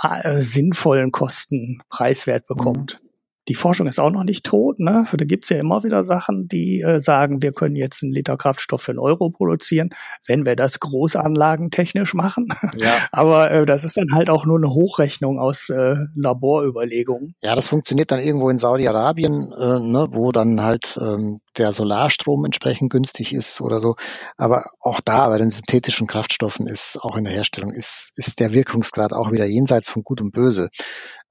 äh, 0.00 0.38
sinnvollen 0.38 1.10
Kosten 1.10 1.82
preiswert 1.88 2.46
bekommt. 2.46 3.00
Mhm 3.02 3.07
die 3.48 3.54
Forschung 3.54 3.86
ist 3.86 3.98
auch 3.98 4.10
noch 4.10 4.24
nicht 4.24 4.44
tot. 4.44 4.78
Ne? 4.78 5.06
Da 5.10 5.24
gibt's 5.24 5.48
ja 5.48 5.58
immer 5.58 5.82
wieder 5.82 6.02
Sachen, 6.02 6.48
die 6.48 6.82
äh, 6.82 7.00
sagen, 7.00 7.42
wir 7.42 7.52
können 7.52 7.76
jetzt 7.76 8.02
einen 8.02 8.12
Liter 8.12 8.36
Kraftstoff 8.36 8.82
für 8.82 8.92
einen 8.92 8.98
Euro 8.98 9.30
produzieren, 9.30 9.90
wenn 10.26 10.44
wir 10.44 10.54
das 10.54 10.80
großanlagentechnisch 10.80 12.14
machen. 12.14 12.46
Ja. 12.76 12.92
Aber 13.12 13.50
äh, 13.50 13.66
das 13.66 13.84
ist 13.84 13.96
dann 13.96 14.12
halt 14.12 14.30
auch 14.30 14.44
nur 14.44 14.58
eine 14.58 14.70
Hochrechnung 14.70 15.38
aus 15.38 15.70
äh, 15.70 15.96
Laborüberlegungen. 16.14 17.34
Ja, 17.40 17.54
das 17.54 17.68
funktioniert 17.68 18.10
dann 18.10 18.20
irgendwo 18.20 18.50
in 18.50 18.58
Saudi-Arabien, 18.58 19.52
äh, 19.52 19.80
ne, 19.80 20.08
wo 20.10 20.30
dann 20.32 20.62
halt 20.62 20.98
ähm, 21.00 21.40
der 21.58 21.72
Solarstrom 21.72 22.44
entsprechend 22.44 22.90
günstig 22.90 23.32
ist 23.32 23.60
oder 23.60 23.80
so. 23.80 23.96
Aber 24.36 24.64
auch 24.80 25.00
da 25.00 25.28
bei 25.28 25.38
den 25.38 25.50
synthetischen 25.50 26.06
Kraftstoffen 26.06 26.66
ist 26.66 26.98
auch 27.02 27.16
in 27.16 27.24
der 27.24 27.32
Herstellung 27.32 27.72
ist, 27.72 28.12
ist 28.16 28.40
der 28.40 28.52
Wirkungsgrad 28.52 29.12
auch 29.12 29.32
wieder 29.32 29.46
jenseits 29.46 29.90
von 29.90 30.02
Gut 30.02 30.20
und 30.20 30.32
Böse. 30.32 30.68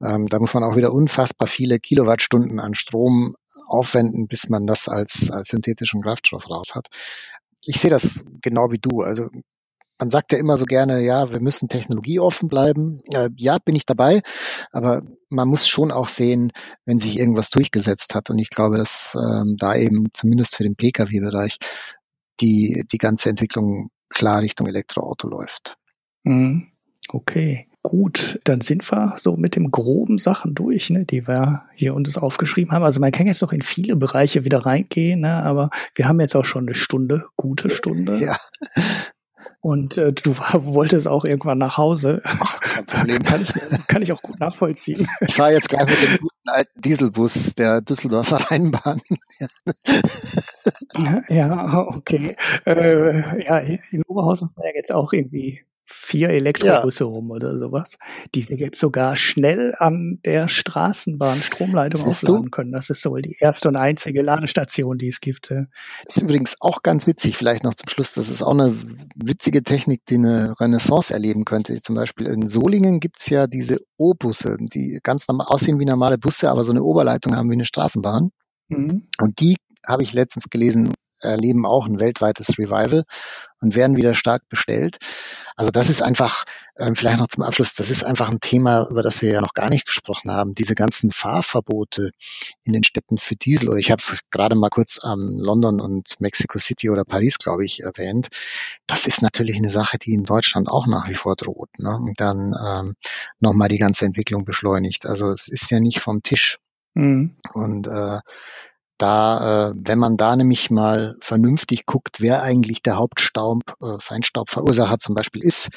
Ähm, 0.04 0.28
da 0.28 0.40
muss 0.40 0.54
man 0.54 0.64
auch 0.64 0.76
wieder 0.76 0.94
unfassbar 0.94 1.48
viele 1.48 1.80
Kilowattstunden 1.80 2.60
an 2.60 2.76
Strom 2.76 3.36
aufwenden, 3.68 4.28
bis 4.28 4.50
man 4.50 4.66
das 4.68 4.88
als, 4.88 5.32
als 5.32 5.50
synthetischen 5.50 6.02
Kraftstoff 6.02 6.50
raus 6.50 6.76
hat. 6.76 6.88
Ich 7.66 7.80
sehe 7.80 7.92
das 7.92 8.24
genau 8.42 8.72
wie 8.72 8.80
du. 8.80 9.02
Also 9.02 9.30
man 10.00 10.10
sagt 10.10 10.32
ja 10.32 10.38
immer 10.38 10.58
so 10.58 10.66
gerne, 10.66 11.04
ja, 11.04 11.32
wir 11.32 11.40
müssen 11.40 11.70
technologieoffen 11.70 12.48
bleiben. 12.48 13.02
Äh, 13.12 13.30
ja, 13.36 13.58
bin 13.58 13.76
ich 13.76 13.86
dabei, 13.86 14.22
aber 14.72 15.02
man 15.30 15.48
muss 15.48 15.68
schon 15.68 15.92
auch 15.92 16.08
sehen, 16.08 16.52
wenn 16.86 17.00
sich 17.00 17.18
irgendwas 17.18 17.50
durchgesetzt 17.50 18.16
hat. 18.16 18.30
Und 18.30 18.40
ich 18.40 18.50
glaube, 18.50 18.78
dass 18.78 19.16
ähm, 19.16 19.56
da 19.58 19.76
eben 19.76 20.08
zumindest 20.14 20.56
für 20.56 20.64
den 20.64 20.76
Pkw-Bereich 20.76 21.58
die, 22.40 22.86
die 22.92 22.98
ganze 22.98 23.30
Entwicklung 23.30 23.90
klar 24.10 24.42
Richtung 24.42 24.68
Elektroauto 24.68 25.28
läuft. 25.28 25.78
Mhm. 26.24 26.72
Okay. 27.10 27.68
Gut, 27.84 28.42
dann 28.44 28.60
sind 28.60 28.90
wir 28.92 29.14
so 29.16 29.38
mit 29.38 29.56
dem 29.56 29.72
groben 29.72 30.18
Sachen 30.18 30.54
durch, 30.54 30.90
ne, 30.90 31.06
die 31.06 31.26
wir 31.26 31.64
hier 31.74 31.94
uns 31.94 32.18
aufgeschrieben 32.18 32.74
haben. 32.74 32.84
Also 32.84 33.00
man 33.00 33.14
kann 33.14 33.28
jetzt 33.28 33.42
noch 33.42 33.54
in 33.54 33.62
viele 33.62 33.96
Bereiche 33.96 34.44
wieder 34.44 34.66
reingehen, 34.66 35.22
ne, 35.22 35.42
aber 35.42 35.70
wir 35.96 36.06
haben 36.06 36.20
jetzt 36.20 36.36
auch 36.36 36.44
schon 36.44 36.66
eine 36.66 36.76
Stunde, 36.76 37.28
gute 37.38 37.70
Stunde. 37.70 38.18
Ja. 38.18 38.36
Und 39.62 39.98
äh, 39.98 40.14
du 40.14 40.38
wolltest 40.54 41.08
auch 41.08 41.26
irgendwann 41.26 41.58
nach 41.58 41.78
Hause. 41.78 42.22
Ach, 42.24 42.60
kein 42.60 42.86
Problem. 42.86 43.24
kann, 43.24 43.42
ich, 43.42 43.88
kann 43.88 44.02
ich 44.02 44.12
auch 44.12 44.22
gut 44.22 44.40
nachvollziehen. 44.40 45.08
Ich 45.22 45.36
fahre 45.36 45.54
jetzt 45.54 45.70
gleich 45.70 45.86
mit 45.86 46.02
dem 46.02 46.18
guten 46.18 46.50
alten 46.50 46.82
Dieselbus 46.82 47.56
der 47.56 47.82
Düsseldorfer 47.82 48.38
Rheinbahn. 48.52 49.02
ja, 51.30 51.88
okay. 51.88 52.36
Äh, 52.66 53.44
ja, 53.44 53.58
in 53.60 54.04
Oberhausen 54.08 54.50
war 54.56 54.66
ja 54.66 54.72
jetzt 54.76 54.94
auch 54.94 55.14
irgendwie 55.14 55.64
vier 55.90 56.30
Elektrobusse 56.30 57.06
ja. 57.06 57.10
rum 57.10 57.32
oder 57.32 57.58
sowas, 57.58 57.98
die 58.36 58.42
jetzt 58.42 58.80
sogar 58.80 59.16
schnell 59.16 59.74
an 59.78 60.20
der 60.26 60.50
Straßenbahn 60.50 61.42
Stromleitung 61.42 62.06
Siehst 62.06 62.24
aufladen 62.24 62.46
du? 62.46 62.52
können. 62.52 62.72
Das 62.74 62.90
ist 62.90 63.02
so 63.02 63.16
die 63.16 63.38
erste 63.40 63.70
und 63.70 63.78
einzige 63.78 64.22
Ladestation, 64.22 64.98
die 64.98 65.08
es 65.08 65.22
gibt. 65.22 65.50
Das 65.50 65.68
ist 66.18 66.22
übrigens 66.22 66.58
auch 66.60 66.84
ganz 66.84 67.08
witzig, 67.08 67.38
vielleicht 67.38 67.64
noch 67.64 67.74
zum 67.74 67.88
Schluss. 67.88 68.14
Das 68.14 68.30
ist 68.30 68.42
auch 68.42 68.52
eine 68.52 68.76
witzige 69.16 69.64
Technik, 69.64 70.06
die 70.08 70.16
eine 70.16 70.60
Renaissance 70.60 71.14
erleben 71.14 71.46
könnte. 71.46 71.74
Zum 71.82 71.96
Beispiel 71.96 72.28
in 72.28 72.50
Solingen 72.50 73.00
gibt's 73.00 73.30
ja 73.30 73.48
diese 73.48 73.80
O-Busse, 73.96 74.58
die 74.60 75.00
ganz 75.04 75.28
normal 75.30 75.48
aussehen 75.48 75.80
wie 75.80 75.86
normale 75.86 76.18
Busse, 76.18 76.52
aber 76.52 76.66
so 76.66 76.72
eine 76.72 76.84
Oberleitung 76.84 77.36
haben 77.36 77.50
wie 77.50 77.56
eine 77.56 77.66
Straßenbahn. 77.66 78.32
Mhm. 78.68 79.08
Und 79.22 79.40
die 79.40 79.56
habe 79.86 80.04
ich 80.04 80.14
letztens 80.14 80.50
gelesen, 80.50 80.94
erleben 81.22 81.66
auch 81.66 81.86
ein 81.86 82.00
weltweites 82.00 82.58
Revival 82.58 83.04
und 83.60 83.76
werden 83.76 83.98
wieder 83.98 84.14
stark 84.14 84.48
bestellt. 84.50 84.98
Also 85.56 85.72
das 85.72 85.90
ist 85.90 86.02
einfach, 86.02 86.44
ähm, 86.78 86.96
vielleicht 86.96 87.18
noch 87.18 87.28
zum 87.28 87.44
Abschluss, 87.44 87.74
das 87.74 87.90
ist 87.90 88.04
einfach 88.04 88.30
ein 88.30 88.40
Thema, 88.40 88.88
über 88.90 89.02
das 89.02 89.22
wir 89.24 89.32
ja 89.32 89.42
noch 89.42 89.54
gar 89.54 89.70
nicht 89.70 89.88
gesprochen 89.88 90.32
haben. 90.32 90.54
Diese 90.54 90.76
ganzen 90.76 91.12
Fahrverbote 91.12 92.12
in 92.64 92.74
den 92.74 92.84
Städten 92.84 93.18
für 93.18 93.36
Diesel, 93.36 93.70
oder 93.70 93.80
ich 93.80 93.90
habe 93.90 94.00
es 94.00 94.22
gerade 94.30 94.56
mal 94.56 94.70
kurz 94.70 95.00
am 95.02 95.20
ähm, 95.20 95.40
London 95.40 95.82
und 95.82 96.16
Mexico 96.20 96.60
City 96.60 96.90
oder 96.90 97.04
Paris, 97.04 97.40
glaube 97.40 97.66
ich, 97.66 97.82
erwähnt. 97.82 98.28
Das 98.86 99.08
ist 99.08 99.24
natürlich 99.24 99.56
eine 99.58 99.72
Sache, 99.72 99.98
die 99.98 100.14
in 100.14 100.24
Deutschland 100.24 100.70
auch 100.70 100.86
nach 100.86 101.10
wie 101.10 101.16
vor 101.16 101.36
droht. 101.36 101.70
Ne? 101.80 101.96
Und 101.96 102.22
dann 102.22 102.54
ähm, 102.64 102.94
nochmal 103.40 103.70
die 103.70 103.80
ganze 103.80 104.06
Entwicklung 104.06 104.46
beschleunigt. 104.46 105.08
Also 105.08 105.32
es 105.32 105.48
ist 105.48 105.72
ja 105.72 105.80
nicht 105.80 106.00
vom 106.00 106.22
Tisch. 106.22 106.60
Mhm. 106.94 107.38
Und 107.54 107.88
äh, 107.88 108.20
da, 108.98 109.70
äh, 109.70 109.74
wenn 109.76 110.00
man 110.00 110.18
da 110.18 110.36
nämlich 110.36 110.70
mal 110.70 111.16
vernünftig 111.22 111.86
guckt, 111.86 112.22
wer 112.22 112.42
eigentlich 112.42 112.82
der 112.82 112.98
Hauptstaub, 112.98 113.62
äh, 113.82 114.00
Feinstaubverursacher 114.00 115.00
zum 115.00 115.16
Beispiel 115.16 115.44
ist, 115.44 115.70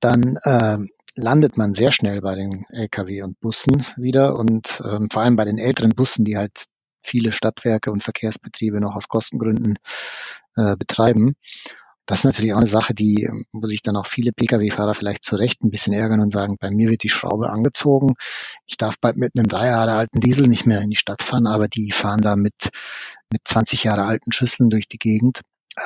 dann 0.00 0.36
äh, 0.44 0.78
landet 1.16 1.56
man 1.56 1.74
sehr 1.74 1.92
schnell 1.92 2.20
bei 2.20 2.34
den 2.34 2.64
Lkw 2.70 3.22
und 3.22 3.40
Bussen 3.40 3.84
wieder 3.96 4.36
und 4.36 4.82
ähm, 4.90 5.08
vor 5.10 5.22
allem 5.22 5.36
bei 5.36 5.44
den 5.44 5.58
älteren 5.58 5.94
Bussen, 5.94 6.24
die 6.24 6.36
halt 6.36 6.64
viele 7.02 7.32
Stadtwerke 7.32 7.92
und 7.92 8.02
Verkehrsbetriebe 8.02 8.80
noch 8.80 8.96
aus 8.96 9.08
Kostengründen 9.08 9.76
äh, 10.56 10.76
betreiben. 10.76 11.34
Das 12.06 12.18
ist 12.18 12.24
natürlich 12.24 12.52
auch 12.52 12.58
eine 12.58 12.66
Sache, 12.66 12.94
die, 12.94 13.28
wo 13.52 13.66
sich 13.66 13.80
dann 13.80 13.96
auch 13.96 14.06
viele 14.06 14.32
Pkw-Fahrer 14.32 14.94
vielleicht 14.94 15.24
zu 15.24 15.36
Recht 15.36 15.62
ein 15.62 15.70
bisschen 15.70 15.94
ärgern 15.94 16.20
und 16.20 16.30
sagen, 16.30 16.56
bei 16.60 16.70
mir 16.70 16.90
wird 16.90 17.02
die 17.02 17.08
Schraube 17.08 17.50
angezogen. 17.50 18.14
Ich 18.66 18.76
darf 18.76 18.98
bald 19.00 19.16
mit 19.16 19.32
einem 19.36 19.48
drei 19.48 19.68
Jahre 19.68 19.92
alten 19.92 20.20
Diesel 20.20 20.46
nicht 20.46 20.66
mehr 20.66 20.80
in 20.82 20.90
die 20.90 20.96
Stadt 20.96 21.22
fahren, 21.22 21.46
aber 21.46 21.66
die 21.66 21.92
fahren 21.92 22.20
da 22.20 22.36
mit, 22.36 22.70
mit 23.30 23.40
20 23.44 23.84
Jahre 23.84 24.04
alten 24.04 24.32
Schüsseln 24.32 24.68
durch 24.68 24.86
die 24.86 24.98
Gegend. 24.98 25.40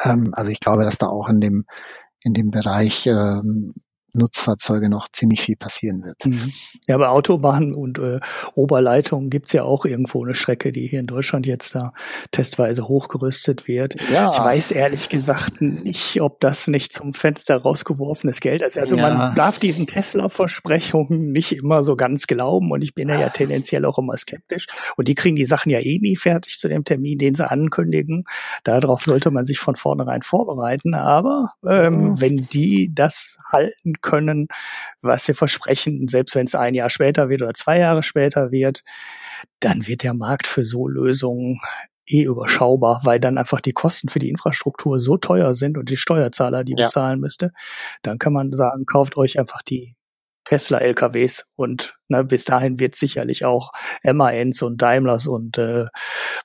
Ähm, 0.05 0.32
also 0.35 0.51
ich 0.51 0.61
glaube, 0.61 0.85
dass 0.85 0.99
da 0.99 1.07
auch 1.07 1.28
in 1.28 1.40
dem, 1.40 1.65
in 2.20 2.35
dem 2.35 2.51
Bereich 2.51 3.07
ähm, 3.07 3.74
Nutzfahrzeuge 4.19 4.89
noch 4.89 5.09
ziemlich 5.12 5.40
viel 5.40 5.57
passieren 5.57 6.03
wird. 6.05 6.27
Mhm. 6.27 6.53
Ja, 6.86 6.99
bei 6.99 7.09
Autobahnen 7.09 7.74
und 7.74 7.99
äh, 7.99 8.20
Oberleitungen 8.55 9.31
gibt's 9.31 9.53
ja 9.53 9.65
auch 9.65 9.85
irgendwo 9.85 10.24
eine 10.24 10.35
Strecke, 10.35 10.73
die 10.73 10.86
hier 10.86 11.01
in 11.01 11.07
Deutschland 11.07 11.47
jetzt 11.47 11.74
da 11.74 11.93
testweise 12.31 12.89
hochgerüstet 12.89 13.69
wird. 13.69 13.97
Ja. 14.12 14.31
Ich 14.31 14.39
weiß 14.39 14.70
ehrlich 14.73 15.09
gesagt 15.09 15.61
nicht, 15.61 16.20
ob 16.20 16.40
das 16.40 16.69
nicht 16.69 16.93
zum 16.93 17.12
Fenster 17.12 17.57
rausgeworfenes 17.57 18.40
Geld 18.40 18.62
ist. 18.62 18.78
Also 18.78 18.97
ja. 18.97 19.09
man 19.09 19.35
darf 19.35 19.59
diesen 19.59 19.86
Tesla-Versprechungen 19.86 21.32
nicht 21.32 21.53
immer 21.53 21.82
so 21.82 21.97
ganz 21.97 22.27
glauben 22.27 22.70
und 22.70 22.82
ich 22.82 22.95
bin 22.95 23.09
ja, 23.09 23.19
ja 23.19 23.28
tendenziell 23.31 23.85
auch 23.85 23.99
immer 23.99 24.16
skeptisch. 24.16 24.66
Und 24.97 25.09
die 25.09 25.15
kriegen 25.15 25.36
die 25.36 25.45
Sachen 25.45 25.70
ja 25.70 25.81
eh 25.81 25.99
nie 26.01 26.16
fertig 26.16 26.59
zu 26.59 26.69
dem 26.69 26.85
Termin, 26.85 27.19
den 27.19 27.35
sie 27.35 27.49
ankündigen. 27.49 28.24
Darauf 28.65 29.05
sollte 29.05 29.31
man 29.31 29.45
sich 29.45 29.59
von 29.59 29.77
vornherein 29.77 30.23
vorbereiten. 30.23 30.95
Aber 30.95 31.53
ähm, 31.66 31.95
mhm. 31.95 32.20
wenn 32.20 32.49
die 32.49 32.93
das 32.95 33.39
halten 33.51 33.95
können, 34.01 34.07
was 35.02 35.24
sie 35.24 35.35
versprechen, 35.35 36.09
selbst 36.09 36.35
wenn 36.35 36.47
es 36.47 36.55
ein 36.55 36.74
Jahr 36.74 36.90
später 36.90 37.28
wird 37.28 37.43
oder 37.43 37.55
zwei 37.55 37.78
Jahre 37.78 38.02
später 38.02 38.51
wird, 38.51 38.82
dann 39.60 39.86
wird 39.86 40.02
der 40.02 40.14
Markt 40.14 40.47
für 40.47 40.64
so 40.64 40.89
Lösungen 40.89 41.60
eh 42.06 42.22
überschaubar, 42.22 43.01
weil 43.05 43.20
dann 43.20 43.39
einfach 43.39 43.60
die 43.60 43.72
Kosten 43.72 44.09
für 44.09 44.18
die 44.18 44.30
Infrastruktur 44.30 44.98
so 44.98 45.16
teuer 45.16 45.55
sind 45.55 45.78
und 45.78 45.90
die 45.90 45.97
Steuerzahler 45.97 46.64
die 46.64 46.74
ja. 46.76 46.86
bezahlen 46.86 47.20
müsste. 47.20 47.52
Dann 48.02 48.18
kann 48.18 48.32
man 48.32 48.52
sagen, 48.52 48.86
kauft 48.86 49.16
euch 49.16 49.39
einfach 49.39 49.62
die 49.62 49.94
Tesla-LKWs 50.49 51.45
und 51.57 51.95
ne, 52.09 52.25
bis 52.25 52.47
dahin 52.47 52.81
wird 52.81 52.95
sicherlich 52.95 53.45
auch 53.45 53.70
MANs 54.03 54.62
und 54.62 54.81
Daimlers 54.81 55.27
und 55.27 55.59
äh, 55.59 55.85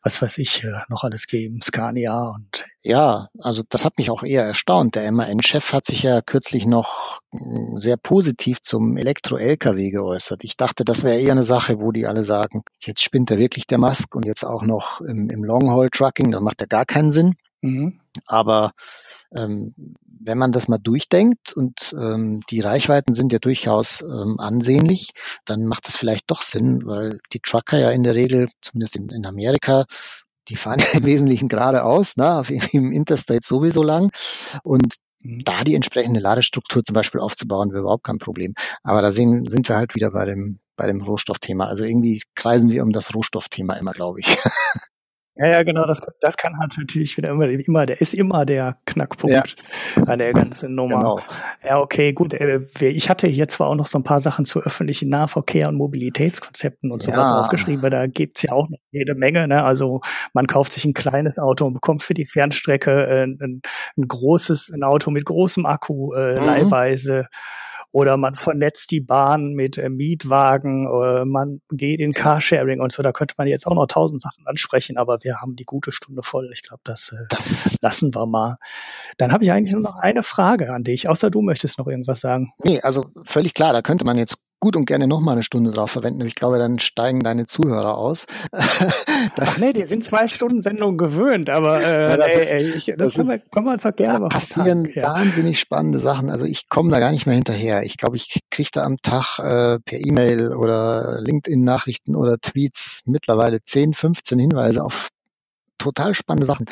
was 0.02 0.22
weiß 0.22 0.40
ich 0.40 0.66
äh, 0.66 0.82
noch 0.90 1.06
alles 1.06 1.28
geben, 1.28 1.62
Scania 1.62 2.34
und 2.36 2.66
ja, 2.82 3.30
also 3.40 3.64
das 3.70 3.86
hat 3.86 3.98
mich 3.98 4.12
auch 4.12 4.24
eher 4.24 4.44
erstaunt. 4.44 4.96
Der 4.96 5.10
MAN-Chef 5.10 5.72
hat 5.72 5.86
sich 5.86 6.04
ja 6.04 6.22
kürzlich 6.22 6.66
noch 6.66 7.20
hm, 7.32 7.78
sehr 7.78 7.96
positiv 7.96 8.62
zum 8.62 8.98
Elektro-LKW 8.98 9.90
geäußert. 9.90 10.44
Ich 10.44 10.58
dachte, 10.58 10.84
das 10.84 11.04
wäre 11.04 11.18
eher 11.18 11.32
eine 11.32 11.44
Sache, 11.44 11.80
wo 11.80 11.94
die 11.94 12.06
alle 12.06 12.24
sagen, 12.24 12.64
jetzt 12.80 13.02
spinnt 13.02 13.32
er 13.32 13.38
wirklich 13.38 13.68
der 13.68 13.78
Musk 13.78 14.14
und 14.16 14.26
jetzt 14.26 14.44
auch 14.44 14.64
noch 14.64 15.00
im, 15.00 15.30
im 15.30 15.46
Long-Haul-Trucking, 15.46 16.32
das 16.32 16.42
macht 16.42 16.60
ja 16.60 16.68
gar 16.68 16.86
keinen 16.86 17.14
Sinn. 17.14 17.36
Mhm. 17.62 18.02
Aber 18.28 18.74
ähm, 19.34 19.74
wenn 20.26 20.38
man 20.38 20.52
das 20.52 20.68
mal 20.68 20.78
durchdenkt 20.78 21.54
und 21.54 21.94
ähm, 21.98 22.41
die 22.50 22.62
Reichweiten 22.62 23.14
sind 23.14 23.34
ja 23.34 23.40
durchaus 23.40 24.02
ähm, 24.02 24.40
ansehnlich, 24.40 25.12
dann 25.45 25.66
macht 25.66 25.88
das 25.88 25.98
vielleicht 25.98 26.30
doch 26.30 26.41
Sinn, 26.41 26.86
weil 26.86 27.20
die 27.34 27.40
Trucker 27.40 27.78
ja 27.78 27.91
in 27.91 28.04
der 28.04 28.16
Regel, 28.16 28.50
zumindest 28.62 28.95
in, 28.95 29.10
in 29.10 29.26
Amerika, 29.26 29.86
die 30.50 30.56
fahren 30.56 30.80
ja 30.80 30.86
im 31.00 31.06
Wesentlichen 31.06 31.48
geradeaus, 31.48 32.18
ne, 32.18 32.40
auf, 32.40 32.50
im 32.50 32.91
Interstate 32.91 33.41
sowieso 33.44 33.84
lang. 33.84 34.12
Und 34.64 34.95
da 35.24 35.64
die 35.64 35.76
entsprechende 35.76 36.20
Ladestruktur 36.20 36.84
zum 36.84 36.94
Beispiel 36.94 37.22
aufzubauen, 37.22 37.72
wäre 37.72 37.82
überhaupt 37.82 38.04
kein 38.04 38.18
Problem. 38.18 38.54
Aber 38.84 39.02
da 39.02 39.10
sehen, 39.10 39.45
sind 39.48 39.70
wir 39.70 39.78
halt 39.78 39.95
wieder 39.95 40.12
bei 40.12 40.26
dem, 40.26 40.60
bei 40.76 40.88
dem 40.88 41.02
Rohstoffthema. 41.02 41.66
Also 41.66 41.86
irgendwie 41.86 42.22
kreisen 42.36 42.70
wir 42.70 42.84
um 42.84 42.91
das 42.91 43.16
Rohstoffthema 43.16 43.76
immer, 43.76 43.91
glaube 43.91 44.20
ich. 44.20 44.28
Ja, 45.36 45.48
ja, 45.48 45.64
genau, 45.64 45.88
das, 45.88 46.00
das 46.20 46.38
kann 46.38 46.60
halt 46.60 46.78
natürlich 46.78 47.18
wieder 47.18 47.30
immer, 47.30 47.50
immer, 47.50 47.88
der 47.88 48.00
ist 48.00 48.14
immer 48.14 48.46
der 48.46 48.78
Knackpunkt 48.86 49.56
ja. 49.96 50.04
an 50.04 50.20
der 50.20 50.32
ganzen 50.32 50.76
Nummer. 50.76 51.00
Genau. 51.00 51.20
Ja, 51.64 51.80
okay, 51.80 52.14
gut. 52.14 52.34
Äh, 52.34 52.62
ich 52.80 53.10
hatte 53.10 53.28
hier 53.28 53.48
zwar 53.48 53.70
auch 53.70 53.76
noch 53.76 53.88
so 53.88 53.98
ein 53.98 54.04
paar 54.04 54.20
Sachen 54.20 54.46
zu 54.46 54.62
öffentlichen 54.62 55.10
Nahverkehr 55.10 55.70
und 55.70 55.76
Mobilitätskonzepten 55.76 56.92
und 56.92 57.02
sowas 57.02 57.30
ja. 57.30 57.40
aufgeschrieben, 57.40 57.82
weil 57.82 57.90
da 57.90 58.06
gibt's 58.06 58.44
ja 58.44 58.52
auch 58.52 58.70
noch 58.70 58.78
jede 58.92 59.16
Menge. 59.16 59.48
Ne? 59.48 59.64
Also 59.64 60.02
man 60.34 60.46
kauft 60.46 60.72
sich 60.72 60.86
ein 60.86 60.94
kleines 60.94 61.40
Auto 61.40 61.66
und 61.66 61.74
bekommt 61.74 62.04
für 62.04 62.14
die 62.14 62.28
Fernstrecke 62.28 62.92
äh, 62.92 63.24
ein, 63.24 63.62
ein 63.98 64.08
großes, 64.08 64.72
ein 64.72 64.84
Auto 64.84 65.10
mit 65.10 65.26
großem 65.26 65.66
Akku 65.66 66.14
äh, 66.14 66.40
mhm. 66.40 66.46
leihweise 66.46 67.28
oder 67.94 68.18
man 68.18 68.34
vernetzt 68.34 68.90
die 68.90 68.99
Bahn 68.99 69.53
mit 69.53 69.78
äh, 69.78 69.88
Mietwagen, 69.88 70.88
äh, 70.88 71.26
man 71.26 71.61
geht 71.70 71.99
in 71.99 72.14
Carsharing 72.14 72.82
und 72.82 72.91
so. 72.91 73.03
Da 73.03 73.11
könnte 73.11 73.36
man 73.38 73.48
jetzt 73.48 73.68
auch 73.68 73.76
noch 73.76 73.86
tausend 73.86 74.20
Sachen 74.20 74.48
ansprechen, 74.48 74.98
aber 74.98 75.20
wir 75.22 75.40
haben 75.40 75.56
die 75.56 75.64
gute 75.64 75.91
Stunde 75.91 76.24
voll. 76.24 76.49
Ich 76.52 76.64
glaube, 76.64 76.82
das, 76.84 77.14
äh, 77.14 77.26
das 77.30 77.78
lassen 77.82 78.14
wir 78.15 78.26
mal. 78.26 78.57
Dann 79.18 79.32
habe 79.32 79.44
ich 79.44 79.52
eigentlich 79.52 79.74
nur 79.74 79.84
noch 79.84 79.95
eine 79.95 80.24
Frage 80.24 80.74
an 80.74 80.84
dich, 80.84 81.07
außer 81.07 81.30
du 81.30 81.44
möchtest 81.44 81.78
noch 81.78 81.88
irgendwas 81.88 82.20
sagen. 82.20 82.52
Nee, 82.64 82.82
also 82.82 83.06
völlig 83.26 83.53
klar, 83.53 83.74
da 83.74 83.84
könnte 83.84 84.06
man 84.06 84.18
jetzt 84.18 84.40
gut 84.64 84.77
und 84.77 84.85
gerne 84.85 85.07
noch 85.07 85.19
mal 85.19 85.34
eine 85.34 85.44
Stunde 85.44 85.72
drauf 85.72 85.91
verwenden. 85.91 86.26
Ich 86.26 86.35
glaube, 86.35 86.57
dann 86.57 86.80
steigen 86.80 87.19
deine 87.19 87.45
Zuhörer 87.45 87.98
aus. 87.98 88.27
Ach 88.53 89.57
nee, 89.57 89.73
die 89.73 89.84
sind 89.84 90.06
zwei 90.06 90.30
Stunden 90.30 90.61
Sendung 90.61 90.95
gewöhnt, 90.95 91.49
aber 91.49 91.84
äh, 91.84 92.11
ja, 92.11 92.18
das, 92.18 92.27
ey, 92.27 92.45
ey, 92.45 92.69
ich, 92.69 92.85
das, 92.85 92.95
das 92.95 93.14
können, 93.15 93.30
wir, 93.30 93.40
können 93.40 93.65
wir 93.65 93.72
einfach 93.73 93.94
gerne 93.94 94.19
da 94.22 94.27
passieren 94.30 94.88
ja. 94.94 95.03
wahnsinnig 95.03 95.60
spannende 95.60 95.99
Sachen. 95.99 96.30
Also 96.30 96.45
ich 96.45 96.69
komme 96.69 96.91
da 96.91 96.99
gar 96.99 97.11
nicht 97.11 97.26
mehr 97.26 97.35
hinterher. 97.35 97.84
Ich 97.84 97.98
glaube, 97.98 98.15
ich 98.15 98.40
kriege 98.49 98.69
da 98.72 98.85
am 98.85 98.95
Tag 99.02 99.40
äh, 99.40 99.80
per 99.80 99.99
E-Mail 99.99 100.53
oder 100.56 101.19
LinkedIn-Nachrichten 101.19 102.15
oder 102.15 102.38
Tweets 102.38 103.02
mittlerweile 103.06 103.61
10, 103.61 103.94
15 103.94 104.40
Hinweise 104.40 104.81
auf 104.81 105.10
total 105.84 106.14
spannende 106.14 106.48
Sachen. 106.48 106.66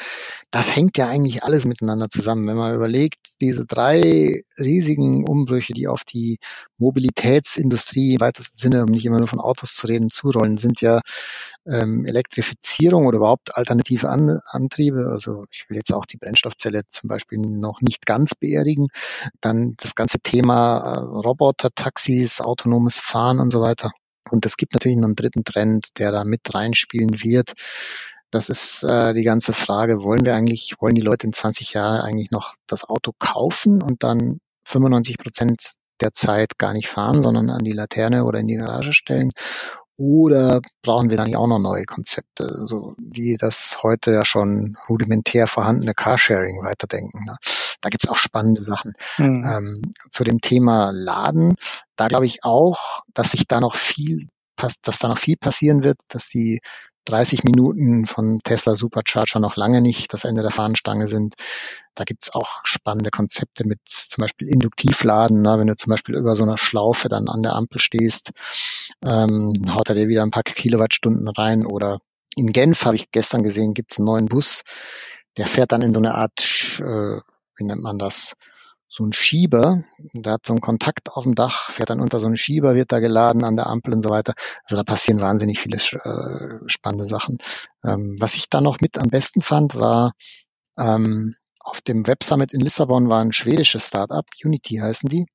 Das 0.52 0.76
hängt 0.76 0.98
ja 0.98 1.08
eigentlich 1.08 1.44
alles 1.44 1.66
miteinander 1.66 2.10
zusammen. 2.10 2.48
Wenn 2.48 2.58
man 2.58 2.76
überlegt, 2.76 3.18
diese 3.42 3.66
drei 3.66 4.44
riesigen 4.58 5.28
Umbrüche, 5.28 5.74
die 5.74 5.88
auf 5.88 6.04
die 6.04 6.38
Mobilitätsindustrie 6.78 8.14
im 8.16 8.22
weitesten 8.22 8.58
Sinne, 8.58 8.84
um 8.84 8.92
nicht 8.92 9.06
immer 9.06 9.20
nur 9.20 9.28
von 9.28 9.40
Autos 9.40 9.76
zu 9.76 9.88
reden, 9.88 10.10
zurollen, 10.10 10.58
sind 10.58 10.82
ja 10.82 11.02
ähm, 11.68 12.06
Elektrifizierung 12.06 13.06
oder 13.06 13.18
überhaupt 13.18 13.56
alternative 13.56 14.10
An 14.10 14.40
Antriebe. 14.46 15.10
Also 15.12 15.46
ich 15.52 15.66
will 15.70 15.78
jetzt 15.78 15.94
auch 15.94 16.06
die 16.06 16.18
Brennstoffzelle 16.18 16.84
zum 16.88 17.08
Beispiel 17.08 17.40
noch 17.40 17.82
nicht 17.82 18.06
ganz 18.06 18.34
beerdigen. 18.36 18.88
Dann 19.42 19.76
das 19.78 19.96
ganze 19.96 20.20
Thema 20.20 20.78
äh, 20.78 21.00
Roboter, 21.00 21.70
Taxis, 21.76 22.42
autonomes 22.42 23.00
Fahren 23.00 23.40
und 23.40 23.52
so 23.52 23.62
weiter. 23.62 23.92
Und 24.30 24.46
es 24.46 24.56
gibt 24.56 24.74
natürlich 24.74 24.98
noch 24.98 25.08
einen 25.08 25.16
dritten 25.16 25.44
Trend, 25.44 26.00
der 26.00 26.12
da 26.12 26.24
mit 26.24 26.42
reinspielen 26.54 27.22
wird. 27.22 27.54
Das 28.32 28.50
ist 28.50 28.84
äh, 28.84 29.14
die 29.14 29.24
ganze 29.24 29.54
Frage, 29.54 30.04
wollen 30.04 30.26
wir 30.26 30.36
eigentlich, 30.36 30.76
wollen 30.80 30.96
die 30.96 31.02
Leute 31.02 31.28
in 31.28 31.34
20 31.34 31.74
Jahren 31.74 32.02
eigentlich 32.02 32.32
noch 32.32 32.56
das 32.68 32.86
Auto 32.86 33.12
kaufen 33.20 33.82
und 33.82 34.04
dann 34.04 34.40
95 34.66 35.18
Prozent 35.18 35.62
der 36.00 36.14
Zeit 36.14 36.58
gar 36.58 36.74
nicht 36.74 36.88
fahren, 36.88 37.22
sondern 37.22 37.50
an 37.50 37.64
die 37.64 37.74
Laterne 37.74 38.26
oder 38.26 38.40
in 38.40 38.48
die 38.48 38.56
Garage 38.56 38.94
stellen? 38.94 39.32
Oder 39.98 40.62
brauchen 40.82 41.10
wir 41.10 41.18
dann 41.18 41.28
nicht 41.28 41.36
auch 41.36 41.48
noch 41.48 41.60
neue 41.60 41.86
Konzepte, 41.86 42.64
so 42.66 42.96
wie 42.98 43.38
das 43.38 43.84
heute 43.84 44.12
ja 44.12 44.26
schon 44.26 44.76
rudimentär 44.90 45.48
vorhandene 45.48 45.94
Carsharing 45.94 46.64
weiterdenken? 46.64 47.26
Ne? 47.26 47.36
Da 47.82 47.90
gibt's 47.90 48.08
auch 48.08 48.16
spannende 48.16 48.64
Sachen. 48.64 48.94
Mhm. 49.18 49.44
Ähm, 49.46 49.92
zu 50.10 50.24
dem 50.24 50.42
Thema 50.42 50.92
Laden, 50.92 51.56
da 51.98 52.08
glaube 52.08 52.26
ich 52.26 52.44
auch, 52.44 53.02
dass 53.14 53.32
sich 53.32 53.46
da 53.46 53.60
noch 53.60 53.76
viel 53.76 54.28
dass 54.84 55.00
da 55.00 55.08
noch 55.08 55.18
viel 55.18 55.38
passieren 55.38 55.84
wird, 55.84 55.98
dass 56.08 56.30
die 56.30 56.60
30 57.06 57.44
Minuten 57.44 58.06
von 58.06 58.40
Tesla 58.44 58.76
Supercharger 58.76 59.40
noch 59.40 59.56
lange 59.56 59.82
nicht 59.82 60.14
das 60.14 60.24
Ende 60.24 60.42
der 60.42 60.52
Fahnenstange 60.52 61.08
sind. 61.08 61.36
Da 61.96 62.04
gibt's 62.04 62.34
auch 62.34 62.62
spannende 62.64 63.10
Konzepte 63.10 63.66
mit 63.66 63.80
zum 63.86 64.22
Beispiel 64.22 64.48
Induktivladen. 64.48 65.42
Ne? 65.42 65.58
Wenn 65.58 65.68
du 65.68 65.76
zum 65.76 65.92
Beispiel 65.92 66.16
über 66.16 66.36
so 66.36 66.44
einer 66.44 66.58
Schlaufe 66.58 67.10
dann 67.10 67.28
an 67.28 67.44
der 67.44 67.54
Ampel 67.54 67.80
stehst, 67.80 68.32
ähm, 69.04 69.74
haut 69.74 69.90
er 69.90 69.96
dir 69.96 70.08
wieder 70.08 70.24
ein 70.24 70.32
paar 70.32 70.44
Kilowattstunden 70.44 71.28
rein. 71.28 71.66
Oder 71.66 72.00
in 72.36 72.54
Genf 72.54 72.86
habe 72.86 72.96
ich 72.96 73.12
gestern 73.12 73.44
gesehen, 73.44 73.74
gibt's 73.74 73.98
einen 73.98 74.06
neuen 74.06 74.28
Bus, 74.28 74.64
der 75.38 75.48
fährt 75.48 75.72
dann 75.72 75.82
in 75.82 75.94
so 75.94 76.00
eine 76.00 76.16
Art, 76.16 76.80
äh, 76.80 77.20
wie 77.58 77.66
nennt 77.66 77.82
man 77.82 77.98
das, 77.98 78.36
so 78.94 79.06
ein 79.06 79.14
Schieber, 79.14 79.86
der 80.14 80.34
hat 80.34 80.46
so 80.46 80.52
einen 80.52 80.60
Kontakt 80.60 81.14
auf 81.14 81.24
dem 81.24 81.34
Dach, 81.34 81.72
fährt 81.72 81.90
dann 81.90 82.02
unter 82.02 82.20
so 82.20 82.28
einen 82.28 82.36
Schieber, 82.36 82.76
wird 82.76 82.92
da 82.92 83.00
geladen 83.00 83.46
an 83.46 83.56
der 83.56 83.68
Ampel 83.68 83.94
und 83.94 84.04
so 84.04 84.10
weiter. 84.10 84.34
Also 84.66 84.76
da 84.76 84.84
passieren 84.84 85.22
wahnsinnig 85.22 85.60
viele 85.60 85.78
äh, 85.78 86.60
spannende 86.68 87.06
Sachen. 87.06 87.38
Ähm, 87.86 88.18
was 88.20 88.36
ich 88.36 88.50
da 88.50 88.60
noch 88.60 88.82
mit 88.82 88.98
am 88.98 89.08
besten 89.08 89.42
fand, 89.42 89.76
war 89.76 90.12
ähm, 90.78 91.36
auf 91.62 91.80
dem 91.80 92.06
Web 92.06 92.22
Summit 92.26 92.52
in 92.52 92.60
Lissabon 92.60 93.08
war 93.08 93.22
ein 93.22 93.32
schwedisches 93.32 93.88
Startup, 93.88 94.26
Unity 94.44 94.76
heißen 94.76 95.08
die. 95.08 95.26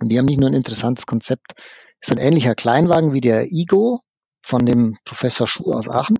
Und 0.00 0.10
die 0.10 0.18
haben 0.18 0.26
nicht 0.26 0.40
nur 0.40 0.50
ein 0.50 0.54
interessantes 0.54 1.06
Konzept, 1.06 1.52
ist 2.00 2.10
ein 2.10 2.18
ähnlicher 2.18 2.56
Kleinwagen 2.56 3.12
wie 3.12 3.20
der 3.20 3.52
Ego, 3.52 4.00
von 4.44 4.66
dem 4.66 4.98
Professor 5.04 5.46
Schuh 5.46 5.72
aus 5.72 5.88
Aachen, 5.88 6.18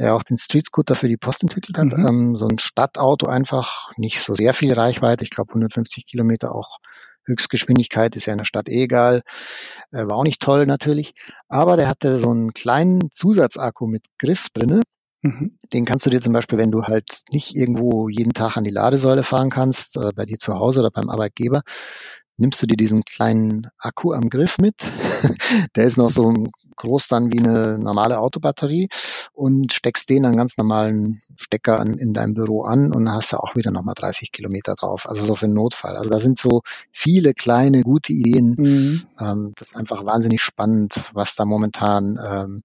der 0.00 0.16
auch 0.16 0.22
den 0.22 0.38
Street 0.38 0.66
Scooter 0.66 0.94
für 0.94 1.08
die 1.08 1.18
Post 1.18 1.42
entwickelt 1.42 1.76
hat. 1.78 1.96
Mhm. 1.96 2.06
Ähm, 2.06 2.36
so 2.36 2.48
ein 2.48 2.58
Stadtauto 2.58 3.26
einfach, 3.26 3.92
nicht 3.96 4.20
so 4.20 4.34
sehr 4.34 4.54
viel 4.54 4.72
Reichweite, 4.72 5.24
ich 5.24 5.30
glaube 5.30 5.50
150 5.50 6.06
Kilometer 6.06 6.54
auch 6.54 6.78
Höchstgeschwindigkeit 7.26 8.16
ist 8.16 8.26
ja 8.26 8.32
in 8.32 8.38
der 8.38 8.46
Stadt 8.46 8.68
eh 8.68 8.84
egal. 8.84 9.20
Äh, 9.92 10.06
war 10.06 10.16
auch 10.16 10.24
nicht 10.24 10.40
toll 10.40 10.64
natürlich. 10.66 11.12
Aber 11.48 11.76
der 11.76 11.86
hatte 11.86 12.18
so 12.18 12.30
einen 12.30 12.52
kleinen 12.52 13.10
Zusatzakku 13.10 13.86
mit 13.86 14.06
Griff 14.18 14.48
drinne. 14.54 14.80
Mhm. 15.22 15.58
Den 15.72 15.84
kannst 15.84 16.06
du 16.06 16.10
dir 16.10 16.22
zum 16.22 16.32
Beispiel, 16.32 16.58
wenn 16.58 16.70
du 16.70 16.84
halt 16.84 17.20
nicht 17.30 17.54
irgendwo 17.54 18.08
jeden 18.08 18.32
Tag 18.32 18.56
an 18.56 18.64
die 18.64 18.70
Ladesäule 18.70 19.22
fahren 19.22 19.50
kannst, 19.50 19.98
äh, 19.98 20.12
bei 20.16 20.24
dir 20.24 20.38
zu 20.38 20.54
Hause 20.54 20.80
oder 20.80 20.90
beim 20.90 21.10
Arbeitgeber, 21.10 21.60
nimmst 22.40 22.62
du 22.62 22.66
dir 22.66 22.76
diesen 22.76 23.04
kleinen 23.04 23.68
Akku 23.78 24.12
am 24.12 24.30
Griff 24.30 24.58
mit. 24.58 24.74
Der 25.76 25.84
ist 25.84 25.96
noch 25.96 26.10
so 26.10 26.32
groß 26.76 27.08
dann 27.08 27.30
wie 27.30 27.38
eine 27.38 27.78
normale 27.78 28.18
Autobatterie 28.18 28.88
und 29.34 29.72
steckst 29.72 30.08
den 30.08 30.24
an 30.24 30.36
ganz 30.36 30.56
normalen 30.56 31.22
Stecker 31.36 31.78
an, 31.78 31.98
in 31.98 32.14
deinem 32.14 32.34
Büro 32.34 32.62
an 32.62 32.92
und 32.92 33.12
hast 33.12 33.32
du 33.32 33.36
auch 33.36 33.54
wieder 33.54 33.70
nochmal 33.70 33.94
30 33.94 34.32
Kilometer 34.32 34.74
drauf. 34.74 35.06
Also 35.06 35.26
so 35.26 35.36
für 35.36 35.44
einen 35.44 35.54
Notfall. 35.54 35.96
Also 35.96 36.08
da 36.08 36.18
sind 36.18 36.38
so 36.38 36.62
viele 36.90 37.34
kleine, 37.34 37.82
gute 37.82 38.14
Ideen. 38.14 38.56
Mhm. 38.58 39.02
Ähm, 39.20 39.52
das 39.56 39.68
ist 39.68 39.76
einfach 39.76 40.06
wahnsinnig 40.06 40.40
spannend, 40.40 41.00
was 41.12 41.34
da 41.34 41.44
momentan 41.44 42.18
ähm, 42.24 42.62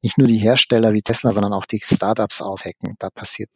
nicht 0.00 0.16
nur 0.16 0.28
die 0.28 0.38
Hersteller 0.38 0.94
wie 0.94 1.02
Tesla, 1.02 1.32
sondern 1.32 1.52
auch 1.52 1.66
die 1.66 1.80
Startups 1.82 2.40
aushacken. 2.40 2.94
Da 2.98 3.10
passiert 3.10 3.50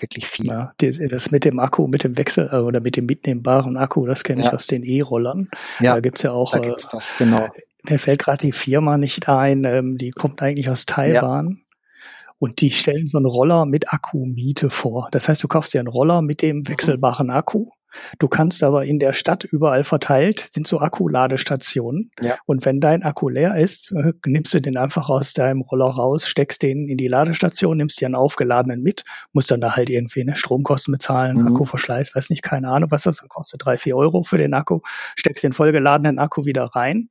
wirklich 0.00 0.26
viel. 0.26 0.46
Ja, 0.46 0.72
das 0.78 1.30
mit 1.30 1.44
dem 1.44 1.58
Akku, 1.58 1.86
mit 1.86 2.04
dem 2.04 2.16
Wechsel 2.16 2.48
äh, 2.52 2.56
oder 2.56 2.80
mit 2.80 2.96
dem 2.96 3.06
mitnehmbaren 3.06 3.76
Akku, 3.76 4.06
das 4.06 4.24
kenne 4.24 4.42
ich 4.42 4.52
aus 4.52 4.66
den 4.66 4.84
E-Rollern. 4.84 5.48
Ja, 5.80 5.94
da 5.94 6.00
gibt's 6.00 6.22
ja 6.22 6.32
auch. 6.32 6.52
Da 6.52 6.58
gibt's 6.58 6.88
das, 6.88 7.16
genau. 7.18 7.48
Mir 7.88 7.98
fällt 7.98 8.20
gerade 8.20 8.38
die 8.38 8.52
Firma 8.52 8.98
nicht 8.98 9.28
ein, 9.28 9.64
ähm, 9.64 9.98
die 9.98 10.10
kommt 10.10 10.42
eigentlich 10.42 10.68
aus 10.68 10.86
Taiwan. 10.86 11.48
Ja. 11.48 11.56
Und 12.40 12.60
die 12.60 12.70
stellen 12.70 13.08
so 13.08 13.18
einen 13.18 13.26
Roller 13.26 13.66
mit 13.66 13.92
Akkumiete 13.92 14.70
vor. 14.70 15.08
Das 15.10 15.28
heißt, 15.28 15.42
du 15.42 15.48
kaufst 15.48 15.74
dir 15.74 15.80
einen 15.80 15.88
Roller 15.88 16.22
mit 16.22 16.40
dem 16.42 16.58
mhm. 16.58 16.68
wechselbaren 16.68 17.30
Akku 17.30 17.70
Du 18.18 18.28
kannst 18.28 18.62
aber 18.62 18.84
in 18.84 18.98
der 18.98 19.12
Stadt 19.12 19.44
überall 19.44 19.84
verteilt 19.84 20.40
sind 20.50 20.66
so 20.66 20.80
Akkuladestationen. 20.80 22.10
Ja. 22.20 22.36
Und 22.46 22.64
wenn 22.64 22.80
dein 22.80 23.02
Akku 23.02 23.28
leer 23.28 23.56
ist, 23.56 23.92
äh, 23.92 24.12
nimmst 24.26 24.54
du 24.54 24.60
den 24.60 24.76
einfach 24.76 25.08
aus 25.08 25.32
deinem 25.32 25.62
Roller 25.62 25.86
raus, 25.86 26.28
steckst 26.28 26.62
den 26.62 26.88
in 26.88 26.96
die 26.96 27.08
Ladestation, 27.08 27.76
nimmst 27.76 28.00
dir 28.00 28.06
einen 28.06 28.14
aufgeladenen 28.14 28.82
mit, 28.82 29.04
musst 29.32 29.50
dann 29.50 29.60
da 29.60 29.76
halt 29.76 29.90
irgendwie 29.90 30.20
eine 30.20 30.36
Stromkosten 30.36 30.92
bezahlen, 30.92 31.38
mhm. 31.38 31.48
Akkuverschleiß, 31.48 32.14
weiß 32.14 32.30
nicht, 32.30 32.42
keine 32.42 32.68
Ahnung, 32.68 32.90
was 32.90 33.02
das 33.02 33.26
kostet, 33.28 33.64
drei, 33.64 33.78
vier 33.78 33.96
Euro 33.96 34.22
für 34.22 34.38
den 34.38 34.54
Akku, 34.54 34.80
steckst 35.16 35.44
den 35.44 35.52
vollgeladenen 35.52 36.18
Akku 36.18 36.44
wieder 36.44 36.64
rein 36.64 37.08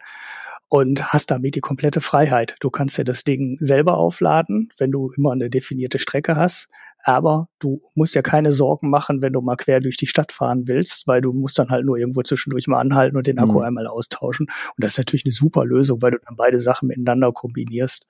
und 0.70 1.14
hast 1.14 1.32
damit 1.32 1.56
die 1.56 1.62
komplette 1.62 2.02
Freiheit. 2.02 2.56
Du 2.60 2.70
kannst 2.70 2.98
dir 2.98 3.06
das 3.06 3.24
Ding 3.24 3.58
selber 3.60 3.98
aufladen, 3.98 4.70
wenn 4.78 4.92
du 4.92 5.12
immer 5.16 5.32
eine 5.32 5.50
definierte 5.50 6.00
Strecke 6.00 6.36
hast. 6.36 6.70
Aber 7.08 7.48
du 7.60 7.82
musst 7.96 8.16
ja 8.16 8.22
keine 8.22 8.52
Sorgen 8.52 8.90
machen, 8.90 9.22
wenn 9.22 9.32
du 9.32 9.40
mal 9.40 9.56
quer 9.56 9.80
durch 9.80 9.96
die 9.96 10.08
Stadt 10.08 10.34
fahren 10.34 10.68
willst, 10.68 11.08
weil 11.08 11.22
du 11.22 11.32
musst 11.32 11.58
dann 11.58 11.70
halt 11.70 11.86
nur 11.86 11.96
irgendwo 11.96 12.22
zwischendurch 12.22 12.68
mal 12.68 12.82
anhalten 12.82 13.16
und 13.16 13.28
den 13.28 13.40
Akku 13.40 13.60
mhm. 13.60 13.66
einmal 13.66 13.88
austauschen. 13.88 14.48
Und 14.48 14.84
das 14.84 14.92
ist 14.92 14.98
natürlich 14.98 15.24
eine 15.24 15.32
super 15.32 15.64
Lösung, 15.64 16.02
weil 16.02 16.12
du 16.12 16.20
dann 16.20 16.36
beide 16.36 16.60
Sachen 16.60 16.90
miteinander 16.90 17.32
kombinierst. 17.32 18.08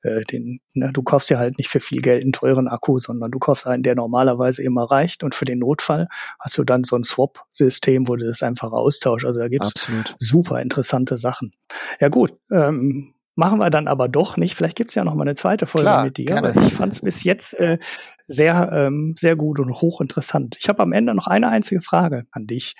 Äh, 0.00 0.22
den, 0.24 0.60
ne, 0.72 0.90
du 0.94 1.02
kaufst 1.02 1.28
ja 1.28 1.36
halt 1.36 1.58
nicht 1.58 1.68
für 1.68 1.80
viel 1.80 2.00
Geld 2.00 2.22
einen 2.22 2.32
teuren 2.32 2.68
Akku, 2.68 2.96
sondern 2.98 3.30
du 3.30 3.38
kaufst 3.38 3.66
einen, 3.66 3.82
der 3.82 3.94
normalerweise 3.94 4.62
immer 4.62 4.84
reicht. 4.84 5.24
Und 5.24 5.34
für 5.34 5.44
den 5.44 5.58
Notfall 5.58 6.08
hast 6.40 6.56
du 6.56 6.64
dann 6.64 6.84
so 6.84 6.96
ein 6.96 7.04
Swap-System, 7.04 8.08
wo 8.08 8.16
du 8.16 8.24
das 8.24 8.42
einfach 8.42 8.72
austauschst. 8.72 9.26
Also 9.26 9.40
da 9.40 9.48
gibt's 9.48 9.72
Absolut. 9.76 10.14
super 10.18 10.62
interessante 10.62 11.18
Sachen. 11.18 11.52
Ja 12.00 12.08
gut, 12.08 12.32
ähm, 12.50 13.12
Machen 13.38 13.60
wir 13.60 13.70
dann 13.70 13.86
aber 13.86 14.08
doch 14.08 14.36
nicht. 14.36 14.56
Vielleicht 14.56 14.76
gibt's 14.76 14.96
ja 14.96 15.04
noch 15.04 15.14
mal 15.14 15.22
eine 15.22 15.36
zweite 15.36 15.66
Folge 15.66 15.84
Klar, 15.84 16.02
mit 16.02 16.16
dir. 16.16 16.38
Aber 16.38 16.56
ich 16.56 16.74
fand 16.74 16.92
es 16.92 17.02
bis 17.02 17.22
jetzt 17.22 17.54
äh, 17.54 17.78
sehr, 18.26 18.72
ähm, 18.72 19.14
sehr 19.16 19.36
gut 19.36 19.60
und 19.60 19.80
hochinteressant. 19.80 20.56
Ich 20.58 20.68
habe 20.68 20.82
am 20.82 20.92
Ende 20.92 21.14
noch 21.14 21.28
eine 21.28 21.46
einzige 21.48 21.80
Frage 21.80 22.24
an 22.32 22.48
dich. 22.48 22.74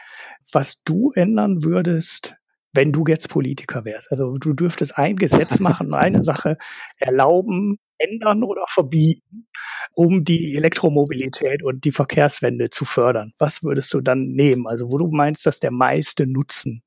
Was 0.51 0.83
du 0.83 1.13
ändern 1.15 1.63
würdest, 1.63 2.35
wenn 2.73 2.91
du 2.91 3.05
jetzt 3.07 3.29
Politiker 3.29 3.85
wärst? 3.85 4.11
Also 4.11 4.37
du 4.37 4.53
dürftest 4.53 4.99
ein 4.99 5.15
Gesetz 5.15 5.61
machen, 5.61 5.95
eine 5.95 6.23
Sache 6.23 6.59
erlauben, 6.97 7.77
ändern 7.97 8.43
oder 8.43 8.65
verbieten, 8.67 9.47
um 9.95 10.25
die 10.25 10.57
Elektromobilität 10.57 11.63
und 11.63 11.85
die 11.85 11.93
Verkehrswende 11.93 12.69
zu 12.69 12.85
fördern? 12.85 13.33
Was 13.39 13.63
würdest 13.63 13.95
du 13.95 14.01
dann 14.01 14.27
nehmen? 14.31 14.67
Also 14.67 14.91
wo 14.91 14.99
du 14.99 15.07
meinst, 15.07 15.47
dass 15.47 15.61
der 15.61 15.71
meiste 15.71 16.27
Nutzen 16.27 16.83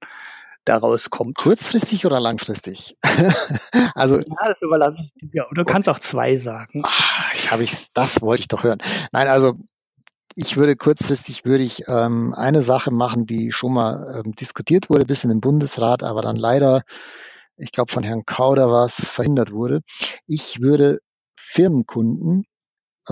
daraus 0.66 1.10
kommt. 1.10 1.38
Kurzfristig 1.38 2.06
oder 2.06 2.20
langfristig? 2.20 2.98
also 3.96 4.20
ja, 4.20 4.48
das 4.48 4.62
überlasse 4.62 5.04
ich 5.04 5.30
dir. 5.32 5.48
Oder 5.50 5.64
du 5.64 5.72
kannst 5.72 5.90
auch 5.90 6.00
zwei 6.00 6.36
sagen. 6.36 6.84
Ach, 6.86 7.52
habe 7.52 7.64
ich 7.64 7.92
das 7.94 8.22
wollte 8.22 8.42
ich 8.42 8.48
doch 8.48 8.64
hören. 8.64 8.80
Nein, 9.12 9.28
also 9.28 9.54
ich 10.36 10.58
würde 10.58 10.76
kurzfristig 10.76 11.46
würde 11.46 11.64
ich 11.64 11.84
ähm, 11.88 12.34
eine 12.36 12.62
Sache 12.62 12.92
machen, 12.92 13.26
die 13.26 13.52
schon 13.52 13.74
mal 13.74 14.24
ähm, 14.26 14.34
diskutiert 14.34 14.90
wurde 14.90 15.06
bis 15.06 15.24
in 15.24 15.30
den 15.30 15.42
Bundesrat, 15.42 16.04
aber 16.04 16.22
dann 16.22 16.36
leider, 16.36 16.84
ich 17.58 17.72
glaube 17.72 17.92
von 17.92 18.04
Herrn 18.04 18.26
Kauder 18.26 18.70
war 18.70 18.86
es, 18.86 19.06
verhindert 19.06 19.52
wurde. 19.52 19.82
Ich 20.28 20.62
würde 20.62 21.00
Firmenkunden 21.36 22.46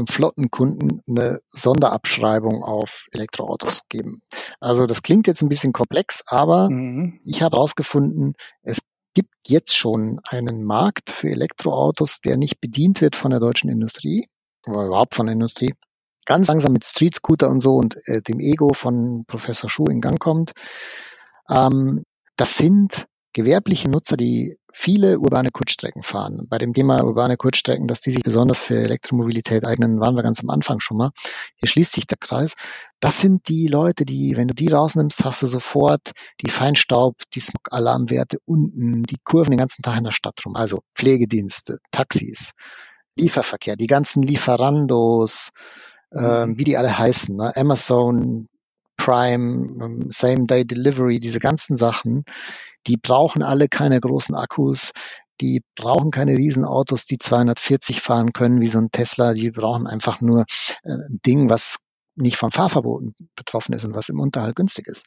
Flottenkunden 0.07 1.01
eine 1.07 1.39
Sonderabschreibung 1.49 2.63
auf 2.63 3.07
Elektroautos 3.11 3.81
geben. 3.89 4.21
Also 4.59 4.85
das 4.85 5.01
klingt 5.01 5.27
jetzt 5.27 5.41
ein 5.41 5.49
bisschen 5.49 5.73
komplex, 5.73 6.23
aber 6.27 6.69
mhm. 6.69 7.19
ich 7.23 7.41
habe 7.41 7.57
herausgefunden, 7.57 8.33
es 8.61 8.79
gibt 9.13 9.33
jetzt 9.47 9.75
schon 9.75 10.19
einen 10.27 10.63
Markt 10.63 11.09
für 11.09 11.29
Elektroautos, 11.29 12.21
der 12.21 12.37
nicht 12.37 12.61
bedient 12.61 13.01
wird 13.01 13.15
von 13.15 13.31
der 13.31 13.39
deutschen 13.39 13.69
Industrie 13.69 14.27
oder 14.65 14.85
überhaupt 14.85 15.15
von 15.15 15.25
der 15.25 15.33
Industrie. 15.33 15.73
Ganz 16.25 16.47
langsam 16.47 16.73
mit 16.73 16.85
Street 16.85 17.15
Scooter 17.15 17.49
und 17.49 17.61
so 17.61 17.75
und 17.75 17.97
äh, 18.07 18.21
dem 18.21 18.39
Ego 18.39 18.73
von 18.73 19.25
Professor 19.25 19.69
Schuh 19.69 19.85
in 19.85 20.01
Gang 20.01 20.19
kommt. 20.19 20.51
Ähm, 21.49 22.03
das 22.35 22.57
sind 22.57 23.07
gewerbliche 23.39 23.89
Nutzer, 23.89 24.17
die 24.17 24.57
viele 24.73 25.19
urbane 25.19 25.49
Kurzstrecken 25.49 26.03
fahren. 26.03 26.45
Bei 26.49 26.57
dem 26.57 26.73
Thema 26.73 27.03
urbane 27.03 27.37
Kurzstrecken, 27.37 27.87
dass 27.87 28.01
die 28.01 28.11
sich 28.11 28.21
besonders 28.21 28.59
für 28.59 28.75
Elektromobilität 28.75 29.65
eignen, 29.65 30.01
waren 30.01 30.15
wir 30.15 30.23
ganz 30.23 30.41
am 30.41 30.49
Anfang 30.49 30.81
schon 30.81 30.97
mal. 30.97 31.11
Hier 31.55 31.69
schließt 31.69 31.93
sich 31.93 32.05
der 32.05 32.17
Kreis. 32.17 32.55
Das 32.99 33.21
sind 33.21 33.47
die 33.47 33.67
Leute, 33.67 34.03
die, 34.05 34.35
wenn 34.35 34.49
du 34.49 34.53
die 34.53 34.67
rausnimmst, 34.67 35.23
hast 35.23 35.41
du 35.41 35.47
sofort 35.47 36.11
die 36.41 36.49
Feinstaub, 36.49 37.15
die 37.33 37.39
Smog-Alarmwerte 37.39 38.39
unten, 38.45 39.03
die 39.03 39.17
Kurven 39.23 39.51
den 39.51 39.59
ganzen 39.59 39.81
Tag 39.81 39.97
in 39.97 40.03
der 40.03 40.11
Stadt 40.11 40.39
rum. 40.45 40.55
Also 40.55 40.81
Pflegedienste, 40.95 41.77
Taxis, 41.91 42.51
Lieferverkehr, 43.15 43.77
die 43.77 43.87
ganzen 43.87 44.21
Lieferandos, 44.21 45.49
äh, 46.11 46.45
wie 46.47 46.63
die 46.65 46.77
alle 46.77 46.97
heißen, 46.97 47.35
ne? 47.35 47.55
Amazon, 47.55 48.47
Prime, 48.99 49.83
ähm, 49.83 50.07
Same 50.11 50.45
Day 50.45 50.65
Delivery, 50.65 51.19
diese 51.19 51.39
ganzen 51.39 51.77
Sachen, 51.77 52.25
die 52.87 52.97
brauchen 52.97 53.43
alle 53.43 53.67
keine 53.67 53.99
großen 53.99 54.35
Akkus. 54.35 54.91
Die 55.41 55.61
brauchen 55.75 56.11
keine 56.11 56.35
Riesenautos, 56.35 57.05
die 57.05 57.17
240 57.17 58.01
fahren 58.01 58.33
können 58.33 58.59
wie 58.59 58.67
so 58.67 58.79
ein 58.79 58.91
Tesla. 58.91 59.33
Die 59.33 59.51
brauchen 59.51 59.87
einfach 59.87 60.19
nur 60.21 60.45
äh, 60.83 60.91
ein 60.91 61.19
Ding, 61.25 61.49
was 61.49 61.79
nicht 62.15 62.35
vom 62.35 62.51
Fahrverboten 62.51 63.15
betroffen 63.35 63.73
ist 63.73 63.85
und 63.85 63.95
was 63.95 64.09
im 64.09 64.19
Unterhalt 64.19 64.55
günstig 64.55 64.87
ist. 64.87 65.05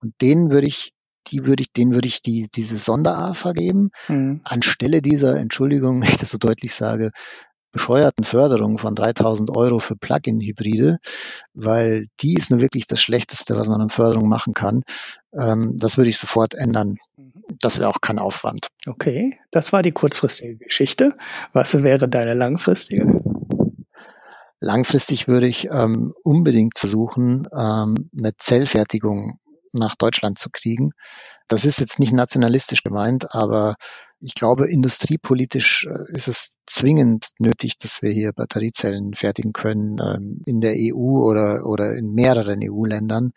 Und 0.00 0.14
denen 0.20 0.50
würde 0.50 0.68
ich, 0.68 0.92
die 1.28 1.44
würde 1.44 1.62
ich, 1.62 1.72
denen 1.72 1.94
würde 1.94 2.06
ich 2.06 2.22
die, 2.22 2.48
diese 2.54 2.78
Sonder-AFA 2.78 3.52
geben, 3.52 3.90
mhm. 4.08 4.40
anstelle 4.44 5.02
dieser, 5.02 5.38
Entschuldigung, 5.38 6.00
wenn 6.00 6.08
ich 6.08 6.18
das 6.18 6.30
so 6.30 6.38
deutlich 6.38 6.74
sage, 6.74 7.10
bescheuerten 7.72 8.24
Förderung 8.24 8.78
von 8.78 8.94
3000 8.94 9.56
Euro 9.56 9.78
für 9.78 9.96
Plug-in-Hybride, 9.96 10.98
weil 11.54 12.06
die 12.20 12.34
ist 12.34 12.50
nur 12.50 12.60
wirklich 12.60 12.86
das 12.86 13.00
Schlechteste, 13.00 13.56
was 13.56 13.68
man 13.68 13.80
an 13.80 13.90
Förderung 13.90 14.28
machen 14.28 14.54
kann. 14.54 14.82
Ähm, 15.36 15.74
das 15.78 15.96
würde 15.96 16.10
ich 16.10 16.18
sofort 16.18 16.54
ändern. 16.54 16.96
Mhm. 17.16 17.32
Das 17.60 17.78
wäre 17.78 17.88
auch 17.88 18.00
kein 18.00 18.18
Aufwand. 18.18 18.68
Okay, 18.86 19.38
das 19.50 19.72
war 19.72 19.82
die 19.82 19.92
kurzfristige 19.92 20.56
Geschichte. 20.56 21.16
Was 21.52 21.82
wäre 21.82 22.08
deine 22.08 22.34
langfristige? 22.34 23.22
Langfristig 24.60 25.26
würde 25.26 25.48
ich 25.48 25.68
ähm, 25.72 26.14
unbedingt 26.22 26.78
versuchen, 26.78 27.48
ähm, 27.56 28.10
eine 28.16 28.36
Zellfertigung 28.36 29.40
nach 29.72 29.96
Deutschland 29.96 30.38
zu 30.38 30.50
kriegen. 30.50 30.92
Das 31.48 31.64
ist 31.64 31.80
jetzt 31.80 31.98
nicht 31.98 32.12
nationalistisch 32.12 32.82
gemeint, 32.82 33.34
aber 33.34 33.74
ich 34.22 34.34
glaube, 34.34 34.70
industriepolitisch 34.70 35.86
äh, 35.86 36.14
ist 36.14 36.28
es 36.28 36.56
zwingend 36.66 37.30
nötig, 37.38 37.76
dass 37.78 38.02
wir 38.02 38.10
hier 38.10 38.32
Batteriezellen 38.32 39.14
fertigen 39.14 39.52
können 39.52 39.98
ähm, 40.00 40.42
in 40.46 40.60
der 40.60 40.74
EU 40.76 41.20
oder, 41.28 41.66
oder 41.66 41.94
in 41.96 42.14
mehreren 42.14 42.60
EU-Ländern. 42.62 43.32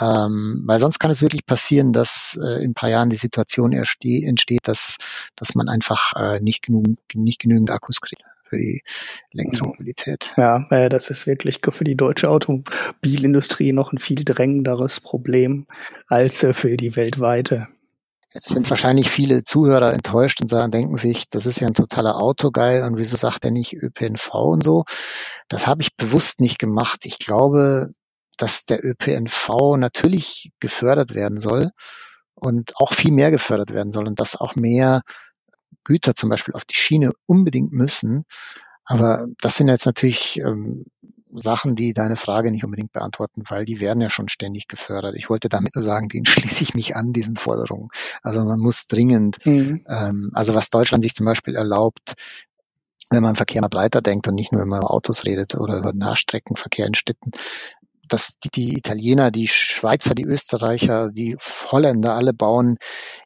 Ähm, 0.00 0.62
weil 0.66 0.78
sonst 0.78 0.98
kann 0.98 1.10
es 1.10 1.20
wirklich 1.20 1.46
passieren, 1.46 1.92
dass 1.92 2.38
äh, 2.40 2.62
in 2.62 2.70
ein 2.70 2.74
paar 2.74 2.90
Jahren 2.90 3.10
die 3.10 3.16
Situation 3.16 3.72
entsteht, 3.72 4.68
dass, 4.68 4.96
dass 5.36 5.54
man 5.54 5.68
einfach 5.68 6.12
äh, 6.16 6.40
nicht, 6.40 6.62
genug, 6.62 6.86
nicht 7.12 7.40
genügend 7.40 7.70
Akkus 7.70 8.00
kriegt 8.00 8.24
für 8.44 8.58
die 8.58 8.82
Elektromobilität. 9.32 10.32
Ja, 10.36 10.66
äh, 10.70 10.88
das 10.88 11.10
ist 11.10 11.26
wirklich 11.26 11.60
für 11.68 11.84
die 11.84 11.96
deutsche 11.96 12.28
Automobilindustrie 12.28 13.72
noch 13.72 13.92
ein 13.92 13.98
viel 13.98 14.24
drängenderes 14.24 15.00
Problem 15.00 15.66
als 16.06 16.42
äh, 16.44 16.54
für 16.54 16.76
die 16.76 16.94
weltweite. 16.96 17.68
Jetzt 18.34 18.48
sind 18.48 18.68
wahrscheinlich 18.68 19.08
viele 19.08 19.44
Zuhörer 19.44 19.92
enttäuscht 19.92 20.40
und 20.40 20.48
sagen, 20.48 20.72
denken 20.72 20.96
sich, 20.96 21.28
das 21.28 21.46
ist 21.46 21.60
ja 21.60 21.68
ein 21.68 21.74
totaler 21.74 22.16
Autogeil 22.16 22.82
und 22.82 22.96
wieso 22.96 23.16
sagt 23.16 23.44
er 23.44 23.52
nicht 23.52 23.74
ÖPNV 23.74 24.34
und 24.34 24.64
so? 24.64 24.84
Das 25.48 25.68
habe 25.68 25.82
ich 25.82 25.94
bewusst 25.96 26.40
nicht 26.40 26.58
gemacht. 26.58 27.06
Ich 27.06 27.20
glaube, 27.20 27.90
dass 28.36 28.64
der 28.64 28.84
ÖPNV 28.84 29.76
natürlich 29.76 30.50
gefördert 30.58 31.14
werden 31.14 31.38
soll 31.38 31.70
und 32.34 32.72
auch 32.76 32.92
viel 32.92 33.12
mehr 33.12 33.30
gefördert 33.30 33.70
werden 33.70 33.92
soll 33.92 34.08
und 34.08 34.18
dass 34.18 34.34
auch 34.34 34.56
mehr 34.56 35.02
Güter 35.84 36.16
zum 36.16 36.28
Beispiel 36.28 36.54
auf 36.54 36.64
die 36.64 36.74
Schiene 36.74 37.12
unbedingt 37.26 37.72
müssen. 37.72 38.24
Aber 38.84 39.26
das 39.40 39.56
sind 39.56 39.68
jetzt 39.68 39.86
natürlich 39.86 40.40
ähm, 40.40 40.86
Sachen, 41.34 41.74
die 41.76 41.92
deine 41.92 42.16
Frage 42.16 42.50
nicht 42.50 42.64
unbedingt 42.64 42.92
beantworten, 42.92 43.42
weil 43.48 43.64
die 43.64 43.80
werden 43.80 44.00
ja 44.00 44.10
schon 44.10 44.28
ständig 44.28 44.68
gefördert. 44.68 45.16
Ich 45.16 45.28
wollte 45.28 45.48
damit 45.48 45.74
nur 45.74 45.84
sagen, 45.84 46.08
denen 46.08 46.26
schließe 46.26 46.62
ich 46.62 46.74
mich 46.74 46.96
an, 46.96 47.12
diesen 47.12 47.36
Forderungen. 47.36 47.88
Also 48.22 48.44
man 48.44 48.60
muss 48.60 48.86
dringend, 48.86 49.44
mhm. 49.44 49.84
ähm, 49.88 50.30
also 50.34 50.54
was 50.54 50.70
Deutschland 50.70 51.02
sich 51.02 51.14
zum 51.14 51.26
Beispiel 51.26 51.54
erlaubt, 51.56 52.14
wenn 53.10 53.22
man 53.22 53.36
Verkehr 53.36 53.60
mal 53.60 53.68
breiter 53.68 54.00
denkt 54.00 54.28
und 54.28 54.34
nicht 54.34 54.52
nur 54.52 54.62
immer 54.62 54.78
über 54.78 54.90
Autos 54.90 55.24
redet 55.24 55.54
oder 55.54 55.76
über 55.78 55.92
Nahstreckenverkehr 55.92 56.86
in 56.86 56.94
Städten, 56.94 57.30
dass 58.08 58.38
die, 58.42 58.50
die 58.50 58.78
Italiener, 58.78 59.30
die 59.30 59.48
Schweizer, 59.48 60.14
die 60.14 60.24
Österreicher, 60.24 61.10
die 61.10 61.36
Holländer 61.70 62.14
alle 62.14 62.32
bauen 62.32 62.76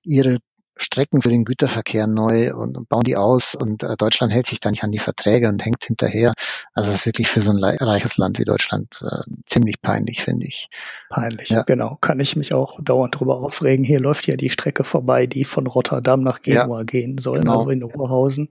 ihre 0.02 0.39
Strecken 0.78 1.22
für 1.22 1.28
den 1.28 1.44
Güterverkehr 1.44 2.06
neu 2.06 2.55
und 2.55 2.88
bauen 2.88 3.05
die 3.05 3.16
aus 3.16 3.55
und 3.55 3.82
äh, 3.82 3.96
Deutschland 3.96 4.32
hält 4.32 4.46
sich 4.46 4.60
da 4.60 4.70
nicht 4.70 4.84
an 4.84 4.92
die 4.92 4.98
Verträge 4.98 5.48
und 5.48 5.64
hängt 5.64 5.84
hinterher. 5.84 6.32
Also 6.72 6.90
es 6.90 6.98
ist 6.98 7.06
wirklich 7.06 7.28
für 7.28 7.40
so 7.40 7.50
ein 7.50 7.62
reiches 7.62 8.16
Land 8.16 8.38
wie 8.38 8.44
Deutschland 8.44 9.02
äh, 9.02 9.22
ziemlich 9.46 9.82
peinlich, 9.82 10.22
finde 10.22 10.46
ich. 10.46 10.70
Peinlich, 11.10 11.48
ja. 11.48 11.62
genau. 11.62 11.96
Kann 12.00 12.20
ich 12.20 12.36
mich 12.36 12.55
auch 12.55 12.78
dauernd 12.80 13.18
drüber 13.18 13.38
aufregen. 13.38 13.84
Hier 13.84 14.00
läuft 14.00 14.26
ja 14.26 14.36
die 14.36 14.50
Strecke 14.50 14.84
vorbei, 14.84 15.26
die 15.26 15.44
von 15.44 15.66
Rotterdam 15.66 16.22
nach 16.22 16.42
Genua 16.42 16.78
ja, 16.78 16.84
gehen 16.84 17.18
soll, 17.18 17.40
genau. 17.40 17.60
also 17.60 17.70
in 17.70 17.82
Oberhausen. 17.82 18.48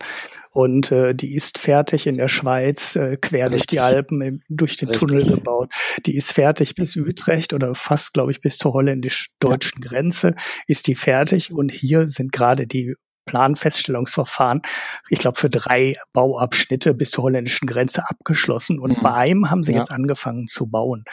Und 0.57 0.91
äh, 0.91 1.13
die 1.13 1.35
ist 1.35 1.59
fertig 1.59 2.07
in 2.07 2.17
der 2.17 2.27
Schweiz, 2.27 2.95
äh, 2.95 3.15
quer 3.17 3.51
durch 3.51 3.67
die 3.67 3.79
Alpen, 3.79 4.21
im, 4.23 4.41
durch 4.49 4.75
den. 4.75 4.91
Tunnel 4.91 5.23
gebaut. 5.23 5.71
Die 6.07 6.15
ist 6.15 6.33
fertig 6.33 6.73
bis 6.73 6.95
Utrecht 6.95 7.53
oder 7.53 7.75
fast, 7.75 8.13
glaube 8.13 8.31
ich, 8.31 8.41
bis 8.41 8.57
zur 8.57 8.73
holländisch-deutschen 8.73 9.83
ja. 9.83 9.87
Grenze 9.87 10.33
ist 10.65 10.87
die 10.87 10.95
fertig. 10.95 11.53
Und 11.53 11.71
hier 11.71 12.07
sind 12.07 12.31
gerade 12.31 12.65
die 12.65 12.95
Planfeststellungsverfahren, 13.27 14.63
ich 15.09 15.19
glaube, 15.19 15.37
für 15.37 15.51
drei 15.51 15.93
Bauabschnitte 16.11 16.95
bis 16.95 17.11
zur 17.11 17.25
holländischen 17.25 17.67
Grenze 17.67 18.09
abgeschlossen. 18.09 18.79
Und 18.79 18.97
mhm. 18.97 19.01
bei 19.03 19.13
einem 19.13 19.51
haben 19.51 19.61
sie 19.61 19.73
ja. 19.73 19.77
jetzt 19.77 19.91
angefangen 19.91 20.47
zu 20.47 20.65
bauen. 20.65 21.03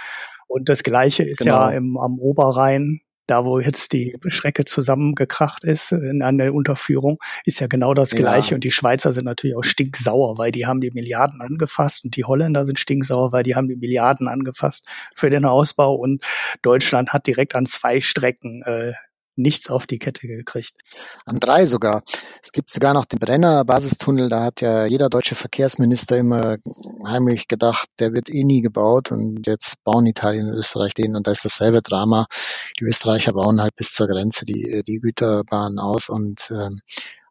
Und 0.47 0.71
das 0.71 0.83
Gleiche 0.85 1.23
ist 1.23 1.41
genau. 1.41 1.69
ja 1.69 1.71
im, 1.73 1.99
am 1.99 2.19
Oberrhein 2.19 3.01
da 3.27 3.45
wo 3.45 3.59
jetzt 3.59 3.93
die 3.93 4.17
Strecke 4.27 4.65
zusammengekracht 4.65 5.65
ist 5.65 5.93
in 5.93 6.23
einer 6.23 6.53
Unterführung, 6.53 7.19
ist 7.45 7.61
ja 7.61 7.67
genau 7.67 7.95
das 7.95 8.11
Gleiche. 8.11 8.51
Ja. 8.51 8.55
Und 8.57 8.65
die 8.65 8.71
Schweizer 8.71 9.13
sind 9.13 9.25
natürlich 9.25 9.57
auch 9.57 9.65
stinksauer, 9.65 10.39
weil 10.39 10.51
die 10.51 10.67
haben 10.67 10.81
die 10.81 10.91
Milliarden 10.91 11.41
angefasst 11.41 12.05
und 12.05 12.17
die 12.17 12.25
Holländer 12.25 12.65
sind 12.65 12.79
stinksauer, 12.79 13.33
weil 13.33 13.43
die 13.43 13.57
haben 13.57 13.69
die 13.69 13.77
Milliarden 13.77 14.29
angefasst 14.29 14.87
für 15.15 15.31
den 15.31 15.45
Ausbau. 15.45 15.95
Und 15.95 16.23
Deutschland 16.63 17.13
hat 17.13 17.27
direkt 17.27 17.55
an 17.55 17.67
zwei 17.67 18.01
Strecken 18.01 18.63
äh, 18.63 18.93
nichts 19.37 19.71
auf 19.71 19.87
die 19.87 19.99
Kette 19.99 20.27
gekriegt. 20.27 20.73
An 21.25 21.41
drei 21.41 21.67
sogar. 21.67 22.03
Es 22.43 22.53
gibt 22.53 22.71
sogar 22.71 22.95
noch 22.95 23.05
den 23.05 23.19
Brenner 23.19 23.65
Basistunnel, 23.65 24.29
da 24.29 24.45
hat 24.45 24.61
ja 24.61 24.87
jeder 24.87 25.09
deutsche 25.09 25.35
Verkehrsminister 25.35 26.17
immer 26.19 26.57
heimlich 27.07 27.49
gedacht, 27.49 27.89
der 27.99 28.13
wird 28.13 28.31
eh 28.31 28.45
nie 28.45 28.63
gebaut 28.63 29.11
und 29.13 29.47
jetzt 29.47 29.83
bauen 29.85 30.07
Italien 30.07 30.51
und 30.51 30.57
Österreich 30.57 30.95
den 30.95 31.17
und 31.17 31.27
da 31.27 31.33
ist 31.33 31.45
dasselbe 31.45 31.83
Drama. 31.83 32.27
Die 32.79 32.85
Österreicher 32.85 33.33
bauen 33.33 33.61
halt 33.61 33.77
bis 33.77 33.93
zur 33.93 34.07
Grenze 34.07 34.45
die, 34.45 34.83
die 34.87 35.01
Güterbahn 35.01 35.79
aus 35.79 36.09
und 36.09 36.51
ähm, 36.51 36.81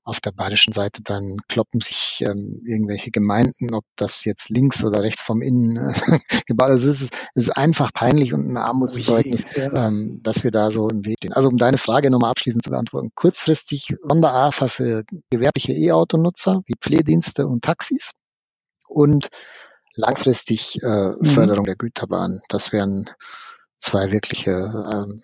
auf 0.06 0.20
der 0.20 0.32
bayerischen 0.32 0.74
Seite 0.74 1.02
dann 1.02 1.38
kloppen 1.48 1.80
sich 1.80 2.22
ähm, 2.26 2.62
irgendwelche 2.66 3.10
Gemeinden, 3.10 3.74
ob 3.74 3.86
das 3.96 4.26
jetzt 4.26 4.50
links 4.50 4.84
oder 4.84 5.02
rechts 5.02 5.22
vom 5.22 5.42
Innen 5.42 5.78
äh, 5.78 5.94
gebaut 6.46 6.72
ist. 6.72 6.84
Es 6.84 7.02
ist, 7.02 7.14
es 7.36 7.48
ist 7.48 7.58
einfach 7.58 7.94
peinlich 7.94 8.34
und 8.34 8.50
ein 8.50 8.58
Armutszeugnis, 8.58 9.46
oh 9.56 9.60
ja. 9.60 9.88
ähm, 9.88 10.20
dass 10.22 10.44
wir 10.44 10.52
da 10.52 10.72
so 10.72 10.90
im 10.90 11.06
Weg 11.06 11.18
stehen. 11.20 11.34
Also 11.34 11.48
um 11.48 11.58
deine 11.58 11.78
Frage 11.78 12.10
nochmal 12.10 12.32
abschließend 12.32 12.64
zu 12.64 12.70
beantworten. 12.70 13.12
Kurzfristig 13.16 13.96
Sonder-AFA 14.02 14.68
für 14.68 15.04
gewerbliche 15.30 15.74
E-Autonutzer 15.74 16.62
wie 16.66 16.76
Pflegedienste 16.80 17.48
und 17.48 17.64
Taxis 17.64 18.12
und 18.88 19.30
langfristig 19.96 20.82
äh, 20.84 20.88
mhm. 20.88 21.26
Förderung 21.26 21.66
der 21.66 21.76
Güterbahn. 21.76 22.42
Das 22.50 22.74
wären 22.74 23.10
zwei 23.78 24.12
wirkliche 24.12 24.52
ähm, 24.52 25.22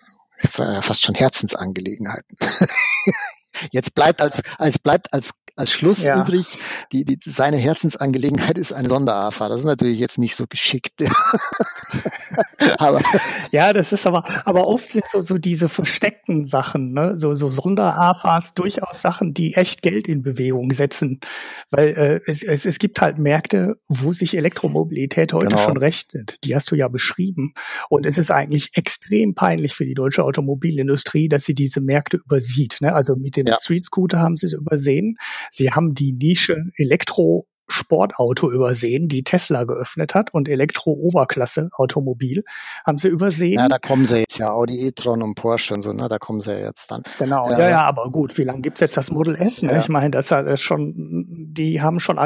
fast 0.80 1.04
schon 1.04 1.14
Herzensangelegenheiten. 1.14 2.36
Jetzt 3.72 3.94
bleibt 3.94 4.20
als, 4.20 4.42
als 4.58 4.78
bleibt 4.78 5.12
als, 5.12 5.32
als 5.60 5.72
Schluss 5.72 6.04
ja. 6.04 6.20
übrig, 6.20 6.58
die, 6.90 7.04
die, 7.04 7.18
seine 7.22 7.58
Herzensangelegenheit 7.58 8.56
ist 8.56 8.72
eine 8.72 8.88
Sonderafa. 8.88 9.48
Das 9.48 9.60
ist 9.60 9.66
natürlich 9.66 9.98
jetzt 9.98 10.18
nicht 10.18 10.34
so 10.34 10.46
geschickt. 10.46 11.02
aber 12.78 13.02
ja, 13.52 13.72
das 13.72 13.92
ist 13.92 14.06
aber, 14.06 14.24
aber 14.46 14.66
oft 14.66 14.88
sind 14.88 15.06
so, 15.06 15.20
so 15.20 15.36
diese 15.36 15.68
versteckten 15.68 16.46
Sachen, 16.46 16.92
ne? 16.92 17.18
so, 17.18 17.34
so 17.34 17.50
Sonderafas 17.50 18.54
durchaus 18.54 19.02
Sachen, 19.02 19.34
die 19.34 19.54
echt 19.54 19.82
Geld 19.82 20.08
in 20.08 20.22
Bewegung 20.22 20.72
setzen. 20.72 21.20
Weil 21.70 21.88
äh, 21.88 22.20
es, 22.26 22.42
es, 22.42 22.64
es 22.64 22.78
gibt 22.78 23.00
halt 23.00 23.18
Märkte, 23.18 23.76
wo 23.86 24.12
sich 24.12 24.36
Elektromobilität 24.36 25.32
heute 25.34 25.48
genau. 25.48 25.62
schon 25.62 25.76
rechnet. 25.76 26.42
Die 26.44 26.54
hast 26.54 26.70
du 26.70 26.74
ja 26.74 26.88
beschrieben. 26.88 27.52
Und 27.90 28.06
es 28.06 28.16
ist 28.16 28.30
eigentlich 28.30 28.70
extrem 28.74 29.34
peinlich 29.34 29.74
für 29.74 29.84
die 29.84 29.94
deutsche 29.94 30.24
Automobilindustrie, 30.24 31.28
dass 31.28 31.44
sie 31.44 31.54
diese 31.54 31.82
Märkte 31.82 32.16
übersieht. 32.16 32.78
Ne? 32.80 32.94
Also 32.94 33.16
mit 33.16 33.36
dem 33.36 33.46
ja. 33.46 33.56
Street 33.56 33.84
Scooter 33.84 34.20
haben 34.20 34.38
sie 34.38 34.46
es 34.46 34.54
übersehen. 34.54 35.16
Sie 35.50 35.70
haben 35.70 35.94
die 35.94 36.12
Nische 36.12 36.64
Elektro 36.76 37.46
Sportauto 37.70 38.50
übersehen, 38.50 39.08
die 39.08 39.22
Tesla 39.22 39.64
geöffnet 39.64 40.14
hat 40.14 40.34
und 40.34 40.48
Elektro-Oberklasse 40.48 41.70
Automobil 41.72 42.42
haben 42.84 42.98
sie 42.98 43.08
übersehen. 43.08 43.60
Ja, 43.60 43.68
da 43.68 43.78
kommen 43.78 44.06
sie 44.06 44.18
jetzt 44.18 44.38
ja, 44.38 44.50
Audi 44.50 44.86
e-tron 44.86 45.22
und 45.22 45.36
Porsche 45.36 45.74
und 45.74 45.82
so, 45.82 45.92
ne, 45.92 46.08
da 46.08 46.18
kommen 46.18 46.40
sie 46.40 46.52
ja 46.52 46.66
jetzt 46.66 46.90
dann. 46.90 47.02
Genau, 47.18 47.48
ja, 47.50 47.58
ja, 47.58 47.68
ja 47.70 47.82
aber 47.82 48.10
gut, 48.10 48.36
wie 48.38 48.42
lange 48.42 48.60
gibt's 48.60 48.80
jetzt 48.80 48.96
das 48.96 49.10
Model 49.10 49.36
S? 49.36 49.62
Ne? 49.62 49.72
Ja. 49.72 49.78
Ich 49.78 49.88
meine, 49.88 50.10
das 50.10 50.32
ist 50.32 50.62
schon, 50.62 50.94
die 50.96 51.80
haben 51.80 52.00
schon 52.00 52.18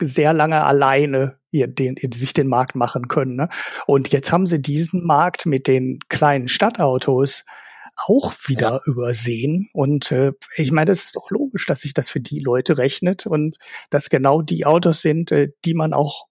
sehr 0.00 0.32
lange 0.32 0.64
alleine 0.64 1.38
ihr, 1.50 1.66
den, 1.66 1.96
sich 2.12 2.32
den 2.32 2.48
Markt 2.48 2.74
machen 2.74 3.08
können. 3.08 3.36
Ne? 3.36 3.48
Und 3.86 4.08
jetzt 4.08 4.32
haben 4.32 4.46
sie 4.46 4.60
diesen 4.60 5.04
Markt 5.04 5.46
mit 5.46 5.66
den 5.66 5.98
kleinen 6.08 6.48
Stadtautos 6.48 7.44
auch 7.96 8.32
wieder 8.46 8.70
ja. 8.70 8.80
übersehen. 8.84 9.68
Und 9.72 10.12
äh, 10.12 10.32
ich 10.56 10.72
meine, 10.72 10.86
das 10.86 11.06
ist 11.06 11.16
doch 11.16 11.30
logisch, 11.30 11.66
dass 11.66 11.82
sich 11.82 11.94
das 11.94 12.08
für 12.08 12.20
die 12.20 12.40
Leute 12.40 12.78
rechnet 12.78 13.26
und 13.26 13.58
dass 13.90 14.10
genau 14.10 14.42
die 14.42 14.66
Autos 14.66 15.02
sind, 15.02 15.30
äh, 15.32 15.50
die 15.64 15.74
man 15.74 15.92
auch 15.92 16.26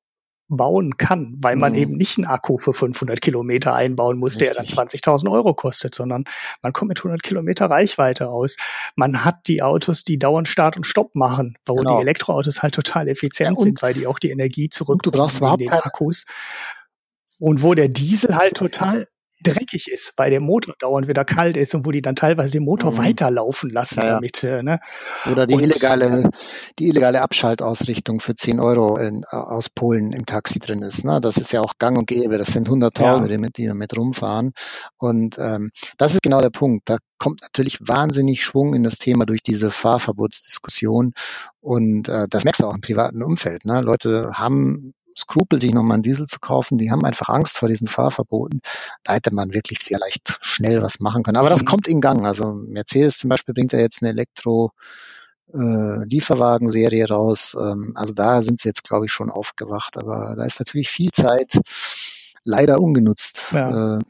bauen 0.51 0.97
kann, 0.97 1.33
weil 1.37 1.55
man 1.55 1.71
mhm. 1.71 1.77
eben 1.77 1.95
nicht 1.95 2.17
einen 2.17 2.27
Akku 2.27 2.57
für 2.57 2.73
500 2.73 3.21
Kilometer 3.21 3.73
einbauen 3.73 4.17
muss, 4.17 4.35
Richtig. 4.35 4.55
der 4.55 4.63
dann 4.63 4.87
20.000 4.87 5.31
Euro 5.31 5.53
kostet, 5.53 5.95
sondern 5.95 6.25
man 6.61 6.73
kommt 6.73 6.89
mit 6.89 6.99
100 6.99 7.23
Kilometer 7.23 7.67
Reichweite 7.67 8.29
aus. 8.29 8.57
Man 8.95 9.23
hat 9.23 9.47
die 9.47 9.63
Autos, 9.63 10.03
die 10.03 10.19
dauernd 10.19 10.49
Start 10.49 10.75
und 10.75 10.83
Stopp 10.83 11.15
machen, 11.15 11.57
wo 11.65 11.75
genau. 11.75 11.95
die 11.95 12.01
Elektroautos 12.01 12.61
halt 12.61 12.75
total 12.75 13.07
effizient 13.07 13.59
ja, 13.59 13.63
sind, 13.63 13.81
weil 13.81 13.93
die 13.93 14.07
auch 14.07 14.19
die 14.19 14.29
Energie 14.29 14.69
zurück 14.69 15.01
du 15.03 15.11
brauchst 15.11 15.37
überhaupt 15.37 15.61
in 15.61 15.69
den 15.69 15.73
Akkus. 15.73 16.25
Und 17.39 17.63
wo 17.63 17.73
der 17.73 17.87
Diesel 17.87 18.35
halt 18.35 18.55
total 18.55 19.07
dreckig 19.43 19.89
ist, 19.89 20.13
weil 20.17 20.31
der 20.31 20.41
Motor 20.41 20.75
dauernd 20.79 21.07
wieder 21.07 21.25
kalt 21.25 21.57
ist 21.57 21.73
und 21.75 21.85
wo 21.85 21.91
die 21.91 22.01
dann 22.01 22.15
teilweise 22.15 22.53
den 22.53 22.63
Motor 22.63 22.91
mhm. 22.91 22.97
weiterlaufen 22.97 23.69
lassen 23.69 24.01
ja, 24.01 24.07
damit. 24.11 24.43
Äh, 24.43 24.63
ne? 24.63 24.79
Oder 25.31 25.45
die 25.45 25.55
und, 25.55 25.63
illegale, 25.63 26.29
die 26.79 26.87
illegale 26.87 27.21
Abschaltausrichtung 27.21 28.19
für 28.19 28.35
10 28.35 28.59
Euro 28.59 28.97
in, 28.97 29.23
aus 29.25 29.69
Polen 29.69 30.13
im 30.13 30.25
Taxi 30.25 30.59
drin 30.59 30.81
ist. 30.81 31.03
Ne? 31.05 31.19
Das 31.21 31.37
ist 31.37 31.51
ja 31.51 31.61
auch 31.61 31.73
gang 31.79 31.97
und 31.97 32.07
gäbe. 32.07 32.37
Das 32.37 32.49
sind 32.49 32.69
Hunderttausende, 32.69 33.33
ja. 33.33 33.49
die 33.55 33.67
damit 33.67 33.97
rumfahren. 33.97 34.51
Und 34.97 35.37
ähm, 35.39 35.71
das 35.97 36.13
ist 36.13 36.21
genau 36.21 36.41
der 36.41 36.49
Punkt. 36.49 36.89
Da 36.89 36.97
kommt 37.17 37.41
natürlich 37.41 37.79
wahnsinnig 37.81 38.43
Schwung 38.43 38.73
in 38.73 38.83
das 38.83 38.97
Thema 38.97 39.25
durch 39.25 39.41
diese 39.41 39.71
Fahrverbotsdiskussion. 39.71 41.13
Und 41.59 42.09
äh, 42.09 42.27
das 42.29 42.43
merkst 42.43 42.61
du 42.61 42.67
auch 42.67 42.73
im 42.73 42.81
privaten 42.81 43.21
Umfeld. 43.21 43.65
Ne? 43.65 43.81
Leute 43.81 44.31
haben 44.33 44.93
Skrupel, 45.17 45.59
sich 45.59 45.73
nochmal 45.73 45.95
einen 45.95 46.03
Diesel 46.03 46.27
zu 46.27 46.39
kaufen. 46.39 46.77
Die 46.77 46.91
haben 46.91 47.05
einfach 47.05 47.29
Angst 47.29 47.57
vor 47.57 47.69
diesen 47.69 47.87
Fahrverboten. 47.87 48.61
Da 49.03 49.13
hätte 49.13 49.33
man 49.33 49.53
wirklich 49.53 49.79
sehr 49.81 49.99
leicht 49.99 50.37
schnell 50.41 50.81
was 50.81 50.99
machen 50.99 51.23
können. 51.23 51.37
Aber 51.37 51.49
das 51.49 51.61
mhm. 51.61 51.67
kommt 51.67 51.87
in 51.87 52.01
Gang. 52.01 52.25
Also 52.25 52.53
Mercedes 52.53 53.17
zum 53.17 53.29
Beispiel 53.29 53.53
bringt 53.53 53.73
ja 53.73 53.79
jetzt 53.79 54.01
eine 54.01 54.11
Elektro- 54.11 54.71
äh, 55.53 56.05
Lieferwagenserie 56.05 57.07
raus. 57.07 57.57
Ähm, 57.59 57.93
also 57.95 58.13
da 58.13 58.41
sind 58.41 58.61
sie 58.61 58.69
jetzt, 58.69 58.83
glaube 58.83 59.05
ich, 59.05 59.11
schon 59.11 59.29
aufgewacht. 59.29 59.97
Aber 59.97 60.35
da 60.37 60.45
ist 60.45 60.59
natürlich 60.59 60.89
viel 60.89 61.11
Zeit 61.11 61.59
leider 62.43 62.79
ungenutzt 62.79 63.51
ja. 63.51 63.97
äh, 63.97 64.01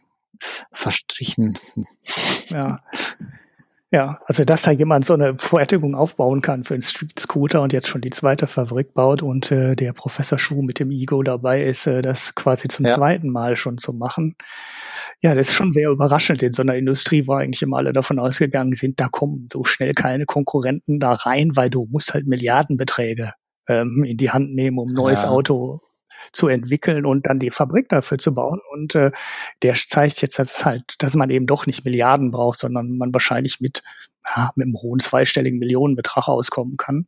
verstrichen. 0.71 1.57
Ja. 2.49 2.83
Ja, 3.93 4.19
also 4.25 4.45
dass 4.45 4.61
da 4.61 4.71
jemand 4.71 5.03
so 5.03 5.13
eine 5.13 5.37
Fertigung 5.37 5.95
aufbauen 5.95 6.41
kann 6.41 6.63
für 6.63 6.75
einen 6.75 6.81
Street 6.81 7.19
Scooter 7.19 7.61
und 7.61 7.73
jetzt 7.73 7.89
schon 7.89 7.99
die 7.99 8.09
zweite 8.09 8.47
Fabrik 8.47 8.93
baut 8.93 9.21
und 9.21 9.51
äh, 9.51 9.75
der 9.75 9.91
Professor 9.91 10.39
Schuh 10.39 10.61
mit 10.61 10.79
dem 10.79 10.91
Ego 10.91 11.21
dabei 11.23 11.65
ist, 11.65 11.87
äh, 11.87 12.01
das 12.01 12.33
quasi 12.33 12.69
zum 12.69 12.85
ja. 12.85 12.93
zweiten 12.93 13.29
Mal 13.29 13.57
schon 13.57 13.77
zu 13.77 13.91
machen. 13.91 14.37
Ja, 15.21 15.35
das 15.35 15.49
ist 15.49 15.55
schon 15.55 15.73
sehr 15.73 15.89
überraschend 15.89 16.41
in 16.41 16.53
so 16.53 16.61
einer 16.61 16.75
Industrie, 16.75 17.27
wo 17.27 17.33
eigentlich 17.33 17.63
immer 17.63 17.77
alle 17.77 17.91
davon 17.91 18.17
ausgegangen 18.17 18.71
sind, 18.71 18.97
da 19.01 19.09
kommen 19.09 19.49
so 19.51 19.65
schnell 19.65 19.91
keine 19.91 20.25
Konkurrenten 20.25 21.01
da 21.01 21.11
rein, 21.11 21.57
weil 21.57 21.69
du 21.69 21.85
musst 21.89 22.13
halt 22.13 22.27
Milliardenbeträge 22.27 23.33
ähm, 23.67 24.05
in 24.05 24.15
die 24.15 24.31
Hand 24.31 24.55
nehmen, 24.55 24.79
um 24.79 24.91
ein 24.91 24.95
neues 24.95 25.23
ja. 25.23 25.29
Auto 25.29 25.81
zu 26.31 26.47
entwickeln 26.47 27.05
und 27.05 27.27
dann 27.27 27.39
die 27.39 27.51
Fabrik 27.51 27.89
dafür 27.89 28.17
zu 28.17 28.33
bauen. 28.33 28.59
Und 28.71 28.95
äh, 28.95 29.11
der 29.61 29.73
zeigt 29.75 30.21
jetzt, 30.21 30.39
dass 30.39 30.55
es 30.55 30.65
halt, 30.65 30.95
dass 30.99 31.15
man 31.15 31.29
eben 31.29 31.47
doch 31.47 31.65
nicht 31.65 31.85
Milliarden 31.85 32.31
braucht, 32.31 32.59
sondern 32.59 32.97
man 32.97 33.13
wahrscheinlich 33.13 33.59
mit, 33.59 33.83
ja, 34.35 34.51
mit 34.55 34.65
einem 34.65 34.77
hohen 34.81 34.99
zweistelligen 34.99 35.59
Millionenbetrag 35.59 36.27
auskommen 36.27 36.77
kann. 36.77 37.07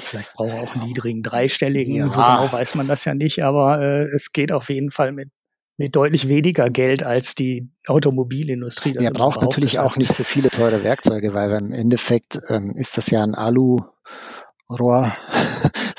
Vielleicht 0.00 0.32
braucht 0.32 0.50
er 0.50 0.62
auch 0.62 0.74
einen 0.74 0.86
niedrigen 0.86 1.22
dreistelligen, 1.22 1.94
ja. 1.94 2.08
so 2.08 2.20
genau 2.20 2.50
weiß 2.50 2.74
man 2.74 2.88
das 2.88 3.04
ja 3.04 3.14
nicht, 3.14 3.44
aber 3.44 3.80
äh, 3.80 4.02
es 4.14 4.32
geht 4.32 4.50
auf 4.50 4.68
jeden 4.68 4.90
Fall 4.90 5.12
mit 5.12 5.30
mit 5.76 5.96
deutlich 5.96 6.28
weniger 6.28 6.70
Geld 6.70 7.02
als 7.02 7.34
die 7.34 7.68
Automobilindustrie. 7.86 8.92
Das 8.92 9.04
er 9.04 9.10
braucht 9.10 9.42
natürlich 9.42 9.78
auch 9.80 9.96
nicht 9.96 10.12
so 10.12 10.22
viele 10.22 10.50
teure 10.50 10.84
Werkzeuge, 10.84 11.34
weil 11.34 11.50
im 11.52 11.72
Endeffekt 11.72 12.38
ähm, 12.48 12.74
ist 12.76 12.96
das 12.96 13.10
ja 13.10 13.22
ein 13.24 13.34
Alu 13.34 13.80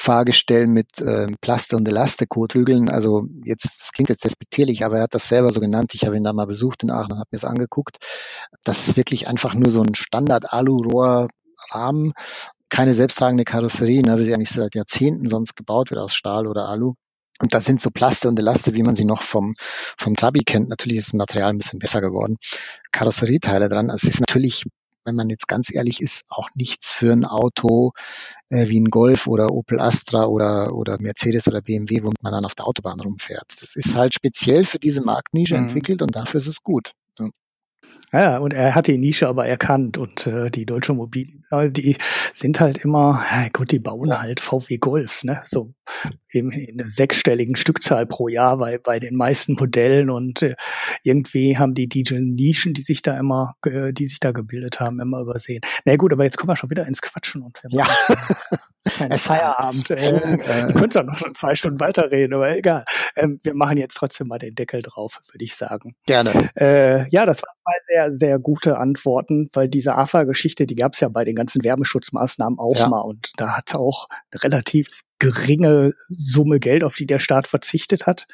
Rohrfahrgestell 0.05 0.67
mit 0.67 1.01
äh, 1.01 1.25
Plaste- 1.41 1.75
und 1.75 1.87
Elastico-Trügeln. 1.87 2.89
Also 2.89 3.23
jetzt, 3.43 3.81
das 3.81 3.91
klingt 3.91 4.09
jetzt 4.09 4.23
despektierlich, 4.23 4.85
aber 4.85 4.97
er 4.97 5.03
hat 5.03 5.15
das 5.15 5.27
selber 5.27 5.51
so 5.51 5.59
genannt. 5.59 5.95
Ich 5.95 6.05
habe 6.05 6.15
ihn 6.15 6.23
da 6.23 6.33
mal 6.33 6.45
besucht 6.45 6.83
in 6.83 6.91
Aachen 6.91 7.13
und 7.13 7.19
habe 7.19 7.29
mir 7.31 7.39
das 7.39 7.45
angeguckt. 7.45 7.97
Das 8.63 8.87
ist 8.87 8.97
wirklich 8.97 9.27
einfach 9.27 9.55
nur 9.55 9.71
so 9.71 9.81
ein 9.81 9.95
Standard-Alu-Rohrrahmen, 9.95 12.13
keine 12.69 12.93
selbsttragende 12.93 13.45
Karosserie, 13.45 14.03
ne, 14.03 14.19
wie 14.19 14.25
sie 14.25 14.35
eigentlich 14.35 14.51
seit 14.51 14.75
Jahrzehnten 14.75 15.27
sonst 15.27 15.55
gebaut 15.55 15.89
wird 15.89 15.99
aus 15.99 16.13
Stahl 16.13 16.45
oder 16.47 16.67
Alu. 16.67 16.93
Und 17.41 17.53
da 17.53 17.59
sind 17.59 17.81
so 17.81 17.89
Plaste 17.89 18.29
und 18.29 18.39
Elaste, 18.39 18.75
wie 18.75 18.83
man 18.83 18.95
sie 18.95 19.03
noch 19.05 19.23
vom, 19.23 19.55
vom 19.97 20.15
Trabi 20.15 20.43
kennt. 20.45 20.69
Natürlich 20.69 20.99
ist 20.99 21.07
das 21.07 21.15
Material 21.15 21.49
ein 21.49 21.57
bisschen 21.57 21.79
besser 21.79 21.99
geworden. 21.99 22.37
Karosserieteile 22.91 23.69
dran. 23.69 23.89
Also 23.89 24.07
es 24.07 24.13
ist 24.15 24.21
natürlich 24.21 24.65
wenn 25.05 25.15
man 25.15 25.29
jetzt 25.29 25.47
ganz 25.47 25.73
ehrlich 25.73 26.01
ist, 26.01 26.23
auch 26.29 26.49
nichts 26.55 26.91
für 26.91 27.11
ein 27.11 27.25
Auto 27.25 27.91
äh, 28.49 28.67
wie 28.67 28.79
ein 28.79 28.89
Golf 28.89 29.27
oder 29.27 29.51
Opel 29.51 29.79
Astra 29.79 30.25
oder, 30.25 30.75
oder 30.75 30.97
Mercedes 30.99 31.47
oder 31.47 31.61
BMW, 31.61 32.03
womit 32.03 32.21
man 32.21 32.33
dann 32.33 32.45
auf 32.45 32.55
der 32.55 32.67
Autobahn 32.67 32.99
rumfährt. 32.99 33.55
Das 33.61 33.75
ist 33.75 33.95
halt 33.95 34.13
speziell 34.13 34.65
für 34.65 34.79
diese 34.79 35.01
Marktnische 35.01 35.55
mhm. 35.55 35.65
entwickelt 35.65 36.01
und 36.01 36.15
dafür 36.15 36.39
ist 36.39 36.47
es 36.47 36.61
gut. 36.61 36.91
Ja. 37.19 37.29
Ja, 38.11 38.37
und 38.39 38.53
er 38.53 38.75
hat 38.75 38.87
die 38.87 38.97
Nische 38.97 39.27
aber 39.27 39.47
erkannt 39.47 39.97
und 39.97 40.27
äh, 40.27 40.49
die 40.49 40.65
deutsche 40.65 40.93
Mobil, 40.93 41.43
die 41.69 41.97
sind 42.33 42.59
halt 42.59 42.79
immer, 42.79 43.23
gut, 43.53 43.71
die 43.71 43.79
bauen 43.79 44.17
halt 44.19 44.39
VW 44.39 44.77
Golfs, 44.77 45.23
ne? 45.23 45.41
So 45.43 45.73
eben 46.31 46.51
in 46.51 46.79
einer 46.79 46.89
sechsstelligen 46.89 47.55
Stückzahl 47.55 48.05
pro 48.05 48.27
Jahr 48.27 48.57
bei, 48.57 48.77
bei 48.77 48.99
den 48.99 49.15
meisten 49.15 49.53
Modellen 49.53 50.09
und 50.09 50.41
äh, 50.41 50.55
irgendwie 51.03 51.57
haben 51.57 51.73
die 51.73 51.87
diese 51.87 52.15
Nischen, 52.15 52.73
die 52.73 52.81
sich 52.81 53.01
da 53.01 53.17
immer, 53.17 53.55
äh, 53.65 53.93
die 53.93 54.05
sich 54.05 54.19
da 54.19 54.31
gebildet 54.31 54.79
haben, 54.79 54.99
immer 54.99 55.21
übersehen. 55.21 55.61
Na 55.85 55.95
gut, 55.95 56.11
aber 56.13 56.23
jetzt 56.23 56.37
kommen 56.37 56.49
wir 56.49 56.55
schon 56.55 56.69
wieder 56.69 56.85
ins 56.87 57.01
Quatschen 57.01 57.41
und 57.41 57.61
wir 57.63 57.79
ja. 57.79 57.87
keinen 58.97 59.17
Feierabend. 59.17 59.89
Äh, 59.95 60.09
äh, 60.09 60.69
ich 60.69 60.75
könnte 60.75 61.03
noch 61.03 61.21
zwei 61.33 61.55
Stunden 61.55 61.79
weiterreden, 61.79 62.35
aber 62.35 62.55
egal. 62.55 62.83
Ähm, 63.15 63.39
wir 63.43 63.53
machen 63.53 63.77
jetzt 63.77 63.95
trotzdem 63.95 64.27
mal 64.27 64.39
den 64.39 64.55
Deckel 64.55 64.81
drauf, 64.81 65.19
würde 65.31 65.43
ich 65.43 65.55
sagen. 65.55 65.93
Gerne. 66.05 66.49
Äh, 66.55 67.07
ja, 67.09 67.25
das 67.25 67.41
waren 67.41 67.55
zwei 67.63 67.73
sehr, 67.83 68.11
sehr 68.11 68.39
gute 68.39 68.77
Antworten, 68.77 69.47
weil 69.53 69.69
diese 69.69 69.95
AFA-Geschichte, 69.95 70.65
die 70.65 70.75
gab 70.75 70.93
es 70.93 70.99
ja 70.99 71.07
bei 71.09 71.23
den 71.23 71.35
ganzen 71.35 71.44
Werbeschutzmaßnahmen 71.53 72.59
auch 72.59 72.77
ja. 72.77 72.87
mal 72.87 73.01
und 73.01 73.31
da 73.37 73.57
hat 73.57 73.75
auch 73.75 74.07
eine 74.31 74.43
relativ 74.43 75.01
geringe 75.19 75.93
Summe 76.09 76.59
Geld, 76.59 76.83
auf 76.83 76.95
die 76.95 77.07
der 77.07 77.19
Staat 77.19 77.47
verzichtet 77.47 78.05
hat 78.05 78.27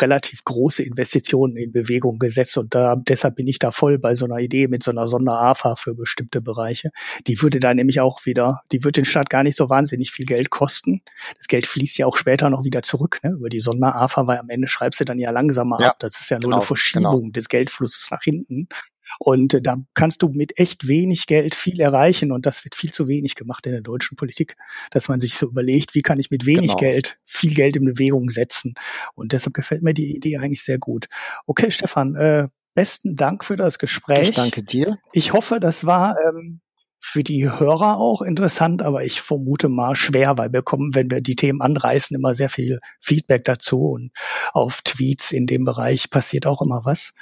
relativ 0.00 0.44
große 0.44 0.82
Investitionen 0.82 1.56
in 1.56 1.72
Bewegung 1.72 2.18
gesetzt 2.18 2.56
und 2.58 2.74
da, 2.74 2.96
deshalb 2.96 3.36
bin 3.36 3.46
ich 3.46 3.58
da 3.58 3.70
voll 3.70 3.98
bei 3.98 4.14
so 4.14 4.24
einer 4.24 4.38
Idee 4.38 4.68
mit 4.68 4.82
so 4.82 4.90
einer 4.90 5.06
Sonder-AFA 5.06 5.76
für 5.76 5.94
bestimmte 5.94 6.40
Bereiche. 6.40 6.90
Die 7.26 7.40
würde 7.42 7.58
da 7.58 7.74
nämlich 7.74 8.00
auch 8.00 8.24
wieder, 8.26 8.62
die 8.72 8.84
wird 8.84 8.96
den 8.96 9.04
Staat 9.04 9.30
gar 9.30 9.42
nicht 9.42 9.56
so 9.56 9.70
wahnsinnig 9.70 10.10
viel 10.10 10.26
Geld 10.26 10.50
kosten. 10.50 11.02
Das 11.36 11.48
Geld 11.48 11.66
fließt 11.66 11.98
ja 11.98 12.06
auch 12.06 12.16
später 12.16 12.50
noch 12.50 12.64
wieder 12.64 12.82
zurück, 12.82 13.18
ne? 13.22 13.30
Über 13.30 13.48
die 13.48 13.60
Sonder-AFA, 13.60 14.26
weil 14.26 14.38
am 14.38 14.50
Ende 14.50 14.68
schreibst 14.68 15.00
du 15.00 15.04
dann 15.04 15.18
ja 15.18 15.30
langsamer 15.30 15.80
ja, 15.80 15.90
ab. 15.90 15.98
Das 15.98 16.20
ist 16.20 16.30
ja 16.30 16.38
nur 16.38 16.50
genau, 16.50 16.58
eine 16.58 16.66
Verschiebung 16.66 17.20
genau. 17.20 17.32
des 17.32 17.48
Geldflusses 17.48 18.10
nach 18.10 18.22
hinten. 18.22 18.68
Und 19.18 19.54
äh, 19.54 19.62
da 19.62 19.76
kannst 19.94 20.22
du 20.22 20.28
mit 20.28 20.58
echt 20.58 20.88
wenig 20.88 21.26
Geld 21.26 21.54
viel 21.54 21.80
erreichen 21.80 22.32
und 22.32 22.46
das 22.46 22.64
wird 22.64 22.74
viel 22.74 22.92
zu 22.92 23.08
wenig 23.08 23.34
gemacht 23.34 23.66
in 23.66 23.72
der 23.72 23.80
deutschen 23.80 24.16
Politik, 24.16 24.56
dass 24.90 25.08
man 25.08 25.20
sich 25.20 25.34
so 25.36 25.48
überlegt, 25.48 25.94
wie 25.94 26.02
kann 26.02 26.18
ich 26.18 26.30
mit 26.30 26.46
wenig 26.46 26.76
genau. 26.76 26.78
Geld 26.78 27.18
viel 27.24 27.54
Geld 27.54 27.76
in 27.76 27.84
Bewegung 27.84 28.30
setzen. 28.30 28.74
Und 29.14 29.32
deshalb 29.32 29.54
gefällt 29.54 29.82
mir 29.82 29.94
die 29.94 30.16
Idee 30.16 30.38
eigentlich 30.38 30.62
sehr 30.62 30.78
gut. 30.78 31.06
Okay, 31.46 31.70
Stefan, 31.70 32.14
äh, 32.14 32.46
besten 32.74 33.16
Dank 33.16 33.44
für 33.44 33.56
das 33.56 33.78
Gespräch. 33.78 34.30
Ich 34.30 34.36
danke 34.36 34.62
dir. 34.62 34.98
Ich 35.12 35.32
hoffe, 35.32 35.58
das 35.58 35.84
war 35.84 36.16
ähm, 36.28 36.60
für 37.00 37.22
die 37.22 37.50
Hörer 37.50 37.96
auch 37.96 38.22
interessant, 38.22 38.82
aber 38.82 39.04
ich 39.04 39.20
vermute 39.20 39.68
mal 39.68 39.94
schwer, 39.94 40.36
weil 40.36 40.52
wir 40.52 40.62
kommen, 40.62 40.94
wenn 40.94 41.10
wir 41.10 41.20
die 41.20 41.36
Themen 41.36 41.60
anreißen, 41.60 42.16
immer 42.16 42.34
sehr 42.34 42.48
viel 42.48 42.80
Feedback 43.00 43.44
dazu 43.44 43.90
und 43.90 44.12
auf 44.52 44.82
Tweets 44.82 45.32
in 45.32 45.46
dem 45.46 45.64
Bereich 45.64 46.10
passiert 46.10 46.46
auch 46.46 46.62
immer 46.62 46.84
was. 46.84 47.14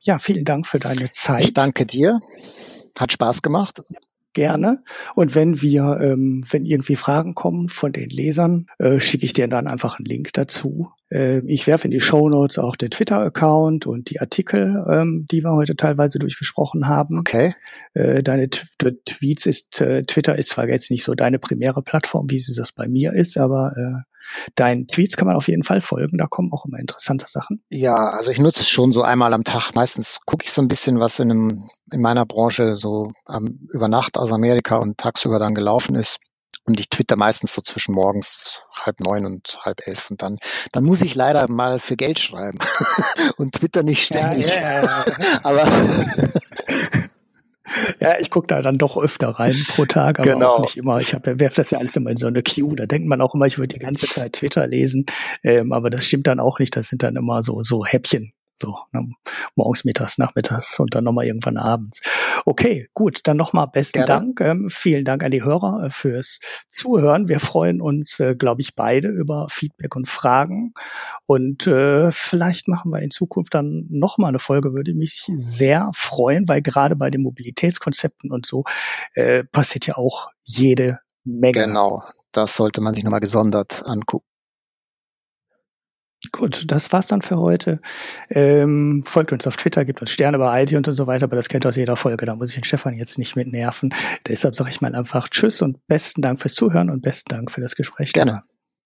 Ja, 0.00 0.18
vielen 0.18 0.44
Dank 0.44 0.66
für 0.66 0.78
deine 0.78 1.10
Zeit. 1.12 1.44
Ich 1.44 1.54
danke 1.54 1.86
dir. 1.86 2.20
Hat 2.98 3.12
Spaß 3.12 3.42
gemacht. 3.42 3.82
Gerne. 4.32 4.82
Und 5.14 5.34
wenn 5.34 5.60
wir, 5.62 5.98
ähm, 6.00 6.44
wenn 6.48 6.64
irgendwie 6.64 6.96
Fragen 6.96 7.34
kommen 7.34 7.68
von 7.68 7.92
den 7.92 8.10
Lesern, 8.10 8.66
äh, 8.78 9.00
schicke 9.00 9.24
ich 9.24 9.32
dir 9.32 9.48
dann 9.48 9.66
einfach 9.66 9.98
einen 9.98 10.06
Link 10.06 10.32
dazu. 10.32 10.92
Äh, 11.10 11.38
ich 11.40 11.66
werfe 11.66 11.86
in 11.86 11.90
die 11.90 12.00
Show 12.00 12.28
Notes 12.28 12.58
auch 12.58 12.76
den 12.76 12.90
Twitter-Account 12.90 13.86
und 13.86 14.10
die 14.10 14.20
Artikel, 14.20 14.84
ähm, 14.88 15.26
die 15.30 15.42
wir 15.42 15.52
heute 15.52 15.76
teilweise 15.76 16.18
durchgesprochen 16.18 16.88
haben. 16.88 17.18
Okay. 17.18 17.54
Äh, 17.94 18.22
deine 18.22 18.48
T 18.50 18.62
Tweets 19.04 19.46
ist, 19.46 19.80
äh, 19.80 20.02
Twitter 20.02 20.36
ist 20.36 20.50
zwar 20.50 20.68
jetzt 20.68 20.90
nicht 20.90 21.04
so 21.04 21.14
deine 21.14 21.38
primäre 21.38 21.82
Plattform, 21.82 22.30
wie 22.30 22.38
sie 22.38 22.54
das 22.54 22.72
bei 22.72 22.88
mir 22.88 23.12
ist, 23.12 23.36
aber 23.36 23.74
äh, 23.76 24.02
Deinen 24.54 24.86
Tweets 24.86 25.16
kann 25.16 25.26
man 25.26 25.36
auf 25.36 25.48
jeden 25.48 25.62
Fall 25.62 25.80
folgen, 25.80 26.18
da 26.18 26.26
kommen 26.26 26.52
auch 26.52 26.66
immer 26.66 26.78
interessante 26.78 27.26
Sachen. 27.28 27.62
Ja, 27.70 27.94
also 27.94 28.30
ich 28.30 28.38
nutze 28.38 28.60
es 28.60 28.68
schon 28.68 28.92
so 28.92 29.02
einmal 29.02 29.32
am 29.32 29.44
Tag. 29.44 29.74
Meistens 29.74 30.20
gucke 30.26 30.44
ich 30.44 30.52
so 30.52 30.60
ein 30.60 30.68
bisschen, 30.68 31.00
was 31.00 31.18
in, 31.18 31.30
einem, 31.30 31.70
in 31.90 32.00
meiner 32.00 32.26
Branche 32.26 32.76
so 32.76 33.12
ähm, 33.28 33.68
über 33.72 33.88
Nacht 33.88 34.18
aus 34.18 34.32
Amerika 34.32 34.76
und 34.76 34.98
tagsüber 34.98 35.38
dann 35.38 35.54
gelaufen 35.54 35.94
ist. 35.94 36.18
Und 36.68 36.80
ich 36.80 36.90
twitter 36.90 37.16
meistens 37.16 37.54
so 37.54 37.62
zwischen 37.62 37.94
morgens 37.94 38.60
halb 38.74 39.00
neun 39.00 39.24
und 39.24 39.58
halb 39.64 39.86
elf. 39.86 40.10
Und 40.10 40.20
dann, 40.20 40.36
dann 40.72 40.84
muss 40.84 41.00
ich 41.00 41.14
leider 41.14 41.48
mal 41.48 41.78
für 41.78 41.96
Geld 41.96 42.18
schreiben 42.18 42.58
und 43.38 43.54
twitter 43.54 43.82
nicht 43.82 44.04
ständig. 44.04 44.46
Ja, 44.46 44.60
ja, 44.60 44.82
ja. 44.82 45.04
Aber 45.42 45.64
Ja, 48.00 48.18
ich 48.18 48.30
gucke 48.30 48.46
da 48.46 48.62
dann 48.62 48.78
doch 48.78 48.96
öfter 48.96 49.28
rein 49.28 49.54
pro 49.68 49.84
Tag, 49.84 50.20
aber 50.20 50.32
genau. 50.32 50.54
auch 50.54 50.60
nicht 50.60 50.76
immer. 50.76 51.00
Ich 51.00 51.12
werfe 51.12 51.56
das 51.56 51.70
ja 51.70 51.78
alles 51.78 51.96
immer 51.96 52.10
in 52.10 52.16
so 52.16 52.26
eine 52.26 52.42
Queue. 52.42 52.76
Da 52.76 52.86
denkt 52.86 53.08
man 53.08 53.20
auch 53.20 53.34
immer, 53.34 53.46
ich 53.46 53.58
würde 53.58 53.74
die 53.74 53.80
ganze 53.80 54.06
Zeit 54.06 54.34
Twitter 54.34 54.66
lesen, 54.66 55.06
ähm, 55.42 55.72
aber 55.72 55.90
das 55.90 56.06
stimmt 56.06 56.26
dann 56.26 56.40
auch 56.40 56.58
nicht. 56.58 56.76
Das 56.76 56.88
sind 56.88 57.02
dann 57.02 57.16
immer 57.16 57.42
so 57.42 57.60
so 57.62 57.84
Häppchen, 57.84 58.32
so, 58.60 58.78
ne, 58.92 59.08
morgens, 59.54 59.84
mittags, 59.84 60.18
nachmittags 60.18 60.78
und 60.78 60.94
dann 60.94 61.04
nochmal 61.04 61.26
irgendwann 61.26 61.56
abends. 61.56 62.00
Okay, 62.44 62.88
gut, 62.94 63.20
dann 63.24 63.36
nochmal 63.36 63.68
besten 63.68 64.04
Gerne. 64.04 64.06
Dank. 64.06 64.40
Ähm, 64.40 64.68
vielen 64.70 65.04
Dank 65.04 65.22
an 65.22 65.30
die 65.30 65.42
Hörer 65.42 65.84
äh, 65.84 65.90
fürs 65.90 66.40
Zuhören. 66.70 67.28
Wir 67.28 67.40
freuen 67.40 67.80
uns, 67.80 68.20
äh, 68.20 68.34
glaube 68.34 68.60
ich, 68.60 68.74
beide 68.74 69.08
über 69.08 69.46
Feedback 69.48 69.96
und 69.96 70.08
Fragen. 70.08 70.74
Und 71.26 71.66
äh, 71.66 72.10
vielleicht 72.10 72.68
machen 72.68 72.90
wir 72.90 73.00
in 73.00 73.10
Zukunft 73.10 73.54
dann 73.54 73.86
nochmal 73.88 74.30
eine 74.30 74.38
Folge, 74.38 74.72
würde 74.72 74.94
mich 74.94 75.30
sehr 75.34 75.90
freuen, 75.94 76.48
weil 76.48 76.62
gerade 76.62 76.96
bei 76.96 77.10
den 77.10 77.22
Mobilitätskonzepten 77.22 78.30
und 78.30 78.46
so 78.46 78.64
äh, 79.14 79.44
passiert 79.44 79.86
ja 79.86 79.96
auch 79.96 80.30
jede 80.42 80.98
Menge. 81.24 81.52
Genau, 81.52 82.02
das 82.32 82.56
sollte 82.56 82.80
man 82.80 82.94
sich 82.94 83.04
nochmal 83.04 83.20
gesondert 83.20 83.82
angucken. 83.86 84.27
Gut, 86.32 86.70
das 86.70 86.92
war's 86.92 87.06
dann 87.06 87.22
für 87.22 87.38
heute. 87.38 87.80
Ähm, 88.30 89.02
folgt 89.04 89.32
uns 89.32 89.46
auf 89.46 89.56
Twitter, 89.56 89.84
gibt 89.84 90.00
uns 90.00 90.10
Sterne 90.10 90.38
bei 90.38 90.62
iTunes 90.62 90.88
und 90.88 90.94
so 90.94 91.06
weiter, 91.06 91.24
aber 91.24 91.36
das 91.36 91.48
kennt 91.48 91.64
ihr 91.64 91.68
aus 91.68 91.76
jeder 91.76 91.96
Folge. 91.96 92.26
Da 92.26 92.34
muss 92.34 92.50
ich 92.50 92.56
den 92.56 92.64
Stefan 92.64 92.94
jetzt 92.94 93.18
nicht 93.18 93.36
mit 93.36 93.48
nerven. 93.48 93.94
Deshalb 94.26 94.56
sage 94.56 94.70
ich 94.70 94.80
mal 94.80 94.94
einfach 94.94 95.28
Tschüss 95.28 95.62
und 95.62 95.86
besten 95.86 96.22
Dank 96.22 96.38
fürs 96.38 96.54
Zuhören 96.54 96.90
und 96.90 97.02
besten 97.02 97.30
Dank 97.30 97.50
für 97.50 97.60
das 97.60 97.76
Gespräch. 97.76 98.12
Gerne. 98.12 98.42